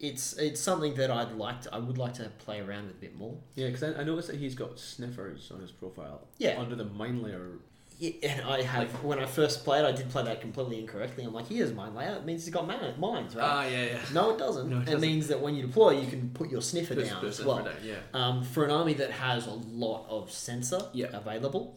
It's 0.00 0.34
it's 0.34 0.60
something 0.60 0.94
that 0.94 1.10
I'd 1.10 1.32
like 1.32 1.62
to 1.62 1.74
I 1.74 1.78
would 1.78 1.98
like 1.98 2.14
to 2.14 2.28
play 2.38 2.60
around 2.60 2.86
with 2.86 2.96
a 2.96 3.00
bit 3.00 3.16
more. 3.16 3.36
Yeah, 3.54 3.66
because 3.66 3.82
I, 3.82 4.00
I 4.00 4.04
noticed 4.04 4.28
that 4.28 4.36
he's 4.36 4.54
got 4.54 4.78
sniffers 4.78 5.50
on 5.52 5.60
his 5.60 5.72
profile. 5.72 6.26
Yeah. 6.38 6.60
Under 6.60 6.76
the 6.76 6.84
mine 6.84 7.22
layer. 7.22 7.52
Yeah, 8.00 8.12
and 8.22 8.46
I 8.46 8.62
have 8.62 9.02
when 9.02 9.18
I 9.18 9.26
first 9.26 9.64
played, 9.64 9.84
I 9.84 9.90
did 9.90 10.08
play 10.08 10.22
that 10.22 10.40
completely 10.40 10.78
incorrectly. 10.78 11.24
I'm 11.24 11.32
like, 11.32 11.48
here's 11.48 11.72
mine 11.72 11.94
layout. 11.96 12.18
It 12.18 12.24
means 12.26 12.44
he's 12.44 12.54
got 12.54 12.66
mines, 12.66 13.34
right? 13.34 13.44
Ah, 13.44 13.64
yeah, 13.66 13.84
yeah. 13.86 13.98
no, 14.14 14.30
it 14.30 14.38
doesn't. 14.38 14.68
No, 14.70 14.76
it 14.76 14.82
it, 14.82 14.84
doesn't. 14.84 15.00
means 15.00 15.26
that 15.28 15.40
when 15.40 15.56
you 15.56 15.62
deploy, 15.62 15.98
you 16.00 16.06
can 16.06 16.30
put 16.30 16.48
your 16.48 16.62
sniffer 16.62 16.94
Put- 16.94 17.06
down 17.08 17.24
as 17.24 17.44
well. 17.44 17.64
down, 17.64 17.74
yeah. 17.82 17.96
Um, 18.14 18.44
for 18.44 18.64
an 18.64 18.70
army 18.70 18.94
that 18.94 19.10
has 19.10 19.48
a 19.48 19.52
lot 19.54 20.06
of 20.08 20.30
sensor 20.30 20.80
Yeah. 20.92 21.08
available, 21.12 21.76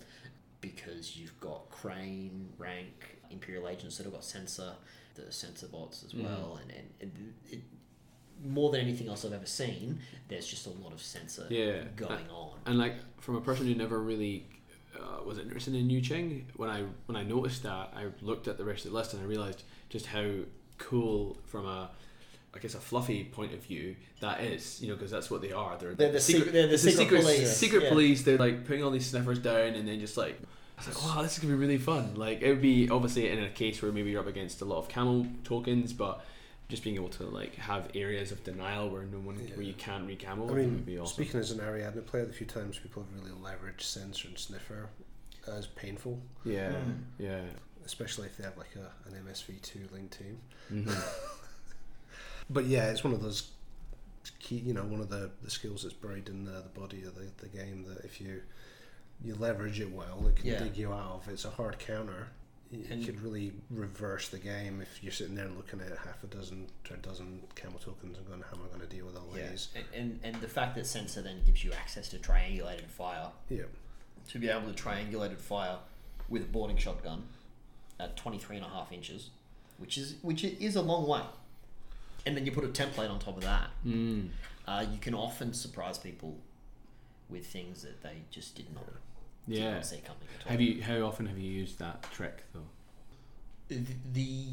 because 0.61 1.17
you've 1.17 1.39
got 1.39 1.69
Crane, 1.71 2.49
Rank, 2.59 3.17
Imperial 3.31 3.67
agents 3.67 3.97
that 3.97 4.03
have 4.03 4.13
got 4.13 4.23
sensor, 4.23 4.73
the 5.15 5.31
sensor 5.31 5.67
bots 5.69 6.03
as 6.03 6.13
Mm. 6.13 6.23
well, 6.23 6.59
and, 6.61 6.69
and, 6.71 6.87
and 7.01 7.33
it, 7.49 7.61
more 8.45 8.69
than 8.71 8.81
anything 8.81 9.07
else 9.07 9.25
I've 9.25 9.33
ever 9.33 9.45
seen, 9.47 9.99
there's 10.27 10.45
just 10.45 10.67
a 10.67 10.69
lot 10.69 10.93
of 10.93 11.01
sensor 11.01 11.47
Yeah. 11.49 11.83
going 11.95 12.29
on. 12.29 12.59
And 12.67 12.77
like 12.77 12.93
from 13.19 13.37
a 13.37 13.41
person 13.41 13.65
who 13.65 13.73
never 13.73 13.99
really 13.99 14.45
uh, 14.95 15.23
was 15.23 15.37
interested 15.37 15.73
in 15.75 15.89
Yu 15.89 16.01
Jing, 16.01 16.47
when 16.55 16.69
I 16.69 16.83
when 17.05 17.15
I 17.15 17.23
noticed 17.23 17.63
that, 17.63 17.93
I 17.95 18.05
looked 18.21 18.47
at 18.47 18.57
the 18.57 18.65
rest 18.65 18.85
of 18.85 18.91
the 18.91 18.97
list 18.97 19.13
and 19.13 19.21
I 19.21 19.25
realized 19.25 19.63
just 19.89 20.07
how 20.07 20.25
cool 20.77 21.37
from 21.45 21.65
a 21.65 21.89
I 22.53 22.59
guess 22.59 22.75
a 22.75 22.79
fluffy 22.79 23.23
point 23.23 23.53
of 23.53 23.63
view 23.63 23.95
that 24.19 24.41
is. 24.41 24.81
You 24.81 24.89
know, 24.89 24.95
because 24.95 25.11
that's 25.11 25.31
what 25.31 25.41
they 25.41 25.51
are. 25.51 25.77
They're, 25.77 25.93
They're 25.93 26.11
the 26.11 26.19
secret- 26.19 26.51
they're 26.51 26.67
the 26.67 26.73
it's 26.73 26.83
secret 26.83 27.21
police, 27.21 27.55
Secret 27.55 27.83
yeah. 27.83 27.89
police. 27.89 28.23
They're 28.23 28.37
like 28.37 28.65
putting 28.65 28.83
all 28.83 28.91
these 28.91 29.05
sniffers 29.05 29.39
down 29.39 29.73
and 29.75 29.87
then 29.87 29.99
just 29.99 30.17
like. 30.17 30.37
I 30.77 30.85
was 30.85 30.95
like, 30.95 31.15
wow, 31.15 31.21
this 31.21 31.33
is 31.33 31.39
gonna 31.39 31.53
be 31.53 31.59
really 31.59 31.77
fun. 31.77 32.15
Like, 32.15 32.41
it 32.41 32.49
would 32.49 32.61
be 32.61 32.89
obviously 32.89 33.29
in 33.29 33.43
a 33.43 33.49
case 33.49 33.83
where 33.83 33.91
maybe 33.91 34.09
you're 34.09 34.19
up 34.21 34.25
against 34.25 34.61
a 34.61 34.65
lot 34.65 34.79
of 34.79 34.89
camo 34.89 35.27
tokens, 35.43 35.93
but 35.93 36.25
just 36.71 36.83
being 36.83 36.95
able 36.95 37.09
to 37.09 37.23
like 37.25 37.53
have 37.55 37.89
areas 37.93 38.31
of 38.31 38.43
denial 38.43 38.89
where 38.89 39.03
no 39.03 39.19
one 39.19 39.35
where 39.35 39.61
you 39.61 39.73
can't 39.73 40.07
recamo 40.07 40.49
I 40.49 40.51
would 40.53 40.55
mean, 40.57 40.77
be 40.83 40.97
awesome. 40.97 41.13
speaking 41.13 41.39
as 41.39 41.51
an 41.51 41.59
Ariadna 41.59 42.03
player, 42.05 42.25
the 42.25 42.33
few 42.33 42.47
times 42.47 42.79
people 42.79 43.03
have 43.03 43.13
really 43.21 43.35
leveraged 43.39 43.81
sensor 43.81 44.29
and 44.29 44.37
sniffer 44.37 44.89
as 45.47 45.67
painful, 45.67 46.19
Yeah, 46.45 46.71
Mm. 46.71 47.03
yeah. 47.19 47.41
especially 47.85 48.27
if 48.27 48.37
they 48.37 48.43
have 48.45 48.57
like 48.57 48.75
a, 48.75 48.91
an 49.09 49.15
MSV2 49.25 49.91
link 49.91 50.09
team. 50.17 50.39
Mhm. 50.71 50.89
But 52.49 52.65
yeah, 52.65 52.89
it's 52.91 53.03
one 53.03 53.13
of 53.13 53.21
those 53.21 53.51
key, 54.39 54.57
you 54.57 54.73
know, 54.73 54.83
one 54.83 54.99
of 54.99 55.09
the, 55.09 55.31
the 55.41 55.49
skills 55.49 55.83
that's 55.83 55.93
buried 55.95 56.27
in 56.27 56.43
the, 56.43 56.51
the 56.63 56.79
body 56.79 57.03
of 57.03 57.15
the, 57.15 57.27
the 57.37 57.47
game 57.47 57.85
that 57.87 58.03
if 58.03 58.19
you 58.19 58.41
you 59.23 59.35
leverage 59.35 59.79
it 59.79 59.91
well, 59.91 60.25
it 60.27 60.35
can 60.35 60.47
Yeah. 60.47 60.59
dig 60.63 60.75
you 60.77 60.91
out 60.91 61.21
of. 61.23 61.29
It's 61.29 61.45
a 61.45 61.49
hard 61.51 61.77
counter. 61.79 62.27
You 62.71 62.85
And- 62.89 63.05
could 63.05 63.19
really 63.21 63.51
reverse 63.69 64.29
the 64.29 64.39
game 64.39 64.79
if 64.81 65.03
you're 65.03 65.11
sitting 65.11 65.35
there 65.35 65.49
looking 65.49 65.81
at 65.81 65.89
half 65.97 66.23
a 66.23 66.27
dozen 66.27 66.67
to 66.85 66.93
a 66.93 66.97
dozen 66.97 67.41
camo 67.55 67.77
tokens 67.77 68.17
and 68.17 68.25
going, 68.27 68.41
how 68.41 68.55
am 68.55 68.63
I 68.63 68.67
going 68.67 68.79
to 68.79 68.87
deal 68.87 69.05
with 69.07 69.17
all 69.17 69.27
Yeah. 69.35 69.49
these? 69.49 69.67
And, 69.75 69.85
and 69.93 70.19
and 70.23 70.35
the 70.41 70.47
fact 70.47 70.75
that 70.75 70.85
sensor 70.87 71.21
then 71.21 71.43
gives 71.45 71.63
you 71.65 71.73
access 71.73 72.07
to 72.09 72.17
triangulated 72.17 72.87
fire 72.87 73.31
Yeah. 73.49 73.63
to 74.29 74.39
be 74.39 74.47
able 74.47 74.71
to 74.73 74.83
triangulated 74.83 75.37
fire 75.37 75.79
with 76.29 76.43
a 76.43 76.45
boarding 76.45 76.77
shotgun 76.77 77.27
at 77.99 78.15
23 78.15 78.55
and 78.57 78.65
a 78.65 78.69
half 78.69 78.91
inches, 78.93 79.31
which 79.77 79.97
is 79.97 80.15
which 80.21 80.43
is 80.45 80.75
a 80.77 80.81
long 80.81 81.05
way. 81.07 81.23
And 82.25 82.37
then 82.37 82.45
you 82.45 82.51
put 82.53 82.63
a 82.63 82.69
template 82.69 83.09
on 83.09 83.19
top 83.19 83.35
of 83.35 83.43
that. 83.43 83.69
Mm. 83.85 84.29
Uh, 84.65 84.85
you 84.89 84.99
can 84.99 85.13
often 85.13 85.53
surprise 85.53 85.97
people 85.97 86.37
with 87.29 87.45
things 87.47 87.81
that 87.81 88.01
they 88.03 88.21
just 88.29 88.55
did 88.55 88.73
not, 88.73 88.85
did 88.85 88.93
Yeah. 89.47 89.75
not 89.75 89.83
coming 89.89 90.27
at 90.39 90.45
all. 90.45 90.51
Have 90.51 90.61
you? 90.61 90.81
How 90.81 91.01
often 91.01 91.25
have 91.25 91.37
you 91.37 91.49
used 91.51 91.79
that 91.79 92.03
trick 92.11 92.43
though? 92.53 92.59
the, 93.67 93.79
the 94.13 94.45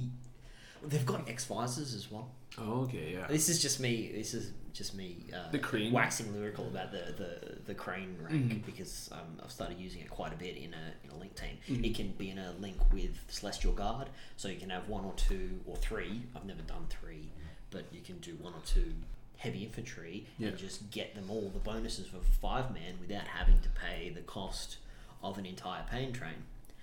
they've 0.87 1.05
got 1.07 1.29
X 1.29 1.45
visors 1.45 1.95
as 1.95 2.11
well. 2.11 2.31
Oh, 2.57 2.83
okay, 2.83 3.13
yeah. 3.15 3.27
This 3.29 3.49
is 3.49 3.61
just 3.61 3.79
me. 3.81 4.11
This 4.15 4.33
is 4.35 4.53
just 4.73 4.95
me. 4.95 5.27
Uh, 5.35 5.51
The 5.51 5.59
crane. 5.59 5.93
waxing 5.93 6.33
lyrical 6.33 6.67
about 6.67 6.93
the 6.93 7.15
the, 7.17 7.57
the 7.67 7.75
crane 7.75 8.17
rank 8.23 8.53
Mhm. 8.53 8.67
because 8.67 9.09
um, 9.13 9.39
I've 9.43 9.51
started 9.51 9.79
using 9.79 10.01
it 10.03 10.11
quite 10.11 10.33
a 10.33 10.37
bit 10.37 10.57
in 10.57 10.73
a 10.75 10.95
in 11.05 11.11
a 11.11 11.17
link 11.19 11.35
team. 11.35 11.59
Mhm. 11.69 11.85
It 11.85 11.95
can 11.97 12.13
be 12.13 12.31
in 12.31 12.39
a 12.39 12.53
link 12.61 12.77
with 12.93 13.19
Celestial 13.29 13.73
Guard, 13.73 14.09
so 14.37 14.49
you 14.49 14.57
can 14.59 14.71
have 14.71 14.89
one 14.89 15.05
or 15.05 15.13
two 15.15 15.61
or 15.67 15.77
three. 15.77 16.23
I've 16.35 16.45
never 16.47 16.63
done 16.63 16.87
three, 16.89 17.31
but 17.71 17.85
you 17.93 18.01
can 18.01 18.19
do 18.19 18.35
one 18.37 18.55
or 18.55 18.63
two 18.65 18.93
heavy 19.39 19.63
infantry 19.65 20.27
Yeah. 20.39 20.49
and 20.49 20.59
just 20.59 20.91
get 20.91 21.15
them 21.15 21.25
all 21.31 21.51
the 21.53 21.59
bonuses 21.61 22.07
for 22.07 22.19
five 22.41 22.73
man 22.75 22.95
without 23.01 23.27
having 23.27 23.59
to 23.61 23.69
pay 23.71 24.11
the 24.11 24.21
cost 24.21 24.77
of 25.23 25.39
an 25.39 25.47
entire 25.47 25.83
pain 25.91 26.13
train. 26.13 26.35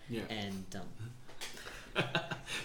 Yeah. 0.10 0.22
And 0.30 0.66
um, 0.76 2.04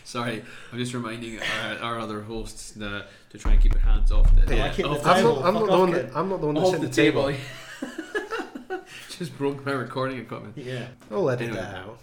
Sorry, 0.05 0.43
I'm 0.73 0.79
just 0.79 0.93
reminding 0.95 1.39
our, 1.41 1.79
our 1.79 1.99
other 2.01 2.21
hosts 2.23 2.77
uh, 2.81 3.05
to 3.31 3.39
try 3.39 3.53
and 3.53 3.61
keep 3.63 3.73
their 3.73 3.83
hands 3.83 4.11
off 4.13 4.29
the, 4.35 4.55
Yeah, 4.57 4.63
like 4.67 4.81
off 4.85 5.03
the 5.03 5.09
I'm 5.11 5.17
table. 5.17 5.37
not, 5.37 5.45
I'm, 5.47 5.55
not 5.55 5.67
the 5.71 5.79
one 5.79 5.91
that, 5.93 6.17
I'm 6.17 6.29
not 6.29 6.41
the 6.41 6.47
one 6.47 6.57
off 6.59 6.63
that's 6.73 6.75
at 6.75 6.81
the 6.81 6.87
the 6.89 6.93
table. 6.95 7.33
table. 7.33 8.83
just 9.19 9.37
broke 9.39 9.65
my 9.65 9.73
recording 9.73 10.19
equipment. 10.19 10.57
yeah. 10.57 10.87
I'll 11.11 11.29
edit 11.31 11.49
Anyway. 11.49 11.63
that 11.63 11.75
out. 11.77 11.99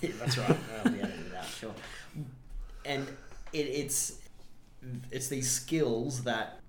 Yeah, 0.00 0.10
that's 0.18 0.38
right. 0.38 0.56
I'll 0.84 0.92
be 0.92 1.00
editing 1.00 1.26
it 1.26 1.34
out, 1.36 1.46
sure. 1.46 1.74
And 2.84 3.06
it, 3.52 3.58
it's 3.58 4.14
it's 5.10 5.28
these 5.28 5.50
skills 5.50 6.22
that 6.24 6.60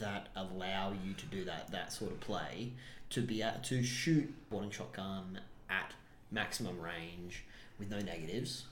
that 0.00 0.28
allow 0.36 0.92
you 1.04 1.12
to 1.14 1.26
do 1.26 1.44
that 1.44 1.70
that 1.72 1.92
sort 1.92 2.10
of 2.12 2.20
play 2.20 2.72
to 3.10 3.20
be 3.22 3.42
able 3.42 3.58
to 3.62 3.82
shoot 3.82 4.32
boarding 4.50 4.70
shotgun 4.70 5.40
at 5.70 5.92
maximum 6.30 6.78
range 6.80 7.44
with 7.78 7.90
no 7.90 7.98
negatives. 8.00 8.64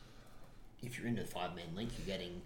If 0.83 0.99
you're 0.99 1.09
into 1.09 1.23
the 1.23 1.29
five 1.29 1.55
man 1.57 1.75
link, 1.75 1.91
you're 1.99 2.07
getting 2.07 2.43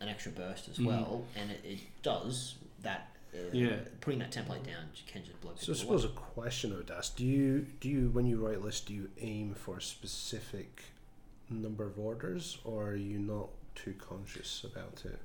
an 0.00 0.08
extra 0.08 0.32
burst 0.32 0.68
as 0.68 0.78
Mhm. 0.78 0.86
well, 0.86 1.24
and 1.36 1.50
it, 1.50 1.60
it 1.64 1.78
does 2.02 2.56
that. 2.82 3.08
Uh, 3.34 3.38
Yeah. 3.52 3.76
putting 4.02 4.18
that 4.18 4.30
template 4.30 4.66
down 4.66 4.90
you 4.94 5.02
can 5.06 5.24
just 5.24 5.40
blow 5.40 5.52
So 5.56 5.72
I 5.72 5.74
people 5.74 5.74
suppose 5.76 6.04
away. 6.04 6.12
a 6.12 6.16
question 6.16 6.72
I 6.72 6.76
would 6.76 6.90
ask: 6.90 7.16
Do 7.16 7.24
you 7.24 7.60
do 7.80 7.88
you 7.88 8.10
when 8.10 8.26
you 8.26 8.44
write 8.44 8.60
lists, 8.60 8.82
do 8.84 8.92
you 8.92 9.10
aim 9.18 9.54
for 9.54 9.78
a 9.78 9.82
specific 9.82 10.82
number 11.48 11.86
of 11.86 11.98
orders, 11.98 12.58
or 12.64 12.88
are 12.88 12.96
you 12.96 13.18
not 13.18 13.48
too 13.74 13.94
conscious 13.94 14.64
about 14.64 15.04
it? 15.06 15.18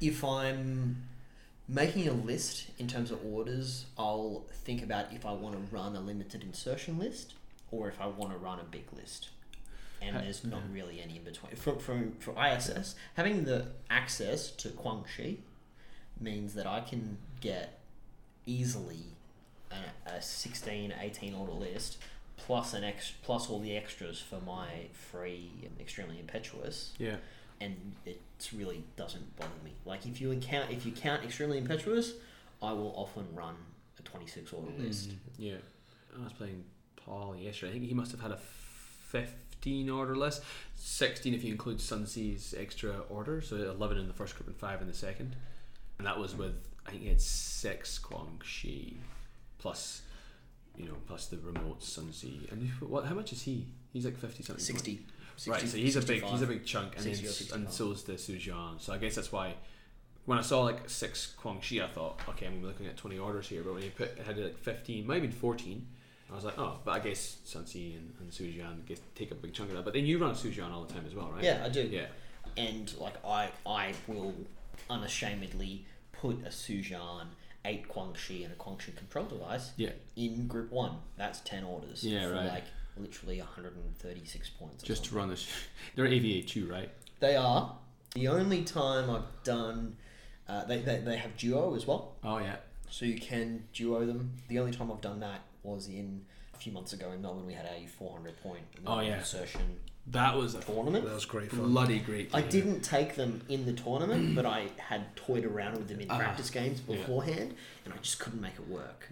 If 0.00 0.24
I'm 0.24 1.04
making 1.68 2.08
a 2.08 2.12
list 2.12 2.66
in 2.78 2.86
terms 2.88 3.10
of 3.10 3.24
orders, 3.24 3.86
I'll 3.98 4.44
think 4.64 4.82
about 4.82 5.12
if 5.12 5.26
I 5.26 5.32
want 5.32 5.54
to 5.54 5.74
run 5.74 5.94
a 5.96 6.00
limited 6.00 6.42
insertion 6.42 6.98
list 6.98 7.34
or 7.70 7.88
if 7.88 8.00
I 8.00 8.06
want 8.06 8.32
to 8.32 8.38
run 8.38 8.58
a 8.58 8.64
big 8.64 8.84
list. 8.96 9.28
and 10.00 10.16
Ha- 10.16 10.22
there's 10.22 10.44
not 10.44 10.62
yeah. 10.68 10.74
really 10.82 11.00
any 11.02 11.16
in 11.16 11.24
between. 11.24 11.54
For, 11.56 11.74
for, 11.78 12.04
for 12.20 12.34
ISS, 12.42 12.94
having 13.16 13.44
the 13.44 13.66
access 13.90 14.50
to 14.52 14.68
Guangxi 14.68 15.38
means 16.20 16.54
that 16.54 16.66
I 16.66 16.80
can 16.80 17.18
get 17.40 17.78
easily 18.46 19.02
a, 19.70 20.10
a 20.16 20.22
16, 20.22 20.94
18 20.98 21.34
order 21.34 21.52
list 21.52 21.98
plus 22.38 22.72
an 22.72 22.84
ex, 22.84 23.12
plus 23.22 23.50
all 23.50 23.58
the 23.60 23.76
extras 23.76 24.20
for 24.20 24.40
my 24.40 24.86
free 24.92 25.50
extremely 25.80 26.18
impetuous 26.20 26.92
Yeah. 26.98 27.16
And 27.60 27.76
it 28.04 28.20
really 28.56 28.84
doesn't 28.96 29.36
bother 29.36 29.50
me. 29.64 29.72
Like 29.84 30.06
if 30.06 30.20
you 30.20 30.34
count 30.36 30.70
if 30.70 30.86
you 30.86 30.92
count 30.92 31.24
extremely 31.24 31.58
impetuous, 31.58 32.12
I 32.62 32.72
will 32.72 32.92
often 32.96 33.26
run 33.34 33.54
a 33.98 34.02
26 34.02 34.52
order 34.52 34.70
list. 34.78 35.10
Mm, 35.10 35.16
yeah. 35.38 35.54
I 36.18 36.24
was 36.24 36.32
playing 36.32 36.64
Paul 36.96 37.36
yesterday. 37.36 37.70
I 37.70 37.72
think 37.74 37.86
he 37.86 37.94
must 37.94 38.10
have 38.12 38.20
had 38.20 38.30
a 38.30 38.38
15 38.38 39.90
order 39.90 40.16
list. 40.16 40.42
16 40.76 41.34
if 41.34 41.44
you 41.44 41.52
include 41.52 41.80
Sunsea's 41.80 42.54
extra 42.56 43.00
order. 43.08 43.40
So 43.40 43.56
11 43.56 43.98
in 43.98 44.08
the 44.08 44.14
first 44.14 44.36
group 44.36 44.48
and 44.48 44.56
5 44.56 44.82
in 44.82 44.88
the 44.88 44.94
second. 44.94 45.36
And 45.98 46.06
that 46.06 46.18
was 46.18 46.36
with, 46.36 46.54
I 46.86 46.90
think 46.90 47.02
he 47.02 47.08
had 47.08 47.20
6 47.20 48.00
shi 48.44 48.96
plus, 49.58 50.02
you 50.76 50.86
know, 50.86 50.94
plus 51.06 51.26
the 51.26 51.38
remote 51.38 51.82
Sunsea. 51.82 52.50
And 52.50 52.70
what? 52.80 53.04
how 53.04 53.14
much 53.14 53.32
is 53.32 53.42
he? 53.42 53.66
He's 53.92 54.04
like 54.04 54.16
50 54.16 54.42
something. 54.44 54.64
60, 54.64 55.00
60 55.38 55.50
Right, 55.50 55.70
so 55.70 55.76
he's 55.78 55.96
a 55.96 56.02
big 56.02 56.22
he's 56.24 56.42
a 56.42 56.46
big 56.46 56.64
chunk, 56.64 56.94
and 56.96 57.02
60 57.04 57.26
or 57.26 57.28
s- 57.30 57.36
65. 57.36 57.60
and 57.60 57.70
so 57.72 57.90
is 57.92 58.02
the 58.02 58.18
Su-Jian. 58.18 58.80
So 58.80 58.92
I 58.92 58.98
guess 58.98 59.14
that's 59.14 59.30
why 59.32 59.54
when 60.26 60.36
I 60.38 60.42
saw 60.42 60.62
like 60.62 60.90
six 60.90 61.34
Kuang 61.42 61.62
Shi, 61.62 61.80
I 61.80 61.86
thought, 61.86 62.20
okay, 62.28 62.46
I'm 62.46 62.62
looking 62.62 62.86
at 62.86 62.96
20 62.96 63.18
orders 63.18 63.48
here. 63.48 63.62
But 63.62 63.74
when 63.74 63.82
you 63.84 63.90
put 63.90 64.18
had 64.18 64.36
like 64.36 64.58
15, 64.58 65.06
maybe 65.06 65.26
even 65.28 65.30
14, 65.38 65.86
I 66.30 66.34
was 66.34 66.44
like, 66.44 66.58
oh, 66.58 66.78
but 66.84 66.90
I 66.90 66.98
guess 66.98 67.38
Sunsi 67.46 67.96
and, 67.96 68.12
and 68.20 68.86
guess 68.86 68.98
take 69.14 69.30
a 69.30 69.34
big 69.34 69.54
chunk 69.54 69.70
of 69.70 69.76
that. 69.76 69.84
But 69.84 69.94
then 69.94 70.04
you 70.04 70.18
run 70.18 70.34
Su-Jian 70.34 70.70
all 70.70 70.84
the 70.84 70.92
time 70.92 71.04
as 71.06 71.14
well, 71.14 71.30
right? 71.32 71.42
Yeah, 71.42 71.62
I 71.64 71.68
do. 71.70 71.82
Yeah. 71.82 72.06
And 72.56 72.92
like 72.98 73.14
I 73.24 73.50
I 73.64 73.94
will 74.06 74.34
unashamedly 74.90 75.84
put 76.12 76.44
a 76.44 76.50
Su-Jian, 76.50 77.26
eight 77.64 77.88
Kuang 77.88 78.16
Shi, 78.16 78.44
and 78.44 78.52
a 78.52 78.56
Kuang 78.56 78.80
Shi 78.80 78.92
control 78.92 79.26
device 79.26 79.70
Yeah. 79.76 79.90
in 80.16 80.46
group 80.46 80.70
one. 80.70 80.96
That's 81.16 81.40
10 81.40 81.64
orders. 81.64 82.02
Yeah, 82.04 82.26
right. 82.26 82.46
like 82.46 82.64
literally 82.98 83.38
136 83.38 84.50
points. 84.50 84.82
or 84.82 84.86
Just 84.86 85.04
to 85.06 85.14
run 85.14 85.28
this. 85.28 85.48
They're 85.94 86.06
AVA 86.06 86.46
too, 86.46 86.66
right? 86.70 86.90
They 87.20 87.36
are. 87.36 87.74
The 88.14 88.28
only 88.28 88.62
time 88.64 89.10
I've 89.10 89.42
done. 89.44 89.96
Uh, 90.48 90.64
they, 90.64 90.80
they, 90.80 90.98
they 91.00 91.16
have 91.16 91.36
duo 91.36 91.74
as 91.74 91.86
well. 91.86 92.14
Oh 92.24 92.38
yeah. 92.38 92.56
So 92.90 93.04
you 93.04 93.18
can 93.20 93.64
duo 93.74 94.06
them. 94.06 94.32
The 94.48 94.58
only 94.58 94.72
time 94.72 94.90
I've 94.90 95.00
done 95.02 95.20
that 95.20 95.40
was 95.62 95.88
in 95.88 96.22
a 96.54 96.56
few 96.56 96.72
months 96.72 96.92
ago 96.94 97.12
in 97.12 97.20
Melbourne. 97.20 97.46
We 97.46 97.52
had 97.52 97.66
a 97.66 97.86
400 97.98 98.42
point 98.42 98.62
Oh, 98.86 99.00
yeah. 99.00 99.18
insertion 99.18 99.60
That 100.06 100.34
was 100.36 100.54
a 100.54 100.60
tournament. 100.60 101.04
That 101.04 101.12
was 101.14 101.26
great 101.26 101.50
fun. 101.50 101.70
bloody 101.70 101.98
great. 101.98 102.30
I 102.34 102.40
didn't 102.40 102.80
take 102.80 103.14
them 103.14 103.42
in 103.50 103.66
the 103.66 103.74
tournament, 103.74 104.34
but 104.34 104.46
I 104.46 104.68
had 104.78 105.14
toyed 105.16 105.44
around 105.44 105.76
with 105.76 105.88
them 105.88 106.00
in 106.00 106.10
Ah, 106.10 106.16
practice 106.16 106.48
games 106.48 106.80
yeah. 106.88 106.96
beforehand, 106.96 107.54
and 107.84 107.92
I 107.92 107.98
just 107.98 108.18
couldn't 108.18 108.40
make 108.40 108.54
it 108.54 108.66
work. 108.68 109.06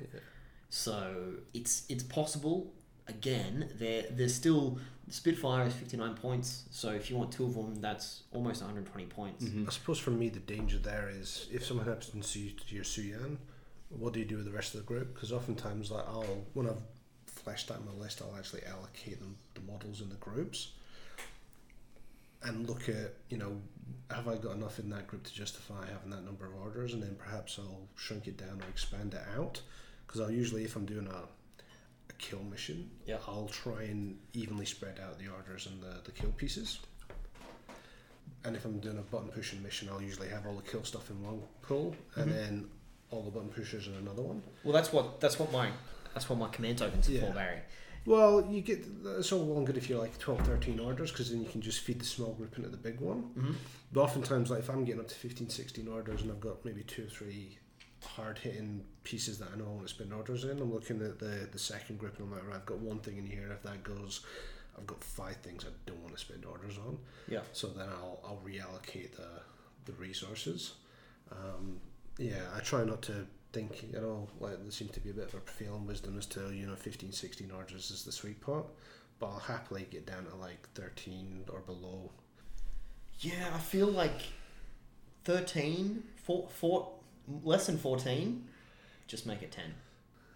So 0.71 1.35
it's 1.55 1.85
it's 1.91 2.03
possible. 2.03 2.73
Again, 3.09 3.71
they're 3.79 4.05
they're 4.11 4.29
still 4.29 4.79
Spitfire 5.09 5.67
is 5.67 5.75
fifty 5.75 5.97
nine 5.97 6.15
points. 6.15 6.65
So 6.71 6.91
if 6.91 7.11
you 7.11 7.17
want 7.17 7.31
two 7.31 7.45
of 7.45 7.55
them, 7.55 7.77
that's 7.77 8.25
almost 8.33 8.61
one 8.61 8.71
hundred 8.71 8.87
twenty 8.91 9.07
points. 9.07 9.45
Mhm. 9.45 9.69
I 9.69 9.71
suppose 9.71 9.99
for 10.01 10.11
me 10.11 10.29
the 10.29 10.41
danger 10.41 10.79
there 10.79 11.09
is 11.09 11.47
if 11.53 11.65
someone 11.65 11.87
happens 11.87 12.33
to 12.33 12.51
to 12.51 12.75
your 12.75 12.83
Su-Jian, 12.83 13.37
what 13.91 14.13
do 14.13 14.19
you 14.19 14.25
do 14.27 14.37
with 14.37 14.47
the 14.47 14.51
rest 14.51 14.75
of 14.75 14.81
the 14.81 14.87
group? 14.87 15.15
Because 15.15 15.31
oftentimes, 15.33 15.93
like 15.93 16.07
I'll 16.09 16.45
when 16.55 16.69
I've 16.69 16.83
fleshed 17.27 17.71
out 17.71 17.85
my 17.85 17.93
list, 17.93 18.21
I'll 18.21 18.37
actually 18.37 18.65
allocate 18.65 19.21
them 19.21 19.37
the 19.55 19.61
models 19.61 20.01
in 20.01 20.09
the 20.09 20.17
groups 20.17 20.73
and 22.43 22.69
look 22.69 22.89
at 22.89 23.15
you 23.29 23.39
know 23.39 23.61
have 24.11 24.27
I 24.27 24.37
got 24.37 24.57
enough 24.57 24.79
in 24.81 24.91
that 24.91 25.07
group 25.07 25.23
to 25.25 25.33
justify 25.33 25.87
having 25.87 26.11
that 26.11 26.25
number 26.25 26.47
of 26.47 26.55
orders, 26.61 26.95
and 26.95 27.03
then 27.03 27.15
perhaps 27.17 27.59
I'll 27.61 27.87
shrink 27.95 28.27
it 28.27 28.37
down 28.37 28.61
or 28.61 28.69
expand 28.69 29.15
it 29.15 29.23
out. 29.37 29.61
Because 30.05 30.21
I'll 30.21 30.31
usually 30.31 30.65
if 30.65 30.75
I'm 30.75 30.85
doing 30.85 31.07
a 31.07 31.11
a 31.11 31.27
kill 32.19 32.43
mission, 32.51 32.91
Yeah. 33.07 33.19
I'll 33.27 33.49
try 33.49 33.83
and 33.85 34.19
evenly 34.33 34.67
spread 34.67 34.99
out 35.01 35.19
the 35.19 35.29
orders 35.29 35.67
and 35.67 35.83
the, 35.83 36.01
the 36.05 36.13
kill 36.13 36.31
pieces. 36.33 36.79
And 38.45 38.55
if 38.55 38.65
I'm 38.65 38.79
doing 38.79 38.99
a 38.99 39.03
button 39.03 39.29
pushing 39.29 39.63
mission, 39.63 39.89
I'll 39.91 40.03
usually 40.03 40.29
have 40.29 40.47
all 40.47 40.55
the 40.55 40.63
kill 40.71 40.85
stuff 40.85 41.11
in 41.11 41.23
one 41.23 41.41
pool, 41.63 41.97
and 42.15 42.31
Mhm. 42.31 42.35
then 42.35 42.71
all 43.11 43.23
the 43.23 43.31
button 43.31 43.49
pushers 43.49 43.87
in 43.89 43.95
another 43.95 44.23
one. 44.23 44.43
Well, 44.63 44.73
that's 44.73 44.93
what 44.93 45.21
that's 45.21 45.39
what 45.39 45.51
my 45.53 45.71
that's 46.15 46.29
what 46.31 46.39
my 46.39 46.49
command 46.49 46.79
tokens 46.79 47.09
are 47.09 47.13
Yeah. 47.13 47.21
for, 47.29 47.33
Barry. 47.35 47.61
Well, 48.05 48.47
you 48.49 48.61
get 48.63 48.85
it's 49.19 49.33
all 49.33 49.45
well 49.45 49.59
and 49.59 49.67
good 49.67 49.77
if 49.77 49.89
you're 49.89 49.99
like 49.99 50.17
12, 50.19 50.47
13 50.47 50.79
orders, 50.79 51.11
because 51.11 51.31
then 51.31 51.43
you 51.43 51.49
can 51.49 51.61
just 51.61 51.81
feed 51.81 51.99
the 51.99 52.05
small 52.05 52.35
group 52.35 52.57
into 52.57 52.69
the 52.69 52.77
big 52.77 53.01
one. 53.01 53.23
Mm-hmm. 53.37 53.53
But 53.93 54.01
oftentimes, 54.03 54.49
like 54.51 54.61
if 54.61 54.71
I'm 54.71 54.85
getting 54.85 55.01
up 55.01 55.09
to 55.09 55.15
15, 55.15 55.49
16 55.49 55.89
orders, 55.89 56.23
and 56.23 56.31
I've 56.31 56.41
got 56.41 56.65
maybe 56.65 56.85
two 56.85 57.05
or 57.07 57.09
three 57.09 57.59
hard 58.07 58.39
hitting 58.39 58.85
pieces 59.05 59.39
that 59.39 59.49
I 59.53 59.59
know 59.59 59.65
I 59.67 59.71
want 59.71 59.87
to 59.87 59.95
spend 59.95 60.13
orders 60.13 60.45
in, 60.45 60.59
I'm 60.61 60.73
looking 60.73 61.03
at 61.03 61.19
the 61.19 61.49
the 61.51 61.59
second 61.59 61.99
group, 61.99 62.19
and 62.19 62.27
I'm 62.27 62.33
like, 62.33 62.47
right, 62.47 62.57
I've 62.57 62.67
got 62.67 62.79
one 62.79 63.01
thing 63.01 63.19
in 63.19 63.27
here, 63.27 63.43
and 63.43 63.53
if 63.53 63.63
that 63.63 63.83
goes, 63.83 64.21
I've 64.79 64.87
got 64.87 65.03
five 65.03 65.37
things 65.37 65.65
I 65.65 65.73
don't 65.87 66.01
want 66.03 66.15
to 66.15 66.21
spend 66.21 66.45
orders 66.45 66.79
on. 66.79 66.99
Yeah. 67.29 67.41
So 67.53 67.69
then 67.69 67.89
I'll 67.89 68.21
I'll 68.25 68.43
reallocate 68.45 69.17
the 69.17 69.29
the 69.85 69.93
resources. 69.93 70.75
Um, 71.31 71.81
yeah, 72.19 72.43
I 72.55 72.61
try 72.61 72.85
not 72.85 73.03
to 73.03 73.27
think. 73.53 73.85
You 73.93 74.01
know, 74.01 74.29
like 74.41 74.63
there 74.63 74.71
seems 74.71 74.93
to 74.93 75.01
be 75.01 75.11
a 75.11 75.15
bit 75.15 75.29
of 75.29 75.35
a 75.35 75.39
prevailing 75.39 75.87
wisdom 75.87 76.19
as 76.19 76.27
to 76.27 76.53
you 76.53 76.67
know 76.67 76.77
15, 76.77 77.13
16 77.13 77.51
orders 77.51 77.91
is 77.91 78.05
the 78.05 78.13
sweet 78.13 78.41
pot. 78.41 78.67
But 79.19 79.29
I'll 79.29 79.39
happily 79.39 79.87
get 79.91 80.07
down 80.07 80.27
to 80.27 80.37
like 80.37 80.69
thirteen 80.75 81.45
or 81.53 81.61
below. 81.61 82.11
Yeah, 83.21 83.49
I 83.55 83.59
feel 83.59 83.87
like 83.87 84.21
13, 85.25 86.03
four, 86.17 86.49
four, 86.49 86.93
less 87.45 87.67
than 87.67 87.79
14, 87.79 88.45
just 89.07 89.27
make 89.27 89.43
it 89.43 89.53
10. 89.53 89.65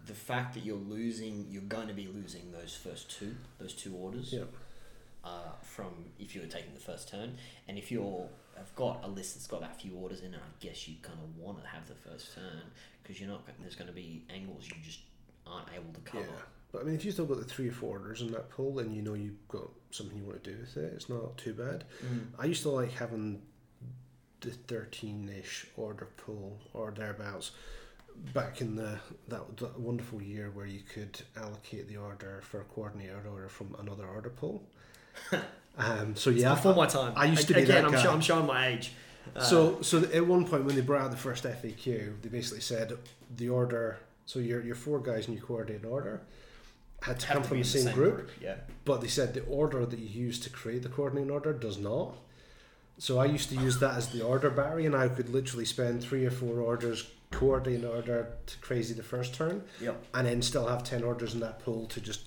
The 0.07 0.15
fact 0.15 0.55
that 0.55 0.65
you're 0.65 0.77
losing, 0.77 1.47
you're 1.51 1.63
going 1.63 1.89
to 1.89 1.95
be 1.95 2.07
losing 2.09 2.53
those 2.53 2.75
first 2.75 3.11
two, 3.11 3.35
those 3.59 3.75
two 3.75 3.95
orders 3.95 4.33
Yeah. 4.33 4.45
uh, 5.25 5.53
from 5.63 5.89
if 6.19 6.35
you 6.35 6.41
were 6.41 6.47
taking 6.47 6.75
the 6.75 6.81
first 6.81 7.09
turn. 7.09 7.37
And 7.69 7.79
if 7.79 7.91
you're, 7.93 8.29
have 8.57 8.75
got 8.75 9.05
a 9.05 9.09
list 9.09 9.35
that's 9.35 9.47
got 9.47 9.61
that 9.61 9.81
few 9.81 9.95
orders 9.95 10.21
in 10.21 10.35
it, 10.35 10.41
I 10.41 10.65
guess 10.65 10.89
you 10.89 10.97
kind 11.03 11.19
of 11.23 11.37
want 11.37 11.63
to 11.63 11.69
have 11.69 11.87
the 11.87 11.95
first 11.95 12.35
turn 12.35 12.63
because 13.03 13.21
you're 13.21 13.29
not, 13.31 13.43
there's 13.61 13.77
going 13.77 13.89
to 13.89 13.95
be 13.95 14.25
angles 14.35 14.67
you 14.69 14.77
just 14.83 15.01
aren't 15.47 15.69
able 15.75 15.93
to 15.93 16.01
cover. 16.01 16.25
Yeah. 16.25 16.43
But 16.73 16.83
I 16.83 16.85
mean, 16.85 16.95
if 16.95 17.05
you 17.05 17.11
still 17.11 17.27
got 17.27 17.39
the 17.39 17.45
three 17.45 17.69
or 17.69 17.73
four 17.73 17.99
orders 17.99 18.21
in 18.23 18.31
that 18.33 18.49
pool, 18.51 18.75
then 18.75 18.95
you 18.95 19.03
know 19.03 19.15
you've 19.15 19.47
got 19.49 19.69
something 19.91 20.17
you 20.17 20.23
want 20.25 20.43
to 20.45 20.51
do 20.53 20.57
with 20.61 20.77
it. 20.77 20.93
It's 20.95 21.09
not 21.09 21.37
too 21.37 21.53
bad. 21.53 21.85
Mm. 22.05 22.27
I 22.39 22.45
used 22.45 22.63
to 22.63 22.71
like 22.71 22.93
having 22.93 23.43
the 24.41 24.51
thirteen-ish 24.51 25.67
order 25.77 26.09
pool 26.17 26.59
or 26.75 26.91
thereabouts 26.91 27.53
back 28.35 28.61
in 28.61 28.77
the 28.77 28.99
that, 29.29 29.57
that 29.59 29.79
wonderful 29.79 30.21
year 30.23 30.51
where 30.53 30.67
you 30.67 30.81
could 30.93 31.21
allocate 31.37 31.89
the 31.89 31.97
order 31.97 32.41
for 32.43 32.61
a 32.61 32.65
coordinator 32.65 33.23
order 33.31 33.49
from 33.49 33.75
another 33.79 34.07
order 34.07 34.31
pool. 34.31 34.63
um, 35.79 36.15
so 36.17 36.31
yeah, 36.31 36.55
Before 36.55 36.75
my 36.75 36.87
time. 36.87 37.13
I 37.17 37.27
used 37.27 37.49
to 37.49 37.55
be 37.55 37.63
Again, 37.63 37.77
that 37.77 37.85
I'm, 37.87 37.93
guy. 37.93 38.03
show, 38.03 38.13
I'm 38.13 38.21
showing 38.21 38.47
my 38.47 38.69
age. 38.69 38.93
Uh, 39.37 39.41
so, 39.41 39.83
so 39.83 39.99
at 39.99 40.27
one 40.27 40.47
point 40.47 40.65
when 40.65 40.75
they 40.75 40.81
brought 40.81 41.03
out 41.03 41.11
the 41.11 41.17
first 41.17 41.45
FAQ, 41.45 42.21
they 42.23 42.29
basically 42.29 42.61
said 42.61 42.97
the 43.37 43.49
order. 43.49 43.99
So 44.27 44.39
your 44.39 44.63
your 44.63 44.75
four 44.77 45.01
guys 45.01 45.27
in 45.29 45.35
your 45.35 45.43
coordinated 45.43 45.85
order 45.87 46.23
had 47.03 47.19
to 47.21 47.27
come 47.27 47.43
from 47.43 47.57
the 47.57 47.63
in 47.63 47.65
same, 47.65 47.95
group, 47.95 48.31
Yeah. 48.41 48.57
but 48.85 49.01
they 49.01 49.09
said 49.09 49.33
the 49.35 49.45
order 49.45 49.87
that 49.87 49.99
you 49.99 50.07
use 50.27 50.39
to 50.41 50.51
create 50.51 50.83
the 50.83 50.89
coordinating 50.89 51.31
order 51.31 51.53
does 51.53 51.79
not. 51.79 52.17
So 53.01 53.19
I 53.19 53.25
used 53.25 53.49
to 53.49 53.55
use 53.57 53.79
that 53.79 53.97
as 53.97 54.09
the 54.11 54.23
order 54.23 54.51
barrier, 54.51 54.87
and 54.87 54.95
I 54.95 55.09
could 55.09 55.31
literally 55.31 55.65
spend 55.65 56.03
three 56.05 56.27
or 56.27 56.31
four 56.31 56.61
orders 56.61 57.11
coordinating 57.31 57.87
order 57.87 58.29
to 58.45 58.59
crazy 58.59 58.93
the 58.93 59.03
first 59.03 59.35
turn, 59.35 59.63
Yep. 59.81 60.05
and 60.13 60.27
then 60.27 60.43
still 60.43 60.67
have 60.69 60.85
ten 60.85 61.03
orders 61.03 61.33
in 61.33 61.41
that 61.41 61.61
pool 61.65 61.87
to 61.87 62.01
just 62.01 62.25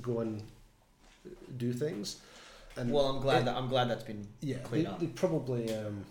go 0.00 0.20
and 0.20 0.42
do 1.58 1.74
things. 1.74 2.16
And 2.76 2.90
Well, 2.90 3.04
I'm 3.06 3.20
glad 3.20 3.42
it- 3.42 3.44
that 3.46 3.56
I'm 3.56 3.68
glad 3.68 3.90
that's 3.90 4.02
been 4.04 4.26
yeah, 4.40 4.58
they, 4.70 4.86
up. 4.86 4.98
they 4.98 5.08
probably 5.08 5.74
um, 5.74 6.06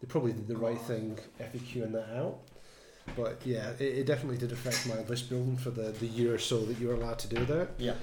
they 0.00 0.06
probably 0.06 0.32
did 0.32 0.46
the 0.46 0.56
right 0.56 0.80
thing 0.80 1.18
FAQing 1.40 1.90
that 1.92 2.16
out. 2.16 2.38
But 3.16 3.40
yeah, 3.44 3.70
it, 3.80 3.98
it 4.00 4.06
definitely 4.06 4.38
did 4.38 4.52
affect 4.52 4.86
my 4.86 5.00
list 5.08 5.28
building 5.28 5.56
for 5.56 5.70
the, 5.70 5.90
the 5.90 6.06
year 6.06 6.34
or 6.34 6.38
so 6.38 6.64
that 6.66 6.78
you 6.78 6.86
were 6.86 6.94
allowed 6.94 7.18
to 7.20 7.28
do 7.28 7.44
that. 7.46 7.70
Yeah. 7.78 7.94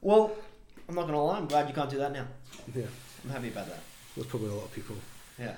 well, 0.00 0.32
I'm 0.88 0.94
not 0.94 1.06
gonna 1.06 1.22
lie. 1.22 1.36
I'm 1.36 1.46
glad 1.48 1.68
you 1.68 1.74
can't 1.74 1.90
do 1.90 1.98
that 1.98 2.12
now. 2.12 2.26
Yeah, 2.74 2.84
I'm 3.28 3.34
happy 3.34 3.48
about 3.48 3.66
that. 3.68 3.80
there's 4.14 4.26
probably 4.26 4.48
a 4.48 4.54
lot 4.54 4.64
of 4.64 4.72
people. 4.72 4.96
Yeah. 5.38 5.54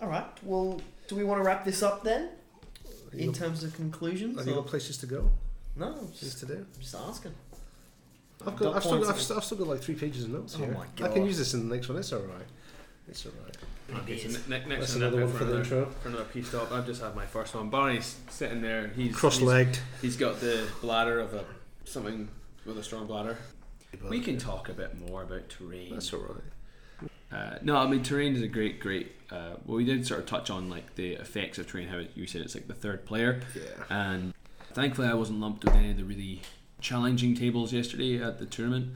All 0.00 0.08
right. 0.08 0.24
Well, 0.42 0.80
do 1.08 1.16
we 1.16 1.24
want 1.24 1.40
to 1.40 1.44
wrap 1.44 1.64
this 1.64 1.82
up 1.82 2.04
then, 2.04 2.28
in 3.12 3.26
got, 3.32 3.34
terms 3.36 3.64
of 3.64 3.74
conclusions? 3.74 4.38
have 4.38 4.46
you 4.46 4.52
or- 4.54 4.62
got 4.62 4.66
places 4.66 4.96
to 4.98 5.06
go? 5.06 5.30
No, 5.76 5.86
I'm 5.86 5.94
Things 5.94 6.20
just, 6.20 6.38
to 6.40 6.46
do? 6.46 6.66
just 6.80 6.94
asking. 6.94 7.32
I've 8.46 8.56
got, 8.56 8.74
I've 8.76 8.82
still 8.82 8.98
got, 8.98 9.08
I've, 9.14 9.30
and- 9.30 9.36
I've 9.38 9.44
still 9.44 9.58
got 9.58 9.66
like 9.68 9.80
three 9.80 9.94
pages 9.94 10.24
of 10.24 10.30
notes 10.30 10.54
Oh 10.56 10.64
here. 10.64 10.72
my 10.98 11.06
I 11.06 11.08
can 11.08 11.24
use 11.26 11.38
this 11.38 11.54
in 11.54 11.68
the 11.68 11.74
next 11.74 11.88
one. 11.88 11.98
It's 11.98 12.12
all 12.12 12.20
right. 12.20 12.46
It's 13.08 13.24
all 13.26 13.32
right. 13.44 13.56
Okay, 14.02 14.18
so 14.18 14.26
Ideas. 14.28 14.48
ne- 14.48 14.58
ne- 14.60 14.66
next 14.66 14.80
That's 14.80 14.94
another 14.96 15.16
one 15.22 15.26
bit 15.30 15.36
for 15.38 15.44
the 15.44 15.50
another, 15.56 15.62
intro. 15.64 15.92
for 16.02 16.08
another 16.08 16.24
piece 16.24 16.48
stop. 16.48 16.70
I've 16.72 16.86
just 16.86 17.02
had 17.02 17.14
my 17.16 17.26
first 17.26 17.54
one. 17.54 17.68
Barney's 17.70 18.16
sitting 18.30 18.62
there. 18.62 18.88
He's 18.94 19.14
Cross-legged. 19.16 19.76
He's, 20.00 20.02
he's 20.02 20.16
got 20.16 20.40
the 20.40 20.66
bladder 20.80 21.18
of 21.18 21.34
a 21.34 21.44
something 21.84 22.28
with 22.64 22.78
a 22.78 22.82
strong 22.84 23.06
bladder. 23.06 23.36
But 23.90 24.10
We 24.10 24.20
can 24.20 24.38
talk 24.38 24.68
a 24.68 24.72
bit 24.72 24.96
more 25.08 25.22
about 25.24 25.48
terrain. 25.48 25.92
That's 25.92 26.12
all 26.14 26.20
right. 26.20 26.42
Uh, 27.32 27.56
no, 27.62 27.76
I 27.76 27.86
mean 27.86 28.02
terrain 28.02 28.34
is 28.34 28.42
a 28.42 28.48
great, 28.48 28.80
great. 28.80 29.12
Uh, 29.30 29.54
well, 29.64 29.76
we 29.76 29.84
did 29.84 30.06
sort 30.06 30.18
of 30.20 30.26
touch 30.26 30.50
on 30.50 30.68
like 30.68 30.96
the 30.96 31.12
effects 31.12 31.58
of 31.58 31.66
terrain. 31.68 31.88
How 31.88 32.02
you 32.14 32.26
said 32.26 32.40
it's 32.42 32.54
like 32.54 32.66
the 32.66 32.74
third 32.74 33.06
player, 33.06 33.40
Yeah. 33.54 33.62
and 33.88 34.34
thankfully 34.72 35.06
I 35.08 35.14
wasn't 35.14 35.40
lumped 35.40 35.64
with 35.64 35.74
any 35.74 35.92
of 35.92 35.96
the 35.96 36.02
really 36.04 36.42
challenging 36.80 37.34
tables 37.36 37.72
yesterday 37.72 38.20
at 38.22 38.38
the 38.38 38.46
tournament. 38.46 38.92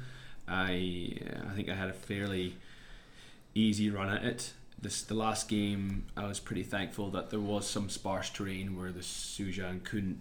I 0.49 1.17
uh, 1.25 1.51
I 1.51 1.55
think 1.55 1.69
I 1.69 1.75
had 1.75 1.89
a 1.89 1.93
fairly 1.93 2.55
easy 3.55 3.91
run 3.91 4.09
at 4.09 4.25
it. 4.25 4.53
This 4.81 5.03
the 5.03 5.15
last 5.15 5.49
game. 5.49 6.07
I 6.17 6.27
was 6.27 6.41
pretty 6.41 6.63
thankful 6.65 7.11
that 7.11 7.31
there 7.31 7.41
was 7.41 7.67
some 7.67 7.89
sparse 7.89 8.29
terrain 8.31 8.77
where 8.77 8.93
the 8.93 9.03
Su-Jian 9.03 9.83
couldn't 9.85 10.19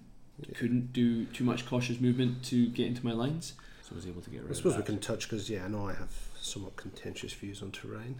couldn't 0.55 0.93
do 0.93 1.25
too 1.25 1.43
much 1.43 1.65
cautious 1.65 1.99
movement 1.99 2.43
to 2.45 2.67
get 2.67 2.87
into 2.87 3.05
my 3.05 3.11
lines, 3.11 3.53
so 3.81 3.89
I 3.93 3.95
was 3.95 4.05
able 4.07 4.21
to 4.21 4.29
get 4.29 4.41
rid 4.41 4.47
I 4.47 4.51
of 4.51 4.57
suppose 4.57 4.77
we 4.77 4.83
can 4.83 4.99
touch 4.99 5.27
because 5.29 5.49
yeah, 5.49 5.65
I 5.65 5.67
know 5.67 5.87
I 5.89 5.93
have 5.93 6.11
somewhat 6.43 6.75
contentious 6.75 7.33
views 7.33 7.61
on 7.61 7.71
terrain. 7.71 8.19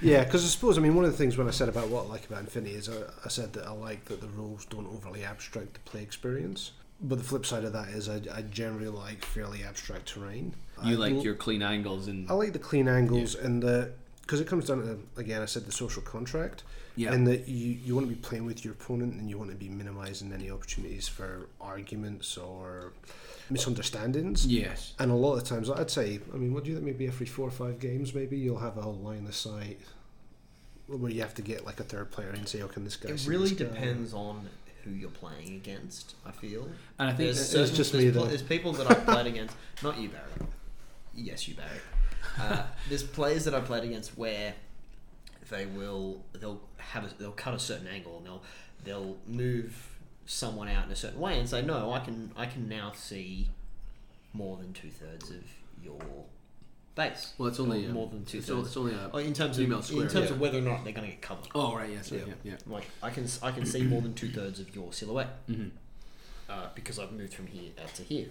Yeah, 0.00 0.24
because 0.24 0.44
I 0.44 0.48
suppose 0.48 0.78
I 0.78 0.80
mean 0.80 0.94
one 0.94 1.04
of 1.04 1.10
the 1.10 1.16
things 1.16 1.36
when 1.36 1.48
I 1.48 1.52
said 1.52 1.68
about 1.68 1.88
what 1.88 2.04
I 2.04 2.08
like 2.08 2.26
about 2.26 2.40
Infinity 2.40 2.74
is 2.74 2.88
I, 2.88 3.02
I 3.24 3.28
said 3.28 3.52
that 3.54 3.66
I 3.66 3.72
like 3.72 4.04
that 4.06 4.20
the 4.20 4.28
rules 4.28 4.64
don't 4.66 4.86
overly 4.86 5.24
abstract 5.24 5.74
the 5.74 5.80
play 5.80 6.02
experience. 6.02 6.72
But 7.00 7.18
the 7.18 7.24
flip 7.24 7.44
side 7.44 7.64
of 7.64 7.72
that 7.72 7.88
is 7.88 8.08
I, 8.08 8.20
I 8.32 8.42
generally 8.42 8.88
like 8.88 9.24
fairly 9.24 9.64
abstract 9.64 10.06
terrain. 10.06 10.54
You 10.84 10.94
I 10.94 11.08
like 11.08 11.24
your 11.24 11.34
clean 11.34 11.62
angles 11.62 12.08
and 12.08 12.30
I 12.30 12.34
like 12.34 12.52
the 12.52 12.58
clean 12.58 12.88
angles 12.88 13.34
and 13.34 13.62
the 13.62 13.92
because 14.22 14.40
it 14.40 14.46
comes 14.46 14.66
down 14.66 14.82
to 14.82 15.20
again 15.20 15.42
I 15.42 15.46
said 15.46 15.66
the 15.66 15.72
social 15.72 16.02
contract 16.02 16.62
yeah. 16.96 17.12
and 17.12 17.26
that 17.26 17.48
you 17.48 17.78
you 17.84 17.94
want 17.94 18.08
to 18.08 18.14
be 18.14 18.20
playing 18.20 18.46
with 18.46 18.64
your 18.64 18.74
opponent 18.74 19.14
and 19.14 19.28
you 19.28 19.38
want 19.38 19.50
to 19.50 19.56
be 19.56 19.68
minimizing 19.68 20.32
any 20.32 20.50
opportunities 20.50 21.08
for 21.08 21.48
arguments 21.60 22.36
or 22.36 22.92
misunderstandings. 23.50 24.46
yes. 24.46 24.94
And 24.98 25.10
a 25.10 25.14
lot 25.14 25.34
of 25.36 25.44
times, 25.44 25.70
I'd 25.70 25.90
say, 25.90 26.20
I 26.32 26.36
mean, 26.36 26.52
what 26.54 26.64
do 26.64 26.70
you 26.70 26.76
think? 26.76 26.86
Maybe 26.86 27.06
every 27.06 27.26
four 27.26 27.46
or 27.48 27.50
five 27.50 27.78
games, 27.78 28.14
maybe 28.14 28.36
you'll 28.36 28.58
have 28.58 28.76
a 28.78 28.82
whole 28.82 28.94
line 28.94 29.26
of 29.26 29.34
sight 29.34 29.80
where 30.86 31.10
you 31.10 31.20
have 31.22 31.34
to 31.34 31.42
get 31.42 31.64
like 31.64 31.80
a 31.80 31.84
third 31.84 32.10
player 32.10 32.28
and 32.30 32.46
say, 32.48 32.62
"Okay, 32.62 32.80
this 32.82 32.96
guy." 32.96 33.10
It 33.10 33.18
see 33.20 33.28
really 33.28 33.48
this 33.50 33.58
guy?" 33.58 33.64
depends 33.74 34.12
on 34.14 34.48
who 34.84 34.90
you're 34.90 35.08
playing 35.10 35.54
against. 35.54 36.14
I 36.26 36.30
feel 36.30 36.68
And 36.98 37.08
I 37.08 37.12
think 37.14 37.18
there's, 37.34 37.50
that- 37.52 37.62
it's 37.62 37.70
just 37.70 37.92
there's, 37.92 38.04
me, 38.04 38.10
pl- 38.10 38.22
though. 38.22 38.28
there's 38.28 38.42
people 38.42 38.72
that 38.74 38.90
I've 38.90 39.04
played 39.06 39.26
against. 39.26 39.56
Not 39.82 39.98
you, 39.98 40.10
Barry. 40.10 40.48
Yes, 41.14 41.48
you, 41.48 41.54
Barry. 41.54 41.80
Uh, 42.38 42.64
there's 42.88 43.02
players 43.02 43.44
that 43.44 43.54
I've 43.54 43.64
played 43.64 43.84
against 43.84 44.16
where 44.18 44.54
they 45.50 45.66
will 45.66 46.20
they'll 46.38 46.60
have 46.78 47.04
a, 47.04 47.10
they'll 47.18 47.30
cut 47.32 47.54
a 47.54 47.58
certain 47.58 47.86
angle 47.86 48.16
and 48.18 48.26
they'll 48.26 48.42
they'll 48.84 49.16
move 49.26 49.93
someone 50.26 50.68
out 50.68 50.86
in 50.86 50.92
a 50.92 50.96
certain 50.96 51.20
way 51.20 51.38
and 51.38 51.48
say 51.48 51.60
no 51.62 51.92
I 51.92 51.98
can 52.00 52.30
I 52.36 52.46
can 52.46 52.68
now 52.68 52.92
see 52.94 53.50
more 54.32 54.56
than 54.56 54.72
two 54.72 54.90
thirds 54.90 55.30
of 55.30 55.44
your 55.82 56.00
base. 56.94 57.34
Well, 57.38 57.48
it's 57.48 57.60
only 57.60 57.86
more, 57.86 58.06
um, 58.06 58.12
than 58.12 58.24
two 58.24 58.40
thirds. 58.40 58.68
it's 58.68 58.76
only 58.76 58.94
a. 58.94 59.10
Oh, 59.12 59.18
in 59.18 59.32
terms 59.34 59.58
of 59.58 59.64
female 59.64 59.78
in 59.78 60.08
terms 60.08 60.14
yeah. 60.14 60.20
of 60.34 60.40
whether 60.40 60.58
or 60.58 60.62
not 60.62 60.84
they're 60.84 60.92
going 60.92 61.06
to 61.06 61.12
get 61.12 61.22
covered. 61.22 61.46
Oh 61.54 61.74
right, 61.76 61.90
yes, 61.90 62.10
yeah, 62.10 62.20
Yeah. 62.20 62.24
yeah, 62.42 62.52
yeah. 62.52 62.72
Like 62.72 62.84
I 63.02 63.10
can 63.10 63.26
I 63.42 63.50
can 63.52 63.66
see 63.66 63.82
more 63.82 64.00
than 64.00 64.14
two 64.14 64.28
thirds 64.30 64.60
of 64.60 64.74
your 64.74 64.92
silhouette 64.92 65.46
Mm-hmm. 65.48 65.68
uh, 66.48 66.66
because 66.74 66.98
I've 66.98 67.12
moved 67.12 67.34
from 67.34 67.46
here 67.46 67.70
uh, 67.78 67.86
to 67.96 68.02
here. 68.02 68.28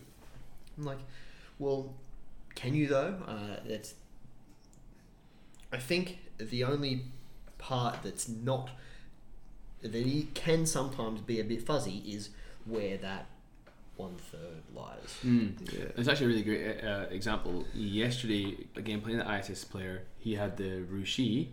I'm 0.78 0.86
like, 0.86 1.00
well, 1.60 1.94
can 2.56 2.74
you 2.74 2.88
though? 2.88 3.16
Uh, 3.28 3.58
that's. 3.66 3.94
I 5.72 5.78
think 5.78 6.20
the 6.38 6.64
only 6.64 7.06
part 7.58 8.04
that's 8.04 8.28
not 8.30 8.70
that 9.84 9.96
it 9.96 10.34
can 10.34 10.66
sometimes 10.66 11.22
be 11.22 11.40
a 11.40 11.44
bit 11.44 11.62
fuzzy 11.62 12.04
is 12.08 12.30
where 12.66 12.98
that 12.98 13.28
one 13.96 14.16
third 14.16 14.64
lies. 14.74 15.18
Mm. 15.24 15.54
Yeah. 15.72 15.86
It's 15.98 16.08
actually 16.08 16.26
a 16.26 16.30
really 16.30 16.44
great 16.44 16.84
uh, 16.84 17.06
example. 17.12 17.66
Yesterday, 17.74 18.58
again 18.76 19.02
playing 19.02 19.20
the 19.20 19.30
ISIS 19.30 19.64
player, 19.64 20.04
he 20.18 20.36
had 20.36 20.58
the 20.58 20.82
Rui 20.82 21.04
Shi, 21.04 21.52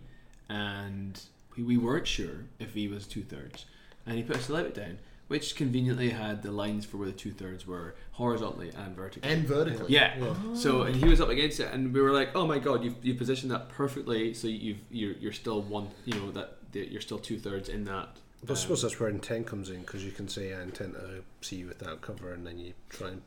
and 0.49 1.19
we, 1.55 1.63
we 1.63 1.77
weren't 1.77 2.07
sure 2.07 2.45
if 2.59 2.73
he 2.73 2.87
was 2.87 3.05
two 3.05 3.23
thirds, 3.23 3.65
and 4.05 4.15
he 4.17 4.23
put 4.23 4.37
a 4.37 4.41
silhouette 4.41 4.73
down, 4.73 4.97
which 5.27 5.55
conveniently 5.55 6.09
had 6.09 6.41
the 6.41 6.51
lines 6.51 6.85
for 6.85 6.97
where 6.97 7.07
the 7.07 7.13
two 7.13 7.31
thirds 7.31 7.67
were 7.67 7.95
horizontally 8.13 8.71
and 8.75 8.95
vertically. 8.95 9.29
And 9.29 9.45
vertically. 9.45 9.93
yeah. 9.93 10.17
Yeah. 10.17 10.33
So 10.55 10.83
and 10.83 10.95
he 10.95 11.07
was 11.07 11.21
up 11.21 11.29
against 11.29 11.59
it, 11.59 11.71
and 11.71 11.93
we 11.93 12.01
were 12.01 12.11
like, 12.11 12.35
"Oh 12.35 12.47
my 12.47 12.57
god, 12.57 12.83
you've, 12.83 12.95
you 13.03 13.13
positioned 13.13 13.51
that 13.51 13.69
perfectly. 13.69 14.33
So 14.33 14.47
you've 14.47 14.79
you're, 14.89 15.13
you're 15.13 15.31
still 15.31 15.61
one, 15.61 15.89
you 16.05 16.15
know 16.15 16.31
that 16.31 16.57
that 16.60 16.60
you're 16.73 17.01
still 17.01 17.19
two 17.19 17.39
thirds 17.39 17.69
in 17.69 17.85
that." 17.85 18.09
But 18.41 18.49
I 18.49 18.53
um, 18.53 18.57
suppose 18.57 18.81
that's 18.81 18.99
where 18.99 19.09
intent 19.09 19.47
comes 19.47 19.69
in 19.69 19.81
because 19.81 20.03
you 20.03 20.11
can 20.11 20.27
say, 20.27 20.53
"I 20.53 20.61
intend 20.61 20.93
to 20.93 21.23
see 21.41 21.57
you 21.57 21.67
without 21.67 22.01
cover," 22.01 22.33
and 22.33 22.45
then 22.45 22.57
you 22.57 22.73
try 22.89 23.09
and 23.09 23.21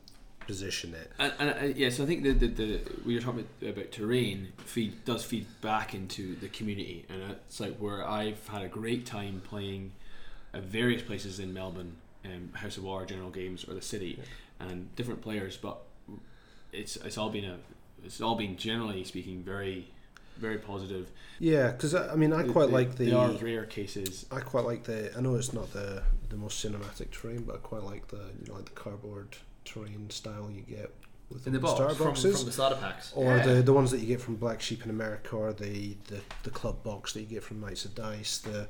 position 0.47 0.95
it. 0.95 1.11
And, 1.19 1.33
and 1.39 1.51
uh, 1.51 1.75
yes, 1.75 2.01
I 2.01 2.07
think 2.07 2.23
the, 2.23 2.33
the, 2.33 2.47
the 2.49 2.81
we 3.05 3.15
were 3.15 3.21
talking 3.21 3.47
about, 3.61 3.79
about 3.79 3.93
terrain 3.93 4.53
feed 4.59 5.05
does 5.05 5.25
feed 5.25 5.47
back 5.61 5.95
into 5.95 6.35
the 6.37 6.49
community, 6.49 7.05
and 7.09 7.23
it's 7.31 7.61
like 7.61 7.77
where 7.77 8.07
I've 8.07 8.47
had 8.49 8.63
a 8.63 8.69
great 8.69 9.07
time 9.07 9.43
playing 9.45 9.93
at 10.53 10.63
various 10.63 11.03
places 11.03 11.41
in 11.41 11.53
Melbourne, 11.53 11.97
um, 12.25 12.51
House 12.55 12.77
of 12.77 12.85
War, 12.85 13.05
General 13.05 13.31
Games, 13.31 13.65
or 13.69 13.75
the 13.75 13.83
city, 13.83 14.21
and 14.61 14.95
different 14.97 15.23
players, 15.23 15.57
but 15.57 15.79
it's 16.73 16.97
it's 16.97 17.19
all 17.19 17.31
been 17.31 17.45
a 17.45 17.57
it's 18.05 18.21
all 18.21 18.35
been 18.35 18.57
generally 18.57 19.05
speaking 19.05 19.43
very 19.43 19.89
very 20.39 20.59
positive. 20.59 21.11
Yeah, 21.39 21.71
because 21.73 21.95
I 21.95 22.13
I 22.13 22.17
mean, 22.17 22.33
I 22.33 22.43
quite 22.45 22.67
They- 22.67 22.73
like 22.73 22.95
the. 22.97 23.05
There 23.07 23.19
are 23.19 23.33
rare 23.33 23.65
cases. 23.67 24.27
I 24.31 24.41
quite 24.41 24.65
like 24.65 24.85
the. 24.85 25.17
I 25.17 25.21
know 25.21 25.35
it's 25.37 25.53
not 25.53 25.73
the 25.73 26.03
the 26.29 26.37
most 26.37 26.65
cinematic 26.65 27.11
terrain, 27.11 27.43
but 27.45 27.57
I 27.57 27.59
quite 27.59 27.83
like 27.85 28.09
the 28.09 28.31
you 28.41 28.47
know 28.49 28.55
like 28.55 28.65
the 28.67 28.71
cardboard 28.73 29.37
terrain 29.65 30.11
style 30.11 30.51
you 30.51 30.63
get 30.63 30.93
with 31.31 31.47
In 31.47 31.53
the 31.53 31.59
the 31.59 31.63
box, 31.63 31.75
starter 31.77 32.05
boxes. 32.05 32.37
from 32.39 32.47
the 32.47 32.53
starter 32.53 32.77
packs. 32.77 33.13
or 33.15 33.37
Yeah. 33.37 33.47
the 33.47 33.63
the 33.63 33.73
ones 33.73 33.91
that 33.91 33.99
you 34.01 34.07
get 34.07 34.21
from 34.21 34.37
Black 34.37 34.61
Sheep 34.61 34.85
in 34.85 34.91
America, 34.91 35.37
or 35.37 35.53
the, 35.53 35.97
the, 36.09 36.21
the 36.43 36.51
club 36.51 36.83
box 36.83 37.13
that 37.15 37.21
you 37.21 37.27
get 37.27 37.43
from 37.43 37.61
Knights 37.61 37.85
of 37.85 37.95
Dice, 37.95 38.39
the 38.39 38.69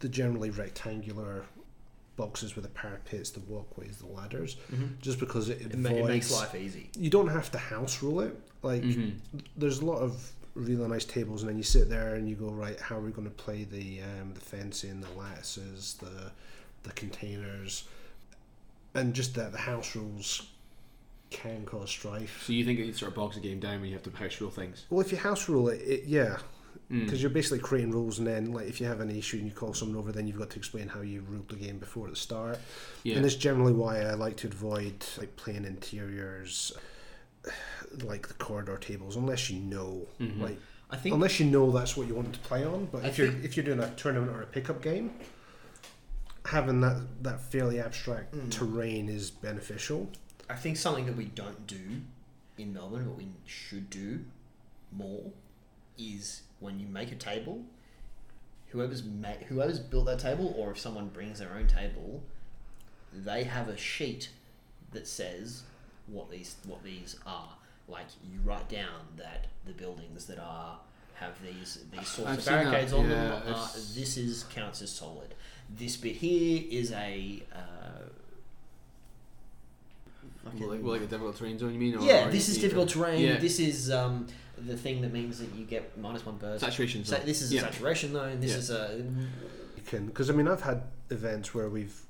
the 0.00 0.08
generally 0.08 0.50
rectangular 0.50 1.44
boxes 2.16 2.54
with 2.54 2.64
the 2.64 2.70
parapets, 2.70 3.30
the 3.30 3.40
walkways, 3.40 3.98
the 3.98 4.06
ladders, 4.06 4.56
Mhm. 4.72 4.98
just 5.00 5.18
because 5.20 5.48
it, 5.50 5.60
It, 5.60 5.76
ma- 5.76 5.90
it 5.90 6.04
makes 6.06 6.30
life 6.32 6.54
easy. 6.54 6.88
You 6.96 7.10
don't 7.10 7.28
have 7.28 7.50
to 7.50 7.58
house 7.58 8.02
rule 8.02 8.20
it. 8.20 8.34
Like 8.62 8.82
Mhm. 8.82 9.16
there's 9.56 9.80
a 9.80 9.84
lot 9.84 9.98
of 9.98 10.32
really 10.56 10.88
nice 10.88 11.04
tables, 11.04 11.42
and 11.42 11.50
then 11.50 11.56
you 11.56 11.62
sit 11.62 11.88
there 11.88 12.14
and 12.14 12.28
you 12.28 12.34
go 12.34 12.48
right. 12.50 12.80
How 12.80 12.96
are 12.96 13.00
we 13.02 13.12
going 13.12 13.28
to 13.28 13.34
play 13.34 13.64
the 13.64 14.00
um, 14.02 14.34
the 14.34 14.40
fencing, 14.40 15.00
the 15.00 15.10
lattices, 15.18 15.94
the 16.00 16.32
the 16.82 16.92
containers, 16.92 17.84
and 18.94 19.14
just 19.14 19.34
that 19.34 19.52
the 19.52 19.58
house 19.58 19.94
rules 19.94 20.48
can 21.30 21.64
cause 21.66 21.90
strife. 21.90 22.44
So 22.46 22.52
you 22.52 22.64
think 22.64 22.78
it 22.78 22.96
sort 22.96 23.10
of 23.10 23.16
bogs 23.16 23.34
the 23.34 23.40
game 23.40 23.58
down 23.60 23.80
when 23.80 23.88
you 23.90 23.94
have 23.94 24.02
to 24.04 24.10
house 24.10 24.40
rule 24.40 24.50
things? 24.50 24.86
Well, 24.90 25.00
if 25.00 25.10
you 25.12 25.18
house 25.18 25.48
rule 25.48 25.68
it, 25.68 25.80
it 25.82 26.04
yeah, 26.04 26.38
Mm. 26.90 27.04
because 27.04 27.20
you're 27.20 27.30
basically 27.30 27.58
creating 27.58 27.90
rules, 27.90 28.18
and 28.20 28.26
then 28.28 28.52
like 28.52 28.68
if 28.68 28.80
you 28.80 28.86
have 28.86 29.00
an 29.00 29.10
issue 29.10 29.38
and 29.38 29.46
you 29.46 29.52
call 29.52 29.74
someone 29.74 29.96
over, 29.98 30.12
then 30.12 30.28
you've 30.28 30.38
got 30.38 30.50
to 30.50 30.56
explain 30.58 30.86
how 30.86 31.00
you 31.00 31.22
ruled 31.22 31.48
the 31.48 31.56
game 31.56 31.78
before 31.78 32.08
the 32.08 32.14
start. 32.14 32.60
yeah. 33.02 33.16
And 33.16 33.24
that's 33.24 33.34
generally 33.34 33.72
why 33.72 34.02
I 34.02 34.14
like 34.14 34.36
to 34.38 34.46
avoid 34.46 35.04
like 35.18 35.34
playing 35.34 35.64
interiors, 35.64 36.72
like 38.02 38.28
the 38.28 38.34
corridor 38.34 38.76
tables, 38.76 39.16
unless 39.16 39.48
you 39.50 39.60
know, 39.60 40.06
Mhm. 40.20 40.40
like 40.40 40.58
I 40.90 40.96
think 40.96 41.14
unless 41.14 41.40
you 41.40 41.46
know 41.46 41.70
that's 41.72 41.96
what 41.96 42.06
you 42.06 42.14
want 42.14 42.32
to 42.32 42.38
play 42.40 42.64
on. 42.64 42.86
But 42.86 43.04
I 43.04 43.08
if 43.08 43.18
you're 43.18 43.32
if 43.42 43.56
you're 43.56 43.64
doing 43.66 43.80
a 43.80 43.94
tournament 43.96 44.30
or 44.36 44.42
a 44.42 44.46
pickup 44.46 44.82
game, 44.82 45.12
having 46.46 46.80
that 46.80 47.02
that 47.22 47.40
fairly 47.40 47.80
abstract 47.80 48.34
Mm. 48.34 48.50
terrain 48.50 49.08
is 49.08 49.30
beneficial. 49.30 50.10
I 50.48 50.54
think 50.54 50.76
something 50.76 51.06
that 51.06 51.16
we 51.16 51.24
don't 51.26 51.66
do 51.66 52.02
in 52.56 52.72
Melbourne, 52.72 53.04
but 53.04 53.16
we 53.16 53.28
should 53.46 53.90
do 53.90 54.24
more, 54.92 55.32
is 55.98 56.42
when 56.60 56.78
you 56.78 56.86
make 56.86 57.10
a 57.10 57.16
table, 57.16 57.64
whoever's 58.68 59.02
ma- 59.02 59.42
whoever's 59.48 59.80
built 59.80 60.06
that 60.06 60.20
table, 60.20 60.54
or 60.56 60.70
if 60.70 60.78
someone 60.78 61.08
brings 61.08 61.40
their 61.40 61.52
own 61.54 61.66
table, 61.66 62.22
they 63.12 63.42
have 63.44 63.68
a 63.68 63.76
sheet 63.76 64.30
that 64.92 65.06
says 65.08 65.64
what 66.06 66.30
these 66.30 66.56
what 66.66 66.82
these 66.84 67.16
are. 67.26 67.50
Like 67.88 68.06
you 68.32 68.40
write 68.44 68.68
down 68.68 69.00
that 69.16 69.46
the 69.64 69.72
buildings 69.72 70.26
that 70.26 70.38
are 70.38 70.78
have 71.14 71.34
these 71.42 71.78
these 71.92 72.08
sorts 72.08 72.30
I've 72.30 72.38
of 72.38 72.44
seen 72.44 72.54
that, 72.54 72.64
barricades 72.64 72.92
on 72.92 73.04
yeah, 73.08 73.14
them. 73.14 73.42
It's- 73.48 73.94
this 73.96 74.16
is 74.16 74.44
counts 74.44 74.82
as 74.82 74.90
solid. 74.90 75.34
This 75.70 75.96
bit 75.96 76.16
here 76.16 76.62
is 76.70 76.92
a 76.92 77.42
uh, 77.52 77.58
Well, 80.44 80.70
like, 80.70 80.82
well, 80.82 80.92
like 80.92 81.02
a 81.02 81.06
difficult 81.06 81.36
terrain 81.36 81.58
zone, 81.58 81.72
you 81.74 81.80
mean? 81.80 81.96
Or, 81.96 82.02
yeah, 82.02 82.28
or 82.28 82.30
this 82.30 82.48
you 82.48 82.52
is 82.52 82.56
need 82.58 82.62
difficult 82.62 82.88
to- 82.90 82.98
terrain. 82.98 83.20
Yeah. 83.20 83.38
This 83.38 83.58
is 83.58 83.90
um, 83.90 84.28
the 84.56 84.76
thing 84.76 85.00
that 85.02 85.12
means 85.12 85.38
that 85.40 85.52
you 85.54 85.64
get 85.64 85.98
minus 85.98 86.24
one 86.24 86.36
burst. 86.36 86.64
saturation 86.64 87.04
Sa- 87.04 87.18
this 87.24 87.42
is 87.42 87.52
yeah. 87.52 87.62
a 87.66 87.72
saturation 87.72 88.12
zone. 88.12 88.40
This 88.40 88.52
Yeah. 88.52 88.56
is 88.58 88.70
a 88.70 88.96
You 89.76 89.82
can 89.86 90.06
because 90.06 90.30
I 90.30 90.34
mean 90.34 90.46
I've 90.48 90.62
had 90.62 90.82
events 91.10 91.52
where 91.54 91.68
we've 91.68 92.00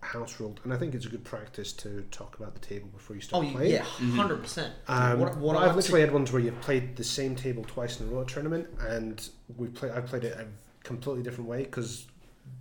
house 0.00 0.38
ruled, 0.40 0.60
and 0.64 0.72
I 0.72 0.76
think 0.76 0.94
it's 0.94 1.06
a 1.06 1.08
good 1.08 1.24
practice 1.24 1.72
to 1.74 2.02
talk 2.10 2.38
about 2.38 2.54
the 2.54 2.60
table 2.60 2.88
before 2.88 3.16
you 3.16 3.22
oh 3.22 3.26
start 3.26 3.46
you- 3.46 3.52
playing. 3.52 3.72
yeah, 3.72 3.84
100 3.84 4.42
percent. 4.42 4.72
Um, 4.86 5.18
What, 5.20 5.36
what 5.38 5.56
I've 5.56 5.74
literally 5.76 6.00
to, 6.00 6.06
had 6.06 6.12
ones 6.14 6.32
where 6.32 6.40
you've 6.42 6.60
played 6.60 6.96
the 6.96 7.04
same 7.04 7.34
table 7.34 7.64
twice 7.66 8.00
in 8.00 8.06
a 8.08 8.10
row 8.10 8.24
tournament, 8.24 8.68
and 8.80 9.28
we 9.56 9.68
play. 9.68 9.90
I 9.90 10.00
played 10.00 10.24
it 10.24 10.38
a 10.38 10.46
completely 10.84 11.22
different 11.22 11.48
way 11.50 11.64
because 11.64 12.06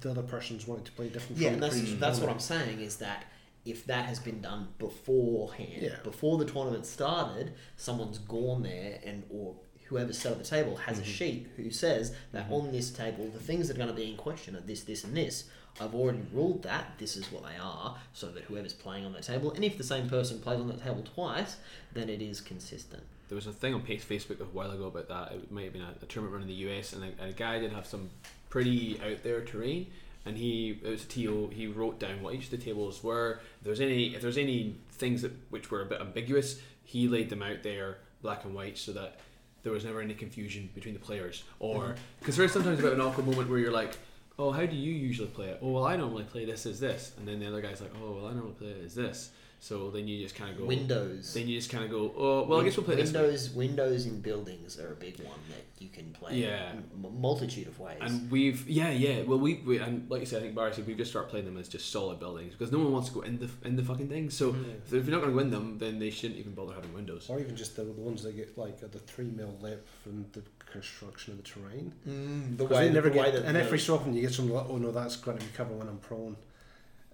the 0.02 0.12
other 0.12 0.24
person's 0.24 0.68
wanted 0.68 0.86
to 0.86 0.92
play 0.94 1.10
different. 1.10 1.38
yeah, 1.40 1.50
from 1.54 1.64
and 1.64 1.72
the 1.72 1.78
that's 1.80 2.00
that's 2.00 2.20
what 2.20 2.30
I'm 2.30 2.40
saying 2.40 2.82
is 2.82 2.98
that 2.98 3.26
if 3.66 3.86
that 3.86 4.06
has 4.06 4.18
been 4.20 4.42
done 4.42 4.70
beforehand, 4.80 5.82
Yeah. 5.82 5.96
before 6.04 6.38
the 6.38 6.46
tournament 6.46 6.86
started, 6.86 7.54
someone's 7.76 8.18
gone 8.18 8.64
there 8.64 9.00
and 9.06 9.24
or 9.30 9.56
whoever 9.90 10.14
set 10.14 10.32
up 10.32 10.38
the 10.38 10.44
table 10.44 10.76
has 10.76 11.00
a 11.00 11.02
mm-hmm. 11.02 11.12
sheet 11.12 11.48
who 11.58 11.72
says 11.72 12.14
that 12.32 12.46
mm-hmm. 12.46 12.54
on 12.54 12.72
this 12.72 12.90
table 12.92 13.30
the 13.34 13.40
things 13.40 13.68
that 13.68 13.76
are 13.76 13.78
going 13.78 13.90
to 13.90 13.96
be 13.96 14.10
in 14.10 14.18
question 14.18 14.56
are 14.56 14.62
this, 14.62 14.84
this, 14.84 15.04
and 15.04 15.16
this. 15.16 15.46
I've 15.80 15.94
already 15.94 16.22
ruled 16.34 16.64
that 16.64 16.94
this 16.98 17.16
is 17.16 17.32
what 17.32 17.44
they 17.44 17.58
are, 17.62 17.96
so 18.14 18.28
that 18.30 18.46
whoever's 18.46 18.74
playing 18.74 19.06
on 19.06 19.14
that 19.14 19.24
table, 19.24 19.52
and 19.52 19.64
if 19.64 19.78
the 19.78 19.84
same 19.84 20.10
person 20.10 20.40
plays 20.40 20.60
on 20.60 20.68
that 20.70 20.84
table 20.84 21.04
twice, 21.04 21.58
then 21.94 22.10
it 22.10 22.20
is 22.20 22.42
consistent. 22.42 23.04
There 23.30 23.36
was 23.36 23.46
a 23.46 23.52
thing 23.52 23.74
on 23.74 23.82
Facebook 23.84 24.40
a 24.40 24.46
while 24.46 24.72
ago 24.72 24.86
about 24.86 25.10
that. 25.10 25.34
It 25.34 25.52
might 25.52 25.66
have 25.66 25.74
been 25.74 25.82
a, 25.82 25.94
a 26.02 26.06
tournament 26.06 26.34
run 26.34 26.42
in 26.42 26.48
the 26.48 26.70
US, 26.72 26.94
and 26.94 27.04
a, 27.04 27.26
a 27.26 27.32
guy 27.32 27.60
did 27.60 27.74
have 27.74 27.86
some 27.86 28.10
pretty 28.50 29.00
out 29.02 29.24
there 29.24 29.42
terrain. 29.42 29.88
And 30.26 30.38
he 30.38 30.80
it 30.84 30.90
was 30.90 31.06
a 31.06 31.08
TO. 31.08 31.52
He 31.54 31.68
wrote 31.68 32.00
down 32.00 32.22
what 32.22 32.34
each 32.34 32.46
of 32.46 32.52
the 32.52 32.58
tables 32.58 33.02
were. 33.02 33.40
If 33.60 33.64
there's 33.64 33.80
any 33.80 34.14
if 34.14 34.22
there's 34.22 34.38
any 34.38 34.76
things 34.92 35.22
that 35.22 35.32
which 35.50 35.72
were 35.72 35.82
a 35.82 35.86
bit 35.86 36.02
ambiguous, 36.02 36.60
he 36.84 37.08
laid 37.08 37.30
them 37.30 37.42
out 37.42 37.64
there 37.64 38.00
black 38.22 38.44
and 38.44 38.54
white 38.54 38.78
so 38.78 38.92
that 38.94 39.20
there 39.64 39.72
was 39.72 39.86
never 39.86 40.02
any 40.02 40.14
confusion 40.14 40.70
between 40.74 40.94
the 40.94 41.00
players. 41.00 41.44
Or 41.60 41.96
because 42.20 42.36
there's 42.38 42.52
sometimes 42.52 42.80
about 42.80 42.94
an 42.94 43.02
awkward 43.02 43.28
moment 43.28 43.50
where 43.50 43.60
you're 43.60 43.72
like, 43.72 43.98
oh, 44.40 44.52
how 44.52 44.66
do 44.66 44.76
you 44.76 44.94
usually 44.94 45.28
play 45.30 45.48
it? 45.48 45.60
Oh, 45.62 45.72
well, 45.72 45.86
I 45.86 45.96
normally 45.96 46.24
play 46.24 46.46
this 46.46 46.66
as 46.66 46.80
this, 46.80 47.14
and 47.18 47.28
then 47.28 47.40
the 47.40 47.48
other 47.48 47.62
guy's 47.62 47.82
like, 47.82 47.92
oh, 48.02 48.12
well, 48.12 48.28
I 48.28 48.34
normally 48.34 48.54
play 48.54 48.70
it 48.70 48.86
as 48.86 48.96
this. 48.96 49.32
So 49.60 49.90
then 49.90 50.08
you 50.08 50.22
just 50.22 50.36
kind 50.36 50.52
of 50.52 50.58
go 50.60 50.66
Windows. 50.66 51.34
Then 51.34 51.48
you 51.48 51.58
just 51.58 51.72
kind 51.72 51.84
of 51.84 51.90
go, 51.90 52.14
oh, 52.16 52.44
well, 52.48 52.62
I 52.62 52.64
guess 52.64 52.78
we'll 52.78 52.86
play 52.86 52.96
this. 52.96 53.12
way." 53.12 53.22
Windows. 53.22 53.50
Windows 53.52 54.06
in 54.06 54.22
buildings 54.22 54.80
are 54.80 54.94
a 54.94 54.96
big 54.96 55.20
one 55.20 55.40
that 55.50 55.66
you 55.80 55.90
can 55.90 56.12
play. 56.12 56.36
Yeah. 56.36 56.74
in 56.74 56.84
a 57.04 57.10
multitude 57.10 57.68
of 57.68 57.80
ways. 57.80 57.98
And 58.02 58.30
we've 58.30 58.68
yeah 58.70 58.92
yeah 58.92 59.24
well 59.24 59.40
we, 59.40 59.56
we 59.66 59.80
and 59.80 60.10
like 60.10 60.20
you 60.22 60.26
said 60.28 60.40
I 60.40 60.42
think 60.44 60.56
Barry 60.56 60.74
said 60.74 60.86
we've 60.88 60.98
just 60.98 61.10
started 61.12 61.30
playing 61.30 61.46
them 61.46 61.58
as 61.58 61.68
just 61.68 61.92
solid 61.92 62.20
buildings 62.20 62.54
because 62.54 62.72
no 62.72 62.80
one 62.80 62.92
wants 62.92 63.10
to 63.10 63.16
go 63.16 63.22
in 63.22 63.40
the 63.40 63.50
in 63.66 63.76
the 63.76 63.84
fucking 63.84 64.10
thing 64.10 64.30
so 64.30 64.56
if 64.92 64.92
you're 64.94 65.04
not 65.06 65.22
going 65.22 65.32
to 65.32 65.36
win 65.38 65.50
them 65.50 65.78
then 65.80 66.00
they 66.00 66.10
shouldn't 66.12 66.40
even 66.40 66.54
bother 66.54 66.74
having 66.74 66.94
windows 66.94 67.26
Or 67.30 67.40
even 67.40 67.56
just 67.56 67.76
the, 67.76 67.84
the 67.84 67.92
ones 67.92 68.24
that 68.24 68.36
get 68.36 68.58
like 68.58 68.80
the 68.80 68.88
three 69.00 69.26
mil 69.26 69.56
lip 69.62 69.88
from 70.04 70.26
the 70.34 70.44
construction 70.72 71.34
of 71.34 71.38
the 71.38 71.50
terrain. 71.50 71.94
Mm, 72.08 72.58
the 72.58 72.66
'Cause 72.68 72.78
they 72.78 72.90
never 72.90 73.10
the 73.10 73.18
way 73.18 73.32
get, 73.32 73.42
that 73.42 73.46
and 73.46 73.58
every 73.58 73.80
so 73.80 73.96
often 73.96 74.14
you 74.14 74.22
get 74.22 74.34
some 74.34 74.50
like, 74.52 74.66
oh 74.70 74.78
no, 74.78 74.92
that's 74.92 75.16
going 75.16 75.38
to 75.38 75.46
recover 75.46 75.74
when 75.74 75.88
I'm 75.88 75.98
prone, 75.98 76.36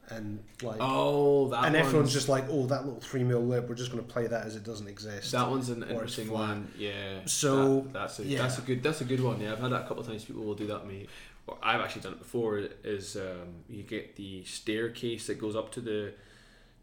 and 0.09 0.43
like, 0.61 0.77
oh 0.80 1.47
that 1.49 1.65
and 1.65 1.75
everyone's 1.75 2.11
just 2.13 2.27
like, 2.30 2.45
oh, 2.49 2.65
that 2.67 2.85
little 2.85 2.99
three 2.99 3.23
mil 3.23 3.41
lip, 3.41 3.67
we're 3.69 3.75
just 3.75 3.91
going 3.91 4.03
to 4.03 4.09
play 4.11 4.27
that 4.27 4.45
as 4.45 4.55
it 4.55 4.63
doesn't 4.63 4.88
exist. 4.88 5.31
that 5.31 5.49
one's 5.49 5.69
an 5.69 5.84
interesting 5.84 6.30
one 6.30 6.67
yeah. 6.77 7.19
So, 7.25 7.81
that- 7.81 7.93
that's 7.93 8.19
a 8.19 8.23
yeah. 8.25 8.41
that's 8.41 8.57
a 8.57 8.61
good 8.61 8.84
that's 8.84 9.01
a 9.01 9.05
good 9.05 9.21
one 9.21 9.39
yeah. 9.41 9.53
I've 9.53 9.59
had 9.59 9.71
that 9.71 9.81
a 9.85 9.88
couple 9.88 9.99
of 10.01 10.07
times 10.07 10.25
people 10.25 10.43
will 10.43 10.55
do 10.55 10.67
that 10.67 10.85
me. 10.88 11.07
Or 11.47 11.57
I've 11.61 11.81
actually 11.81 12.03
done 12.03 12.13
it 12.13 12.19
before 12.19 12.57
is 12.85 13.17
um, 13.17 13.63
you 13.69 13.84
get 13.84 14.15
the 14.15 14.43
staircase 14.45 15.27
that 15.27 15.35
goes 15.39 15.55
up 15.57 15.71
to 15.73 15.81
the 15.81 16.13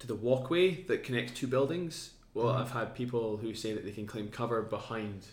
to 0.01 0.06
the 0.06 0.14
walkway 0.14 0.82
that 0.84 1.02
connects 1.05 1.32
two 1.38 1.47
buildings. 1.47 2.10
Well 2.34 2.47
Mhm. 2.55 2.60
I've 2.60 2.70
had 2.70 2.94
people 2.94 3.36
who 3.38 3.55
say 3.55 3.72
that 3.74 3.84
they 3.84 3.90
can 3.92 4.06
claim 4.06 4.28
cover 4.28 4.62
behind 4.62 5.26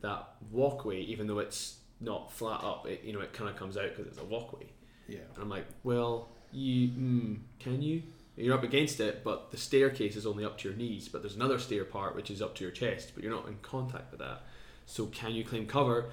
that 0.00 0.28
walkway 0.50 1.00
even 1.02 1.26
though 1.26 1.38
it's 1.40 1.78
not 2.00 2.32
flat 2.32 2.62
up 2.62 2.86
it 2.86 3.02
you 3.02 3.12
know 3.12 3.20
it 3.20 3.32
kind 3.32 3.50
of 3.50 3.56
comes 3.56 3.76
out 3.76 3.88
because 3.90 4.06
it's 4.06 4.18
a 4.20 4.24
walkway. 4.24 4.66
Yeah, 5.08 5.18
and 5.34 5.42
I'm 5.42 5.48
like 5.48 5.66
well 5.82 6.28
you 6.52 6.88
mm, 6.88 7.38
can 7.58 7.82
you 7.82 8.02
you're 8.36 8.54
up 8.54 8.62
against 8.62 9.00
it 9.00 9.22
but 9.24 9.50
the 9.50 9.56
staircase 9.56 10.16
is 10.16 10.26
only 10.26 10.44
up 10.44 10.58
to 10.58 10.68
your 10.68 10.76
knees 10.76 11.08
but 11.08 11.22
there's 11.22 11.36
another 11.36 11.58
stair 11.58 11.84
part 11.84 12.14
which 12.14 12.30
is 12.30 12.40
up 12.40 12.54
to 12.54 12.64
your 12.64 12.70
chest 12.72 13.12
but 13.14 13.22
you're 13.22 13.32
not 13.32 13.46
in 13.48 13.56
contact 13.62 14.10
with 14.10 14.20
that 14.20 14.42
so 14.86 15.06
can 15.06 15.32
you 15.32 15.44
claim 15.44 15.66
cover 15.66 16.10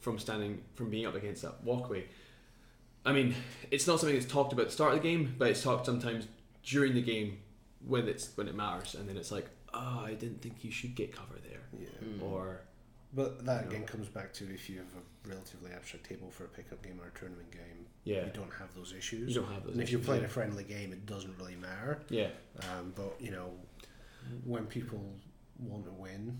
from 0.00 0.18
standing 0.18 0.60
from 0.74 0.90
being 0.90 1.06
up 1.06 1.14
against 1.14 1.42
that 1.42 1.62
walkway 1.62 2.04
I 3.04 3.12
mean 3.12 3.34
it's 3.70 3.86
not 3.86 4.00
something 4.00 4.18
that's 4.18 4.30
talked 4.30 4.52
about 4.52 4.62
at 4.62 4.68
the 4.68 4.74
start 4.74 4.94
of 4.94 5.02
the 5.02 5.08
game 5.08 5.34
but 5.38 5.48
it's 5.48 5.62
talked 5.62 5.86
sometimes 5.86 6.26
during 6.64 6.94
the 6.94 7.02
game 7.02 7.38
when 7.86 8.08
it's 8.08 8.36
when 8.36 8.48
it 8.48 8.54
matters 8.54 8.94
and 8.94 9.08
then 9.08 9.16
it's 9.16 9.32
like 9.32 9.46
oh 9.72 10.02
I 10.04 10.14
didn't 10.14 10.42
think 10.42 10.64
you 10.64 10.70
should 10.70 10.94
get 10.94 11.14
cover 11.14 11.34
there 11.48 11.60
yeah. 11.78 11.88
Mm. 12.04 12.22
or 12.22 12.62
But 13.14 13.46
that 13.46 13.66
again 13.66 13.84
comes 13.86 14.08
back 14.08 14.32
to 14.34 14.44
if 14.52 14.68
you 14.68 14.78
have 14.78 14.86
a 14.96 15.28
relatively 15.28 15.70
abstract 15.72 16.06
table 16.06 16.30
for 16.30 16.44
a 16.44 16.48
pickup 16.48 16.82
game 16.82 17.00
or 17.02 17.08
a 17.08 17.18
tournament 17.18 17.50
game, 17.50 17.86
yeah 18.04 18.26
you 18.26 18.32
don't 18.34 18.52
have 18.58 18.74
those 18.74 18.92
issues. 18.96 19.34
you 19.34 19.40
don't 19.40 19.52
have 19.52 19.64
those 19.64 19.74
and 19.74 19.82
if 19.82 19.90
you're 19.90 20.00
playing 20.00 20.22
yeah. 20.22 20.28
a 20.28 20.30
friendly 20.30 20.64
game, 20.64 20.92
it 20.92 21.06
doesn't 21.06 21.36
really 21.38 21.56
matter. 21.56 22.00
yeah 22.10 22.28
Um, 22.62 22.92
but 22.94 23.16
you 23.18 23.30
know, 23.30 23.50
when 24.44 24.66
people 24.66 25.02
want 25.58 25.84
to 25.86 25.92
win, 25.92 26.38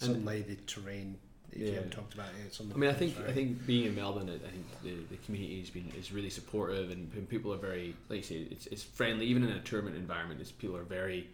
suddenly 0.00 0.42
the 0.42 0.56
terrain. 0.66 1.18
If 1.52 1.60
you 1.60 1.72
haven't 1.74 1.92
talked 1.92 2.14
about 2.14 2.30
it, 2.30 2.46
it's 2.46 2.58
on 2.60 2.68
the 2.68 2.74
I 2.74 2.78
mean, 2.78 2.90
I 2.90 2.94
think 2.94 3.14
I 3.28 3.32
think 3.32 3.64
being 3.64 3.84
in 3.86 3.94
Melbourne, 3.94 4.28
I 4.28 4.34
I 4.34 4.50
think 4.50 4.66
the, 4.82 5.14
the 5.14 5.16
community 5.24 5.60
has 5.60 5.70
been 5.70 5.88
is 5.96 6.10
really 6.10 6.30
supportive, 6.30 6.90
and, 6.90 7.12
and 7.14 7.28
people 7.28 7.52
are 7.52 7.58
very, 7.58 7.94
like 8.08 8.16
you 8.18 8.22
say, 8.24 8.36
it's, 8.50 8.66
it's 8.68 8.82
friendly. 8.82 9.26
Even 9.26 9.44
in 9.44 9.50
a 9.50 9.60
tournament 9.60 9.96
environment, 9.96 10.40
it's 10.40 10.50
people 10.50 10.76
are 10.76 10.82
very. 10.82 11.28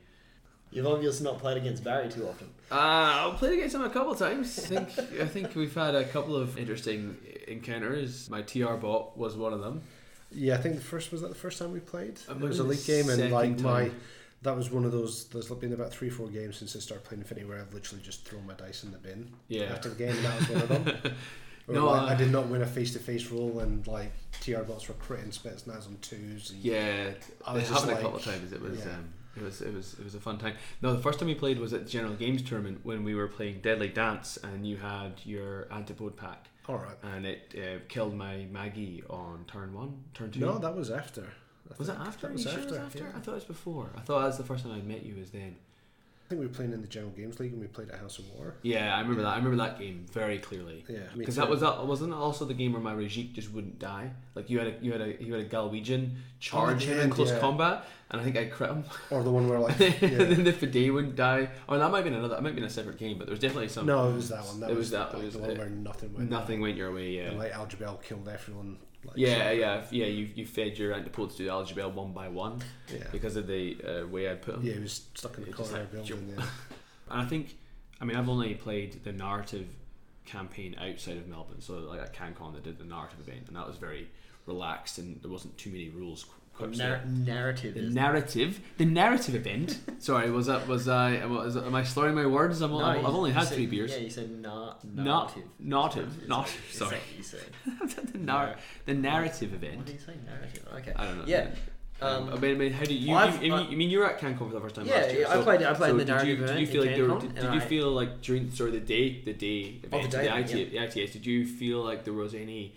You've 0.72 0.86
obviously 0.86 1.24
not 1.24 1.38
played 1.40 1.56
against 1.56 1.82
Barry 1.82 2.08
too 2.08 2.28
often. 2.28 2.48
Uh, 2.70 3.30
I've 3.32 3.36
played 3.38 3.54
against 3.54 3.74
him 3.74 3.82
a 3.82 3.90
couple 3.90 4.12
of 4.12 4.18
times. 4.18 4.56
I 4.58 4.62
think 4.84 5.20
I 5.20 5.26
think 5.26 5.54
we've 5.56 5.74
had 5.74 5.94
a 5.96 6.04
couple 6.04 6.36
of 6.36 6.56
interesting 6.58 7.16
encounters. 7.48 8.30
My 8.30 8.42
TR 8.42 8.74
bot 8.74 9.16
was 9.18 9.36
one 9.36 9.52
of 9.52 9.60
them. 9.60 9.82
Yeah, 10.32 10.54
I 10.54 10.58
think 10.58 10.76
the 10.76 10.80
first 10.80 11.10
was 11.10 11.22
that 11.22 11.28
the 11.28 11.34
first 11.34 11.58
time 11.58 11.72
we 11.72 11.80
played. 11.80 12.20
It 12.28 12.38
was 12.38 12.60
a 12.60 12.62
league 12.64 12.84
game, 12.84 13.08
and 13.08 13.18
second 13.18 13.32
like 13.32 13.60
my 13.60 13.90
that 14.42 14.56
was 14.56 14.70
one 14.70 14.84
of 14.84 14.92
those. 14.92 15.24
There's 15.28 15.48
been 15.48 15.72
about 15.72 15.90
three, 15.90 16.08
four 16.08 16.28
games 16.28 16.56
since 16.58 16.76
I 16.76 16.78
started 16.78 17.04
playing 17.04 17.22
Infinity 17.22 17.46
where 17.48 17.58
I've 17.58 17.74
literally 17.74 18.02
just 18.04 18.24
thrown 18.24 18.46
my 18.46 18.54
dice 18.54 18.84
in 18.84 18.92
the 18.92 18.98
bin 18.98 19.28
Yeah. 19.48 19.64
after 19.64 19.88
the 19.88 19.96
game, 19.96 20.14
and 20.16 20.24
that 20.24 20.38
was 20.38 20.48
one 20.50 20.62
of 20.62 20.68
them. 21.02 21.12
No, 21.68 21.86
like, 21.86 22.10
I 22.10 22.14
uh, 22.14 22.16
did 22.16 22.32
not 22.32 22.48
win 22.48 22.62
a 22.62 22.66
face-to-face 22.66 23.30
roll, 23.30 23.60
and 23.60 23.86
like 23.86 24.10
TR 24.40 24.62
bots 24.62 24.88
were 24.88 24.94
critting 24.94 25.28
Spetsnaz 25.28 25.86
on 25.86 25.98
twos. 26.00 26.50
And 26.50 26.58
Yeah, 26.64 27.10
I 27.46 27.50
I 27.50 27.54
was 27.54 27.62
was 27.62 27.68
just 27.70 27.84
happened 27.84 27.90
a 27.90 27.94
like- 27.94 28.02
couple 28.02 28.18
of 28.18 28.24
times. 28.24 28.52
It 28.52 28.60
was 28.60 28.78
yeah. 28.80 28.92
um, 28.92 29.08
it 29.40 29.44
was 29.44 29.60
it 29.62 29.74
was 29.74 29.94
it 29.98 30.04
was 30.04 30.14
a 30.14 30.20
fun 30.20 30.38
time. 30.38 30.54
No, 30.82 30.92
the 30.94 31.02
first 31.02 31.18
time 31.18 31.28
we 31.28 31.34
played 31.34 31.58
was 31.58 31.72
at 31.72 31.84
the 31.84 31.90
General 31.90 32.14
Games 32.14 32.42
tournament 32.42 32.80
when 32.82 33.04
we 33.04 33.14
were 33.14 33.28
playing 33.28 33.60
Deadly 33.60 33.88
Dance, 33.88 34.38
and 34.42 34.66
you 34.66 34.76
had 34.76 35.20
your 35.24 35.66
antipode 35.72 36.16
pack. 36.16 36.46
All 36.68 36.76
right. 36.76 36.96
and 37.02 37.26
it 37.26 37.54
uh, 37.56 37.80
killed 37.88 38.14
my 38.14 38.46
Maggie 38.52 39.02
on 39.10 39.44
turn 39.48 39.74
one, 39.74 40.04
turn 40.14 40.30
two. 40.30 40.40
No, 40.40 40.58
that 40.58 40.76
was 40.76 40.90
after. 40.90 41.26
I 41.68 41.74
was 41.78 41.88
it 41.88 41.96
after? 41.98 42.26
That 42.28 42.32
was 42.34 42.44
you 42.44 42.50
sure 42.50 42.60
after. 42.60 42.74
it 42.74 42.78
was 42.78 42.86
after? 42.86 42.98
yeah. 43.04 43.10
I 43.16 43.20
thought 43.20 43.32
it 43.32 43.34
was 43.34 43.44
before. 43.44 43.90
I 43.96 44.00
thought 44.00 44.20
that 44.20 44.26
was 44.26 44.38
the 44.38 44.44
first 44.44 44.64
time 44.64 44.72
I 44.74 44.80
met 44.82 45.04
you. 45.04 45.16
Was 45.16 45.30
then. 45.30 45.56
I 46.30 46.32
think 46.34 46.42
we 46.42 46.46
were 46.46 46.52
playing 46.54 46.72
in 46.72 46.80
the 46.80 46.86
General 46.86 47.10
Games 47.10 47.40
League, 47.40 47.50
and 47.50 47.60
we 47.60 47.66
played 47.66 47.90
at 47.90 47.98
House 47.98 48.20
of 48.20 48.30
War. 48.36 48.54
Yeah, 48.62 48.94
I 48.94 49.00
remember 49.00 49.22
that. 49.22 49.30
I 49.30 49.36
remember 49.38 49.56
that 49.56 49.80
game 49.80 50.06
very 50.12 50.38
clearly. 50.38 50.84
Yeah, 50.88 51.00
Because 51.16 51.34
that 51.34 51.48
was 51.50 51.58
that 51.58 51.84
wasn't 51.84 52.12
it 52.12 52.16
also 52.16 52.44
the 52.44 52.54
game 52.54 52.72
where 52.72 52.80
my 52.80 52.94
Rajik 52.94 53.32
just 53.32 53.52
wouldn't 53.52 53.80
die. 53.80 54.12
Like 54.36 54.48
you 54.48 54.60
had 54.60 54.68
a 54.68 54.74
you 54.80 54.92
had 54.92 55.00
a 55.00 55.20
you 55.20 55.34
had 55.34 55.44
a 55.44 55.48
Galwegian 55.48 56.10
charge 56.38 56.84
him 56.84 57.00
in 57.00 57.10
close 57.10 57.30
yeah. 57.32 57.40
combat, 57.40 57.84
and 58.12 58.20
I 58.20 58.22
think 58.22 58.36
I 58.36 58.44
crit 58.44 58.70
him. 58.70 58.84
or 59.10 59.24
the 59.24 59.30
one 59.32 59.48
where 59.48 59.58
like 59.58 59.80
and 59.80 60.02
yeah. 60.02 60.18
then 60.18 60.44
the 60.44 60.52
Fiday 60.52 60.92
wouldn't 60.94 61.16
die. 61.16 61.48
Oh, 61.68 61.74
or 61.74 61.78
that 61.78 61.90
might 61.90 61.96
have 61.96 62.04
been 62.04 62.14
another. 62.14 62.36
That 62.36 62.42
might 62.44 62.50
have 62.50 62.54
been 62.54 62.64
a 62.64 62.70
separate 62.70 62.98
game, 62.98 63.18
but 63.18 63.26
there 63.26 63.32
was 63.32 63.40
definitely 63.40 63.66
some. 63.66 63.86
no, 63.86 64.10
it 64.10 64.14
was 64.14 64.28
that 64.28 64.44
one. 64.44 64.60
That 64.60 64.70
It 64.70 64.76
was, 64.76 64.78
was 64.78 64.90
that- 64.92 65.12
like 65.12 65.22
it 65.22 65.24
was- 65.24 65.34
the 65.34 65.40
one 65.40 65.58
where 65.58 65.68
nothing 65.68 66.14
went. 66.14 66.30
Nothing 66.30 66.60
went 66.60 66.76
your 66.76 66.92
way. 66.94 67.10
Yeah. 67.10 67.22
And 67.30 67.38
like 67.38 67.50
Al 67.52 67.66
Djabel 67.66 68.00
killed 68.04 68.28
everyone. 68.28 68.76
Like, 69.04 69.16
yeah, 69.16 69.48
so- 69.48 69.52
yeah, 69.52 69.84
yeah. 69.90 70.06
You 70.06 70.28
you 70.34 70.46
fed 70.46 70.78
your 70.78 70.92
antipodes 70.92 71.36
to 71.36 71.44
the 71.44 71.50
Al 71.50 71.64
Djabel 71.64 71.92
one 71.92 72.12
by 72.12 72.28
one 72.28 72.60
yeah. 72.92 73.04
because 73.10 73.36
of 73.36 73.46
the 73.46 73.78
uh, 73.82 74.06
way 74.06 74.30
I 74.30 74.34
put 74.34 74.56
them. 74.56 74.64
Yeah, 74.64 74.74
he 74.74 74.80
was 74.80 75.04
stuck 75.14 75.38
in 75.38 75.44
the 75.44 75.52
corner 75.52 75.72
like, 75.72 75.92
building. 75.92 76.34
Yeah. 76.36 76.44
And 77.10 77.20
I 77.20 77.24
think, 77.24 77.56
I 78.00 78.04
mean, 78.04 78.16
I've 78.16 78.28
only 78.28 78.54
played 78.54 79.02
the 79.02 79.10
narrative 79.12 79.66
campaign 80.26 80.76
outside 80.80 81.16
of 81.16 81.26
Melbourne, 81.26 81.60
so 81.60 81.74
like 81.80 82.00
at 82.00 82.14
CanCon 82.14 82.54
they 82.54 82.60
did 82.60 82.78
the 82.78 82.84
narrative 82.84 83.18
event, 83.20 83.48
and 83.48 83.56
that 83.56 83.66
was 83.66 83.76
very 83.76 84.08
relaxed, 84.46 84.98
and 84.98 85.20
there 85.20 85.30
wasn't 85.30 85.58
too 85.58 85.70
many 85.70 85.88
rules. 85.88 86.24
Nar- 86.68 87.04
narrative 87.06 87.74
the 87.74 87.82
narrative, 87.82 88.60
the 88.78 88.84
narrative 88.84 89.34
event. 89.34 89.78
Sorry, 89.98 90.30
was 90.30 90.46
that 90.46 90.66
was 90.68 90.88
I? 90.88 91.24
Was, 91.26 91.56
am 91.56 91.74
I 91.74 91.82
slurring 91.84 92.14
my 92.14 92.26
words? 92.26 92.60
I'm, 92.60 92.70
No, 92.70 92.80
I've, 92.84 92.98
I've 92.98 93.14
only 93.14 93.32
had 93.32 93.44
said- 93.44 93.54
three 93.56 93.66
beers. 93.66 93.90
Yeah, 93.92 93.98
you 93.98 94.10
said 94.10 94.30
na- 94.30 94.74
Not 94.94 95.36
narrative. 95.36 95.42
narrative, 95.58 96.28
not 96.28 96.50
sorry. 96.70 96.98
you 97.16 97.22
said? 97.22 97.40
the, 98.12 98.18
nar- 98.18 98.56
the 98.86 98.94
narrative 98.94 99.54
event. 99.54 99.78
What 99.78 99.86
event. 99.86 99.86
do 99.86 99.92
you 99.92 99.98
say? 99.98 100.14
Narrative. 100.26 100.68
Okay. 100.76 100.92
I 100.96 101.04
don't 101.06 101.18
know. 101.18 101.24
Yeah. 101.26 101.48
Um, 102.02 102.30
I 102.32 102.36
mean, 102.36 102.52
I 102.52 102.54
mean, 102.58 102.72
how 102.72 102.84
do 102.84 102.94
you? 102.94 103.00
you, 103.00 103.06
you, 103.42 103.54
I- 103.54 103.58
I 103.60 103.74
mean, 103.74 103.90
you 103.90 103.98
were 103.98 104.06
at 104.08 104.18
CanCon 104.18 104.38
for 104.38 104.48
the 104.54 104.60
first 104.60 104.74
time 104.74 104.86
Yeah, 104.86 104.94
last 105.02 105.12
year. 105.12 105.20
yeah, 105.20 105.38
I 105.38 105.42
played- 105.42 105.62
I 105.62 105.74
played 105.74 105.90
so 105.90 105.96
the 105.98 106.04
did 106.06 106.08
you, 106.26 106.36
narrative 106.36 106.38
did 106.38 106.48
you 106.48 106.54
event 106.54 106.70
feel 106.70 106.80
like 106.86 106.96
there 106.96 107.08
were, 107.14 107.20
did, 107.20 107.34
did 107.34 107.44
you 107.54 107.60
I- 107.60 107.72
feel 107.72 107.90
like 107.92 108.20
during 108.22 108.50
sorry 108.52 108.70
the 108.70 108.80
day 108.80 109.20
the 109.22 109.34
day 109.34 109.80
Oh, 109.84 109.88
the 109.90 109.96
event 109.98 110.10
day 110.12 110.18
the, 110.22 110.36
event, 110.38 110.50
IT, 110.54 110.70
the 110.94 111.00
ITS 111.02 111.12
did 111.12 111.26
you 111.26 111.44
feel 111.46 111.82
like 111.84 112.04
there 112.04 112.14
was 112.14 112.32
any 112.34 112.74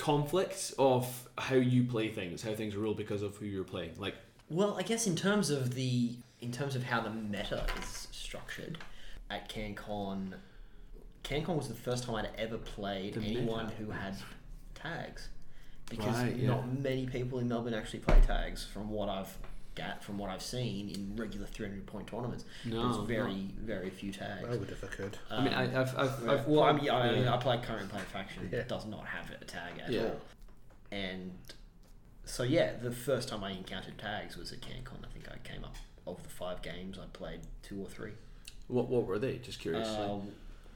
conflicts 0.00 0.72
of 0.78 1.28
how 1.36 1.56
you 1.56 1.84
play 1.84 2.08
things 2.08 2.42
how 2.42 2.54
things 2.54 2.74
are 2.74 2.78
ruled 2.78 2.96
because 2.96 3.20
of 3.22 3.36
who 3.36 3.44
you're 3.44 3.64
playing 3.64 3.92
like 3.98 4.14
Well, 4.48 4.76
I 4.78 4.82
guess 4.82 5.06
in 5.06 5.14
terms 5.14 5.50
of 5.50 5.74
the 5.74 6.12
in 6.40 6.50
terms 6.50 6.74
of 6.74 6.82
how 6.84 7.00
the 7.02 7.10
meta 7.10 7.66
is 7.82 8.08
structured 8.10 8.78
at 9.30 9.48
CanCon, 9.50 10.32
CanCon 11.22 11.54
was 11.56 11.68
the 11.68 11.74
first 11.74 12.04
time 12.04 12.14
I'd 12.16 12.30
ever 12.38 12.56
played 12.56 13.14
The 13.14 13.20
anyone 13.20 13.66
meta. 13.66 13.76
who 13.76 13.90
had 13.90 14.16
tags, 14.74 15.28
because 15.90 16.16
Right, 16.16 16.34
yeah. 16.34 16.48
not 16.48 16.72
many 16.80 17.06
people 17.06 17.38
in 17.38 17.46
Melbourne 17.48 17.74
actually 17.74 17.98
play 18.00 18.18
tags. 18.26 18.64
From 18.64 18.88
what 18.88 19.08
I've 19.10 19.36
got, 19.74 20.02
from 20.02 20.18
what 20.18 20.30
I've 20.30 20.42
seen 20.42 20.88
in 20.90 21.14
regular 21.16 21.46
three 21.46 21.66
hundred 21.66 21.86
point 21.86 22.06
tournaments, 22.08 22.44
No, 22.64 22.82
there's 22.84 22.96
not- 22.98 23.06
very 23.08 23.48
very 23.60 23.90
few 23.90 24.12
tags. 24.12 24.44
I 24.48 24.56
would 24.56 24.70
if 24.70 24.82
I 24.84 24.86
could. 24.88 25.18
I 25.30 25.44
mean 25.44 25.54
I, 25.54 25.64
Um, 25.66 25.76
I've, 25.76 25.98
I've, 25.98 26.28
I've 26.28 26.46
well, 26.46 26.62
I 26.64 26.72
mean, 26.72 26.90
I, 26.90 27.12
mean, 27.12 27.22
yeah. 27.24 27.34
I 27.34 27.36
play 27.38 27.58
current 27.62 27.88
play 27.90 28.02
faction 28.12 28.48
Yeah. 28.50 28.58
that 28.58 28.68
does 28.68 28.86
not 28.86 29.06
have 29.06 29.30
a 29.30 29.44
tag 29.44 29.78
at 29.84 29.92
Yeah. 29.92 30.02
all, 30.02 30.20
and 30.90 31.32
so 32.24 32.42
yeah, 32.42 32.72
the 32.82 32.92
first 32.92 33.28
time 33.28 33.42
I 33.44 33.50
encountered 33.52 33.98
tags 33.98 34.36
was 34.36 34.52
at 34.52 34.60
CanCon. 34.60 35.04
I 35.04 35.08
think 35.12 35.26
I 35.30 35.38
came 35.48 35.64
up 35.64 35.76
of 36.06 36.22
the 36.22 36.28
five 36.28 36.62
games 36.62 36.98
I 36.98 37.06
played 37.12 37.40
two 37.62 37.80
or 37.80 37.86
three. 37.88 38.12
What 38.68 38.88
what 38.88 39.04
were 39.06 39.18
they? 39.18 39.36
Just 39.38 39.60
curious. 39.60 39.88
Uh, 39.88 40.18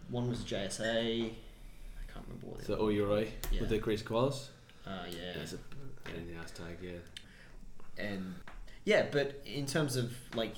one 0.08 0.28
was 0.28 0.40
JSA. 0.40 1.26
I 1.30 2.12
can't 2.12 2.26
remember 2.26 2.46
what 2.48 2.58
the 2.60 2.66
the 2.66 2.74
other. 2.74 2.82
OURI 2.92 3.28
Yeah. 3.50 3.60
with 3.60 3.70
the 3.70 3.78
crazy 3.78 4.04
koalas. 4.04 4.48
Uh, 4.86 4.90
yeah. 5.08 5.16
Yeah, 5.34 5.42
it's 5.42 5.52
a 5.54 5.58
pain 6.04 6.16
in 6.16 6.34
the 6.34 6.40
ass 6.42 6.50
tag. 6.50 6.76
Yeah. 6.82 6.90
and 7.96 8.34
yeah, 8.84 9.06
but 9.10 9.42
in 9.46 9.66
terms 9.66 9.96
of 9.96 10.12
like 10.34 10.54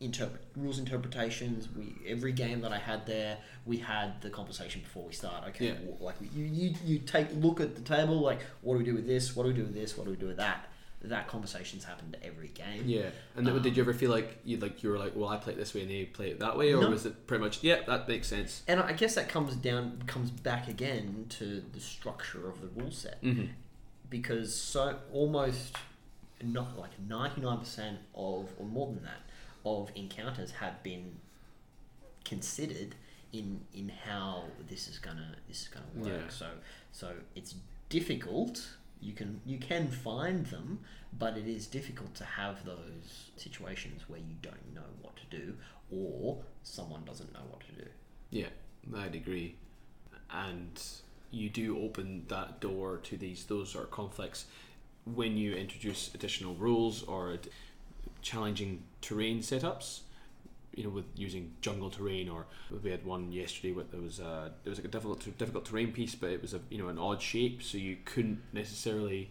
interpret 0.00 0.42
rules 0.56 0.78
interpretations, 0.80 1.68
we 1.76 1.94
every 2.08 2.32
game 2.32 2.60
that 2.62 2.72
I 2.72 2.78
had 2.78 3.06
there, 3.06 3.38
we 3.64 3.76
had 3.78 4.20
the 4.20 4.30
conversation 4.30 4.80
before 4.80 5.04
we 5.06 5.12
start. 5.12 5.44
Okay, 5.48 5.66
Yeah. 5.66 5.74
w- 5.74 5.96
like 6.00 6.16
you, 6.34 6.44
you 6.44 6.74
you 6.84 6.98
take 6.98 7.28
look 7.36 7.60
at 7.60 7.74
the 7.76 7.82
table, 7.82 8.18
like 8.20 8.40
what 8.62 8.74
do 8.74 8.78
we 8.78 8.84
do 8.84 8.94
with 8.94 9.06
this? 9.06 9.36
What 9.36 9.44
do 9.44 9.50
we 9.50 9.54
do 9.54 9.62
with 9.62 9.74
this? 9.74 9.96
What 9.96 10.04
do 10.04 10.10
we 10.10 10.16
do 10.16 10.26
with 10.26 10.38
that? 10.38 10.68
That 11.04 11.26
conversations 11.26 11.82
happened 11.82 12.16
every 12.22 12.46
game. 12.48 12.84
Yeah, 12.86 13.10
and 13.36 13.48
Um, 13.48 13.60
did 13.60 13.76
you 13.76 13.82
ever 13.82 13.92
feel 13.92 14.10
like 14.10 14.38
you 14.44 14.56
like 14.58 14.82
you 14.84 14.90
were 14.90 14.98
like, 14.98 15.14
well, 15.16 15.28
I 15.28 15.36
play 15.36 15.52
it 15.52 15.56
this 15.56 15.74
way 15.74 15.80
and 15.82 15.90
they 15.90 16.04
play 16.04 16.30
it 16.30 16.38
that 16.40 16.56
way, 16.56 16.72
or 16.72 16.80
No. 16.80 16.90
was 16.90 17.06
it 17.06 17.26
pretty 17.26 17.42
much, 17.42 17.62
yeah, 17.62 17.82
that 17.86 18.06
makes 18.08 18.28
sense? 18.28 18.62
And 18.68 18.78
I 18.80 18.92
guess 18.92 19.14
that 19.16 19.28
comes 19.28 19.54
down 19.56 20.02
comes 20.06 20.30
back 20.30 20.68
again 20.68 21.26
to 21.38 21.60
the 21.72 21.80
structure 21.80 22.48
of 22.48 22.60
the 22.60 22.68
rule 22.68 22.90
set. 22.92 23.20
Mm-hmm. 23.22 23.46
because 24.10 24.54
so 24.54 24.98
almost 25.12 25.76
not 26.42 26.78
like 26.78 26.90
99% 27.08 27.96
of 28.14 28.48
or 28.58 28.66
more 28.66 28.86
than 28.86 29.02
that 29.04 29.22
of 29.64 29.90
encounters 29.94 30.50
have 30.52 30.82
been 30.82 31.16
considered 32.24 32.94
in 33.32 33.60
in 33.74 33.88
how 33.88 34.44
this 34.68 34.88
is 34.88 34.98
gonna 34.98 35.34
this 35.48 35.62
is 35.62 35.68
gonna 35.68 35.86
work 35.94 36.22
Yeah. 36.24 36.28
so 36.28 36.48
so 36.92 37.14
it's 37.34 37.54
difficult 37.88 38.76
you 39.00 39.12
can 39.12 39.40
you 39.44 39.58
can 39.58 39.88
find 39.88 40.46
them 40.46 40.80
but 41.18 41.36
it 41.36 41.46
is 41.46 41.66
difficult 41.66 42.14
to 42.16 42.24
have 42.24 42.64
those 42.64 43.30
situations 43.36 44.02
where 44.08 44.20
you 44.20 44.36
don't 44.42 44.74
know 44.74 44.88
what 45.00 45.14
to 45.16 45.36
do 45.36 45.54
or 45.90 46.42
someone 46.62 47.04
doesn't 47.04 47.32
know 47.32 47.44
what 47.50 47.60
to 47.60 47.72
do 47.84 47.88
Yeah, 48.30 48.48
I'd 48.96 49.14
agree. 49.14 49.56
And 50.30 50.80
you 51.30 51.50
do 51.50 51.78
open 51.78 52.24
that 52.28 52.60
door 52.60 52.96
to 52.98 53.16
these 53.18 53.44
those 53.44 53.70
sort 53.72 53.84
of 53.84 53.90
conflicts 53.90 54.46
when 55.04 55.36
you 55.36 55.54
introduce 55.54 56.14
additional 56.14 56.54
rules 56.54 57.02
or 57.02 57.32
ad- 57.32 57.48
challenging 58.22 58.82
terrain 59.00 59.40
setups. 59.40 60.00
You 60.74 60.84
know, 60.84 60.88
with 60.90 61.04
using 61.14 61.52
jungle 61.60 61.90
terrain, 61.90 62.30
or 62.30 62.46
we 62.82 62.90
had 62.90 63.04
one 63.04 63.30
yesterday 63.30 63.72
where 63.72 63.84
there 63.84 64.00
was 64.00 64.20
a 64.20 64.52
it 64.64 64.70
was 64.70 64.78
like 64.78 64.86
a 64.86 64.88
difficult 64.88 65.36
difficult 65.36 65.66
terrain 65.66 65.92
piece, 65.92 66.14
but 66.14 66.30
it 66.30 66.40
was 66.40 66.54
a 66.54 66.60
you 66.70 66.78
know 66.78 66.88
an 66.88 66.98
odd 66.98 67.20
shape, 67.20 67.62
so 67.62 67.76
you 67.76 67.98
couldn't 68.06 68.40
necessarily, 68.54 69.30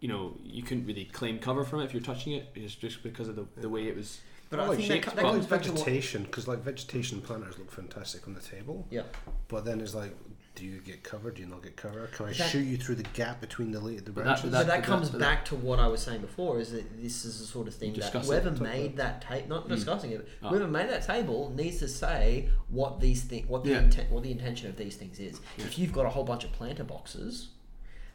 you 0.00 0.08
know, 0.08 0.36
you 0.42 0.62
couldn't 0.62 0.86
really 0.86 1.04
claim 1.04 1.38
cover 1.38 1.64
from 1.64 1.80
it 1.80 1.84
if 1.84 1.92
you're 1.92 2.00
touching 2.02 2.32
it, 2.32 2.54
just 2.54 2.80
just 2.80 3.02
because 3.02 3.28
of 3.28 3.36
the, 3.36 3.44
the 3.60 3.68
way 3.68 3.88
it 3.88 3.94
was. 3.94 4.20
but 4.48 4.58
I 4.58 4.64
I, 4.64 4.66
like 4.68 4.78
think 4.78 4.88
that, 4.88 4.94
shapes, 4.94 5.06
but 5.08 5.16
that 5.16 5.26
I 5.26 5.30
comes 5.32 5.46
back 5.46 5.62
to 5.64 5.70
vegetation 5.72 6.22
because 6.22 6.48
like 6.48 6.60
vegetation 6.60 7.20
planters 7.20 7.58
look 7.58 7.70
fantastic 7.70 8.26
on 8.26 8.32
the 8.32 8.40
table. 8.40 8.86
yeah 8.90 9.02
But 9.48 9.66
then 9.66 9.82
it's 9.82 9.94
like, 9.94 10.16
do 10.54 10.64
you 10.66 10.80
get 10.80 11.02
cover? 11.02 11.30
Do 11.30 11.40
you 11.40 11.48
not 11.48 11.62
get 11.62 11.76
cover? 11.76 12.06
Can 12.08 12.26
I 12.26 12.32
That- 12.32 12.50
shoot 12.50 12.62
you 12.64 12.76
through 12.76 12.96
the 12.96 13.02
gap 13.14 13.40
between 13.40 13.70
the 13.72 13.80
la- 13.80 13.88
the 13.90 14.00
that- 14.00 14.12
branches? 14.12 14.42
but 14.42 14.50
that- 14.50 14.66
that 14.66 14.84
comes 14.84 15.10
that- 15.10 15.18
back 15.18 15.44
to 15.46 15.54
what 15.56 15.78
I 15.78 15.86
was 15.86 16.02
saying 16.02 16.20
before 16.20 16.58
is 16.60 16.72
that 16.72 17.00
this 17.00 17.24
is 17.24 17.38
the 17.40 17.46
sort 17.46 17.66
of 17.68 17.74
thing 17.74 17.92
that 17.94 18.00
Discuss 18.00 18.24
it, 18.24 18.28
whoever 18.28 18.50
talk 18.50 18.60
made 18.60 18.96
that 18.96 19.22
table, 19.22 19.48
not 19.48 19.66
Mm. 19.66 19.68
discussing 19.70 20.10
it, 20.12 20.28
Oh. 20.42 20.48
whoever 20.48 20.66
made 20.68 20.88
that 20.90 21.02
table 21.06 21.50
needs 21.54 21.78
to 21.78 21.88
say 21.88 22.50
what 22.68 23.00
these 23.00 23.22
thing, 23.22 23.46
what 23.48 23.64
the 23.64 23.70
Yeah. 23.70 23.82
inten- 23.82 24.10
what 24.10 24.22
the 24.22 24.30
intention 24.32 24.68
of 24.68 24.76
these 24.76 24.96
things 24.96 25.18
is. 25.18 25.40
If 25.56 25.78
you've 25.78 25.92
got 25.92 26.04
a 26.06 26.10
whole 26.10 26.24
bunch 26.24 26.44
of 26.44 26.52
planter 26.52 26.84
boxes, 26.84 27.48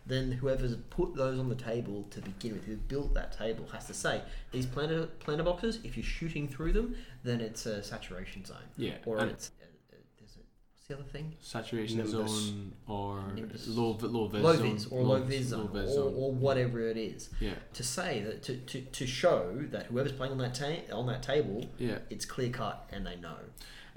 then 0.06 0.34
whoever's 0.34 0.76
put 0.92 1.16
those 1.16 1.40
on 1.40 1.50
the 1.50 1.56
table 1.56 2.04
to 2.12 2.22
begin 2.22 2.54
with, 2.54 2.66
who 2.66 2.76
built 2.78 3.16
that 3.16 3.32
table, 3.32 3.66
has 3.72 3.88
to 3.88 3.94
say 3.94 4.22
these 4.52 4.68
planter 4.68 5.08
planter 5.20 5.44
boxes. 5.44 5.80
If 5.84 5.98
you're 5.98 6.04
shooting 6.04 6.48
through 6.48 6.74
them, 6.74 6.96
then 7.24 7.42
it's 7.42 7.66
a 7.66 7.82
saturation 7.82 8.46
zone, 8.46 8.58
Yeah, 8.78 8.98
or 9.06 9.18
and- 9.18 9.32
it's 9.32 9.50
uh, 9.60 9.64
uh, 9.66 9.98
there's 10.20 10.36
a, 10.36 10.40
what's 10.88 11.00
the 11.00 11.04
other 11.04 11.12
thing? 11.12 11.34
saturation 11.42 11.98
Nimbus. 11.98 12.12
zone 12.32 12.72
or 12.88 13.24
Nimbus. 13.34 13.68
low 13.68 13.94
vi- 13.94 14.08
low 14.08 14.28
vis 14.28 14.42
low 14.42 14.56
zone, 14.56 14.74
vis 14.74 14.86
or 14.88 15.04
low 15.04 15.20
vis 15.22 15.46
zone, 15.48 15.70
vis 15.74 15.90
or, 15.90 15.94
zone. 15.94 16.14
or 16.16 16.32
whatever 16.32 16.80
it 16.88 16.98
is. 16.98 17.30
yeah 17.40 17.54
to 17.74 17.84
say 17.84 18.22
that 18.22 18.44
to, 18.44 18.58
to, 18.58 18.82
to 18.82 19.08
show 19.08 19.64
that 19.72 19.88
whoever's 19.88 20.12
playing 20.12 20.32
on 20.34 20.38
that 20.38 20.54
ta- 20.54 20.96
on 20.96 21.08
that 21.08 21.24
table, 21.24 21.66
yeah 21.78 21.98
it's 22.10 22.26
clear 22.26 22.50
cut 22.50 22.88
and 22.92 23.06
they 23.06 23.16
know, 23.16 23.36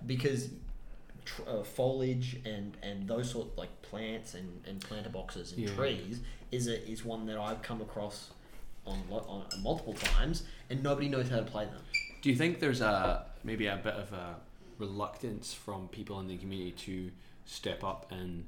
because 0.07 0.51
tr- 1.25 1.43
uh, 1.47 1.63
foliage 1.63 2.41
and 2.45 2.77
and 2.83 3.07
those 3.09 3.31
sort 3.31 3.49
of 3.49 3.59
like 3.59 3.83
plants 3.83 4.35
and, 4.35 4.63
and 4.67 4.81
planter 4.81 5.11
boxes 5.11 5.53
and 5.53 5.61
Yeah. 5.69 5.75
trees 5.75 6.21
is 6.51 6.69
a, 6.69 6.89
is 6.91 7.05
one 7.05 7.27
that 7.27 7.37
I've 7.39 7.61
come 7.63 7.83
across 7.83 8.31
on, 8.87 9.03
lo- 9.11 9.27
on 9.29 9.63
multiple 9.63 9.93
times 9.93 10.45
and 10.71 10.83
nobody 10.83 11.09
knows 11.11 11.29
how 11.29 11.37
to 11.37 11.43
play 11.43 11.67
them. 11.67 11.83
do 12.23 12.31
you 12.31 12.37
think 12.37 12.59
there's 12.59 12.81
a 12.81 13.27
maybe 13.45 13.67
a 13.67 13.77
bit 13.77 13.93
of 13.95 14.11
a 14.15 14.37
reluctance 14.79 15.53
from 15.55 15.89
people 15.89 16.21
in 16.21 16.29
the 16.29 16.37
community 16.37 16.73
to 16.73 17.11
step 17.47 17.83
up 17.85 18.11
and 18.11 18.45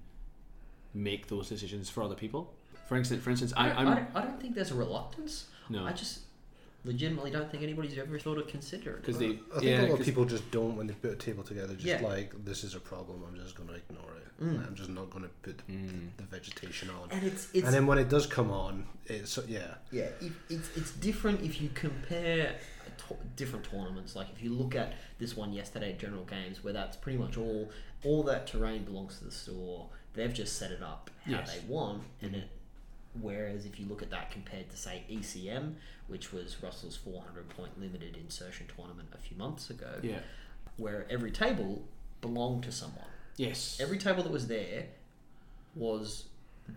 make 0.95 1.29
those 1.29 1.49
decisions 1.49 1.89
for 1.89 2.03
other 2.03 2.15
people 2.15 2.53
for 2.89 2.97
instance 2.97 3.23
for 3.23 3.31
instance 3.31 3.53
I, 3.57 3.71
I, 3.71 3.73
I'm 3.75 3.89
I, 3.89 3.95
don't, 3.95 4.09
I 4.17 4.21
don't 4.23 4.41
think 4.41 4.55
there's 4.55 4.71
a 4.73 4.75
reluctance. 4.75 5.47
no 5.69 5.85
I 5.87 5.93
just 5.93 6.21
legitimately 6.85 7.31
don't 7.31 7.51
think 7.51 7.63
anybody's 7.63 7.99
ever 7.99 8.19
thought 8.19 8.39
of 8.39 8.49
considering. 8.49 8.97
it. 8.97 9.03
because 9.03 9.19
they 9.19 9.27
I 9.55 9.61
think 9.61 9.63
yeah 9.63 9.81
a 9.83 9.87
lot 9.91 10.01
of 10.01 10.05
people 10.07 10.25
just 10.25 10.51
don't 10.51 10.77
when 10.77 10.87
they 10.87 10.95
put 10.95 11.11
a 11.13 11.17
table 11.17 11.43
together. 11.45 11.75
Just 11.75 11.85
Yeah. 11.87 12.01
like 12.01 12.33
this 12.45 12.65
is 12.65 12.75
a 12.75 12.81
problem. 12.81 13.23
I'm 13.29 13.37
just 13.37 13.55
going 13.55 13.69
to 13.69 13.75
ignore 13.75 14.13
it. 14.17 14.43
Mm. 14.43 14.67
I'm 14.67 14.75
just 14.75 14.89
not 14.89 15.11
going 15.11 15.25
to 15.25 15.31
put 15.43 15.59
Mm. 15.69 16.09
the 16.17 16.23
vegetation 16.25 16.89
on. 16.89 17.11
And 17.11 17.23
it's 17.23 17.49
it's 17.53 17.67
and 17.67 17.75
then 17.75 17.87
when 17.87 17.99
it 17.99 18.09
does 18.09 18.27
come 18.27 18.51
on, 18.51 18.87
it's 19.07 19.39
yeah. 19.47 19.75
Yeah, 19.93 20.09
if, 20.23 20.33
it's 20.49 20.71
it's 20.75 20.93
different 20.93 21.43
if 21.43 21.61
you 21.61 21.69
compare 21.75 22.55
different 23.37 23.69
tournaments. 23.71 24.17
Like 24.17 24.29
if 24.35 24.43
you 24.43 24.51
look 24.51 24.75
at 24.75 24.95
this 25.19 25.37
one 25.37 25.53
yesterday, 25.53 25.93
at 25.93 25.99
General 25.99 26.25
Games, 26.25 26.63
where 26.63 26.73
that's 26.73 26.97
pretty 26.97 27.19
much 27.19 27.37
all 27.37 27.71
all 28.05 28.23
that 28.25 28.47
terrain 28.47 28.85
belongs 28.85 29.19
to 29.19 29.25
the 29.25 29.31
store. 29.31 29.89
They've 30.15 30.33
just 30.33 30.59
set 30.59 30.71
it 30.73 30.83
up 30.83 31.11
how 31.25 31.33
Yes. 31.33 31.55
they 31.55 31.67
want, 31.69 32.03
and 32.21 32.33
mm-hmm. 32.33 32.41
it. 32.41 32.49
Whereas 33.21 33.67
if 33.67 33.81
you 33.81 33.87
look 33.87 34.03
at 34.03 34.11
that 34.11 34.31
compared 34.31 34.71
to 34.71 34.77
say 34.77 35.03
ECM, 35.11 35.75
which 36.07 36.33
was 36.33 36.63
Russell's 36.63 36.97
400 36.97 37.49
point 37.49 37.81
limited 37.81 38.17
insertion 38.17 38.67
tournament 38.77 39.09
a 39.13 39.19
few 39.19 39.37
months 39.37 39.69
ago, 39.71 39.99
yeah 40.03 40.21
where 40.81 41.07
every 41.11 41.31
table 41.31 41.83
belonged 42.21 42.65
to 42.65 42.73
someone. 42.73 43.05
yes 43.37 43.79
Every 43.81 43.99
table 43.99 44.23
that 44.23 44.33
was 44.33 44.49
there 44.49 44.87
was 45.75 46.25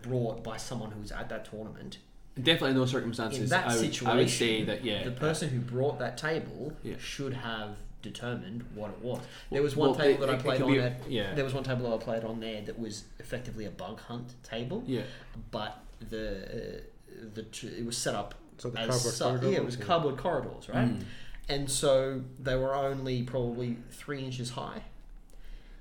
brought 0.01 0.43
by 0.43 0.57
someone 0.57 0.91
who 0.91 0.99
was 0.99 1.11
at 1.11 1.29
that 1.29 1.49
tournament 1.49 1.97
definitely 2.41 2.71
in 2.71 2.75
those 2.77 2.91
circumstances 2.91 3.39
in 3.43 3.49
that 3.49 3.65
I, 3.67 3.75
would, 3.75 3.79
situation, 3.79 4.07
I 4.07 4.15
would 4.15 4.29
say 4.29 4.63
that 4.63 4.83
yeah 4.83 5.03
the 5.03 5.11
person 5.11 5.49
who 5.49 5.59
brought 5.59 5.99
that 5.99 6.17
table 6.17 6.73
Yeah. 6.83 6.95
should 6.99 7.33
have 7.33 7.77
determined 8.01 8.65
what 8.75 8.89
it 8.89 8.99
was. 9.01 9.21
There 9.51 9.61
was 9.61 9.75
one 9.77 9.91
well, 9.91 9.99
table 9.99 10.23
it- 10.23 10.27
that 10.27 10.35
I 10.35 10.41
played 10.41 10.61
on. 10.61 10.71
be 10.71 10.77
a- 10.79 10.85
at, 10.87 11.09
yeah. 11.09 11.33
There 11.35 11.45
was 11.45 11.53
one 11.53 11.63
table 11.63 11.89
that 11.89 11.95
I 11.95 12.03
played 12.03 12.23
on 12.25 12.39
there 12.41 12.61
that 12.63 12.77
was 12.77 13.05
effectively 13.19 13.65
a 13.65 13.71
bug 13.71 13.99
hunt 14.01 14.33
table, 14.43 14.83
yeah 14.85 15.03
but 15.51 15.79
the 16.09 16.81
uh, 16.81 17.25
the 17.33 17.43
t- 17.43 17.67
it 17.67 17.85
was 17.85 17.97
set 17.97 18.13
up 18.15 18.35
So 18.57 18.69
the 18.71 18.79
as 18.79 18.87
cardboard 18.89 19.13
su- 19.13 19.23
corridor 19.23 19.51
yeah, 19.51 19.57
it 19.57 19.65
was 19.65 19.77
yeah. 19.77 19.85
cardboard 19.85 20.17
corridors, 20.17 20.67
right? 20.69 20.89
Mm. 20.89 21.03
And 21.49 21.69
so 21.69 22.21
they 22.39 22.55
were 22.55 22.73
only 22.75 23.23
probably 23.23 23.77
three 23.91 24.23
inches 24.23 24.49
high. 24.51 24.81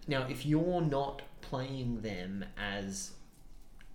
Now, 0.06 0.26
if 0.28 0.44
you're 0.44 0.80
not 0.80 1.22
playing 1.40 2.02
them 2.02 2.44
as 2.58 3.12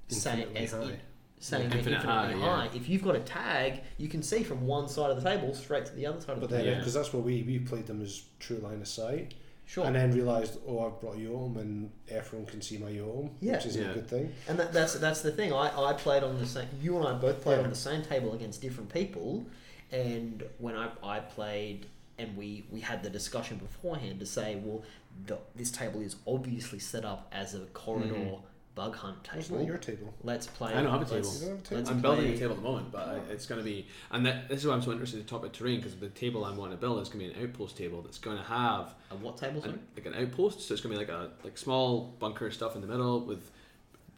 say, 0.09 0.47
as 0.55 0.71
high. 0.71 0.81
in- 0.81 0.99
saying 1.39 1.65
Infinite 1.65 1.93
infinitely 1.97 2.41
high, 2.41 2.55
high, 2.57 2.63
yeah. 2.65 2.71
if 2.75 2.89
you've 2.89 3.03
got 3.03 3.15
a 3.15 3.19
tag, 3.19 3.81
you 3.97 4.07
can 4.07 4.23
see 4.23 4.43
from 4.43 4.65
one 4.65 4.87
side 4.87 5.11
of 5.11 5.21
the 5.21 5.29
table 5.29 5.53
straight 5.53 5.85
to 5.85 5.93
the 5.93 6.05
other 6.05 6.19
side 6.19 6.31
of 6.31 6.41
But 6.41 6.49
the 6.49 6.55
then, 6.55 6.65
table. 6.65 6.73
Yeah. 6.73 6.79
because 6.79 6.93
that's 6.95 7.13
what 7.13 7.23
we 7.23 7.43
we 7.43 7.59
played 7.59 7.85
them 7.85 8.01
as 8.01 8.23
true 8.39 8.57
line 8.57 8.81
of 8.81 8.87
sight, 8.87 9.35
Sure. 9.65 9.85
and 9.85 9.95
then 9.95 10.11
realised, 10.13 10.57
oh, 10.67 10.85
I've 10.87 10.99
brought 10.99 11.17
Yom, 11.17 11.57
and 11.57 11.91
everyone 12.09 12.47
can 12.47 12.61
see 12.61 12.77
my 12.77 12.89
Yom, 12.89 13.31
Yeah. 13.39 13.57
which 13.57 13.67
is 13.67 13.75
Yeah. 13.75 13.91
a 13.91 13.93
good 13.93 14.07
thing. 14.07 14.33
And 14.47 14.57
that, 14.59 14.73
that's 14.73 14.95
that's 14.95 15.21
the 15.21 15.31
thing. 15.31 15.53
I, 15.53 15.71
I 15.89 15.93
played 15.93 16.23
on 16.23 16.39
the 16.39 16.45
same. 16.47 16.67
You 16.81 16.97
and 16.97 17.07
I 17.07 17.13
both 17.13 17.41
played 17.41 17.57
Yeah. 17.57 17.63
on 17.65 17.69
the 17.69 17.75
same 17.75 18.01
table 18.01 18.33
against 18.33 18.61
different 18.61 18.91
people, 18.91 19.45
and 19.91 20.43
when 20.57 20.75
I, 20.75 20.89
I 21.03 21.19
played 21.19 21.85
and 22.19 22.35
we, 22.35 22.65
we 22.71 22.79
had 22.79 23.03
the 23.03 23.11
discussion 23.11 23.57
beforehand 23.57 24.19
to 24.21 24.25
say, 24.25 24.55
well, 24.63 24.81
the, 25.27 25.37
this 25.55 25.69
table 25.69 26.01
is 26.01 26.15
obviously 26.25 26.79
set 26.79 27.05
up 27.05 27.27
as 27.31 27.53
a 27.53 27.59
corridor 27.67 28.15
Mhm. 28.15 28.39
Bug 28.77 28.95
hunt 28.95 29.17
That's 29.33 29.47
table. 29.47 29.59
not 29.59 29.67
your 29.67 29.77
table. 29.79 30.13
Let's 30.23 30.45
play. 30.45 30.71
I 30.71 30.83
don't 30.83 30.91
have 30.91 31.09
a 31.11 31.15
let's- 31.15 31.39
table. 31.39 31.57
Have 31.57 31.71
a 31.71 31.75
let's 31.75 31.89
I'm 31.89 31.99
building 31.99 32.27
a 32.31 32.37
table 32.37 32.51
at 32.51 32.57
the 32.57 32.61
moment, 32.63 32.91
but 32.91 33.07
I, 33.07 33.15
it's 33.31 33.47
going 33.47 33.59
to 33.59 33.65
be, 33.65 33.87
and 34.11 34.23
that, 34.27 34.47
this 34.49 34.59
is 34.59 34.67
why 34.67 34.73
I'm 34.75 34.83
so 34.83 34.91
interested 34.91 35.17
to 35.19 35.25
talk 35.25 35.39
about 35.39 35.53
terrain 35.53 35.77
because 35.77 35.95
the 35.95 36.09
table 36.09 36.45
I'm 36.45 36.57
wanting 36.57 36.77
to 36.77 36.79
build 36.79 37.01
is 37.01 37.09
going 37.09 37.27
to 37.27 37.33
be 37.33 37.39
an 37.39 37.43
outpost 37.49 37.75
table 37.75 38.03
that's 38.03 38.19
going 38.19 38.37
to 38.37 38.43
have 38.43 38.93
A 39.09 39.15
what 39.15 39.35
table? 39.37 39.61
Sorry. 39.61 39.73
an, 39.73 39.79
like 39.95 40.05
an 40.05 40.13
outpost. 40.13 40.61
So 40.61 40.75
it's 40.75 40.83
going 40.83 40.95
to 40.95 41.03
be 41.03 41.11
like 41.11 41.21
a 41.21 41.31
like 41.43 41.57
small 41.57 42.13
bunker 42.19 42.51
stuff 42.51 42.75
in 42.75 42.81
the 42.81 42.87
middle 42.87 43.19
with 43.21 43.49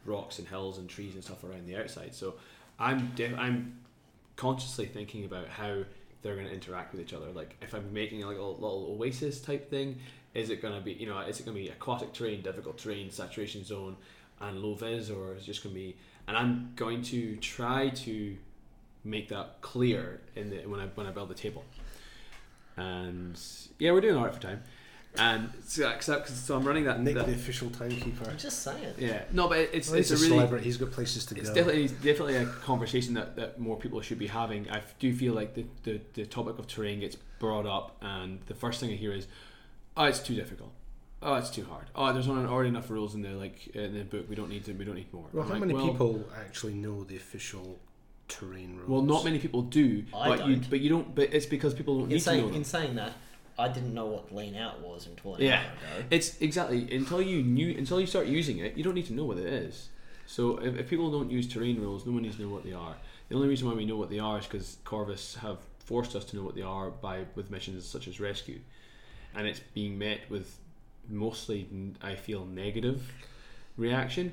rocks 0.05 0.39
and 0.39 0.47
hills 0.47 0.77
and 0.77 0.89
trees 0.89 1.15
and 1.15 1.23
stuff 1.23 1.41
around 1.45 1.65
the 1.65 1.77
outside. 1.77 2.13
So 2.13 2.35
I'm 2.77 3.13
def- 3.15 3.37
I'm 3.37 3.79
consciously 4.35 4.87
thinking 4.87 5.23
about 5.23 5.47
how 5.47 5.83
they're 6.21 6.35
going 6.35 6.47
to 6.47 6.53
interact 6.53 6.91
with 6.91 6.99
each 7.01 7.13
other. 7.13 7.27
Like 7.31 7.55
if 7.61 7.73
I'm 7.73 7.93
making 7.93 8.19
like 8.21 8.37
a 8.37 8.41
little 8.41 8.97
oasis 8.99 9.39
type 9.39 9.69
thing, 9.69 9.99
is 10.33 10.49
it 10.49 10.61
going 10.61 10.75
to 10.75 10.81
be 10.81 10.93
you 10.93 11.07
know 11.07 11.19
is 11.19 11.39
it 11.39 11.45
going 11.45 11.55
to 11.57 11.63
be 11.63 11.69
aquatic 11.69 12.13
terrain, 12.13 12.41
difficult 12.41 12.77
terrain, 12.77 13.09
saturation 13.09 13.63
zone, 13.63 13.95
and 14.41 14.59
low 14.59 14.73
vis, 14.75 15.09
or 15.09 15.33
it's 15.33 15.45
just 15.45 15.63
going 15.63 15.73
to 15.75 15.79
be? 15.79 15.95
And 16.27 16.37
I'm 16.37 16.73
going 16.75 17.01
to 17.03 17.35
try 17.37 17.89
to 17.89 18.37
make 19.03 19.29
that 19.29 19.61
clear 19.61 20.21
in 20.35 20.49
the, 20.49 20.57
when 20.67 20.79
I 20.79 20.85
when 20.95 21.07
I 21.07 21.11
build 21.11 21.29
the 21.29 21.33
table. 21.35 21.63
And 22.77 23.39
yeah, 23.77 23.91
we're 23.91 24.01
doing 24.01 24.15
alright 24.15 24.33
for 24.33 24.41
time. 24.41 24.63
And 25.17 25.49
so, 25.65 25.91
so, 26.01 26.23
so 26.25 26.55
I'm 26.55 26.63
running 26.63 26.83
that. 26.85 27.01
Nick, 27.01 27.15
that- 27.15 27.25
the 27.25 27.33
official 27.33 27.69
timekeeper. 27.71 28.29
I'm 28.29 28.37
just 28.37 28.61
saying. 28.61 28.93
yeah, 28.99 29.23
no, 29.31 29.47
but 29.49 29.57
it's 29.73 29.89
Well, 29.89 29.99
it's 29.99 30.11
a 30.11 30.13
a 30.13 30.17
really 30.17 30.29
celebrity. 30.29 30.63
He's 30.65 30.77
got 30.77 30.91
places 30.91 31.25
to 31.25 31.35
go. 31.35 31.41
it's 31.41 31.49
go. 31.49 31.55
definitely 31.55 31.87
definitely 31.87 32.35
a 32.35 32.45
conversation 32.45 33.15
that, 33.15 33.35
that 33.35 33.59
more 33.59 33.75
people 33.75 33.99
should 34.01 34.19
be 34.19 34.27
having. 34.27 34.69
I 34.69 34.81
do 34.99 35.13
feel 35.13 35.33
like 35.33 35.55
the, 35.55 35.65
the, 35.83 35.99
the 36.13 36.25
topic 36.25 36.59
of 36.59 36.67
terrain 36.67 36.99
gets 36.99 37.15
brought 37.39 37.65
up, 37.65 37.97
and 38.01 38.39
the 38.45 38.53
first 38.53 38.79
thing 38.79 38.91
I 38.91 38.95
hear 38.95 39.11
is, 39.11 39.25
"Oh, 39.97 40.03
it's 40.05 40.19
too 40.19 40.35
difficult. 40.35 40.71
Oh, 41.21 41.35
it's 41.35 41.49
too 41.49 41.65
hard. 41.65 41.85
Oh, 41.95 42.13
there's 42.13 42.27
not 42.27 42.45
already 42.45 42.69
enough 42.69 42.89
rules 42.89 43.13
in 43.15 43.21
the 43.21 43.29
like 43.31 43.67
in 43.75 43.93
the 43.93 44.03
book. 44.03 44.29
We 44.29 44.35
don't 44.35 44.49
need 44.49 44.65
to. 44.65 44.73
We 44.73 44.85
don't 44.85 44.95
need 44.95 45.11
more." 45.13 45.25
well, 45.33 45.43
I'm 45.43 45.47
how 45.49 45.53
like, 45.55 45.61
many 45.61 45.73
well, 45.73 45.89
people 45.91 46.25
actually 46.39 46.73
know 46.75 47.03
the 47.03 47.17
official 47.17 47.77
terrain 48.29 48.77
rules? 48.77 48.89
Well, 48.89 49.01
not 49.01 49.25
many 49.25 49.39
people 49.39 49.63
do, 49.63 50.05
I 50.15 50.29
but 50.29 50.47
you 50.47 50.55
don't. 50.55 50.69
but 50.69 50.79
you 50.79 50.89
don't. 50.89 51.13
But 51.15 51.33
it's 51.33 51.45
because 51.45 51.73
people 51.73 51.95
don't 51.95 52.03
In 52.05 52.09
need 52.09 52.21
to 52.21 52.29
know 52.29 52.35
saying, 52.37 52.45
them. 52.47 52.55
in 52.55 52.63
saying 52.63 52.95
that, 52.95 53.13
I 53.57 53.67
didn't 53.67 53.93
know 53.93 54.05
what 54.05 54.33
lean 54.33 54.55
out 54.55 54.79
was 54.81 55.07
until 55.07 55.35
an 55.35 55.41
Yeah. 55.41 55.57
hour 55.59 55.97
ago. 55.99 56.07
It's 56.09 56.39
exactly 56.39 56.89
until 56.95 57.21
you 57.21 57.43
knew 57.43 57.77
until 57.77 57.99
you 57.99 58.07
start 58.07 58.27
using 58.27 58.59
it, 58.59 58.77
you 58.77 58.83
don't 58.83 58.95
need 58.95 59.07
to 59.07 59.13
know 59.13 59.25
what 59.25 59.37
it 59.37 59.45
is. 59.47 59.89
So 60.25 60.57
if, 60.59 60.77
if 60.77 60.89
people 60.89 61.11
don't 61.11 61.31
use 61.31 61.47
terrain 61.47 61.81
rules, 61.81 62.05
no 62.05 62.13
one 62.13 62.21
needs 62.21 62.37
to 62.37 62.43
know 62.43 62.49
what 62.49 62.63
they 62.63 62.71
are. 62.73 62.95
The 63.27 63.35
only 63.35 63.47
reason 63.47 63.67
why 63.67 63.73
we 63.73 63.85
know 63.85 63.97
what 63.97 64.09
they 64.09 64.19
are 64.19 64.39
is 64.39 64.45
because 64.45 64.77
Corvus 64.85 65.35
have 65.35 65.57
forced 65.79 66.15
us 66.15 66.23
to 66.25 66.35
know 66.37 66.43
what 66.43 66.55
they 66.55 66.61
are 66.61 66.91
by 66.91 67.25
with 67.35 67.51
missions 67.51 67.85
such 67.85 68.07
as 68.07 68.19
rescue, 68.19 68.59
and 69.35 69.47
it's 69.47 69.59
being 69.73 69.97
met 69.97 70.21
with 70.29 70.57
mostly 71.09 71.67
I 72.01 72.15
feel 72.15 72.45
negative 72.45 73.11
reaction. 73.77 74.31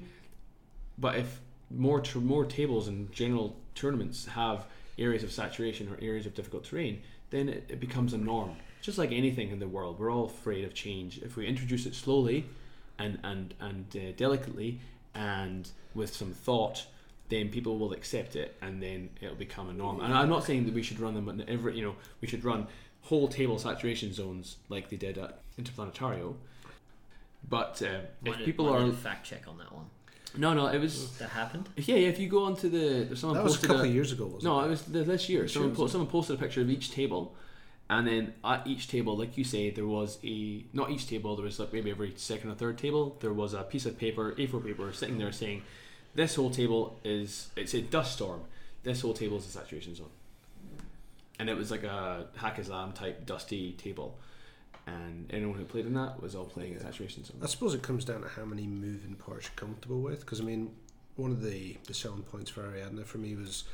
But 0.98 1.16
if 1.16 1.40
more 1.70 2.02
more 2.14 2.44
tables 2.44 2.88
and 2.88 3.12
general 3.12 3.56
tournaments 3.74 4.26
have 4.26 4.66
areas 4.98 5.22
of 5.22 5.32
saturation 5.32 5.88
or 5.88 5.98
areas 6.00 6.26
of 6.26 6.34
difficult 6.34 6.64
terrain, 6.64 7.02
then 7.30 7.48
it, 7.48 7.64
it 7.68 7.80
becomes 7.80 8.12
a 8.12 8.18
norm. 8.18 8.56
Just 8.80 8.98
like 8.98 9.12
anything 9.12 9.50
in 9.50 9.58
the 9.58 9.68
world, 9.68 9.98
we're 9.98 10.12
all 10.12 10.26
afraid 10.26 10.64
of 10.64 10.74
change. 10.74 11.18
If 11.18 11.36
we 11.36 11.46
introduce 11.46 11.86
it 11.86 11.94
slowly 11.94 12.46
and 12.98 13.18
and 13.24 13.54
and 13.60 13.86
uh, 13.96 14.12
delicately 14.16 14.80
and 15.14 15.68
with 15.94 16.14
some 16.14 16.32
thought, 16.32 16.86
then 17.28 17.48
people 17.48 17.78
will 17.78 17.92
accept 17.92 18.36
it, 18.36 18.56
and 18.62 18.82
then 18.82 19.10
it'll 19.20 19.34
become 19.34 19.68
a 19.68 19.72
norm. 19.72 20.00
And 20.00 20.14
I'm 20.14 20.28
not 20.28 20.44
saying 20.44 20.66
that 20.66 20.74
we 20.74 20.82
should 20.82 21.00
run 21.00 21.14
them 21.14 21.28
in 21.28 21.48
every, 21.48 21.76
you 21.76 21.82
know, 21.82 21.96
we 22.20 22.28
should 22.28 22.44
run 22.44 22.68
whole 23.08 23.28
table 23.28 23.58
saturation 23.58 24.12
zones 24.12 24.56
like 24.68 24.88
they 24.90 24.96
did 24.96 25.16
at 25.18 25.38
Interplanetario. 25.60 26.34
But 27.48 27.80
uh, 27.82 28.00
if 28.24 28.44
people 28.44 28.68
are 28.68 28.90
fact 28.92 29.26
check 29.26 29.42
on 29.46 29.58
that 29.58 29.72
one. 29.72 29.86
no, 30.36 30.52
no, 30.54 30.66
it 30.66 30.80
was 30.80 31.16
That 31.18 31.30
happened. 31.30 31.68
yeah, 31.76 31.94
yeah. 31.96 32.08
If 32.08 32.18
you 32.18 32.28
go 32.28 32.44
onto 32.44 32.68
the 32.68 33.16
someone 33.16 33.36
That 33.38 33.44
was 33.44 33.54
a 33.54 33.56
posted 33.58 33.70
couple 33.70 33.84
of 33.86 33.94
years 33.94 34.10
ago, 34.12 34.24
wasn't 34.26 34.44
no, 34.44 34.60
it? 34.60 34.66
it 34.66 34.70
was 34.70 34.82
the, 34.82 35.02
this 35.04 35.28
year. 35.28 35.42
This 35.42 35.52
someone, 35.52 35.70
year, 35.70 35.76
po- 35.76 35.86
someone 35.86 36.10
posted 36.10 36.36
a 36.36 36.38
picture 36.42 36.60
of 36.62 36.68
each 36.70 36.90
table, 36.90 37.34
and 37.88 38.06
then 38.08 38.34
at 38.44 38.66
each 38.66 38.88
table, 38.88 39.16
like 39.16 39.38
you 39.38 39.44
say, 39.44 39.70
there 39.70 39.86
was 39.86 40.18
a 40.24 40.64
not 40.72 40.90
each 40.90 41.06
table. 41.06 41.36
There 41.36 41.44
was 41.44 41.60
like 41.60 41.72
maybe 41.72 41.90
every 41.92 42.12
second 42.16 42.50
or 42.50 42.54
third 42.54 42.76
table. 42.78 43.16
There 43.20 43.32
was 43.32 43.54
a 43.54 43.62
piece 43.62 43.86
of 43.86 43.96
paper, 43.96 44.32
A4 44.36 44.64
paper, 44.64 44.92
sitting 44.92 45.18
there 45.18 45.30
saying, 45.30 45.62
"This 46.16 46.34
whole 46.34 46.50
table 46.50 46.98
is 47.04 47.50
it's 47.54 47.74
a 47.74 47.80
dust 47.82 48.14
storm. 48.14 48.40
This 48.82 49.02
whole 49.02 49.14
table 49.14 49.36
is 49.36 49.46
a 49.46 49.50
saturation 49.50 49.94
zone." 49.94 50.10
And 51.38 51.50
it 51.50 51.56
was 51.56 51.70
like 51.70 51.82
a 51.84 52.26
Haqqislam 52.38 52.94
type 52.94 53.26
dusty 53.26 53.72
table, 53.72 54.18
and 54.86 55.30
anyone 55.32 55.58
who 55.58 55.64
played 55.64 55.86
in 55.86 55.94
that 55.94 56.22
was 56.22 56.34
all 56.34 56.46
playing 56.46 56.74
a 56.76 56.80
saturation 56.80 57.24
zone. 57.24 57.38
I 57.42 57.46
suppose 57.46 57.74
it 57.74 57.82
comes 57.82 58.04
down 58.04 58.22
to 58.22 58.28
how 58.28 58.44
many 58.44 58.66
moving 58.66 59.14
parts 59.16 59.46
you're 59.46 59.54
comfortable 59.66 60.00
with. 60.00 60.20
Because 60.20 60.40
I 60.40 60.44
mean, 60.44 60.70
one 61.16 61.30
of 61.30 61.42
the, 61.42 61.76
the 61.86 61.94
selling 61.94 62.22
points 62.22 62.50
for 62.50 62.62
Ariadna 62.62 63.04
for 63.04 63.18
me 63.18 63.34
was 63.36 63.64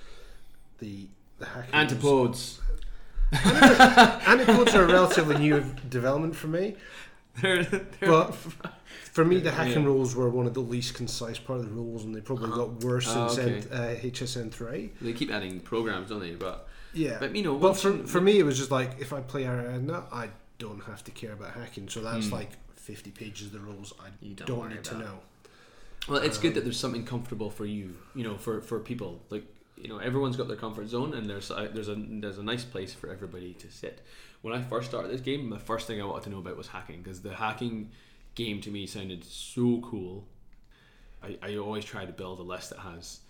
the 0.79 1.07
the 1.39 1.47
hacking. 1.47 1.75
Antipodes. 1.75 2.61
Antipodes 3.33 4.75
are 4.75 4.83
a 4.83 4.87
relatively 4.87 5.39
new 5.39 5.65
development 5.89 6.37
for 6.37 6.49
me, 6.49 6.77
They're, 7.41 7.63
they're 7.65 7.89
but 8.01 8.35
for 9.13 9.25
me, 9.25 9.39
the 9.39 9.51
hacking 9.51 9.83
Yeah. 9.83 9.87
rules 9.89 10.15
were 10.15 10.29
one 10.29 10.47
of 10.47 10.53
the 10.55 10.61
least 10.61 10.95
concise 10.95 11.39
part 11.39 11.61
of 11.61 11.65
the 11.67 11.73
rules, 11.73 12.05
and 12.05 12.15
they 12.15 12.21
probably 12.21 12.51
got 12.51 12.85
worse 12.85 13.07
since 13.07 13.39
okay. 13.39 13.63
Uh, 13.71 13.95
HSN 14.07 14.51
three. 14.53 14.93
they 15.01 15.13
keep 15.15 15.31
adding 15.31 15.61
programs, 15.61 16.11
don't 16.11 16.21
they? 16.21 16.35
But 16.35 16.69
Yeah, 16.95 17.17
but 17.19 17.35
you 17.35 17.43
know, 17.43 17.57
But 17.59 17.75
for, 17.75 17.91
you- 17.91 18.07
for 18.07 18.21
me, 18.21 18.39
it 18.39 18.45
was 18.45 18.59
just 18.59 18.71
like 18.71 19.01
if 19.01 19.13
I 19.13 19.21
play 19.21 19.45
Ariadna, 19.45 20.05
I 20.13 20.29
don't 20.59 20.83
have 20.85 21.03
to 21.05 21.11
care 21.11 21.33
about 21.33 21.55
hacking. 21.55 21.89
So 21.89 22.01
that's 22.03 22.29
Hmm. 22.29 22.35
like 22.35 22.51
50 22.77 23.11
pages 23.11 23.47
of 23.49 23.53
the 23.53 23.61
rules 23.61 23.93
I 24.01 24.09
You 24.21 24.35
don't 24.35 24.47
don't, 24.47 24.69
need 24.71 24.85
to 24.85 24.99
know. 24.99 25.19
Well, 26.09 26.21
it's 26.23 26.37
good 26.39 26.49
Um, 26.49 26.55
that 26.55 26.65
there's 26.65 26.79
something 26.79 27.05
comfortable 27.05 27.49
for 27.51 27.65
you, 27.65 27.97
you 28.15 28.25
know, 28.25 28.37
for, 28.37 28.61
for 28.61 28.81
people. 28.81 29.23
Like, 29.31 29.45
you 29.77 29.89
know, 29.89 29.99
everyone's 29.99 30.37
got 30.37 30.49
their 30.49 30.57
comfort 30.57 30.89
zone, 30.89 31.15
and 31.15 31.29
there's 31.31 31.51
a, 31.51 31.71
there's 31.73 31.89
a 31.89 31.95
there's 31.97 32.39
a 32.39 32.43
nice 32.43 32.65
place 32.65 32.93
for 32.93 33.11
everybody 33.11 33.55
to 33.55 33.71
sit. 33.71 34.03
When 34.43 34.53
I 34.53 34.61
first 34.63 34.89
started 34.89 35.11
this 35.13 35.21
game, 35.21 35.49
the 35.51 35.59
first 35.59 35.87
thing 35.87 36.01
I 36.01 36.05
wanted 36.05 36.25
to 36.25 36.31
know 36.31 36.39
about 36.39 36.57
was 36.57 36.69
hacking 36.69 37.03
because 37.03 37.23
the 37.23 37.35
hacking 37.35 37.91
game 38.35 38.61
to 38.63 38.71
me 38.71 38.87
sounded 38.87 39.25
so 39.25 39.81
cool. 39.81 40.25
I, 41.23 41.39
I 41.43 41.57
always 41.57 41.85
try 41.85 42.05
to 42.05 42.13
build 42.13 42.41
a 42.41 42.43
list 42.43 42.71
that 42.71 42.81
has, 42.81 43.21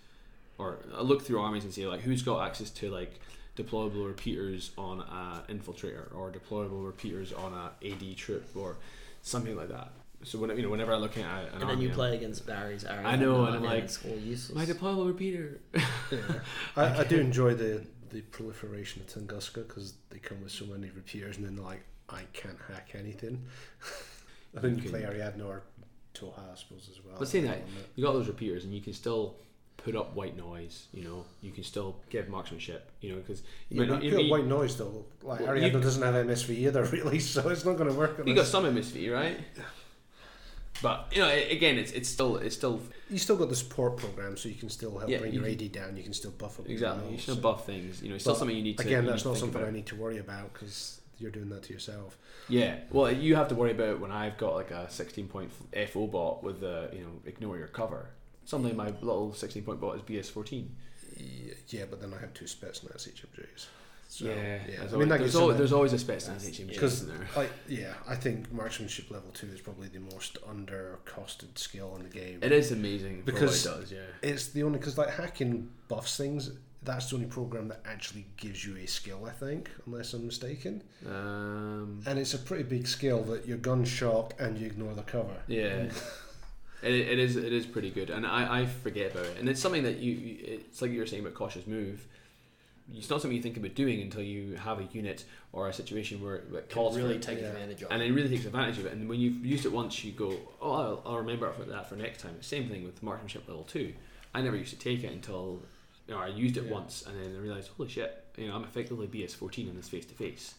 or 0.57 0.79
I 0.95 1.01
look 1.01 1.21
through 1.23 1.39
armies 1.41 1.63
and 1.63 1.71
see 1.73 1.85
like 1.87 2.01
who's 2.01 2.23
got 2.23 2.45
access 2.45 2.69
to 2.71 2.89
like 2.89 3.19
deployable 3.55 4.07
repeaters 4.07 4.71
on 4.77 5.01
a 5.01 5.43
infiltrator 5.51 6.13
or 6.15 6.31
deployable 6.31 6.85
repeaters 6.85 7.31
on 7.33 7.53
a 7.53 7.71
AD 7.87 8.17
trip 8.17 8.49
or 8.55 8.77
something 9.21 9.55
like 9.55 9.69
that. 9.69 9.91
So 10.23 10.39
when 10.39 10.55
you 10.55 10.63
know 10.63 10.69
whenever 10.69 10.93
I 10.93 10.97
look 10.97 11.17
at 11.17 11.25
an 11.25 11.61
And 11.61 11.69
then 11.69 11.81
you 11.81 11.89
play 11.89 12.15
against 12.15 12.47
Barry's 12.47 12.83
Ariadna. 12.85 13.05
I 13.05 13.15
know, 13.17 13.45
and 13.45 13.57
I'm 13.57 13.63
like, 13.63 13.83
it's 13.83 14.03
all 14.05 14.15
useless. 14.17 14.55
My 14.55 14.65
deployable 14.65 15.07
repeater. 15.07 15.59
Yeah. 15.73 16.19
I, 16.77 16.99
I 16.99 17.03
do 17.03 17.19
enjoy 17.19 17.55
the, 17.55 17.83
the 18.09 18.21
proliferation 18.21 19.01
of 19.01 19.07
Tunguska 19.07 19.67
because 19.67 19.95
they 20.09 20.19
come 20.19 20.41
with 20.41 20.51
so 20.51 20.65
many 20.65 20.89
repeaters, 20.91 21.37
and 21.37 21.45
then 21.45 21.55
they're 21.57 21.65
like, 21.65 21.83
I 22.09 22.21
can't 22.31 22.57
hack 22.69 22.91
anything. 22.97 23.43
I 24.57 24.61
think 24.61 24.83
you 24.83 24.89
Okay. 24.89 24.89
play 24.89 25.01
Ariadna 25.01 25.45
or 25.45 25.63
Tohaa, 26.13 26.53
I 26.53 26.55
suppose, 26.55 26.87
as 26.91 27.03
well. 27.03 27.15
But 27.19 27.27
saying 27.27 27.45
that, 27.45 27.61
you 27.95 28.03
got 28.03 28.13
those 28.13 28.27
repeaters, 28.27 28.63
and 28.63 28.73
you 28.73 28.81
can 28.81 28.93
still 28.93 29.35
put 29.83 29.95
up 29.95 30.15
white 30.15 30.37
noise. 30.37 30.87
You 30.93 31.03
know, 31.03 31.25
you 31.41 31.51
can 31.51 31.63
still 31.63 31.97
give 32.09 32.29
marksmanship. 32.29 32.89
You 33.01 33.11
know, 33.11 33.15
because 33.17 33.43
Yeah, 33.69 33.85
but 33.85 34.01
pure 34.01 34.27
white 34.29 34.45
noise 34.45 34.77
though. 34.77 35.05
Like 35.21 35.41
Well, 35.41 35.49
Ariadna 35.49 35.81
doesn't 35.81 36.01
have 36.01 36.15
MSV 36.15 36.49
either, 36.51 36.83
really, 36.91 37.19
so 37.19 37.49
it's 37.49 37.65
not 37.65 37.77
going 37.77 37.89
to 37.89 37.95
work. 37.95 38.21
you 38.25 38.33
got 38.33 38.45
some 38.47 38.63
MSV, 38.65 39.13
right? 39.13 39.37
But 40.81 41.07
you 41.13 41.21
know, 41.21 41.29
again, 41.29 41.77
it's 41.77 41.91
it's 41.91 42.09
still 42.09 42.37
it's 42.37 42.55
still 42.55 42.81
You 43.09 43.17
still 43.19 43.37
got 43.37 43.49
the 43.49 43.55
support 43.55 43.97
program, 43.97 44.35
so 44.35 44.49
you 44.49 44.55
can 44.55 44.69
still 44.69 44.97
help 44.97 45.09
Yeah, 45.09 45.19
bring 45.19 45.33
you 45.33 45.41
your 45.41 45.49
AD 45.49 45.71
down. 45.71 45.95
You 45.95 46.03
can 46.03 46.13
still 46.13 46.31
buff 46.31 46.59
up. 46.59 46.65
your 46.65 46.73
exactly. 46.73 47.11
You 47.11 47.17
should 47.17 47.35
so- 47.35 47.41
buff 47.41 47.65
things. 47.65 48.01
You 48.01 48.09
know, 48.09 48.15
it's 48.15 48.23
still 48.23 48.35
something 48.35 48.57
you 48.57 48.63
need 48.63 48.77
to. 48.79 48.85
Again, 48.85 49.05
that's 49.05 49.23
not 49.23 49.37
something 49.37 49.61
about. 49.61 49.69
I 49.69 49.71
need 49.71 49.85
to 49.87 49.95
worry 49.95 50.17
about 50.17 50.51
because 50.53 50.99
you're 51.19 51.31
doing 51.31 51.49
that 51.49 51.63
to 51.63 51.73
yourself. 51.73 52.17
Yeah, 52.49 52.77
well, 52.91 53.09
you 53.11 53.35
have 53.35 53.47
to 53.49 53.55
worry 53.55 53.71
about 53.71 53.99
when 53.99 54.11
I've 54.11 54.37
got 54.37 54.55
like 54.55 54.71
a 54.71 54.89
16 54.89 55.27
point 55.27 55.51
FO 55.89 56.07
bot 56.07 56.43
with 56.43 56.59
the 56.59 56.89
you 56.91 56.99
know 57.01 57.11
ignore 57.25 57.57
your 57.57 57.67
cover. 57.67 58.09
Suddenly, 58.45 58.73
my 58.73 58.87
little 59.01 59.33
16 59.33 59.63
point 59.63 59.79
bot 59.79 59.95
is 59.95 60.01
BS14. 60.01 60.67
Yeah, 61.17 61.53
yeah, 61.69 61.83
but 61.89 62.01
then 62.01 62.13
I 62.13 62.19
have 62.19 62.33
two 62.33 62.45
Spetsnaz 62.45 63.07
HMGs. 63.07 63.67
So, 64.09 64.25
yeah, 64.25 64.59
yeah. 64.69 64.75
I 64.81 64.95
mean, 64.95 65.11
always, 65.11 65.19
there's, 65.21 65.35
always, 65.35 65.57
there's 65.57 65.71
a- 65.71 65.75
always 65.75 65.93
a 65.93 65.97
Spetsnaz 65.97 66.45
HMG 66.47 66.67
because 66.69 67.01
in 67.03 67.07
there. 67.09 67.27
I 67.35 67.47
yeah, 67.67 67.93
I 68.07 68.15
think 68.15 68.51
marksmanship 68.51 69.09
level 69.09 69.31
two 69.33 69.47
is 69.47 69.59
probably 69.61 69.87
the 69.87 70.01
most 70.01 70.37
under 70.47 70.99
costed 71.05 71.57
skill 71.57 71.95
in 71.95 72.03
the 72.03 72.09
game. 72.09 72.39
It 72.43 72.51
is 72.51 72.71
amazing 72.71 73.23
Because- 73.25 73.65
it 73.65 73.69
does. 73.69 73.91
Yeah. 73.91 73.99
It's 74.21 74.47
the 74.47 74.63
only 74.63 74.77
because 74.79 74.97
like 74.97 75.09
hacking 75.11 75.69
buffs 75.87 76.15
things. 76.17 76.51
That's 76.83 77.09
the 77.09 77.15
only 77.15 77.27
program 77.29 77.69
that 77.69 77.79
actually 77.85 78.25
gives 78.35 78.65
you 78.65 78.75
a 78.75 78.85
skill, 78.85 79.25
I 79.25 79.31
think, 79.31 79.71
unless 79.85 80.13
I'm 80.13 80.25
mistaken. 80.25 80.83
Um, 81.07 82.01
And 82.05 82.19
it's 82.19 82.33
a 82.33 82.39
pretty 82.39 82.63
big 82.65 82.87
skill 82.87 83.23
that 83.23 83.47
you're 83.47 83.57
gun 83.57 83.85
shock 83.85 84.33
and 84.37 84.57
you 84.57 84.65
ignore 84.67 84.93
the 84.93 85.03
cover. 85.03 85.37
Yeah, 85.47 85.89
it, 86.83 86.93
it 86.93 87.19
is. 87.19 87.35
It 87.35 87.53
is 87.53 87.65
pretty 87.65 87.89
good, 87.89 88.09
and 88.09 88.25
I, 88.25 88.61
I 88.61 88.65
forget 88.65 89.11
about 89.11 89.25
it. 89.25 89.37
And 89.39 89.47
it's 89.49 89.61
something 89.61 89.83
that 89.83 89.97
you. 89.97 90.11
you- 90.13 90.37
It's 90.43 90.81
like 90.81 90.91
you 90.91 90.99
were 90.99 91.05
saying 91.05 91.21
about 91.23 91.33
cautious 91.35 91.65
move. 91.67 92.05
It's 92.93 93.09
not 93.09 93.21
something 93.21 93.35
you 93.35 93.41
think 93.41 93.55
about 93.55 93.75
doing 93.75 94.01
until 94.01 94.21
you 94.21 94.55
have 94.55 94.79
a 94.79 94.83
unit 94.91 95.23
or 95.53 95.69
a 95.69 95.73
situation 95.73 96.21
where 96.21 96.35
it 96.35 96.69
calls 96.69 96.97
really 96.97 97.11
for 97.13 97.15
it, 97.15 97.21
take 97.21 97.39
yeah. 97.39 97.47
advantage 97.47 97.81
of 97.81 97.91
and 97.91 98.01
it. 98.01 98.09
it 98.09 98.13
really 98.13 98.27
takes 98.27 98.43
advantage 98.45 98.77
of 98.77 98.85
it. 98.85 98.91
And 98.91 99.07
when 99.07 99.21
you've 99.21 99.45
used 99.45 99.65
it 99.65 99.71
once, 99.71 100.03
you 100.03 100.11
go, 100.11 100.35
"Oh, 100.61 100.71
I'll, 100.73 101.01
I'll 101.05 101.17
remember 101.19 101.51
for 101.53 101.63
that 101.63 101.87
for 101.87 101.95
next 101.95 102.21
time." 102.21 102.35
Same 102.41 102.67
thing 102.69 102.83
with 102.83 103.01
marksmanship 103.01 103.47
level 103.47 103.63
two. 103.63 103.93
I 104.35 104.41
never 104.41 104.57
used 104.57 104.71
to 104.71 104.79
take 104.79 105.03
it 105.05 105.11
until 105.13 105.61
you 106.07 106.13
know, 106.13 106.19
I 106.19 106.27
used 106.27 106.57
it 106.57 106.65
Yeah. 106.65 106.71
once, 106.73 107.03
and 107.07 107.17
then 107.23 107.33
I 107.35 107.39
realized, 107.39 107.69
"Holy 107.77 107.87
shit! 107.89 108.21
You 108.37 108.47
know, 108.49 108.55
I'm 108.55 108.63
effectively 108.65 109.07
BS 109.07 109.33
fourteen 109.33 109.69
in 109.69 109.75
this 109.77 109.87
face 109.87 110.05
to 110.07 110.13
face." 110.13 110.55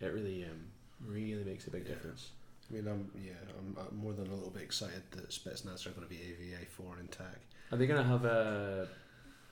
It 0.00 0.06
really, 0.06 0.44
um, 0.44 0.58
really 1.06 1.44
makes 1.44 1.66
a 1.66 1.70
big 1.70 1.82
Yeah. 1.84 1.90
difference. 1.94 2.30
I 2.72 2.76
mean, 2.76 2.88
I'm 2.88 3.10
yeah, 3.22 3.32
I'm, 3.58 3.76
I'm 3.78 3.96
more 3.96 4.12
than 4.12 4.28
a 4.28 4.34
little 4.34 4.50
bit 4.50 4.62
excited 4.62 5.02
that 5.12 5.28
Spetsnaz 5.30 5.86
are 5.86 5.90
going 5.90 6.06
to 6.06 6.10
be 6.10 6.16
AVA 6.20 6.64
four 6.70 6.96
in 6.98 7.08
tag. 7.08 7.26
Are 7.70 7.76
they 7.76 7.86
going 7.86 8.02
to 8.02 8.08
have 8.08 8.24
uh, 8.24 8.86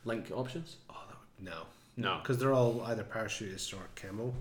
link 0.05 0.31
options? 0.33 0.77
Oh, 0.89 0.95
that 1.09 1.17
would, 1.39 1.47
no, 1.53 1.63
No. 1.97 2.19
because 2.23 2.39
they're 2.39 2.53
all 2.55 2.83
either 2.87 3.05
parachutists 3.05 3.73
or 3.75 3.83
camo. 3.97 4.35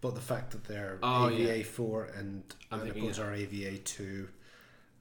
But 0.00 0.14
the 0.14 0.20
fact 0.20 0.52
that 0.52 0.64
they're 0.64 0.98
Oh, 1.02 1.28
AVA 1.28 1.58
yeah. 1.58 1.64
four 1.64 2.04
and 2.16 2.42
I'm 2.70 2.80
thinking 2.80 3.04
Anipos 3.04 3.10
it. 3.10 3.18
are 3.18 3.34
AVA 3.34 3.78
two, 3.78 4.28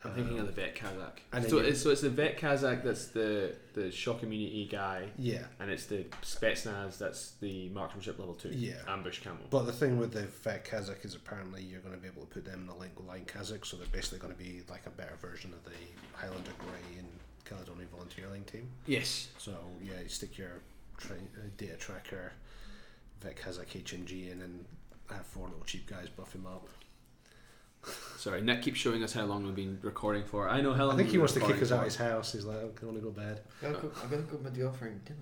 I'm 0.04 0.14
thinking 0.14 0.40
of 0.40 0.46
the 0.46 0.52
vet 0.52 0.76
Kazakh. 0.76 1.20
and 1.34 1.44
So 1.50 1.58
it's, 1.58 1.82
so 1.82 1.90
it's 1.90 2.02
the 2.02 2.10
vet 2.10 2.38
Kazakh 2.40 2.84
that's 2.84 3.08
the 3.08 3.56
the 3.74 3.92
shock 3.92 4.22
immunity 4.24 4.68
guy, 4.72 5.08
Yeah. 5.18 5.44
and 5.60 5.70
it's 5.72 5.86
the 5.88 6.06
Spetsnaz 6.24 6.98
that's 6.98 7.32
the 7.42 7.70
marksmanship 7.70 8.20
level 8.20 8.36
two. 8.36 8.50
Yeah. 8.50 8.74
Ambush 8.88 9.20
camel. 9.20 9.40
But 9.50 9.64
the 9.66 9.74
thing 9.74 9.98
with 9.98 10.14
the 10.14 10.24
Vet 10.24 10.66
Kazakh 10.66 11.04
is 11.04 11.16
apparently 11.16 11.64
you're 11.64 11.82
going 11.82 11.96
to 11.96 12.00
be 12.02 12.08
able 12.08 12.22
to 12.22 12.28
put 12.28 12.46
them 12.46 12.62
in 12.62 12.68
the 12.68 12.74
link 12.76 12.94
line 13.08 13.26
Kazakh, 13.26 13.66
so 13.66 13.76
they're 13.78 13.88
basically 13.88 14.20
going 14.20 14.34
to 14.34 14.40
be 14.40 14.62
like 14.70 14.86
a 14.86 14.92
better 14.92 15.16
version 15.22 15.52
of 15.54 15.64
the 15.64 15.72
Highlander 16.14 16.52
Grey 16.60 17.00
and 17.00 17.08
Caledonian 17.46 17.88
Volunteer 17.92 18.28
Line 18.30 18.44
team. 18.44 18.70
yes. 18.86 19.30
So 19.40 19.52
yeah, 19.84 20.00
you 20.04 20.10
stick 20.10 20.38
your 20.38 20.62
tra- 20.98 21.16
uh, 21.16 21.48
data 21.58 21.76
tracker, 21.76 22.34
Vet 23.22 23.36
Kazakh 23.36 23.84
HMG 23.84 24.32
in, 24.32 24.42
and 24.42 24.66
have 25.10 25.26
four 25.26 25.48
little 25.48 25.64
cheap 25.66 25.88
guys 25.90 26.08
buff 26.10 26.34
him 26.34 26.46
up. 26.46 26.68
Sorry, 28.18 28.42
Nick 28.42 28.62
keeps 28.62 28.80
showing 28.80 29.04
us 29.04 29.14
how 29.14 29.24
long 29.26 29.46
we've 29.46 29.56
been 29.56 29.80
recording 29.82 30.24
for. 30.24 30.50
I 30.50 30.62
know 30.62 30.74
how 30.74 30.86
long. 30.86 30.96
I 30.96 30.98
think 30.98 31.10
he 31.10 31.18
wants 31.18 31.34
to 31.34 31.40
kick 31.40 31.62
us 31.62 31.72
out 31.72 31.80
for. 31.80 31.86
his 31.86 31.96
house. 31.96 32.34
He's 32.34 32.46
like, 32.46 32.58
I 32.58 32.68
can 32.76 32.90
only 32.90 33.02
go 33.02 33.10
to 33.10 33.20
bed. 33.20 33.42
I 33.62 33.68
gotta 33.68 33.80
cook, 33.80 33.98
I 34.04 34.08
gotta 34.08 34.24
cook 34.24 34.44
my 34.44 34.50
girlfriend 34.50 35.06
dinner. 35.06 35.20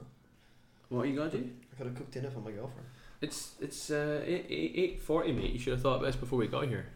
What 0.89 1.01
are 1.01 1.05
you 1.05 1.15
gonna 1.17 1.29
do? 1.31 1.49
I 1.73 1.77
gotta 1.83 1.95
cook 1.95 2.11
dinner 2.11 2.29
for 2.31 2.39
my 2.39 2.51
girlfriend. 2.51 2.87
It's 3.21 3.55
it's 3.61 3.89
uh, 3.91 4.21
eight 4.25 4.45
eight 4.49 5.01
forty, 5.01 5.31
mate. 5.31 5.51
You 5.51 5.59
should 5.59 5.73
have 5.73 5.81
thought 5.81 5.97
of 5.97 6.01
this 6.03 6.15
before 6.15 6.39
we 6.39 6.47
got 6.47 6.67
here. 6.67 6.87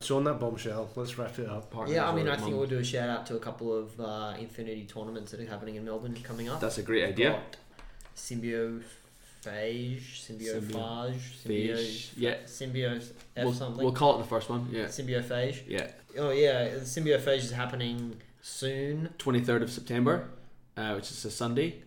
So 0.00 0.18
on 0.18 0.24
that 0.24 0.38
bombshell, 0.38 0.90
let's 0.94 1.16
wrap 1.16 1.38
it 1.38 1.48
up. 1.48 1.70
Partners 1.70 1.94
Yeah, 1.96 2.08
I 2.08 2.14
mean, 2.14 2.28
or 2.28 2.32
I 2.32 2.36
think 2.36 2.54
we'll 2.54 2.66
do 2.66 2.78
a 2.78 2.84
shout 2.84 3.08
out 3.08 3.26
to 3.26 3.36
a 3.36 3.40
couple 3.40 3.74
of 3.74 3.98
uh, 3.98 4.34
Infinity 4.38 4.84
tournaments 4.84 5.30
that 5.30 5.40
are 5.40 5.46
happening 5.46 5.76
in 5.76 5.84
Melbourne 5.86 6.14
coming 6.22 6.48
up. 6.50 6.60
That's 6.60 6.76
a 6.78 6.82
great 6.82 7.02
We've 7.02 7.12
idea. 7.14 7.30
got 7.30 7.56
Symbiophage, 9.46 10.26
Symbiophage, 10.26 11.46
Phage, 11.46 12.10
yeah. 12.16 12.34
Symbio 12.46 12.96
F 13.36 13.44
We'll, 13.44 13.52
something. 13.52 13.84
we'll 13.84 13.92
call 13.92 14.16
it 14.16 14.22
the 14.22 14.28
first 14.28 14.48
one. 14.48 14.68
Yeah, 14.70 14.84
Symbiophage. 14.86 15.62
yeah. 15.66 15.90
Oh 16.18 16.30
yeah, 16.30 16.74
the 16.74 16.80
Symbiophage 16.80 17.38
is 17.38 17.52
happening 17.52 18.16
soon. 18.42 19.10
Twenty 19.18 19.40
third 19.40 19.62
of 19.62 19.70
September, 19.70 20.28
uh, 20.76 20.94
which 20.94 21.10
is 21.10 21.24
a 21.24 21.30
Sunday, 21.30 21.82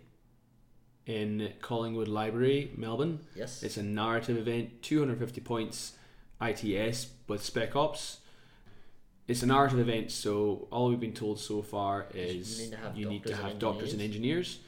in 1.05 1.51
Collingwood 1.61 2.07
Library, 2.07 2.71
Melbourne. 2.75 3.19
Yes. 3.35 3.63
It's 3.63 3.77
a 3.77 3.83
narrative 3.83 4.37
event, 4.37 4.81
250 4.83 5.41
points 5.41 5.93
ITS 6.41 7.07
with 7.27 7.43
Spec 7.43 7.75
Ops. 7.75 8.19
It's 9.27 9.43
a 9.43 9.45
narrative 9.47 9.79
event, 9.79 10.11
so 10.11 10.67
all 10.71 10.89
we've 10.89 10.99
been 10.99 11.13
told 11.13 11.39
so 11.39 11.61
far 11.61 12.07
is 12.13 12.59
You 12.59 12.65
need 12.65 12.71
to 12.71 12.77
have 12.77 12.97
you 12.97 13.05
need 13.09 13.23
to 13.23 13.29
doctors 13.29 13.39
and 13.39 13.49
have 13.49 13.59
doctors 13.59 13.93
and 13.93 14.01
engineers. 14.01 14.59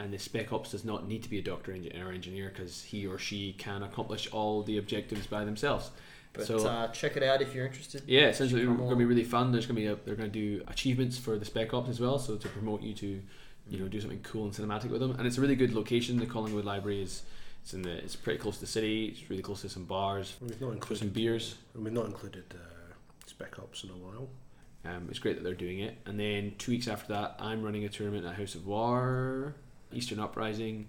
And 0.00 0.12
the 0.12 0.18
Spec 0.18 0.52
Ops 0.52 0.70
does 0.70 0.84
not 0.84 1.08
need 1.08 1.24
to 1.24 1.28
be 1.28 1.38
a 1.40 1.42
doctor 1.42 1.72
engi- 1.72 1.92
or 2.00 2.12
engineer 2.12 2.52
because 2.54 2.82
he 2.84 3.04
or 3.06 3.18
she 3.18 3.52
can 3.58 3.82
accomplish 3.82 4.28
all 4.30 4.62
the 4.62 4.78
objectives 4.78 5.26
by 5.26 5.44
themselves. 5.44 5.90
But 6.34 6.46
so- 6.46 6.58
uh, 6.68 6.88
check 6.92 7.16
it 7.16 7.22
out 7.24 7.42
if 7.42 7.52
you're 7.54 7.66
interested. 7.66 8.02
Yeah, 8.06 8.28
essentially, 8.28 8.62
it's 8.62 8.70
going 8.70 8.90
to 8.90 8.96
be 8.96 9.04
really 9.04 9.24
fun. 9.24 9.50
There's 9.50 9.66
going 9.66 9.74
to 9.76 9.80
be 9.82 9.86
a, 9.88 9.96
they're 10.04 10.14
going 10.14 10.30
to 10.30 10.38
do 10.58 10.62
achievements 10.68 11.18
for 11.18 11.36
the 11.36 11.44
Spec 11.44 11.74
Ops 11.74 11.88
as 11.90 11.98
well, 12.00 12.18
so 12.20 12.36
to 12.36 12.48
promote 12.48 12.80
you 12.82 12.94
to, 12.94 13.20
you 13.68 13.78
know, 13.80 13.88
do 13.88 14.00
something 14.00 14.20
cool 14.22 14.44
and 14.44 14.52
cinematic 14.52 14.90
with 14.90 15.00
them. 15.00 15.16
And 15.18 15.26
it's 15.26 15.36
a 15.36 15.40
really 15.40 15.56
good 15.56 15.74
location. 15.74 16.16
The 16.18 16.26
Collingwood 16.26 16.64
Library 16.64 17.02
is, 17.02 17.22
it's 17.62 17.74
in 17.74 17.82
the, 17.82 17.90
it's 17.96 18.14
pretty 18.14 18.38
close 18.38 18.54
to 18.56 18.60
the 18.60 18.66
city. 18.68 19.06
It's 19.06 19.28
really 19.28 19.42
close 19.42 19.62
to 19.62 19.68
some 19.68 19.84
bars, 19.84 20.36
We've 20.40 20.50
not 20.60 20.84
for 20.86 20.94
some 20.94 21.08
included. 21.08 21.12
beers. 21.14 21.56
We've 21.74 21.92
not 21.92 22.06
included 22.06 22.44
uh, 22.54 22.92
Spec 23.26 23.58
Ops 23.58 23.82
in 23.82 23.90
a 23.90 23.94
while. 23.94 24.28
Um, 24.84 25.08
it's 25.10 25.18
great 25.18 25.34
that 25.34 25.42
they're 25.42 25.54
doing 25.54 25.80
it. 25.80 25.98
And 26.06 26.20
then 26.20 26.54
two 26.58 26.70
weeks 26.70 26.86
after 26.86 27.12
that, 27.14 27.34
I'm 27.40 27.62
running 27.62 27.84
a 27.84 27.88
tournament 27.88 28.24
at 28.26 28.36
House 28.36 28.54
of 28.54 28.64
War, 28.66 29.56
Eastern 29.92 30.20
Uprising. 30.20 30.88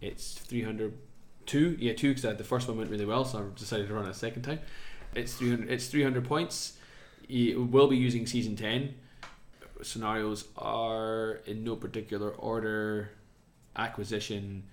It's 0.00 0.34
302. 0.34 1.76
Yeah, 1.78 1.94
two 1.94 2.14
because 2.14 2.36
the 2.36 2.44
first 2.44 2.68
one 2.68 2.76
went 2.78 2.90
really 2.90 3.06
well, 3.06 3.24
so 3.24 3.38
I've 3.38 3.54
decided 3.54 3.88
to 3.88 3.94
run 3.94 4.06
it 4.06 4.10
a 4.10 4.14
second 4.14 4.42
time. 4.42 4.60
It's 5.14 5.34
300. 5.34 5.70
It's 5.70 5.86
300 5.88 6.24
points. 6.24 6.76
You 7.28 7.64
will 7.64 7.88
be 7.88 7.96
using 7.96 8.26
season 8.26 8.56
10. 8.56 8.94
Scenarios 9.82 10.48
are 10.56 11.40
in 11.46 11.64
no 11.64 11.76
particular 11.76 12.30
order: 12.30 13.10
acquisition, 13.76 14.64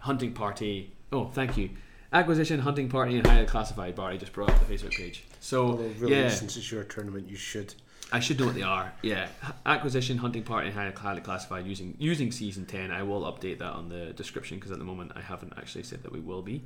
hunting 0.00 0.32
party. 0.32 0.92
Oh, 1.12 1.26
thank 1.26 1.56
you. 1.56 1.70
Acquisition, 2.12 2.60
hunting 2.60 2.88
party, 2.88 3.16
and 3.16 3.26
highly 3.26 3.46
classified. 3.46 3.94
Barry 3.94 4.16
just 4.18 4.32
brought 4.32 4.50
up 4.50 4.66
the 4.66 4.74
Facebook 4.74 4.92
page. 4.92 5.24
So 5.40 5.66
Although 5.68 5.90
really, 5.98 6.16
yeah, 6.16 6.28
since 6.30 6.56
it's 6.56 6.70
your 6.72 6.84
tournament, 6.84 7.28
you 7.28 7.36
should. 7.36 7.74
I 8.10 8.20
should 8.20 8.40
know 8.40 8.46
what 8.46 8.54
they 8.54 8.62
are. 8.62 8.92
Yeah, 9.02 9.28
acquisition, 9.66 10.18
hunting 10.18 10.42
party, 10.42 10.70
highly 10.70 11.20
classified 11.20 11.66
using 11.66 11.94
using 11.98 12.32
season 12.32 12.64
ten. 12.64 12.90
I 12.90 13.02
will 13.02 13.22
update 13.22 13.58
that 13.58 13.72
on 13.72 13.88
the 13.88 14.12
description 14.12 14.58
because 14.58 14.72
at 14.72 14.78
the 14.78 14.84
moment 14.84 15.12
I 15.14 15.20
haven't 15.20 15.54
actually 15.58 15.84
said 15.84 16.02
that 16.04 16.12
we 16.12 16.20
will 16.20 16.42
be. 16.42 16.64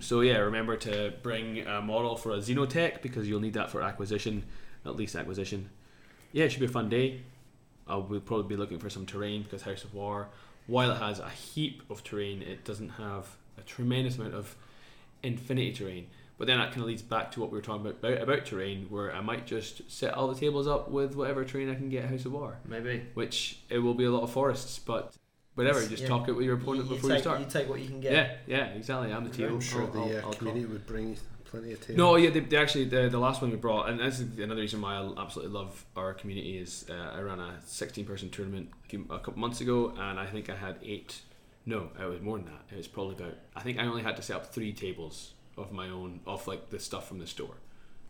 So 0.00 0.20
yeah, 0.20 0.38
remember 0.38 0.76
to 0.78 1.14
bring 1.22 1.60
a 1.60 1.80
model 1.80 2.16
for 2.16 2.32
a 2.32 2.38
Xenotech 2.38 3.02
because 3.02 3.28
you'll 3.28 3.40
need 3.40 3.54
that 3.54 3.70
for 3.70 3.82
acquisition, 3.82 4.44
at 4.84 4.96
least 4.96 5.14
acquisition. 5.14 5.70
Yeah, 6.32 6.46
it 6.46 6.50
should 6.50 6.60
be 6.60 6.66
a 6.66 6.68
fun 6.68 6.88
day. 6.88 7.22
Uh, 7.88 7.92
I 7.92 7.96
will 7.96 8.20
probably 8.20 8.48
be 8.48 8.56
looking 8.56 8.78
for 8.78 8.90
some 8.90 9.06
terrain 9.06 9.42
because 9.42 9.62
House 9.62 9.84
of 9.84 9.94
War, 9.94 10.28
while 10.66 10.90
it 10.90 10.98
has 10.98 11.20
a 11.20 11.28
heap 11.28 11.82
of 11.90 12.02
terrain, 12.02 12.42
it 12.42 12.64
doesn't 12.64 12.90
have 12.90 13.36
a 13.56 13.62
tremendous 13.62 14.16
amount 14.16 14.34
of 14.34 14.56
infinity 15.22 15.72
terrain. 15.72 16.08
But 16.36 16.48
then 16.48 16.58
that 16.58 16.70
kind 16.70 16.80
of 16.82 16.86
leads 16.88 17.02
back 17.02 17.30
to 17.32 17.40
what 17.40 17.50
we 17.52 17.58
were 17.58 17.62
talking 17.62 17.86
about, 17.86 17.98
about 17.98 18.20
about 18.22 18.44
terrain, 18.46 18.86
where 18.90 19.14
I 19.14 19.20
might 19.20 19.46
just 19.46 19.88
set 19.90 20.14
all 20.14 20.26
the 20.28 20.38
tables 20.38 20.66
up 20.66 20.90
with 20.90 21.14
whatever 21.14 21.44
terrain 21.44 21.70
I 21.70 21.74
can 21.76 21.88
get 21.88 22.06
House 22.06 22.24
of 22.24 22.32
War, 22.32 22.58
Maybe. 22.66 23.04
which 23.14 23.60
it 23.70 23.78
will 23.78 23.94
be 23.94 24.04
a 24.04 24.10
lot 24.10 24.22
of 24.24 24.30
forests, 24.32 24.78
but 24.80 25.14
whatever. 25.54 25.80
You 25.80 25.88
just 25.88 26.02
Yeah. 26.02 26.08
talk 26.08 26.28
it 26.28 26.32
with 26.32 26.44
your 26.44 26.56
opponent 26.56 26.88
before 26.88 27.10
take, 27.10 27.18
you 27.18 27.22
start. 27.22 27.40
You 27.40 27.46
take 27.46 27.68
what 27.68 27.78
you 27.80 27.86
can 27.88 28.00
get. 28.00 28.12
yeah, 28.12 28.36
yeah, 28.58 28.64
exactly. 28.74 29.12
I'm 29.12 29.22
the 29.22 29.30
table. 29.30 29.54
I'm 29.54 29.60
sure 29.60 29.82
I'll- 29.82 29.86
the 29.92 30.00
I'll- 30.00 30.08
uh, 30.10 30.14
I'll 30.16 30.22
call. 30.22 30.32
community 30.34 30.66
would 30.66 30.86
bring 30.86 31.16
plenty 31.44 31.72
of 31.72 31.80
tables. 31.80 31.98
No, 31.98 32.16
yeah, 32.16 32.30
they, 32.30 32.40
they 32.40 32.56
actually 32.56 32.86
the, 32.86 33.08
the 33.08 33.18
last 33.20 33.40
one 33.40 33.52
we 33.52 33.56
brought, 33.56 33.88
and 33.88 34.00
this 34.00 34.18
is 34.18 34.36
another 34.36 34.60
reason 34.60 34.80
why 34.80 34.96
I 34.96 35.12
absolutely 35.22 35.54
love 35.54 35.84
our 35.94 36.14
community 36.14 36.58
is 36.58 36.84
uh, 36.90 37.12
I 37.14 37.20
ran 37.20 37.38
a 37.38 37.60
16 37.64 38.04
person 38.06 38.28
tournament 38.30 38.70
a 38.92 39.18
couple 39.20 39.38
months 39.38 39.60
ago, 39.60 39.94
and 39.96 40.18
I 40.18 40.26
think 40.26 40.50
I 40.50 40.56
had 40.56 40.78
eight. 40.82 41.20
No, 41.64 41.90
it 41.98 42.04
was 42.06 42.20
more 42.20 42.38
than 42.38 42.46
that. 42.46 42.62
It 42.72 42.76
was 42.76 42.88
probably 42.88 43.14
about. 43.14 43.34
I 43.54 43.60
think 43.60 43.78
I 43.78 43.86
only 43.86 44.02
had 44.02 44.16
to 44.16 44.22
set 44.22 44.34
up 44.34 44.52
three 44.52 44.72
tables 44.72 45.33
of 45.56 45.72
my 45.72 45.88
own, 45.88 46.20
of 46.26 46.46
like 46.46 46.70
the 46.70 46.78
stuff 46.78 47.08
from 47.08 47.18
the 47.18 47.26
store. 47.26 47.56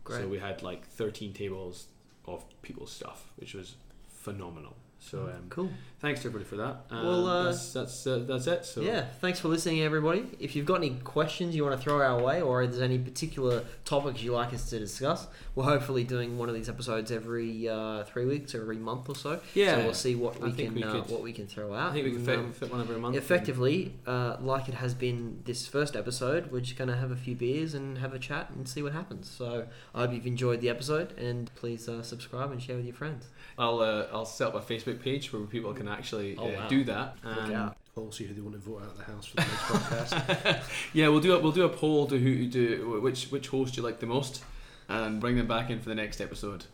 So 0.07 0.27
we 0.27 0.37
had 0.37 0.61
like 0.61 0.85
13 0.87 1.33
tables 1.33 1.87
of 2.25 2.43
people's 2.61 2.91
stuff, 2.91 3.31
which 3.37 3.53
was 3.55 3.75
phenomenal. 4.07 4.75
So 5.11 5.19
um, 5.23 5.45
Cool. 5.49 5.69
thanks 5.99 6.21
everybody 6.21 6.45
for 6.45 6.55
that. 6.55 6.77
Um, 6.89 7.05
Well, 7.05 7.27
uh, 7.27 7.43
that's 7.45 7.73
that's 7.73 8.07
uh, 8.07 8.23
that's 8.27 8.47
it. 8.47 8.65
So 8.65 8.81
Yeah, 8.81 9.05
thanks 9.21 9.39
for 9.39 9.49
listening, 9.49 9.81
everybody. 9.81 10.25
If 10.39 10.55
you've 10.55 10.65
got 10.65 10.75
any 10.75 10.91
questions 11.03 11.55
you 11.55 11.63
want 11.63 11.77
to 11.79 11.83
throw 11.83 12.01
our 12.01 12.19
way, 12.21 12.41
or 12.41 12.63
if 12.63 12.71
there's 12.71 12.81
any 12.81 12.97
particular 12.97 13.63
topics 13.85 14.23
you'd 14.23 14.33
like 14.33 14.51
us 14.53 14.67
to 14.71 14.79
discuss, 14.79 15.27
we're 15.53 15.65
hopefully 15.65 16.03
doing 16.03 16.39
one 16.39 16.49
of 16.49 16.55
these 16.55 16.69
episodes 16.69 17.11
every 17.11 17.69
uh, 17.69 18.03
three 18.05 18.25
weeks, 18.25 18.55
or 18.55 18.61
every 18.61 18.77
month 18.77 19.07
or 19.07 19.15
so. 19.15 19.39
Yeah. 19.53 19.75
so 19.75 19.83
we'll 19.83 19.93
see 19.93 20.15
what 20.15 20.41
we 20.41 20.51
can 20.51 20.73
we 20.73 20.83
uh, 20.83 20.91
could- 20.91 21.09
what 21.11 21.21
we 21.21 21.33
can 21.33 21.45
throw 21.45 21.73
out. 21.75 21.91
I 21.91 21.93
think 21.93 22.05
we 22.05 22.11
can 22.13 22.25
fit, 22.25 22.39
um, 22.39 22.51
fit 22.51 22.71
one 22.71 22.81
every 22.81 22.97
month. 22.97 23.15
effectively, 23.15 23.93
uh, 24.07 24.37
like 24.41 24.67
it 24.67 24.75
has 24.75 24.95
been 24.95 25.41
this 25.45 25.67
first 25.67 25.95
episode, 25.95 26.51
we're 26.51 26.61
just 26.61 26.77
going 26.77 26.89
to 26.89 26.97
have 26.97 27.11
a 27.11 27.15
few 27.15 27.35
beers 27.35 27.75
and 27.75 27.99
have 27.99 28.13
a 28.15 28.19
chat 28.19 28.49
and 28.49 28.67
see 28.67 28.81
what 28.81 28.93
happens. 28.93 29.29
So 29.29 29.67
I 29.93 30.01
hope 30.01 30.13
you've 30.13 30.25
enjoyed 30.27 30.61
the 30.61 30.69
episode, 30.69 31.15
and 31.17 31.53
please 31.55 31.87
uh, 31.87 32.01
subscribe 32.01 32.51
and 32.51 32.59
share 32.61 32.75
with 32.75 32.85
your 32.85 32.95
friends. 32.95 33.27
I'll 33.57 33.79
uh, 33.79 34.07
I'll 34.11 34.25
set 34.25 34.47
up 34.49 34.55
a 34.55 34.59
Facebook 34.73 35.01
page 35.01 35.31
where 35.31 35.41
people 35.43 35.73
can 35.73 35.87
actually 35.87 36.35
Oh, 36.37 36.47
uh, 36.47 36.51
wow. 36.51 36.67
do 36.67 36.83
that. 36.85 37.17
And- 37.23 37.53
out. 37.53 37.77
We'll 37.95 38.11
see 38.11 38.25
who 38.25 38.33
they 38.33 38.41
want 38.41 38.55
to 38.55 38.59
vote 38.59 38.81
out 38.81 38.89
of 38.89 38.97
the 38.97 39.03
house 39.05 39.25
for 39.25 39.37
the 39.37 39.43
next 39.43 39.63
podcast. 39.63 40.63
yeah, 40.93 41.07
we'll 41.07 41.21
do 41.21 41.33
a, 41.33 41.39
we'll 41.39 41.53
do 41.53 41.63
a 41.63 41.69
poll 41.69 42.05
to 42.07 42.19
who 42.19 42.49
to 42.49 42.99
which 43.01 43.27
which 43.31 43.47
host 43.47 43.77
you 43.77 43.83
like 43.83 44.01
the 44.01 44.05
most, 44.05 44.43
and 44.89 45.21
bring 45.21 45.37
them 45.37 45.47
back 45.47 45.69
in 45.69 45.79
for 45.79 45.87
the 45.87 45.95
next 45.95 46.19
episode. 46.19 46.65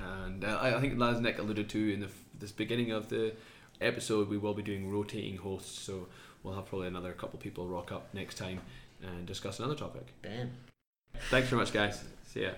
And 0.00 0.44
uh, 0.44 0.58
I, 0.60 0.76
I 0.76 0.80
think 0.80 1.00
as 1.00 1.20
Nick 1.20 1.38
alluded 1.38 1.68
to 1.68 1.92
in 1.94 2.00
the 2.00 2.08
this 2.40 2.50
beginning 2.50 2.90
of 2.90 3.08
the 3.08 3.34
episode, 3.80 4.28
we 4.28 4.36
will 4.36 4.52
be 4.54 4.62
doing 4.64 4.90
rotating 4.90 5.36
hosts, 5.36 5.78
so 5.78 6.08
we'll 6.42 6.54
have 6.56 6.66
probably 6.66 6.88
another 6.88 7.12
couple 7.12 7.38
people 7.38 7.68
rock 7.68 7.92
up 7.92 8.12
next 8.12 8.36
time 8.36 8.60
and 9.00 9.26
discuss 9.26 9.60
another 9.60 9.76
topic. 9.76 10.08
Bam. 10.22 10.50
Thanks 11.30 11.48
very 11.50 11.60
much, 11.62 11.72
guys. 11.72 12.02
See 12.26 12.42
ya. 12.42 12.50